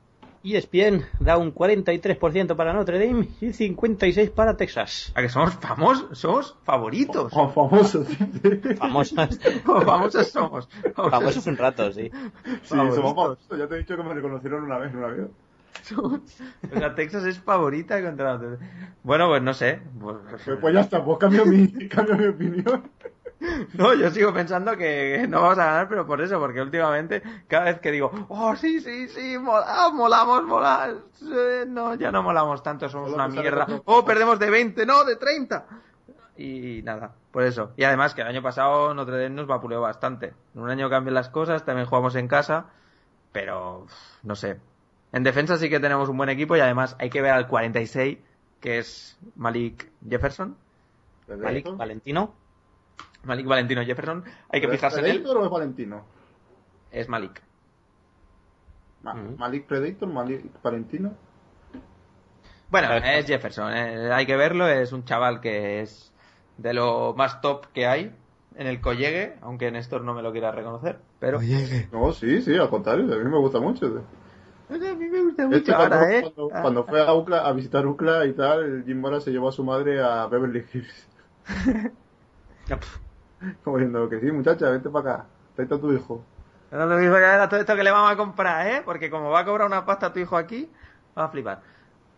ESPN 0.54 1.06
da 1.20 1.38
un 1.38 1.54
43% 1.54 2.56
para 2.56 2.74
Notre 2.74 3.00
Dame 3.00 3.30
y 3.42 3.48
56% 3.48 4.32
para 4.32 4.58
Texas. 4.58 5.12
¿A 5.16 5.22
que 5.22 5.30
somos 5.30 5.54
famosos? 5.56 6.18
¿Somos 6.18 6.56
favoritos? 6.64 7.32
Oh, 7.36 7.50
famosos, 7.50 8.08
famosos 8.78 10.28
somos. 10.28 10.70
Famosos 10.96 11.48
un 11.48 11.58
rato, 11.58 11.92
sí. 11.92 12.12
Sí, 12.12 12.60
somos 12.64 12.96
famosos. 12.96 13.40
Ya 13.58 13.68
te 13.68 13.76
he 13.76 13.78
dicho 13.80 13.98
que 13.98 14.04
me 14.04 14.14
reconocieron 14.14 14.64
una 14.64 14.78
vez 14.78 14.92
en 14.92 14.98
un 14.98 15.04
avión. 15.04 15.32
O 15.98 16.78
sea, 16.78 16.96
Texas 16.96 17.26
es 17.26 17.40
favorita 17.40 18.02
contra 18.02 18.34
Notre 18.34 18.52
Dame. 18.52 18.70
Bueno, 19.04 19.28
pues 19.28 19.42
no 19.42 19.54
sé. 19.54 19.82
Pues 20.62 20.74
ya 20.74 20.82
está, 20.82 21.04
pues 21.04 21.18
cambio 21.18 21.46
mi, 21.46 21.68
cambio 21.90 22.18
mi 22.18 22.28
opinión. 22.28 22.90
No, 23.74 23.94
yo 23.94 24.10
sigo 24.12 24.34
pensando 24.34 24.76
que 24.78 25.26
no 25.28 25.42
vamos 25.42 25.58
a 25.60 25.66
ganar, 25.66 25.90
pero 25.90 26.06
por 26.08 26.22
eso, 26.22 26.40
porque 26.40 26.62
últimamente 26.62 27.22
cada 27.48 27.66
vez 27.66 27.80
que 27.80 27.92
digo, 27.92 28.12
oh, 28.30 28.56
sí, 28.56 28.80
sí, 28.80 29.08
sí, 29.10 29.38
mola- 29.38 29.90
molamos, 29.94 30.44
molamos, 30.44 31.04
eh, 31.22 31.66
no, 31.68 31.96
ya 31.96 32.12
no 32.12 32.24
molamos 32.24 32.64
tanto, 32.64 32.88
somos 32.90 33.12
una 33.14 33.28
mierda. 33.28 33.66
Oh, 33.86 34.06
perdemos 34.06 34.40
de 34.40 34.50
20, 34.50 34.86
no, 34.86 35.04
de 35.04 35.16
30. 35.18 35.66
Y 36.38 36.82
nada, 36.84 37.14
por 37.32 37.44
eso. 37.44 37.72
Y 37.78 37.84
además 37.84 38.14
que 38.14 38.22
el 38.22 38.28
año 38.28 38.42
pasado 38.42 38.94
Notre 38.94 39.18
Dame 39.22 39.30
nos 39.36 39.48
vapuleó 39.48 39.80
bastante. 39.82 40.34
En 40.54 40.62
un 40.62 40.70
año 40.70 40.90
cambian 40.90 41.14
las 41.14 41.30
cosas, 41.30 41.64
también 41.66 41.88
jugamos 41.88 42.16
en 42.16 42.28
casa, 42.28 42.66
pero 43.32 43.86
no 44.24 44.36
sé. 44.36 44.60
En 45.14 45.24
defensa 45.24 45.58
sí 45.58 45.70
que 45.70 45.80
tenemos 45.80 46.10
un 46.10 46.18
buen 46.18 46.30
equipo 46.30 46.56
y 46.58 46.60
además 46.60 46.96
hay 47.00 47.10
que 47.10 47.22
ver 47.22 47.32
al 47.32 47.48
46, 47.48 48.18
que 48.60 48.80
es 48.80 49.18
Malik 49.36 49.90
Jefferson. 50.10 50.58
Malik 51.28 51.66
Valentino. 51.78 52.34
Malik 53.26 53.46
Valentino 53.48 53.84
Jefferson, 53.84 54.24
hay 54.50 54.62
que 54.62 54.68
fijarse 54.68 55.00
en 55.00 55.06
él. 55.06 55.12
¿Predator 55.22 55.38
o 55.38 55.46
es 55.46 55.52
Valentino? 55.52 56.06
Es 56.92 57.10
Malik. 57.10 57.42
Ma- 59.04 59.14
Ujú. 59.14 59.38
Malik 59.38 59.66
Predator, 59.66 60.08
Malik 60.08 60.46
Valentino. 60.64 61.14
Bueno, 62.70 62.92
es 62.94 63.28
Jefferson, 63.28 63.74
eh, 63.74 64.12
hay 64.12 64.26
que 64.26 64.36
verlo, 64.36 64.68
es 64.68 64.92
un 64.92 65.06
chaval 65.06 65.40
que 65.40 65.82
es 65.82 66.12
de 66.58 66.74
lo 66.74 67.14
más 67.16 67.40
top 67.40 67.68
que 67.74 67.86
hay 67.86 68.16
en 68.56 68.68
el 68.68 68.82
collegue, 68.82 69.38
aunque 69.42 69.72
Néstor 69.72 70.02
no 70.02 70.14
me 70.14 70.22
lo 70.22 70.32
quiera 70.32 70.52
reconocer, 70.52 71.00
pero... 71.20 71.40
No, 71.92 72.12
sí, 72.12 72.42
sí, 72.42 72.56
al 72.56 72.70
contrario, 72.70 73.06
a 73.14 73.18
mí 73.18 73.30
me 73.30 73.38
gusta 73.38 73.60
mucho. 73.60 74.04
A 74.68 74.74
mí 74.74 75.08
me 75.10 75.22
gusta 75.22 75.46
mucho 75.46 75.58
hecho, 75.58 75.76
cuando, 75.76 75.96
ahora, 75.96 76.18
¿eh? 76.18 76.22
cuando, 76.22 76.50
cuando 76.50 76.84
fue 76.86 77.02
a, 77.02 77.14
Ucla, 77.14 77.46
a 77.46 77.54
visitar 77.54 77.86
Ucla 77.86 78.26
y 78.26 78.34
tal, 78.34 78.64
el 78.64 78.84
Jim 78.84 79.00
Mora 79.00 79.20
se 79.20 79.32
llevó 79.32 79.50
a 79.50 79.52
su 79.52 79.64
madre 79.64 80.02
a 80.02 80.26
Beverly 80.28 80.66
Hills. 80.74 81.08
Como 83.64 83.78
diciendo 83.78 84.10
que 84.10 84.20
sí, 84.20 84.32
muchacha, 84.32 84.70
vente 84.70 84.90
para 84.90 85.14
acá, 85.14 85.30
tráete 85.54 85.76
a 85.76 85.80
tu 85.80 85.92
hijo. 85.94 86.32
Pero 86.70 86.86
lo 86.88 86.98
mismo 86.98 87.16
que 87.16 87.22
era 87.22 87.48
todo 87.50 87.60
esto 87.60 87.76
que 87.76 87.84
le 87.84 87.92
vamos 87.92 88.12
a 88.12 88.18
comprar, 88.18 88.68
¿eh? 88.68 88.82
Porque 88.84 89.10
como 89.10 89.30
va 89.30 89.42
a 89.42 89.46
cobrar 89.46 89.68
una 89.68 89.86
pasta 89.86 90.12
tu 90.14 90.20
hijo 90.20 90.36
aquí, 90.38 90.74
va 91.18 91.26
a 91.26 91.30
flipar. 91.30 91.64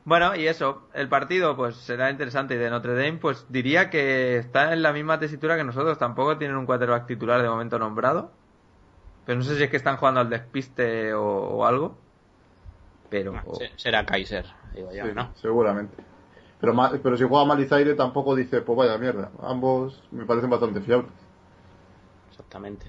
Bueno, 0.03 0.35
y 0.35 0.47
eso, 0.47 0.89
el 0.93 1.09
partido 1.09 1.55
pues 1.57 1.75
será 1.77 2.09
interesante 2.11 2.55
y 2.55 2.57
de 2.57 2.69
Notre 2.69 2.93
Dame 2.95 3.19
pues 3.19 3.45
diría 3.51 3.89
que 3.89 4.37
está 4.37 4.73
en 4.73 4.81
la 4.83 4.93
misma 4.93 5.19
tesitura 5.19 5.57
que 5.57 5.63
nosotros, 5.65 5.97
tampoco 5.99 6.37
tienen 6.37 6.57
un 6.57 6.65
quarterback 6.65 7.07
titular 7.07 7.41
de 7.41 7.49
momento 7.49 7.79
nombrado. 7.79 8.39
Pero 9.25 9.39
no 9.39 9.43
sé 9.45 9.57
si 9.57 9.63
es 9.63 9.69
que 9.71 9.77
están 9.77 9.97
jugando 9.97 10.21
al 10.21 10.29
despiste 10.29 11.13
o, 11.13 11.23
o 11.25 11.65
algo. 11.65 12.05
Pero... 13.09 13.33
Ah, 13.37 13.45
se- 13.53 13.71
Será 13.77 14.05
Kaiser, 14.05 14.45
digo 14.73 14.91
yo, 14.91 15.03
Sí, 15.03 15.13
¿no? 15.13 15.33
Seguramente. 15.35 15.97
Pero, 16.59 16.73
pero 17.03 17.17
si 17.17 17.23
juega 17.23 17.45
Malizaire 17.45 17.93
tampoco 17.93 18.35
dice, 18.35 18.61
pues 18.61 18.77
vaya 18.77 18.97
mierda. 18.97 19.29
Ambos 19.41 20.03
me 20.11 20.25
parecen 20.25 20.49
bastante 20.49 20.81
fiables. 20.81 21.11
Exactamente. 22.31 22.87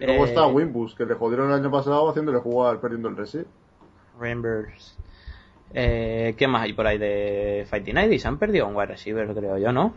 Y 0.00 0.06
luego 0.06 0.24
Eh, 0.24 0.28
está 0.28 0.46
Wimbus, 0.46 0.94
que 0.94 1.04
le 1.04 1.14
jodieron 1.14 1.48
el 1.48 1.54
año 1.54 1.70
pasado 1.70 2.08
haciéndole 2.08 2.38
jugar 2.38 2.80
perdiendo 2.80 3.08
el 3.08 3.16
resi. 3.16 3.44
Rambers. 4.18 4.96
Eh, 5.74 6.34
¿Qué 6.36 6.46
más 6.48 6.62
hay 6.62 6.72
por 6.74 6.86
ahí 6.86 6.98
de 6.98 7.66
Fighting 7.68 7.96
Iris? 7.98 8.26
Han 8.26 8.38
perdido 8.38 8.66
un 8.66 8.74
wide 8.76 8.86
receiver, 8.86 9.34
creo 9.34 9.56
yo, 9.58 9.72
¿no? 9.72 9.94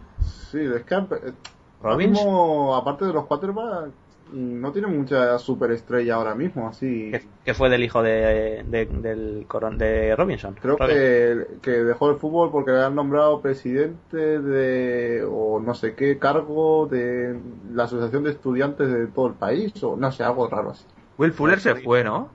Sí, 0.51 0.59
es 0.59 0.83
que 0.83 0.95
eh, 0.95 1.33
ahora 1.81 1.97
mismo, 1.97 2.75
aparte 2.75 3.05
de 3.05 3.13
los 3.13 3.25
quarterbacks, 3.25 3.91
no 4.31 4.71
tiene 4.71 4.87
mucha 4.87 5.37
superestrella 5.39 6.15
ahora 6.15 6.35
mismo, 6.35 6.67
así. 6.67 7.11
Que, 7.11 7.23
que 7.43 7.53
fue 7.53 7.69
del 7.69 7.83
hijo 7.83 8.01
de, 8.03 8.63
de- 8.67 8.85
del 8.85 9.45
coron- 9.47 9.77
de 9.77 10.15
Robinson. 10.15 10.55
Creo 10.61 10.77
Robin. 10.77 10.95
que, 10.95 11.47
que 11.61 11.71
dejó 11.71 12.09
el 12.11 12.17
fútbol 12.17 12.51
porque 12.51 12.71
le 12.71 12.83
han 12.83 12.95
nombrado 12.95 13.41
presidente 13.41 14.17
de, 14.39 15.23
o 15.29 15.59
no 15.59 15.73
sé 15.73 15.93
qué 15.95 16.17
cargo 16.19 16.87
de 16.87 17.39
la 17.73 17.83
Asociación 17.83 18.23
de 18.23 18.31
Estudiantes 18.31 18.91
de 18.91 19.07
todo 19.07 19.27
el 19.27 19.33
país, 19.33 19.71
o 19.83 19.95
no 19.95 20.11
sé, 20.11 20.23
algo 20.23 20.47
raro 20.47 20.71
así. 20.71 20.85
Will 21.17 21.31
Fuller 21.33 21.59
se 21.59 21.75
fue, 21.75 22.03
¿no? 22.03 22.29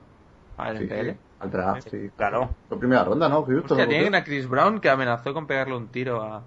Al 0.57 0.77
Sí, 0.77 0.85
NFL. 0.85 1.09
al 1.39 1.51
draft, 1.51 1.87
sí. 1.89 2.09
Claro. 2.15 2.49
La 2.69 2.77
primera 2.77 3.03
ronda, 3.03 3.27
¿no? 3.29 3.39
Hostia, 3.39 3.55
¿no? 3.85 3.87
tienen 3.87 4.15
a 4.15 4.23
Chris 4.23 4.47
Brown 4.47 4.79
que 4.79 4.89
amenazó 4.89 5.33
con 5.33 5.47
pegarle 5.47 5.75
un 5.75 5.87
tiro 5.87 6.21
a, 6.21 6.43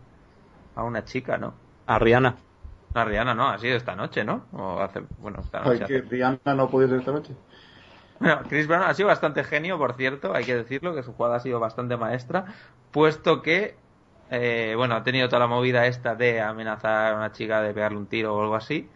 a 0.77 0.83
una 0.85 1.05
chica, 1.05 1.37
¿no? 1.39 1.53
A 1.87 1.99
Rihanna. 1.99 2.37
A 2.95 3.05
Rihanna, 3.05 3.35
¿no? 3.35 3.49
Ha 3.49 3.59
sido 3.59 3.77
esta 3.77 3.97
noche, 3.97 4.25
¿no? 4.25 4.47
O 4.53 4.79
hace, 4.81 5.03
bueno, 5.19 5.41
esta 5.41 5.61
noche. 5.61 5.79
que 5.79 5.85
hace- 5.85 6.01
Rihanna 6.03 6.55
no 6.55 6.69
podía 6.71 6.89
ser 6.89 6.99
esta 7.01 7.13
noche. 7.13 7.35
Bueno, 8.21 8.41
Chris 8.49 8.69
Brown 8.69 8.85
ha 8.85 8.95
sido 8.95 9.09
bastante 9.09 9.43
genio, 9.43 9.77
por 9.77 9.95
cierto, 9.95 10.33
hay 10.35 10.45
que 10.45 10.55
decirlo, 10.55 10.95
que 10.95 11.03
su 11.03 11.13
jugada 11.13 11.37
ha 11.37 11.41
sido 11.41 11.59
bastante 11.59 11.97
maestra, 11.97 12.45
puesto 12.93 13.43
que, 13.43 13.75
eh, 14.31 14.75
bueno, 14.77 14.95
ha 14.95 15.03
tenido 15.03 15.29
toda 15.29 15.41
la 15.41 15.47
movida 15.49 15.87
esta 15.87 16.15
de 16.15 16.41
amenazar 16.41 17.13
a 17.13 17.17
una 17.17 17.33
chica 17.33 17.61
de 17.61 17.75
pegarle 17.75 17.99
un 17.99 18.07
tiro 18.07 18.35
o 18.37 18.41
algo 18.43 18.55
así. 18.55 18.89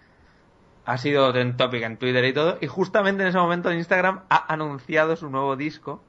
Ha 0.87 0.97
sido 0.97 1.35
en 1.35 1.57
topic 1.57 1.83
en 1.83 1.97
Twitter 1.99 2.25
y 2.25 2.33
todo, 2.33 2.57
y 2.61 2.69
justamente 2.69 3.23
en 3.25 3.29
ese 3.31 3.39
momento 3.39 3.71
en 3.71 3.79
Instagram 3.79 4.23
ha 4.31 4.53
anunciado 4.53 5.17
su 5.17 5.29
nuevo 5.29 5.57
disco. 5.57 6.01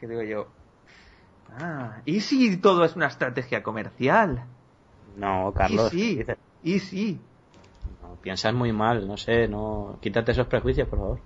Que 0.00 0.08
digo 0.08 0.22
yo, 0.22 0.48
ah, 1.60 1.98
¿y 2.04 2.20
si 2.20 2.56
todo 2.56 2.84
es 2.84 2.96
una 2.96 3.06
estrategia 3.06 3.62
comercial? 3.62 4.42
No, 5.16 5.52
Carlos. 5.56 5.94
y 5.94 6.24
y 6.62 6.78
sí. 6.78 7.20
no, 8.02 8.16
piensas 8.16 8.54
muy 8.54 8.72
mal, 8.72 9.06
no 9.06 9.16
sé, 9.16 9.48
no. 9.48 9.98
Quítate 10.00 10.32
esos 10.32 10.46
prejuicios, 10.46 10.88
por 10.88 10.98
favor. 10.98 11.20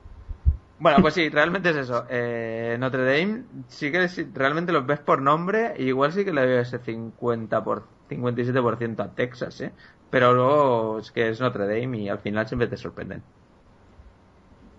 Bueno, 0.79 0.99
pues 1.01 1.15
sí, 1.15 1.29
realmente 1.29 1.71
es 1.71 1.77
eso. 1.77 2.05
Eh, 2.11 2.77
Notre 2.79 3.05
Dame, 3.05 3.45
sí 3.69 3.93
que 3.93 4.09
si 4.09 4.25
realmente 4.25 4.73
los 4.73 4.85
ves 4.87 5.01
por 5.01 5.23
nombre, 5.23 5.75
igual 5.79 6.13
sí 6.13 6.25
que 6.25 6.33
le 6.33 6.45
veo 6.45 6.61
ese 6.61 6.79
50 6.79 7.63
por, 7.65 7.87
57% 8.11 9.01
a 9.01 9.15
Texas, 9.15 9.61
¿eh? 9.61 9.73
Pero 10.11 10.35
luego 10.35 10.99
es 10.99 11.11
que 11.11 11.29
es 11.29 11.41
Notre 11.41 11.67
Dame 11.67 11.99
y 11.99 12.09
al 12.09 12.19
final 12.19 12.47
siempre 12.47 12.69
te 12.69 12.77
sorprenden. 12.77 13.23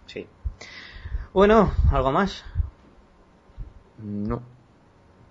Sí. 0.06 0.28
Bueno, 1.34 1.72
¿algo 1.92 2.12
más? 2.12 2.46
No. 3.98 4.42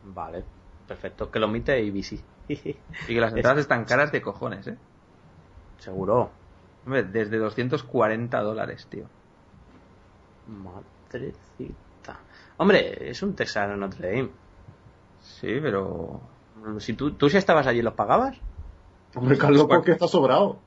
Vale, 0.05 0.45
perfecto. 0.87 1.31
Que 1.31 1.39
lo 1.39 1.47
omite 1.47 1.81
y 1.83 1.91
bici. 1.91 2.21
Y 2.49 2.57
que 2.57 3.21
las 3.21 3.35
entradas 3.35 3.59
están 3.61 3.85
caras 3.85 4.13
de 4.13 4.21
cojones, 4.21 4.67
¿eh? 4.67 4.77
Seguro. 5.85 6.31
Hombre, 6.87 7.03
desde 7.05 7.37
240 7.39 8.41
dólares, 8.41 8.87
tío. 8.89 9.05
Madrecita. 10.47 12.21
Hombre, 12.57 13.11
es 13.11 13.23
un 13.23 13.35
Texano 13.35 13.77
Notre 13.77 14.09
Dame. 14.11 14.31
Sí, 15.21 15.59
pero... 15.61 16.21
Si 16.79 16.95
tú, 16.95 17.13
tú 17.13 17.29
si 17.29 17.37
estabas 17.37 17.67
allí, 17.67 17.83
¿los 17.83 17.93
pagabas? 17.95 18.39
Hombre, 19.15 19.37
Carlos, 19.37 19.67
porque 19.67 19.93
está 19.93 20.09
sobrado. 20.09 20.59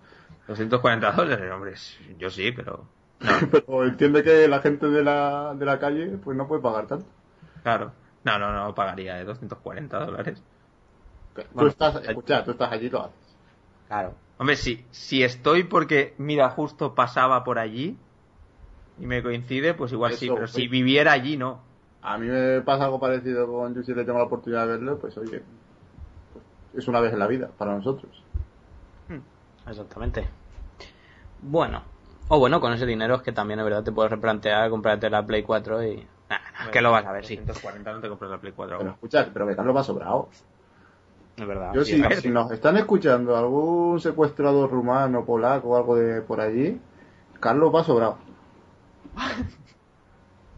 240 0.48 1.12
dólares, 1.14 1.52
hombre, 1.52 1.74
yo 2.18 2.30
sí, 2.30 2.52
pero... 2.52 2.86
No, 3.20 3.32
Pero 3.52 3.84
entiende 3.86 4.24
que 4.24 4.48
la 4.48 4.60
gente 4.62 4.88
de 4.88 5.04
la, 5.04 5.56
de 5.56 5.66
la 5.66 5.80
calle 5.80 6.20
pues 6.24 6.38
no 6.38 6.48
puede 6.48 6.62
pagar 6.62 6.88
tanto. 6.88 7.08
claro. 7.64 7.92
No, 8.24 8.38
no, 8.38 8.52
no 8.52 8.76
pagaría, 8.76 9.20
¿eh? 9.22 9.24
240 9.24 10.06
dólares. 10.06 10.44
Tú 11.34 11.42
Bueno, 11.54 11.70
estás, 11.70 11.96
escucha, 12.04 12.44
tú 12.44 12.52
estás 12.52 12.72
allí, 12.72 12.90
lo 12.90 13.04
haces. 13.04 13.38
Claro. 13.88 14.20
Hombre, 14.38 14.56
si, 14.56 14.86
si 14.92 15.24
estoy 15.24 15.64
porque, 15.64 16.14
mira, 16.18 16.50
justo 16.50 16.94
pasaba 16.94 17.44
por 17.44 17.58
allí 17.60 17.98
y 19.00 19.06
me 19.06 19.24
coincide, 19.24 19.74
pues 19.74 19.92
igual 19.92 20.14
sí, 20.14 20.26
Eso, 20.26 20.36
pero 20.36 20.48
si 20.48 20.62
sí. 20.62 20.68
viviera 20.68 21.12
allí, 21.12 21.38
no. 21.38 21.62
A 22.02 22.18
mí 22.18 22.28
me 22.28 22.62
pasa 22.62 22.86
algo 22.86 23.00
parecido 23.00 23.48
con 23.48 23.76
yo 23.76 23.84
si 23.84 23.94
le 23.94 24.06
tengo 24.06 24.20
la 24.20 24.26
oportunidad 24.26 24.66
de 24.66 24.74
verlo, 24.74 24.98
pues 25.00 25.18
oye, 25.18 25.42
pues, 26.34 26.46
es 26.76 26.88
una 26.88 27.00
vez 27.00 27.14
en 27.14 27.20
la 27.20 27.28
vida 27.28 27.50
para 27.58 27.76
nosotros. 27.76 28.24
Exactamente. 29.68 30.28
Bueno. 31.42 31.84
O 32.30 32.40
bueno, 32.40 32.60
con 32.60 32.74
ese 32.74 32.86
dinero 32.86 33.16
es 33.16 33.22
que 33.22 33.32
también 33.32 33.60
es 33.60 33.66
verdad 33.66 33.84
te 33.84 33.92
puedes 33.92 34.12
replantear 34.12 34.70
comprarte 34.70 35.10
la 35.10 35.26
Play 35.26 35.44
4 35.44 35.84
y... 35.84 36.08
Nah, 36.30 36.38
nah, 36.66 36.72
que 36.72 36.82
lo 36.82 36.92
vas 36.92 37.06
a 37.06 37.12
ver, 37.14 37.26
sí. 37.26 37.38
240 37.38 37.94
no 37.94 38.02
te 38.02 38.10
compras 38.10 38.32
la 38.32 38.38
Play 38.38 38.52
4 38.54 38.78
Pero 38.80 38.92
escucha, 38.92 39.30
pero 39.32 39.48
que 39.48 39.56
Carlos 39.56 39.76
va 39.76 39.84
sobrado. 39.84 40.30
Es 41.38 41.46
verdad. 41.48 41.72
Yo 41.74 41.86
sí, 41.86 42.02
si, 42.22 42.30
nos 42.30 42.52
están 42.52 42.78
escuchando 42.78 43.36
algún 43.38 44.00
secuestrador 44.00 44.70
rumano, 44.72 45.24
polaco 45.24 45.70
o 45.70 45.78
algo 45.78 45.96
de 45.96 46.22
por 46.22 46.42
allí, 46.42 46.80
Carlos 47.40 47.74
va 47.74 47.84
sobrado. 47.84 48.18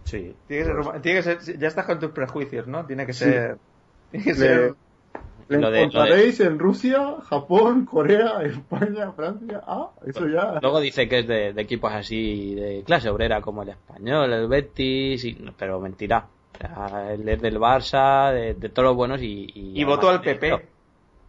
Sí. 0.06 0.36
Tiene 0.48 0.64
que, 0.64 0.66
ser, 0.66 0.76
roma- 0.76 1.02
tiene 1.02 1.20
que 1.20 1.24
ser, 1.24 1.60
ya 1.60 1.68
estás 1.68 1.86
con 1.86 2.00
tus 2.00 2.12
prejuicios, 2.12 2.68
¿no? 2.68 2.86
Tiene 2.86 3.06
que 3.06 3.14
Sí. 3.14 3.26
ser... 3.26 3.58
Tiene 4.12 4.26
que 4.26 4.34
ser... 4.34 4.74
le 5.50 5.58
Lo 5.58 5.58
de- 5.58 5.62
lo 5.62 5.72
de- 5.72 5.80
encontraréis 5.84 6.40
en 6.40 6.58
Rusia, 6.60 7.16
Japón, 7.30 7.86
Corea, 7.86 8.42
España, 8.44 9.12
Francia. 9.12 9.62
Ah, 9.68 9.90
eso 10.06 10.28
ya. 10.28 10.60
Luego 10.62 10.80
dice 10.80 11.08
que 11.10 11.20
es 11.20 11.28
de, 11.28 11.54
de 11.54 11.62
equipos 11.62 11.92
así 11.94 12.56
de 12.56 12.84
clase 12.86 13.10
obrera 13.10 13.42
como 13.42 13.64
el 13.64 13.70
español, 13.70 14.32
el 14.34 14.48
Betis, 14.48 15.24
y- 15.26 15.38
pero 15.58 15.80
mentira. 15.80 16.26
Él 17.12 17.28
es 17.30 17.42
del 17.42 17.58
Barça, 17.60 18.32
de, 18.34 18.54
de 18.54 18.70
todos 18.70 18.88
los 18.90 18.96
buenos 18.96 19.22
y... 19.22 19.50
Y, 19.54 19.82
Y 19.82 19.84
votó 19.84 20.10
al 20.10 20.22
PP. 20.22 20.68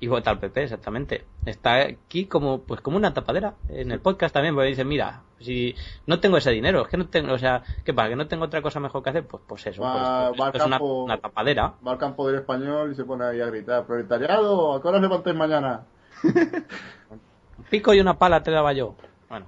Y 0.02 0.06
vota 0.08 0.30
al 0.30 0.38
PP, 0.38 0.62
exactamente. 0.64 1.24
Está 1.44 1.74
aquí 1.82 2.24
como 2.24 2.60
pues 2.60 2.80
como 2.80 2.96
una 2.96 3.12
tapadera. 3.12 3.54
En 3.68 3.92
el 3.92 4.00
podcast 4.00 4.32
también, 4.32 4.54
porque 4.54 4.70
dice, 4.70 4.82
mira, 4.84 5.20
si 5.38 5.74
no 6.06 6.20
tengo 6.20 6.38
ese 6.38 6.50
dinero, 6.50 6.82
es 6.82 6.88
que 6.88 6.96
no 6.96 7.06
tengo, 7.08 7.34
o 7.34 7.38
sea, 7.38 7.62
¿qué 7.84 7.92
pasa? 7.92 8.08
¿Que 8.08 8.16
no 8.16 8.26
tengo 8.26 8.44
otra 8.46 8.62
cosa 8.62 8.80
mejor 8.80 9.02
que 9.02 9.10
hacer? 9.10 9.26
Pues, 9.26 9.42
pues 9.46 9.66
eso, 9.66 9.82
Va- 9.82 10.28
pues, 10.30 10.40
va 10.40 10.48
es 10.54 10.64
una, 10.64 10.78
campo- 10.78 11.04
una 11.04 11.18
tapadera. 11.18 11.74
Va 11.86 11.92
al 11.92 11.98
campo 11.98 12.26
del 12.26 12.36
español 12.40 12.92
y 12.92 12.94
se 12.94 13.04
pone 13.04 13.24
ahí 13.26 13.42
a 13.42 13.46
gritar: 13.46 13.84
Proletariado, 13.84 14.74
¿a 14.74 14.80
qué 14.80 14.88
hora 14.88 14.98
levantáis 15.00 15.36
mañana? 15.36 15.82
Un 16.24 17.64
pico 17.70 17.92
y 17.92 18.00
una 18.00 18.14
pala 18.18 18.42
te 18.42 18.50
daba 18.50 18.72
yo. 18.72 18.94
Bueno. 19.28 19.46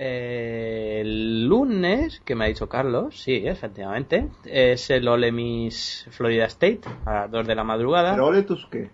Eh, 0.00 1.00
el 1.00 1.46
lunes, 1.46 2.20
que 2.24 2.34
me 2.36 2.44
ha 2.44 2.48
dicho 2.48 2.68
Carlos, 2.68 3.20
sí, 3.20 3.42
efectivamente, 3.46 4.28
es 4.44 4.90
el 4.90 5.08
Ole 5.08 5.32
Miss 5.32 6.06
Florida 6.10 6.44
State 6.46 6.82
a 7.04 7.14
las 7.14 7.30
2 7.30 7.46
de 7.46 7.54
la 7.56 7.64
madrugada. 7.64 8.12
Pero 8.12 8.26
ole 8.26 8.42
tus 8.44 8.66
qué. 8.66 8.90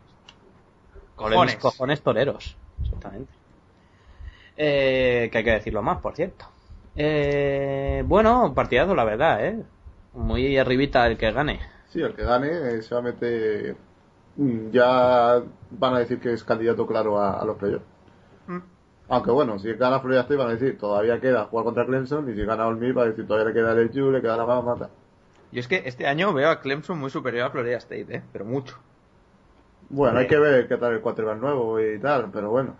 Ole 1.16 1.34
cojones. 1.34 1.56
cojones 1.56 2.02
toreros, 2.02 2.56
exactamente. 2.82 3.32
Eh, 4.56 5.28
que 5.30 5.38
hay 5.38 5.44
que 5.44 5.50
decirlo 5.52 5.82
más, 5.82 5.98
por 6.00 6.14
cierto. 6.14 6.46
Eh, 6.96 8.02
bueno, 8.06 8.52
partidazo, 8.54 8.94
la 8.94 9.04
verdad, 9.04 9.44
¿eh? 9.46 9.62
Muy 10.14 10.56
arribita 10.58 11.06
el 11.06 11.18
que 11.18 11.32
gane. 11.32 11.60
Sí, 11.86 12.00
el 12.00 12.14
que 12.14 12.24
gane 12.24 12.48
eh, 12.48 12.82
se 12.82 12.94
va 12.94 13.00
a 13.00 13.04
meter. 13.04 13.76
mm, 14.36 14.70
Ya 14.70 15.42
van 15.70 15.94
a 15.94 15.98
decir 16.00 16.20
que 16.20 16.32
es 16.32 16.44
candidato 16.44 16.86
claro 16.86 17.18
a, 17.18 17.40
a 17.40 17.44
los 17.44 17.56
playoffs. 17.56 17.84
Mm. 18.46 18.58
Aunque 19.08 19.30
bueno, 19.30 19.58
si 19.58 19.72
gana 19.74 20.00
Florida 20.00 20.22
State 20.22 20.36
van 20.36 20.48
a 20.48 20.52
decir 20.52 20.78
todavía 20.78 21.20
queda 21.20 21.44
jugar 21.44 21.64
contra 21.64 21.84
Clemson 21.84 22.30
y 22.30 22.34
si 22.34 22.44
gana 22.44 22.66
Ole 22.66 22.80
Miss 22.80 22.96
va 22.96 23.02
a 23.02 23.06
decir 23.06 23.26
todavía 23.26 23.48
le 23.48 23.54
queda 23.54 23.72
el 23.72 23.86
LSU, 23.86 24.10
le 24.10 24.22
queda 24.22 24.36
la 24.36 24.44
Bama, 24.44 24.88
Yo 25.52 25.60
es 25.60 25.68
que 25.68 25.82
este 25.84 26.06
año 26.06 26.32
veo 26.32 26.50
a 26.50 26.60
Clemson 26.60 26.98
muy 26.98 27.10
superior 27.10 27.46
a 27.46 27.50
Florida 27.50 27.76
State, 27.76 28.06
¿eh? 28.08 28.22
Pero 28.32 28.44
mucho. 28.44 28.78
Bueno, 29.90 30.18
hay 30.18 30.26
que 30.26 30.38
ver 30.38 30.66
qué 30.66 30.78
tal 30.78 30.94
el 30.94 31.00
quarterback 31.00 31.38
nuevo 31.38 31.78
y 31.80 31.98
tal, 31.98 32.30
pero 32.30 32.50
bueno. 32.50 32.76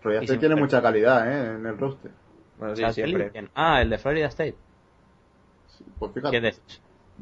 Florida 0.00 0.22
State 0.22 0.40
tiene 0.40 0.56
mucha 0.56 0.82
calidad 0.82 1.26
¿eh? 1.30 1.54
en 1.56 1.66
el 1.66 1.78
roster. 1.78 2.10
Bueno, 2.58 2.76
sí, 2.76 2.84
siempre. 2.92 3.32
Ah, 3.54 3.80
el 3.80 3.88
de 3.88 3.98
Florida 3.98 4.26
State. 4.26 4.56
Pues 5.98 6.12
¿Qué 6.12 6.20
fíjate, 6.20 6.54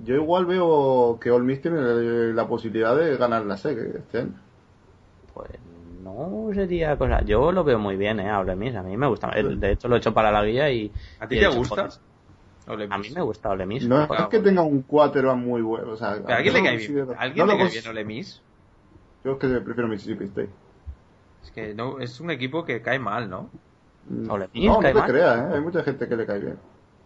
yo 0.04 0.14
igual 0.14 0.46
veo 0.46 1.18
que 1.20 1.30
Ole 1.30 1.44
Miss 1.44 1.60
tiene 1.60 1.78
eh, 1.80 2.32
la 2.32 2.46
posibilidad 2.46 2.96
de 2.96 3.16
ganar 3.16 3.44
la 3.44 3.56
SEC 3.56 3.78
este 3.96 4.18
año. 4.18 4.40
Pues 5.34 5.50
no 6.12 6.54
sería 6.54 6.96
cosa. 6.96 7.22
Yo 7.24 7.52
lo 7.52 7.64
veo 7.64 7.78
muy 7.78 7.96
bien, 7.96 8.20
¿eh? 8.20 8.28
A 8.30 8.40
Ole 8.40 8.56
Miss. 8.56 8.74
A 8.74 8.82
mí 8.82 8.96
me 8.96 9.06
gusta. 9.06 9.30
De 9.30 9.72
hecho, 9.72 9.88
lo 9.88 9.94
he 9.96 9.98
hecho 9.98 10.12
para 10.14 10.30
la 10.30 10.44
guía 10.44 10.70
y. 10.70 10.90
¿A 11.20 11.26
ti 11.28 11.38
te 11.38 11.48
gusta? 11.48 11.88
Ole 12.66 12.86
A 12.90 12.98
Miss. 12.98 13.08
mí 13.10 13.14
me 13.14 13.22
gusta 13.22 13.48
Ole 13.50 13.64
Miss. 13.66 13.86
No 13.88 14.02
es 14.02 14.26
que 14.30 14.40
tenga 14.40 14.62
un 14.62 14.82
quarterback 14.82 15.36
muy 15.36 15.62
bueno. 15.62 15.92
O 15.92 15.96
sea, 15.96 16.14
¿Pero 16.16 16.28
¿A 16.28 16.36
alguien 16.36 16.54
le 16.54 16.62
cae 16.62 16.76
bien? 16.76 16.88
considero- 16.92 17.12
¿A 17.18 17.22
alguien 17.22 17.46
no 17.46 17.52
le 17.52 17.58
cae 17.58 17.70
bien 17.70 17.86
Ole 17.88 18.04
Miss? 18.04 18.42
Yo 19.24 19.32
es 19.32 19.38
que 19.38 19.48
prefiero 19.60 19.88
Mississippi 19.88 20.24
State. 20.24 20.50
Es 21.44 21.50
que 21.50 21.74
no, 21.74 21.98
es 22.00 22.20
un 22.20 22.30
equipo 22.30 22.64
que 22.64 22.82
cae 22.82 22.98
mal, 22.98 23.28
¿no? 23.30 23.48
Ole 24.28 24.48
Miss 24.52 24.64
no, 24.66 24.80
no 24.82 24.92
te 24.92 24.92
creas, 25.12 25.38
¿eh? 25.38 25.54
hay 25.54 25.60
mucha 25.60 25.82
gente 25.82 26.08
que 26.08 26.16
le 26.16 26.26
cae 26.26 26.38
bien. 26.40 26.58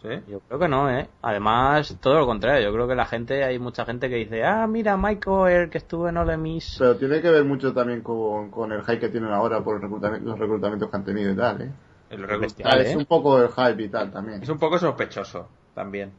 ¿Sí? 0.02 0.08
Yo 0.26 0.40
creo 0.40 0.58
que 0.58 0.68
no, 0.68 0.90
¿eh? 0.90 1.08
Además, 1.22 1.96
todo 2.00 2.18
lo 2.18 2.26
contrario. 2.26 2.64
Yo 2.68 2.72
creo 2.74 2.88
que 2.88 2.96
la 2.96 3.06
gente, 3.06 3.44
hay 3.44 3.60
mucha 3.60 3.84
gente 3.84 4.08
que 4.08 4.16
dice, 4.16 4.44
ah, 4.44 4.66
mira, 4.66 4.96
Michael, 4.96 5.70
que 5.70 5.78
estuvo 5.78 6.08
en 6.08 6.16
Ole 6.16 6.36
Miss. 6.36 6.74
Pero 6.78 6.96
tiene 6.96 7.20
que 7.20 7.30
ver 7.30 7.44
mucho 7.44 7.72
también 7.72 8.00
con, 8.02 8.50
con 8.50 8.72
el 8.72 8.82
hype 8.82 8.98
que 8.98 9.08
tienen 9.10 9.30
ahora 9.30 9.62
por 9.62 9.76
el 9.76 9.82
reclutamiento- 9.82 10.24
los 10.30 10.38
reclutamientos 10.38 10.90
que 10.90 10.96
han 10.96 11.04
tenido 11.04 11.30
y 11.32 11.36
tal, 11.36 11.62
¿eh? 11.62 11.70
El 12.10 12.24
es 12.24 12.92
¿eh? 12.92 12.96
un 12.96 13.06
poco 13.06 13.40
el 13.40 13.48
hype 13.48 13.82
y 13.84 13.88
tal 13.88 14.12
también. 14.12 14.42
Es 14.42 14.48
un 14.48 14.58
poco 14.58 14.78
sospechoso 14.78 15.48
también. 15.74 16.12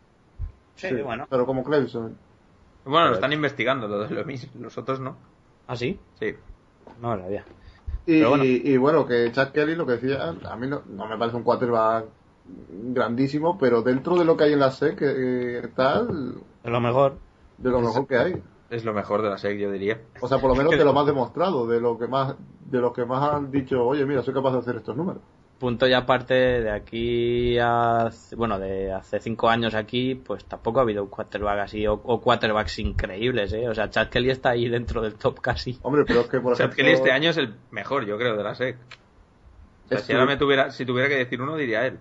Sí, 0.75 0.89
Sí, 0.89 0.95
bueno. 1.01 1.27
Pero 1.29 1.45
como 1.45 1.63
Clemson. 1.63 2.17
Bueno, 2.85 3.09
lo 3.09 3.13
están 3.13 3.31
investigando, 3.31 3.87
lo 3.87 3.99
de 3.99 4.07
Ole 4.07 4.25
Miss. 4.25 4.49
Los 4.55 4.75
otros 4.77 4.99
no. 4.99 5.15
¿Ah, 5.67 5.75
sí? 5.75 5.99
Sí. 6.19 6.33
No 6.99 7.15
lo 7.15 7.21
sabía. 7.23 7.45
Y 8.07 8.23
bueno. 8.23 8.43
y 8.43 8.75
bueno, 8.77 9.05
que 9.05 9.31
Chad 9.31 9.49
Kelly 9.49 9.75
lo 9.75 9.85
que 9.85 9.93
decía, 9.93 10.23
a 10.49 10.55
mí 10.55 10.67
no, 10.67 10.81
no 10.89 11.07
me 11.07 11.15
parece 11.17 11.37
un 11.37 11.43
quarterback 11.43 12.05
grandísimo, 12.69 13.57
pero 13.57 13.81
dentro 13.81 14.15
de 14.17 14.25
lo 14.25 14.35
que 14.37 14.45
hay 14.45 14.53
en 14.53 14.59
la 14.59 14.71
SEC, 14.71 14.97
eh, 15.01 15.69
tal, 15.75 16.35
Es 16.63 16.71
lo 16.71 16.81
mejor. 16.81 17.17
de 17.57 17.69
lo 17.69 17.81
mejor 17.81 18.07
que 18.07 18.17
hay. 18.17 18.41
Es 18.69 18.83
lo 18.83 18.93
mejor 18.93 19.21
de 19.21 19.29
la 19.29 19.37
SEC, 19.37 19.57
yo 19.59 19.71
diría. 19.71 20.01
O 20.21 20.27
sea, 20.27 20.39
por 20.39 20.49
lo 20.49 20.55
menos 20.55 20.71
de 20.77 20.83
lo 20.83 20.93
más 20.93 21.05
demostrado, 21.05 21.67
de 21.67 21.79
lo 21.79 21.97
que 21.97 22.07
más, 22.07 22.35
de 22.65 22.79
los 22.79 22.93
que 22.93 23.05
más 23.05 23.33
han 23.33 23.51
dicho, 23.51 23.83
oye, 23.85 24.05
mira, 24.05 24.21
soy 24.23 24.33
capaz 24.33 24.51
de 24.53 24.59
hacer 24.59 24.75
estos 24.77 24.95
números. 24.97 25.21
Punto 25.59 25.87
y 25.87 25.93
aparte, 25.93 26.33
de 26.33 26.71
aquí 26.71 27.57
a. 27.59 28.09
Bueno, 28.35 28.59
de 28.59 28.91
hace 28.91 29.19
cinco 29.21 29.47
años 29.47 29.75
aquí, 29.75 30.15
pues 30.15 30.43
tampoco 30.43 30.79
ha 30.79 30.81
habido 30.81 31.03
un 31.03 31.09
quarterback 31.09 31.59
así, 31.59 31.87
o, 31.87 31.93
o 31.93 32.19
quarterbacks 32.19 32.79
increíbles, 32.79 33.53
¿eh? 33.53 33.69
O 33.69 33.73
sea, 33.75 33.89
Chad 33.89 34.09
Kelly 34.09 34.31
está 34.31 34.49
ahí 34.49 34.67
dentro 34.67 35.01
del 35.01 35.13
top 35.15 35.39
casi. 35.39 35.79
Hombre, 35.83 36.03
pero 36.05 36.21
es 36.21 36.27
que 36.27 36.41
por 36.41 36.53
ejemplo, 36.53 36.75
Kelly 36.75 36.91
este 36.91 37.11
año 37.11 37.29
es 37.29 37.37
el 37.37 37.53
mejor, 37.71 38.05
yo 38.05 38.17
creo, 38.17 38.35
de 38.35 38.43
la 38.43 38.55
SEC. 38.55 38.75
O 39.85 39.87
sea, 39.87 39.99
Es 39.99 40.03
si 40.05 40.13
ahora 40.13 40.25
me 40.25 40.35
tuviera, 40.35 40.71
si 40.71 40.85
tuviera 40.85 41.07
que 41.07 41.15
decir 41.17 41.41
uno, 41.41 41.55
diría 41.55 41.85
él. 41.85 41.99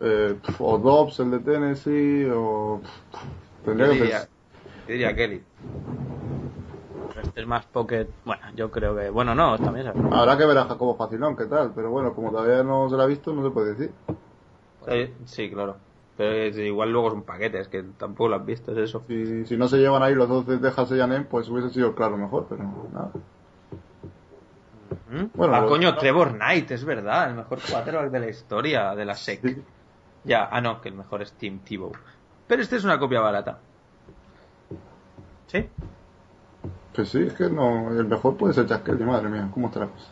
Eh, 0.00 0.36
o 0.58 0.78
Dobbs, 0.78 1.20
el 1.20 1.30
de 1.30 1.38
Tennessee, 1.40 2.28
o 2.32 2.80
tendría 3.64 3.86
Yo 3.86 3.92
que 3.92 3.98
diría, 4.00 4.18
pensar. 4.18 4.28
yo 4.86 4.92
diría 4.92 5.14
Kelly. 5.16 5.42
Este 7.22 7.40
es 7.40 7.46
más 7.46 7.66
pocket. 7.66 8.06
Bueno, 8.24 8.42
yo 8.54 8.70
creo 8.70 8.94
que. 8.96 9.10
Bueno, 9.10 9.34
no, 9.34 9.58
también 9.58 9.88
es. 9.88 9.94
Habrá 10.12 10.38
que 10.38 10.46
ver 10.46 10.56
a 10.58 10.64
Jacobo 10.66 10.94
Facilón, 10.96 11.36
qué 11.36 11.46
tal, 11.46 11.72
pero 11.74 11.90
bueno, 11.90 12.14
como 12.14 12.30
todavía 12.30 12.62
no 12.62 12.88
se 12.88 12.96
lo 12.96 13.02
ha 13.02 13.06
visto, 13.06 13.32
no 13.32 13.42
se 13.42 13.50
puede 13.50 13.74
decir. 13.74 13.90
Sí, 14.88 15.12
sí, 15.24 15.50
claro. 15.50 15.76
Pero 16.16 16.32
es- 16.32 16.56
igual 16.58 16.90
luego 16.92 17.08
es 17.08 17.14
un 17.14 17.22
paquete, 17.22 17.60
es 17.60 17.68
que 17.68 17.82
tampoco 17.96 18.28
lo 18.28 18.36
has 18.36 18.46
visto, 18.46 18.72
es 18.72 18.78
eso. 18.78 19.02
Si, 19.08 19.46
si 19.46 19.56
no 19.56 19.68
se 19.68 19.78
llevan 19.78 20.02
ahí 20.02 20.14
los 20.14 20.28
dos 20.28 20.46
de 20.46 20.58
Texas 20.58 20.92
pues 21.30 21.48
hubiese 21.48 21.70
sido 21.70 21.94
claro 21.94 22.16
mejor, 22.16 22.46
pero 22.48 22.64
nada. 22.92 23.10
¿Mm? 25.10 25.26
Bueno, 25.34 25.54
ah, 25.54 25.60
lo- 25.62 25.68
coño, 25.68 25.96
Trevor 25.96 26.32
Knight, 26.34 26.70
es 26.70 26.84
verdad, 26.84 27.30
el 27.30 27.36
mejor 27.36 27.58
quarterback 27.60 28.10
de 28.10 28.20
la 28.20 28.28
historia 28.28 28.94
de 28.94 29.04
la 29.04 29.14
SEC. 29.14 29.40
Sí. 29.42 29.62
Ya, 30.24 30.48
ah, 30.50 30.60
no, 30.60 30.80
que 30.80 30.88
el 30.88 30.94
mejor 30.94 31.22
es 31.22 31.32
Tim 31.32 31.60
Tebow. 31.60 31.92
Pero 32.46 32.62
este 32.62 32.76
es 32.76 32.84
una 32.84 32.98
copia 32.98 33.20
barata. 33.20 33.58
Sí. 35.46 35.68
Pues 36.94 37.08
sí, 37.10 37.22
es 37.22 37.32
que 37.34 37.48
no, 37.48 37.90
el 37.90 38.06
mejor 38.06 38.36
puede 38.36 38.54
ser 38.54 38.66
Kelly, 38.66 39.04
madre 39.04 39.28
mía, 39.28 39.48
¿cómo 39.52 39.68
está 39.68 39.80
la 39.80 39.86
cosa? 39.86 40.10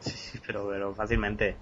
Sí, 0.00 0.40
pero, 0.46 0.68
pero 0.68 0.94
fácilmente. 0.94 1.56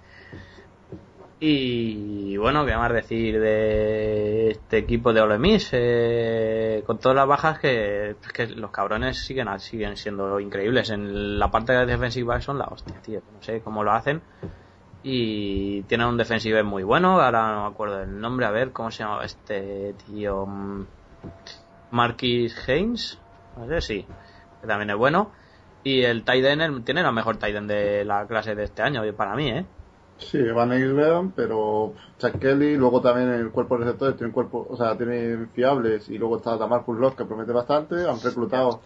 Y 1.41 2.37
bueno, 2.37 2.65
qué 2.65 2.75
más 2.77 2.93
decir 2.93 3.39
de 3.39 4.53
este 4.53 4.79
equipo 4.79 5.13
de 5.13 5.21
Ole 5.21 5.39
Miss, 5.39 5.69
eh, 5.73 6.83
con 6.87 6.99
todas 6.99 7.17
las 7.17 7.27
bajas 7.27 7.59
que, 7.59 8.17
que 8.33 8.47
los 8.47 8.71
cabrones 8.71 9.27
siguen, 9.27 9.49
siguen 9.61 9.97
siendo 9.97 10.41
increíbles. 10.41 10.91
En 10.91 11.39
la 11.39 11.51
parte 11.51 11.73
de 11.73 11.87
defensiva 11.87 12.41
son 12.41 12.59
la 12.59 12.65
hostia, 12.65 12.95
tío. 13.03 13.21
No 13.35 13.43
sé 13.43 13.61
cómo 13.61 13.85
lo 13.85 13.93
hacen. 13.93 14.23
Y 15.07 15.83
tienen 15.83 16.07
un 16.07 16.17
defensive 16.17 16.63
muy 16.63 16.83
bueno, 16.83 17.21
ahora 17.21 17.55
no 17.55 17.63
me 17.69 17.75
acuerdo 17.75 17.99
del 17.99 18.19
nombre, 18.21 18.47
a 18.47 18.51
ver 18.51 18.73
cómo 18.73 18.91
se 18.91 19.03
llama 19.05 19.23
este 19.25 19.95
tío. 20.07 20.47
Marquis 21.91 22.57
Haynes, 22.69 23.19
no 23.57 23.69
sé, 23.69 23.81
sí, 23.81 24.07
que 24.61 24.67
también 24.67 24.91
es 24.91 24.97
bueno. 24.97 25.31
Y 25.85 26.03
el 26.03 26.25
Tiden 26.25 26.63
el- 26.63 26.83
tiene 26.85 27.03
la 27.03 27.13
mejor 27.13 27.37
Tiden 27.37 27.67
de 27.67 28.05
la 28.05 28.27
clase 28.27 28.55
de 28.55 28.65
este 28.65 28.83
año, 28.83 29.03
para 29.15 29.35
mí, 29.37 29.51
¿eh? 29.51 29.67
Sí, 30.17 30.41
Van 30.43 30.73
Eisberg, 30.73 31.33
pero 31.37 31.93
Chuck 32.19 32.39
Kelly, 32.39 32.77
luego 32.77 33.01
también 33.03 33.29
el 33.31 33.51
cuerpo 33.51 33.77
de 33.77 33.85
receptores 33.85 34.17
tiene 34.17 34.33
cuerpo, 34.33 34.67
o 34.71 34.77
sea, 34.77 34.97
tiene 34.97 35.47
fiables 35.53 36.09
y 36.09 36.17
luego 36.19 36.37
está 36.37 36.57
Damarcus 36.57 36.99
Love 36.99 37.17
que 37.17 37.25
promete 37.25 37.53
bastante, 37.53 38.09
han 38.09 38.21
reclutado 38.23 38.81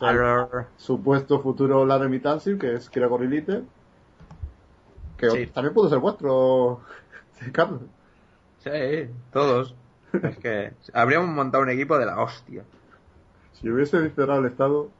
al 0.00 0.68
supuesto 0.76 1.40
futuro 1.40 1.86
Larry 1.86 2.20
Tansil, 2.20 2.58
que 2.58 2.74
es 2.74 2.90
Kira 2.90 3.06
Gorilite, 3.06 3.62
que 5.30 5.30
Sí. 5.30 5.46
también 5.48 5.72
puede 5.74 5.88
ser 5.90 5.98
vuestro, 6.00 6.80
Carlos. 7.52 7.82
Sí, 8.58 8.70
todos. 9.32 9.74
Es 10.12 10.36
que 10.38 10.74
habríamos 10.92 11.28
montado 11.30 11.62
un 11.62 11.70
equipo 11.70 11.98
de 11.98 12.06
la 12.06 12.20
hostia. 12.20 12.64
Si 13.54 13.70
hubiese 13.70 14.10
cerrado 14.10 14.40
el 14.40 14.46
estado, 14.46 14.90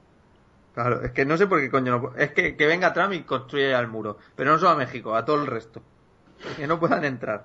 Claro, 0.75 1.03
es 1.03 1.11
que 1.11 1.27
no 1.27 1.37
sé 1.37 1.47
por 1.47 1.61
qué 1.61 1.71
coño 1.71 1.99
no... 1.99 2.13
Es 2.17 2.33
que, 2.33 2.57
que 2.57 2.65
venga 2.67 2.95
Trump 2.95 3.13
y 3.13 3.25
construya 3.25 3.79
el 3.79 3.89
muro. 3.89 4.17
Pero 4.35 4.53
no 4.53 4.59
solo 4.59 4.71
a 4.71 4.77
México, 4.77 5.15
a 5.15 5.23
todo 5.27 5.37
el 5.43 5.47
resto. 5.47 5.83
Que 6.57 6.67
no 6.67 6.81
puedan 6.81 7.05
entrar. 7.05 7.45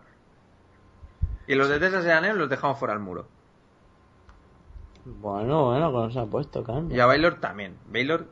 Y 1.45 1.55
los 1.55 1.67
de 1.67 1.77
Texas 1.77 2.05
A&M 2.05 2.35
los 2.35 2.49
dejamos 2.49 2.79
fuera 2.79 2.93
del 2.93 3.03
muro. 3.03 3.27
Bueno, 5.03 5.65
bueno, 5.65 5.91
con 5.91 6.11
se 6.13 6.19
ha 6.19 6.25
puesto, 6.25 6.63
claro. 6.63 6.87
Y 6.89 6.99
a 7.01 7.05
Baylor 7.05 7.35
también. 7.35 7.75
Baylor... 7.91 8.27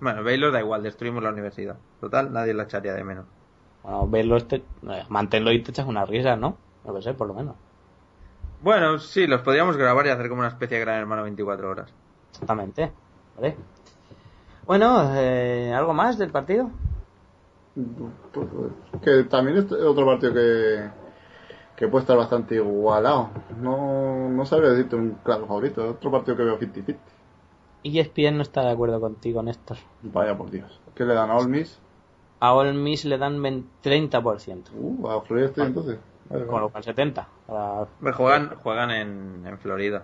Bueno, 0.00 0.22
Baylor 0.22 0.52
da 0.52 0.60
igual, 0.60 0.84
destruimos 0.84 1.22
la 1.22 1.30
universidad. 1.30 1.76
Total, 2.00 2.32
nadie 2.32 2.54
la 2.54 2.62
echaría 2.62 2.94
de 2.94 3.02
menos. 3.04 3.26
Bueno, 3.82 4.08
verlo, 4.08 4.36
este, 4.36 4.56
eh, 4.56 5.04
manténlo 5.08 5.52
y 5.52 5.62
te 5.62 5.70
echas 5.70 5.86
una 5.86 6.04
risa, 6.04 6.36
¿no? 6.36 6.56
No 6.84 6.94
que 6.94 7.02
sé, 7.02 7.14
por 7.14 7.28
lo 7.28 7.34
menos. 7.34 7.56
Bueno, 8.62 8.98
sí, 8.98 9.26
los 9.26 9.40
podríamos 9.40 9.76
grabar 9.76 10.06
y 10.06 10.10
hacer 10.10 10.28
como 10.28 10.40
una 10.40 10.50
especie 10.50 10.78
de 10.78 10.84
gran 10.84 11.00
hermano 11.00 11.24
24 11.24 11.68
horas. 11.68 11.92
Exactamente. 12.30 12.92
¿Vale? 13.36 13.56
Bueno, 14.66 15.12
eh, 15.16 15.72
¿algo 15.74 15.92
más 15.92 16.18
del 16.18 16.30
partido? 16.30 16.70
que 19.02 19.24
también 19.24 19.58
es 19.58 19.72
otro 19.72 20.04
partido 20.04 20.34
que, 20.34 20.90
que 21.74 21.88
puede 21.88 22.02
estar 22.02 22.16
bastante 22.16 22.56
igualado. 22.56 23.30
No, 23.58 24.28
no 24.28 24.46
sabría 24.46 24.70
decirte 24.70 24.96
un 24.96 25.16
claro 25.24 25.46
favorito, 25.46 25.84
es 25.84 25.90
otro 25.92 26.10
partido 26.10 26.36
que 26.36 26.44
veo 26.44 26.58
50-50. 26.58 26.96
ESPN 27.84 28.36
no 28.36 28.42
está 28.42 28.62
de 28.62 28.70
acuerdo 28.70 29.00
contigo, 29.00 29.42
Néstor. 29.42 29.78
Vaya 30.02 30.36
por 30.36 30.50
Dios. 30.50 30.80
¿Qué 30.94 31.04
le 31.04 31.14
dan 31.14 31.30
a 31.30 31.36
All 31.36 31.48
Miss? 31.48 31.80
A 32.44 32.54
All 32.54 32.74
Miss 32.74 33.04
le 33.04 33.18
dan 33.18 33.40
20 33.40 33.68
30%. 33.82 34.70
Uh, 34.74 35.08
a 35.08 35.20
Florida 35.22 35.46
State 35.48 35.68
entonces. 35.68 35.98
Vale, 36.28 36.46
Con 36.46 36.60
lo 36.60 36.68
cual 36.70 36.82
70. 36.82 37.28
Para- 37.46 37.86
Juegan, 38.14 38.56
juegan 38.56 38.90
en, 38.90 39.44
en 39.46 39.58
Florida. 39.58 40.02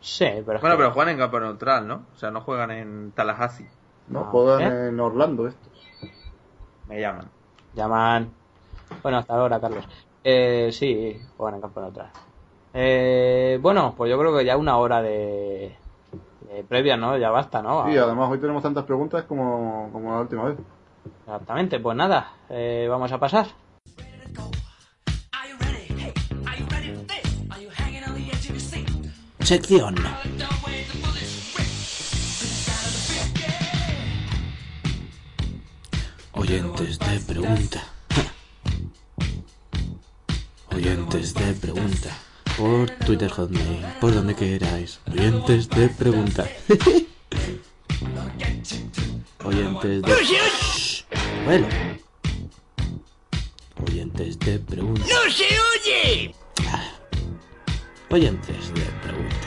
Sí, 0.00 0.24
pero 0.46 0.60
Bueno, 0.60 0.76
que- 0.76 0.82
pero 0.82 0.90
juegan 0.92 1.12
en 1.12 1.18
campo 1.18 1.40
neutral, 1.40 1.86
¿no? 1.86 2.02
O 2.14 2.18
sea, 2.18 2.30
no 2.30 2.40
juegan 2.40 2.70
en 2.70 3.12
Tallahassee. 3.12 3.68
No, 4.08 4.20
Ah, 4.20 4.28
juegan 4.30 4.62
¿eh? 4.62 4.88
en 4.88 4.98
Orlando 5.00 5.46
estos. 5.46 5.72
Me 6.88 7.00
llaman. 7.00 7.28
Llaman. 7.74 8.30
Bueno, 9.02 9.18
hasta 9.18 9.34
ahora, 9.34 9.60
Carlos. 9.60 9.84
Eh, 10.24 10.70
sí, 10.72 11.20
juegan 11.36 11.56
en 11.56 11.60
campo 11.60 11.80
neutral. 11.82 12.10
Eh, 12.72 13.58
bueno, 13.60 13.94
pues 13.96 14.10
yo 14.10 14.18
creo 14.18 14.34
que 14.36 14.44
ya 14.44 14.56
una 14.56 14.76
hora 14.78 15.02
de, 15.02 15.76
de 16.50 16.64
previa, 16.64 16.96
¿no? 16.96 17.16
Ya 17.18 17.30
basta, 17.30 17.60
¿no? 17.62 17.86
Sí, 17.90 17.96
además 17.98 18.30
hoy 18.30 18.38
tenemos 18.38 18.62
tantas 18.62 18.84
preguntas 18.84 19.24
como, 19.24 19.90
como 19.92 20.12
la 20.14 20.20
última 20.20 20.44
vez. 20.44 20.56
Exactamente, 21.20 21.80
pues 21.80 21.96
nada, 21.96 22.32
eh, 22.48 22.86
vamos 22.88 23.12
a 23.12 23.18
pasar. 23.18 23.46
Sección. 29.46 29.94
Oyentes 36.32 36.98
de 36.98 37.20
pregunta. 37.20 37.84
Oyentes 40.74 41.34
de 41.34 41.54
pregunta. 41.54 42.18
Por 42.58 42.90
Twitter 43.06 43.30
Hotmail, 43.30 43.86
por 44.00 44.14
donde 44.14 44.34
queráis. 44.34 44.98
Oyentes 45.10 45.70
de 45.70 45.88
pregunta. 45.90 46.44
Oyentes 49.44 50.02
de... 50.02 50.75
Shh, 51.46 51.48
Bueno. 51.48 51.66
Oyentes 53.86 54.38
de 54.40 54.58
pregunta. 54.58 55.00
¡No 55.02 55.30
se 55.30 55.44
oye! 55.44 56.34
Oyentes 58.10 58.74
de 58.74 58.82
pregunta. 59.02 59.46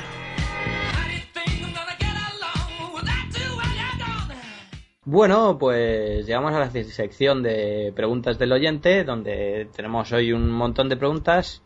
Bueno, 5.05 5.57
pues 5.57 6.27
llegamos 6.27 6.53
a 6.53 6.59
la 6.59 6.69
sección 6.69 7.41
de 7.41 7.91
preguntas 7.95 8.37
del 8.37 8.51
oyente, 8.51 9.03
donde 9.03 9.67
tenemos 9.75 10.11
hoy 10.11 10.31
un 10.33 10.51
montón 10.51 10.87
de 10.87 10.97
preguntas 10.97 11.63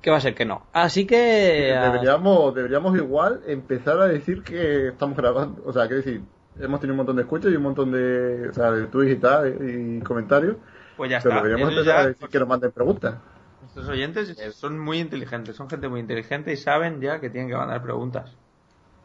que 0.00 0.10
va 0.10 0.16
a 0.16 0.20
ser 0.20 0.34
que 0.34 0.46
no. 0.46 0.66
Así 0.72 1.06
que... 1.06 1.74
ah, 1.76 1.90
Deberíamos, 1.90 2.54
deberíamos 2.54 2.96
igual 2.96 3.42
empezar 3.46 4.00
a 4.00 4.06
decir 4.06 4.42
que 4.42 4.88
estamos 4.88 5.18
grabando. 5.18 5.62
O 5.66 5.72
sea, 5.74 5.86
que 5.86 5.94
decir, 5.94 6.22
hemos 6.58 6.80
tenido 6.80 6.94
un 6.94 6.98
montón 6.98 7.16
de 7.16 7.22
escuchas 7.22 7.52
y 7.52 7.56
un 7.56 7.62
montón 7.62 7.90
de, 7.92 8.48
o 8.48 8.52
sea, 8.54 8.70
de 8.72 8.86
tweets 8.86 9.12
y 9.16 9.20
tal, 9.20 9.98
y 9.98 10.00
comentarios. 10.02 10.56
Pues 10.96 11.10
ya 11.10 11.18
Pero 11.22 11.34
está. 11.34 11.42
deberíamos 11.42 11.70
Eso 11.70 11.70
empezar 11.70 11.96
a 11.98 12.06
decir 12.08 12.28
que 12.28 12.38
nos 12.38 12.48
manden 12.48 12.72
preguntas. 12.72 13.16
Nuestros 13.60 13.88
oyentes 13.88 14.36
son 14.54 14.78
muy 14.78 14.98
inteligentes, 15.00 15.56
son 15.56 15.68
gente 15.68 15.88
muy 15.88 16.00
inteligente 16.00 16.52
y 16.52 16.56
saben 16.56 17.00
ya 17.00 17.18
que 17.20 17.30
tienen 17.30 17.48
que 17.50 17.56
mandar 17.56 17.82
preguntas. 17.82 18.38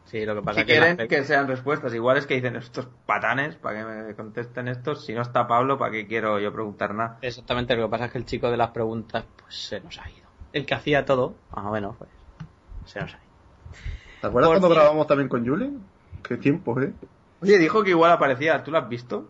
sí, 0.04 0.24
lo 0.26 0.34
que 0.34 0.42
pasa 0.42 0.54
Si 0.54 0.60
es 0.60 0.66
que... 0.66 0.72
quieren 0.72 1.08
que 1.08 1.24
sean 1.24 1.46
respuestas, 1.48 1.94
igual 1.94 2.16
es 2.18 2.26
que 2.26 2.34
dicen 2.34 2.56
estos 2.56 2.88
patanes 3.06 3.56
para 3.56 3.78
que 3.78 3.84
me 4.08 4.14
contesten 4.14 4.68
estos. 4.68 5.04
Si 5.04 5.14
no 5.14 5.22
está 5.22 5.46
Pablo, 5.46 5.78
¿para 5.78 5.92
qué 5.92 6.06
quiero 6.06 6.38
yo 6.40 6.52
preguntar 6.52 6.94
nada? 6.94 7.18
Exactamente, 7.22 7.76
lo 7.76 7.84
que 7.86 7.90
pasa 7.90 8.06
es 8.06 8.12
que 8.12 8.18
el 8.18 8.24
chico 8.26 8.50
de 8.50 8.56
las 8.56 8.70
preguntas 8.70 9.24
pues 9.36 9.54
se 9.68 9.80
nos 9.80 9.98
ha 9.98 10.10
ido. 10.10 10.28
El 10.52 10.66
que 10.66 10.74
hacía 10.74 11.04
todo, 11.04 11.34
ah, 11.52 11.68
bueno, 11.68 11.94
pues 11.98 12.10
se 12.84 13.00
nos 13.00 13.14
ha 13.14 13.16
ido. 13.18 13.30
¿Te 14.20 14.26
acuerdas 14.26 14.50
Por 14.50 14.58
cuando 14.60 14.68
grabamos 14.68 15.06
también 15.06 15.28
con 15.28 15.46
Julen? 15.46 15.88
Qué 16.22 16.36
tiempo, 16.36 16.78
¿eh? 16.80 16.92
Oye, 17.42 17.58
dijo 17.58 17.82
que 17.82 17.90
igual 17.90 18.12
aparecía, 18.12 18.62
¿tú 18.62 18.70
lo 18.70 18.78
has 18.78 18.88
visto? 18.88 19.28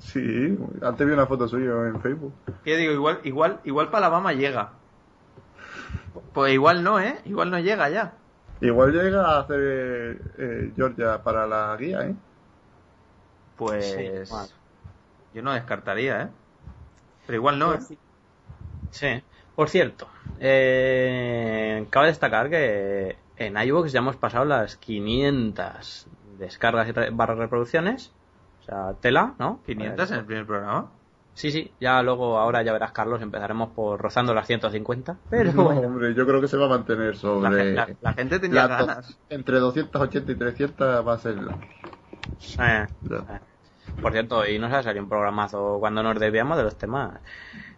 Sí, 0.00 0.58
antes 0.82 1.06
vi 1.06 1.12
una 1.12 1.26
foto 1.26 1.46
suya 1.46 1.72
en 1.86 2.00
Facebook. 2.00 2.34
Que 2.64 2.76
digo, 2.76 2.92
igual, 2.92 3.20
igual, 3.24 3.60
igual 3.64 3.90
para 3.90 4.06
Alabama 4.06 4.32
llega. 4.32 4.72
Pues 6.32 6.52
igual 6.52 6.82
no, 6.82 7.00
¿eh? 7.00 7.20
Igual 7.24 7.50
no 7.50 7.58
llega 7.60 7.88
ya. 7.88 8.14
Igual 8.60 8.92
llega 8.92 9.24
a 9.24 9.40
hacer 9.40 9.60
eh, 9.60 10.18
eh, 10.38 10.72
Georgia 10.74 11.22
para 11.22 11.46
la 11.46 11.76
guía, 11.78 12.06
¿eh? 12.06 12.14
Pues 13.56 13.84
Sí, 13.84 14.34
yo 15.32 15.42
no 15.42 15.52
descartaría, 15.52 16.22
¿eh? 16.22 16.28
Pero 17.26 17.36
igual 17.36 17.58
no, 17.58 17.74
¿eh? 17.74 17.78
Sí. 18.90 19.22
Por 19.54 19.68
cierto, 19.68 20.08
eh, 20.40 21.86
cabe 21.90 22.08
destacar 22.08 22.50
que 22.50 23.16
en 23.36 23.56
iVoox 23.56 23.92
ya 23.92 24.00
hemos 24.00 24.16
pasado 24.16 24.44
las 24.44 24.76
500 24.76 26.08
descargas 26.38 26.88
y 26.88 26.92
barra 27.12 27.34
reproducciones. 27.34 28.12
O 28.60 28.62
sea, 28.64 28.94
tela, 29.00 29.34
¿no? 29.38 29.62
500 29.64 30.10
en 30.10 30.18
el 30.18 30.24
primer 30.26 30.46
programa. 30.46 30.90
Sí, 31.34 31.50
sí, 31.50 31.74
ya 31.80 32.00
luego, 32.02 32.38
ahora 32.38 32.62
ya 32.62 32.72
verás, 32.72 32.92
Carlos, 32.92 33.20
empezaremos 33.20 33.70
por 33.70 34.00
rozando 34.00 34.32
las 34.34 34.46
150. 34.46 35.18
Pero 35.28 35.52
No, 35.52 35.66
hombre, 35.68 36.14
yo 36.14 36.26
creo 36.26 36.40
que 36.40 36.48
se 36.48 36.56
va 36.56 36.66
a 36.66 36.68
mantener 36.68 37.16
sobre... 37.16 37.74
la- 37.74 37.90
la 38.00 38.12
gente 38.12 38.38
tenía 38.38 38.66
ganas. 38.68 39.18
entre 39.28 39.58
280 39.58 40.32
y 40.32 40.36
300 40.36 41.06
va 41.06 41.14
a 41.14 41.18
ser 41.18 41.36
la... 41.42 41.58
eh, 42.58 42.86
eh. 43.28 43.40
Por 44.00 44.12
cierto, 44.12 44.38
hoy 44.38 44.58
nos 44.58 44.72
ha 44.72 44.82
salido 44.82 45.02
un 45.04 45.08
programazo 45.08 45.78
cuando 45.80 46.02
nos 46.02 46.18
desviamos 46.20 46.56
de 46.58 46.64
los 46.64 46.76
temas. 46.78 47.20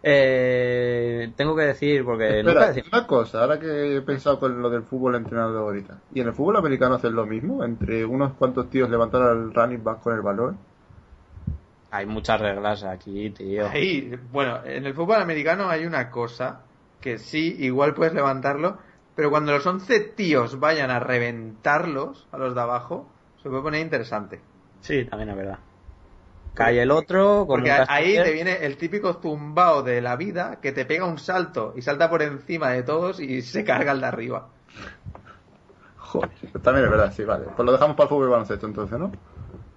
Eh, 0.09 1.33
tengo 1.35 1.55
que 1.55 1.63
decir, 1.63 2.05
porque 2.05 2.43
nunca 2.43 2.59
Espera, 2.59 2.67
decimos- 2.67 2.89
una 2.93 3.07
cosa, 3.07 3.41
ahora 3.41 3.59
que 3.59 3.97
he 3.97 4.01
pensado 4.01 4.39
con 4.39 4.61
lo 4.61 4.69
del 4.69 4.83
fútbol 4.83 5.15
entrenado 5.15 5.59
ahorita. 5.59 5.97
¿Y 6.13 6.21
en 6.21 6.27
el 6.27 6.33
fútbol 6.33 6.55
americano 6.57 6.95
hacen 6.95 7.13
lo 7.15 7.25
mismo? 7.25 7.63
Entre 7.63 8.05
unos 8.05 8.33
cuantos 8.33 8.69
tíos 8.69 8.89
levantar 8.89 9.21
al 9.21 9.53
running 9.53 9.83
back 9.83 10.01
con 10.01 10.13
el 10.15 10.21
balón. 10.21 10.57
hay 11.89 12.05
muchas 12.05 12.39
reglas 12.39 12.83
aquí, 12.83 13.29
tío. 13.31 13.67
Ahí, 13.67 14.11
bueno, 14.31 14.63
en 14.65 14.85
el 14.85 14.93
fútbol 14.93 15.21
americano 15.21 15.69
hay 15.69 15.85
una 15.85 16.09
cosa 16.11 16.65
que 17.01 17.17
sí, 17.17 17.55
igual 17.59 17.93
puedes 17.93 18.13
levantarlo, 18.13 18.77
pero 19.15 19.29
cuando 19.29 19.51
los 19.51 19.65
11 19.65 19.99
tíos 19.99 20.59
vayan 20.59 20.91
a 20.91 20.99
reventarlos 20.99 22.27
a 22.31 22.37
los 22.37 22.55
de 22.55 22.61
abajo, 22.61 23.13
se 23.41 23.49
puede 23.49 23.61
poner 23.63 23.81
interesante. 23.81 24.41
Sí, 24.81 25.05
también 25.05 25.29
es 25.29 25.35
verdad. 25.37 25.59
Cae 26.57 26.81
el 26.81 26.91
otro, 26.91 27.45
Porque 27.47 27.71
ahí 27.71 28.13
te 28.21 28.31
viene 28.31 28.65
el 28.65 28.77
típico 28.77 29.13
zumbao 29.21 29.83
de 29.83 30.01
la 30.01 30.15
vida 30.15 30.59
que 30.61 30.71
te 30.71 30.85
pega 30.85 31.05
un 31.05 31.17
salto 31.19 31.73
y 31.75 31.81
salta 31.81 32.09
por 32.09 32.21
encima 32.21 32.69
de 32.71 32.83
todos 32.83 33.19
y 33.19 33.41
se 33.41 33.63
carga 33.63 33.91
el 33.93 34.01
de 34.01 34.07
arriba. 34.07 34.49
Joder, 35.97 36.29
también 36.63 36.85
es 36.85 36.91
verdad, 36.91 37.13
sí, 37.13 37.23
vale. 37.23 37.45
Pues 37.55 37.65
lo 37.65 37.71
dejamos 37.71 37.95
para 37.95 38.05
el 38.05 38.09
fútbol 38.09 38.27
y 38.27 38.31
baloncesto 38.31 38.65
entonces, 38.65 38.97
¿no? 38.99 39.11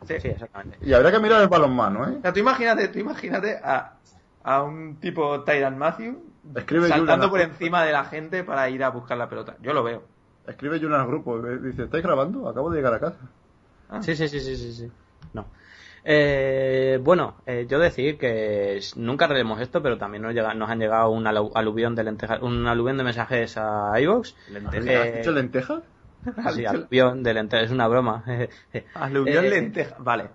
Sí. 0.07 0.19
Sí, 0.21 0.29
exactamente. 0.29 0.79
Y 0.83 0.93
habría 0.93 1.13
que 1.13 1.19
mirar 1.19 1.43
el 1.43 1.49
balonmano, 1.49 2.09
¿eh? 2.09 2.17
O 2.19 2.23
sea, 2.23 2.33
tú 2.33 2.41
imagínate, 2.41 2.89
tú 2.89 2.99
imagínate 2.99 3.61
a, 3.63 4.01
a 4.43 4.63
un 4.63 4.99
tipo 5.01 5.43
Tyran 5.45 5.77
Matthew 5.79 6.23
Escribe 6.57 6.89
saltando 6.89 7.29
Julian- 7.29 7.31
por 7.31 7.41
encima 7.41 7.85
de 7.85 7.93
la 7.93 8.05
gente 8.05 8.45
para 8.45 8.69
ir 8.71 8.83
a 8.83 8.91
buscar 8.91 9.19
la 9.19 9.29
pelota. 9.29 9.57
Yo 9.61 9.73
lo 9.73 9.83
veo. 9.83 10.03
Escribe 10.47 10.79
Julian 10.81 11.01
al 11.01 11.07
grupo, 11.07 11.39
eh, 11.47 11.59
dice, 11.59 11.85
¿estáis 11.85 12.03
grabando? 12.03 12.49
Acabo 12.49 12.71
de 12.71 12.77
llegar 12.79 12.95
a 12.95 13.01
casa. 13.01 13.19
Sí, 14.03 14.15
sí, 14.17 14.29
sí, 14.29 14.41
sí, 14.41 14.57
sí, 14.57 14.73
sí. 14.73 14.93
No. 15.35 15.45
Eh, 16.05 16.99
bueno, 17.03 17.37
eh, 17.47 17.67
yo 17.69 17.79
decir 17.79 18.19
que 18.19 18.81
nunca 18.97 19.27
haremos 19.27 19.61
esto, 19.61 19.83
pero 19.83 19.99
también 19.99 20.23
nos, 20.23 20.35
llega- 20.35 20.55
nos 20.55 20.71
han 20.71 20.79
llegado 20.79 21.11
un 21.11 21.25
alu- 21.25 21.53
aluvión 21.55 21.95
de 21.95 22.05
lentejas, 22.05 22.41
un 22.43 22.67
aluvión 22.67 22.97
de 22.97 23.05
mensajes 23.05 23.57
a 23.57 23.93
iVoox. 24.01 24.35
Lentejas. 24.47 24.87
Eh, 24.87 25.09
¿Has 25.09 25.13
dicho 25.15 25.31
lentejas? 25.33 25.83
Sí, 26.55 26.65
aluvión 26.67 27.23
de 27.23 27.35
lentejas, 27.35 27.67
es 27.67 27.71
una 27.73 27.89
broma. 27.89 28.25
Aluvión 28.95 29.47
Eh, 29.47 29.51
lenteja. 29.51 29.97
Vale. 29.99 30.31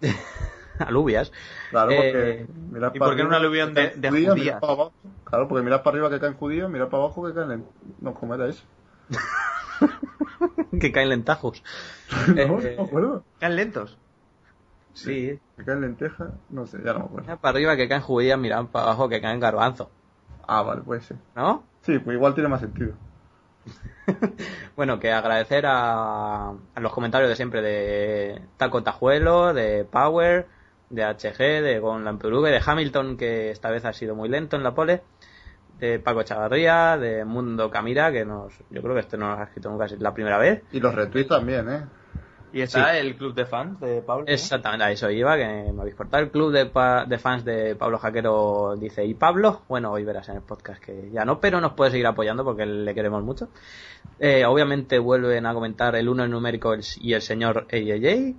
Alubias. 0.78 1.32
Claro, 1.70 1.94
porque 1.96 2.18
Eh, 2.20 2.46
mirad 2.70 2.94
¿y 2.94 2.98
para 2.98 3.10
por 3.10 3.16
qué 3.16 3.22
un 3.22 3.32
arriba, 3.32 3.40
aluvión 3.40 3.68
que 3.70 3.74
de- 3.74 3.88
caen 3.88 4.00
de 4.00 4.10
judías, 4.10 4.36
judías? 4.36 4.56
mirad 4.56 4.60
para 4.60 4.72
abajo. 4.72 4.94
Claro, 5.24 5.48
porque 5.48 5.64
mirad 5.64 5.82
para 5.82 5.94
arriba 5.94 6.10
que 6.10 6.20
caen 6.20 6.34
judíos, 6.34 6.70
mirad 6.70 6.88
para 6.88 7.02
abajo 7.04 7.26
que 7.26 7.34
caen 7.34 7.48
len- 7.48 7.66
No, 8.00 8.14
¿cómo 8.14 8.34
era 8.34 8.48
eso? 8.48 8.64
que 10.80 10.92
caen 10.92 11.08
lentajos. 11.10 11.62
no, 12.36 12.60
Eh, 12.60 12.76
no. 13.00 13.24
Están 13.34 13.56
lentos. 13.56 13.98
Sí, 15.04 15.38
Que 15.56 15.64
caen 15.64 15.80
lentejas, 15.80 16.28
no 16.50 16.66
sé, 16.66 16.78
ya 16.84 16.92
no 16.92 17.00
me 17.00 17.04
acuerdo. 17.06 17.36
para 17.38 17.54
arriba 17.56 17.76
que 17.76 17.88
caen 17.88 18.02
judías, 18.02 18.38
miran 18.38 18.66
para 18.68 18.86
abajo 18.86 19.08
que 19.08 19.20
caen 19.20 19.40
garbanzos. 19.40 19.88
Ah, 20.46 20.62
vale, 20.62 20.82
puede 20.82 21.00
ser. 21.02 21.16
¿No? 21.36 21.64
Sí, 21.82 21.98
pues 21.98 22.14
igual 22.16 22.34
tiene 22.34 22.48
más 22.48 22.60
sentido. 22.60 22.94
Bueno, 24.76 25.00
que 25.00 25.12
agradecer 25.12 25.66
a, 25.66 26.50
a 26.50 26.80
los 26.80 26.92
comentarios 26.92 27.28
de 27.28 27.36
siempre 27.36 27.60
de 27.62 28.40
Taco 28.56 28.82
Tajuelo, 28.82 29.52
de 29.52 29.84
Power, 29.84 30.46
de 30.88 31.02
HG, 31.04 31.36
de 31.62 31.78
Gon 31.80 32.04
Lamperugue, 32.04 32.50
de 32.50 32.62
Hamilton, 32.64 33.16
que 33.16 33.50
esta 33.50 33.70
vez 33.70 33.84
ha 33.84 33.92
sido 33.92 34.14
muy 34.14 34.28
lento 34.28 34.56
en 34.56 34.62
la 34.62 34.74
pole, 34.74 35.02
de 35.80 35.98
Paco 35.98 36.22
Chavarría, 36.22 36.96
de 36.96 37.24
Mundo 37.24 37.70
Camira, 37.70 38.12
que 38.12 38.24
nos, 38.24 38.52
yo 38.70 38.80
creo 38.82 38.94
que 38.94 39.00
este 39.00 39.18
no 39.18 39.28
nos 39.30 39.40
ha 39.40 39.44
escrito 39.44 39.68
nunca, 39.68 39.86
es 39.86 40.00
la 40.00 40.14
primera 40.14 40.38
vez. 40.38 40.62
Y 40.72 40.80
los 40.80 40.94
retweets 40.94 41.28
también, 41.28 41.68
¿eh? 41.68 41.84
Y 42.52 42.62
está 42.62 42.96
el 42.98 43.16
club 43.16 43.34
de 43.34 43.44
fans 43.46 43.78
de 43.80 44.00
Pablo. 44.02 44.24
Exactamente, 44.26 44.84
a 44.84 44.90
eso 44.90 45.10
iba, 45.10 45.36
que 45.36 45.44
me 45.72 45.80
habéis 45.80 45.94
cortado. 45.94 46.22
El 46.22 46.30
club 46.30 46.50
de, 46.52 46.66
pa- 46.66 47.04
de 47.04 47.18
fans 47.18 47.44
de 47.44 47.76
Pablo 47.76 47.98
Jaquero 47.98 48.74
dice, 48.78 49.04
¿y 49.04 49.14
Pablo? 49.14 49.62
Bueno, 49.68 49.92
hoy 49.92 50.04
verás 50.04 50.28
en 50.30 50.36
el 50.36 50.42
podcast 50.42 50.82
que 50.82 51.10
ya 51.12 51.24
no, 51.24 51.40
pero 51.40 51.60
nos 51.60 51.74
puede 51.74 51.90
seguir 51.90 52.06
apoyando 52.06 52.44
porque 52.44 52.64
le 52.66 52.94
queremos 52.94 53.22
mucho. 53.22 53.48
Eh, 54.18 54.44
obviamente 54.46 54.98
vuelven 54.98 55.46
a 55.46 55.54
comentar 55.54 55.94
el 55.94 56.08
uno 56.08 56.24
en 56.24 56.30
numérico 56.30 56.74
y 56.96 57.12
el 57.12 57.22
señor 57.22 57.66
AJJ. 57.70 58.34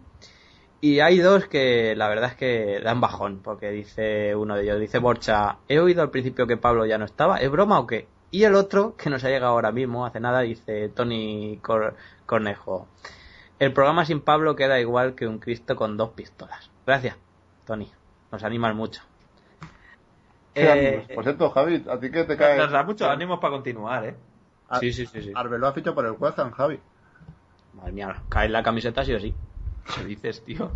Y 0.81 1.01
hay 1.01 1.19
dos 1.19 1.45
que 1.47 1.93
la 1.95 2.07
verdad 2.07 2.31
es 2.31 2.35
que 2.37 2.79
dan 2.81 3.01
bajón, 3.01 3.41
porque 3.43 3.69
dice 3.69 4.33
uno 4.35 4.55
de 4.55 4.63
ellos, 4.63 4.79
dice 4.79 4.97
Borcha, 4.99 5.57
he 5.67 5.77
oído 5.79 6.01
al 6.01 6.09
principio 6.09 6.47
que 6.47 6.57
Pablo 6.57 6.85
ya 6.85 6.97
no 6.97 7.05
estaba, 7.05 7.37
¿es 7.37 7.51
broma 7.51 7.79
o 7.79 7.85
qué? 7.87 8.07
Y 8.31 8.43
el 8.43 8.55
otro, 8.55 8.95
que 8.95 9.09
nos 9.09 9.23
ha 9.23 9.29
llegado 9.29 9.51
ahora 9.53 9.71
mismo, 9.71 10.05
hace 10.05 10.19
nada, 10.21 10.41
dice 10.41 10.87
Tony 10.89 11.59
Cor- 11.61 11.95
Cornejo, 12.25 12.87
el 13.59 13.73
programa 13.73 14.05
sin 14.05 14.21
Pablo 14.21 14.55
queda 14.55 14.79
igual 14.79 15.15
que 15.15 15.27
un 15.27 15.39
Cristo 15.39 15.75
con 15.75 15.97
dos 15.97 16.11
pistolas. 16.11 16.69
Gracias, 16.85 17.15
Tony, 17.65 17.91
nos 18.31 18.43
animas 18.43 18.75
mucho. 18.75 19.01
Qué 20.53 21.05
Eh. 21.07 21.07
Por 21.15 21.23
cierto, 21.23 21.49
Javi, 21.51 21.85
¿a 21.89 21.99
ti 21.99 22.09
qué 22.11 22.23
te 22.23 22.35
cae? 22.37 22.57
Nos 22.57 22.71
da 22.71 22.83
muchos 22.83 23.07
ánimos 23.07 23.39
para 23.39 23.51
continuar, 23.53 24.05
¿eh? 24.05 24.15
Ar- 24.67 24.79
Sí, 24.79 24.91
sí, 24.93 25.05
sí, 25.05 25.21
sí. 25.21 25.31
Arbeloa 25.35 25.69
ha 25.69 25.73
fichado 25.73 25.95
por 25.95 26.05
el 26.05 26.15
Ham, 26.37 26.51
Javi. 26.51 26.79
Madre 27.73 27.91
mía, 27.91 28.21
cae 28.29 28.47
en 28.47 28.53
la 28.53 28.63
camiseta 28.63 29.05
sí 29.05 29.13
o 29.13 29.19
sí. 29.19 29.33
¿Qué 29.95 30.03
dices, 30.05 30.43
tío? 30.43 30.71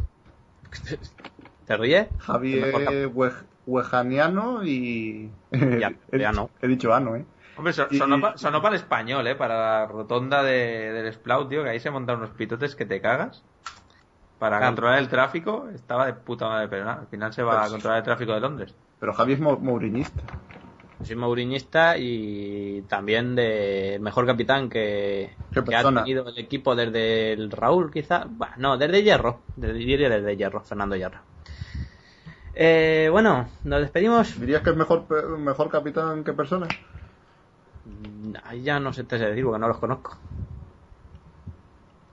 ¿Te 1.65 1.77
ríes? 1.77 2.07
Javi 2.19 2.59
es 2.59 3.33
wejaniano 3.65 4.63
y... 4.63 5.31
Ya, 5.51 5.93
he, 6.11 6.19
ya 6.19 6.29
dicho- 6.29 6.31
no. 6.33 6.49
he 6.61 6.67
dicho 6.67 6.93
ano, 6.93 7.15
¿eh? 7.15 7.25
Hombre, 7.57 7.73
sonó, 7.73 8.19
pa- 8.19 8.37
sonó 8.37 8.61
para 8.61 8.75
el 8.75 8.81
español, 8.81 9.25
¿eh? 9.27 9.35
Para 9.35 9.55
la 9.81 9.85
rotonda 9.85 10.41
de, 10.43 10.91
del 10.91 11.13
Splau, 11.13 11.47
tío, 11.47 11.63
que 11.63 11.69
ahí 11.69 11.79
se 11.79 11.91
montan 11.91 12.17
unos 12.17 12.31
pitotes 12.31 12.75
que 12.75 12.85
te 12.85 12.99
cagas. 13.01 13.43
Para 14.39 14.57
Claro. 14.57 14.71
controlar 14.71 14.99
el 14.99 15.07
tráfico, 15.07 15.69
estaba 15.73 16.05
de 16.07 16.13
puta 16.13 16.47
madre, 16.49 16.67
pero 16.67 16.83
nada, 16.85 17.01
al 17.01 17.07
final 17.07 17.31
se 17.31 17.43
va 17.43 17.57
Pues- 17.57 17.67
a 17.67 17.71
controlar 17.71 17.97
el 17.99 18.03
tráfico 18.03 18.33
de 18.33 18.39
Londres. 18.41 18.75
Pero 18.99 19.13
Javi 19.13 19.33
es 19.33 19.39
mo- 19.39 19.57
mourinista. 19.57 20.21
Soy 21.03 21.15
mauriñista 21.17 21.97
y 21.97 22.81
también 22.87 23.35
de 23.35 23.97
mejor 24.01 24.25
capitán 24.25 24.69
que, 24.69 25.35
ha 25.55 25.83
tenido 25.83 26.29
el 26.29 26.37
equipo 26.37 26.75
desde 26.75 27.33
el 27.33 27.51
Raúl, 27.51 27.91
quizá. 27.91 28.25
No, 28.57 28.77
desde 28.77 29.03
Hierro. 29.03 29.41
Desde, 29.57 29.73
diría 29.73 30.07
desde 30.09 30.37
Hierro, 30.37 30.61
Fernando 30.61 30.95
Hierro. 30.95 31.19
Eh, 32.55 33.09
bueno, 33.11 33.49
nos 33.65 33.81
despedimos. 33.81 34.39
¿Dirías 34.39 34.61
que 34.61 34.69
es 34.69 34.75
mejor 34.77 35.69
capitán 35.69 36.23
que 36.23 36.31
persona? 36.33 36.67
Ahí 38.43 38.63
Ya 38.63 38.79
no 38.79 38.93
sé 38.93 39.03
te 39.03 39.17
decir 39.17 39.43
porque 39.43 39.59
no 39.59 39.67
los 39.67 39.77
conozco. 39.77 40.17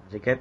Así 0.06 0.20
que, 0.20 0.40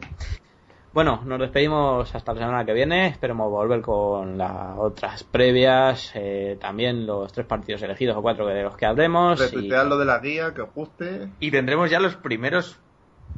bueno, 0.94 1.22
nos 1.26 1.40
despedimos 1.40 2.14
hasta 2.16 2.34
la 2.34 2.40
semana 2.40 2.66
que 2.66 2.74
viene. 2.74 3.08
Esperemos 3.08 3.50
volver 3.52 3.82
con 3.82 4.38
las 4.38 4.78
otras 4.78 5.24
previas. 5.24 6.12
eh, 6.16 6.58
también 6.60 7.06
los 7.06 7.32
tres 7.32 7.46
partidos 7.46 7.82
elegidos 7.84 8.18
o 8.18 8.22
cuatro 8.22 8.48
de 8.48 8.64
los 8.64 8.76
que 8.76 8.86
hablemos. 8.86 9.40
y- 9.40 9.44
Retuitear 9.44 9.86
lo 9.86 9.98
de 9.98 10.06
la 10.06 10.20
guía, 10.20 10.54
que 10.54 10.62
os 10.62 10.74
guste. 10.74 11.30
Y 11.40 11.52
tendremos 11.52 11.90
ya 11.90 12.00
los 12.00 12.16
primeros 12.16 12.80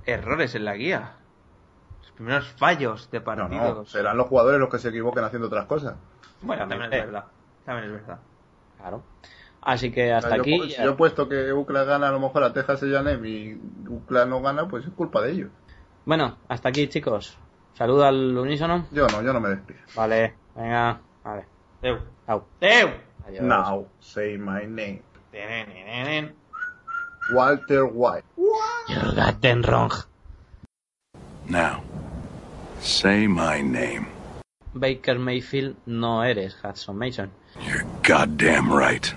errores 0.05 0.55
en 0.55 0.65
la 0.65 0.75
guía. 0.75 1.17
Los 2.01 2.11
primeros 2.13 2.47
fallos 2.53 3.11
de 3.11 3.19
partidos. 3.21 3.77
no, 3.77 3.85
serán 3.85 4.15
los 4.17 4.27
jugadores 4.27 4.59
los 4.59 4.69
que 4.69 4.79
se 4.79 4.89
equivoquen 4.89 5.23
haciendo 5.25 5.47
otras 5.47 5.65
cosas. 5.65 5.95
Bueno, 6.41 6.67
también 6.67 6.93
es 6.93 7.05
verdad. 7.05 7.25
También 7.65 7.87
es 7.89 7.99
verdad. 8.01 8.19
Claro. 8.77 9.03
Así 9.61 9.91
que 9.91 10.11
hasta 10.11 10.37
yo, 10.37 10.41
aquí. 10.41 10.71
si 10.71 10.81
yo 10.81 10.91
he 10.91 10.95
puesto 10.95 11.29
que 11.29 11.53
UCLA 11.53 11.83
gana 11.83 12.09
a 12.09 12.11
lo 12.11 12.19
mejor 12.19 12.43
a 12.43 12.51
Texas 12.51 12.81
y 12.83 12.91
Janem 12.91 13.23
y 13.25 13.59
UCLA 13.87 14.25
no 14.25 14.41
gana, 14.41 14.67
pues 14.67 14.85
es 14.85 14.91
culpa 14.93 15.21
de 15.21 15.31
ellos. 15.31 15.49
Bueno, 16.05 16.37
hasta 16.47 16.69
aquí, 16.69 16.87
chicos. 16.87 17.37
Saludo 17.73 18.05
al 18.05 18.35
unísono. 18.37 18.87
Yo 18.91 19.07
no, 19.07 19.21
yo 19.21 19.33
no 19.33 19.39
me 19.39 19.49
despido. 19.49 19.79
Vale, 19.95 20.33
venga, 20.55 20.99
vale. 21.23 21.45
Deu. 21.81 21.99
Au. 22.27 22.43
Deu. 22.59 22.89
Adiós. 23.27 23.43
Now, 23.43 23.85
say 23.99 24.37
my 24.37 24.65
name. 24.65 25.01
Walter 27.33 27.85
White. 27.85 28.25
You 28.37 29.15
got 29.15 29.41
them 29.41 29.61
wrong. 29.61 29.91
Now, 31.47 31.83
say 32.79 33.27
my 33.27 33.61
name. 33.61 34.07
Baker 34.73 35.19
Mayfield 35.19 35.75
no 35.85 36.21
eres 36.21 36.55
Hudson 36.63 36.97
Mason. 36.97 37.31
You're 37.61 37.85
goddamn 38.03 38.71
right. 38.71 39.13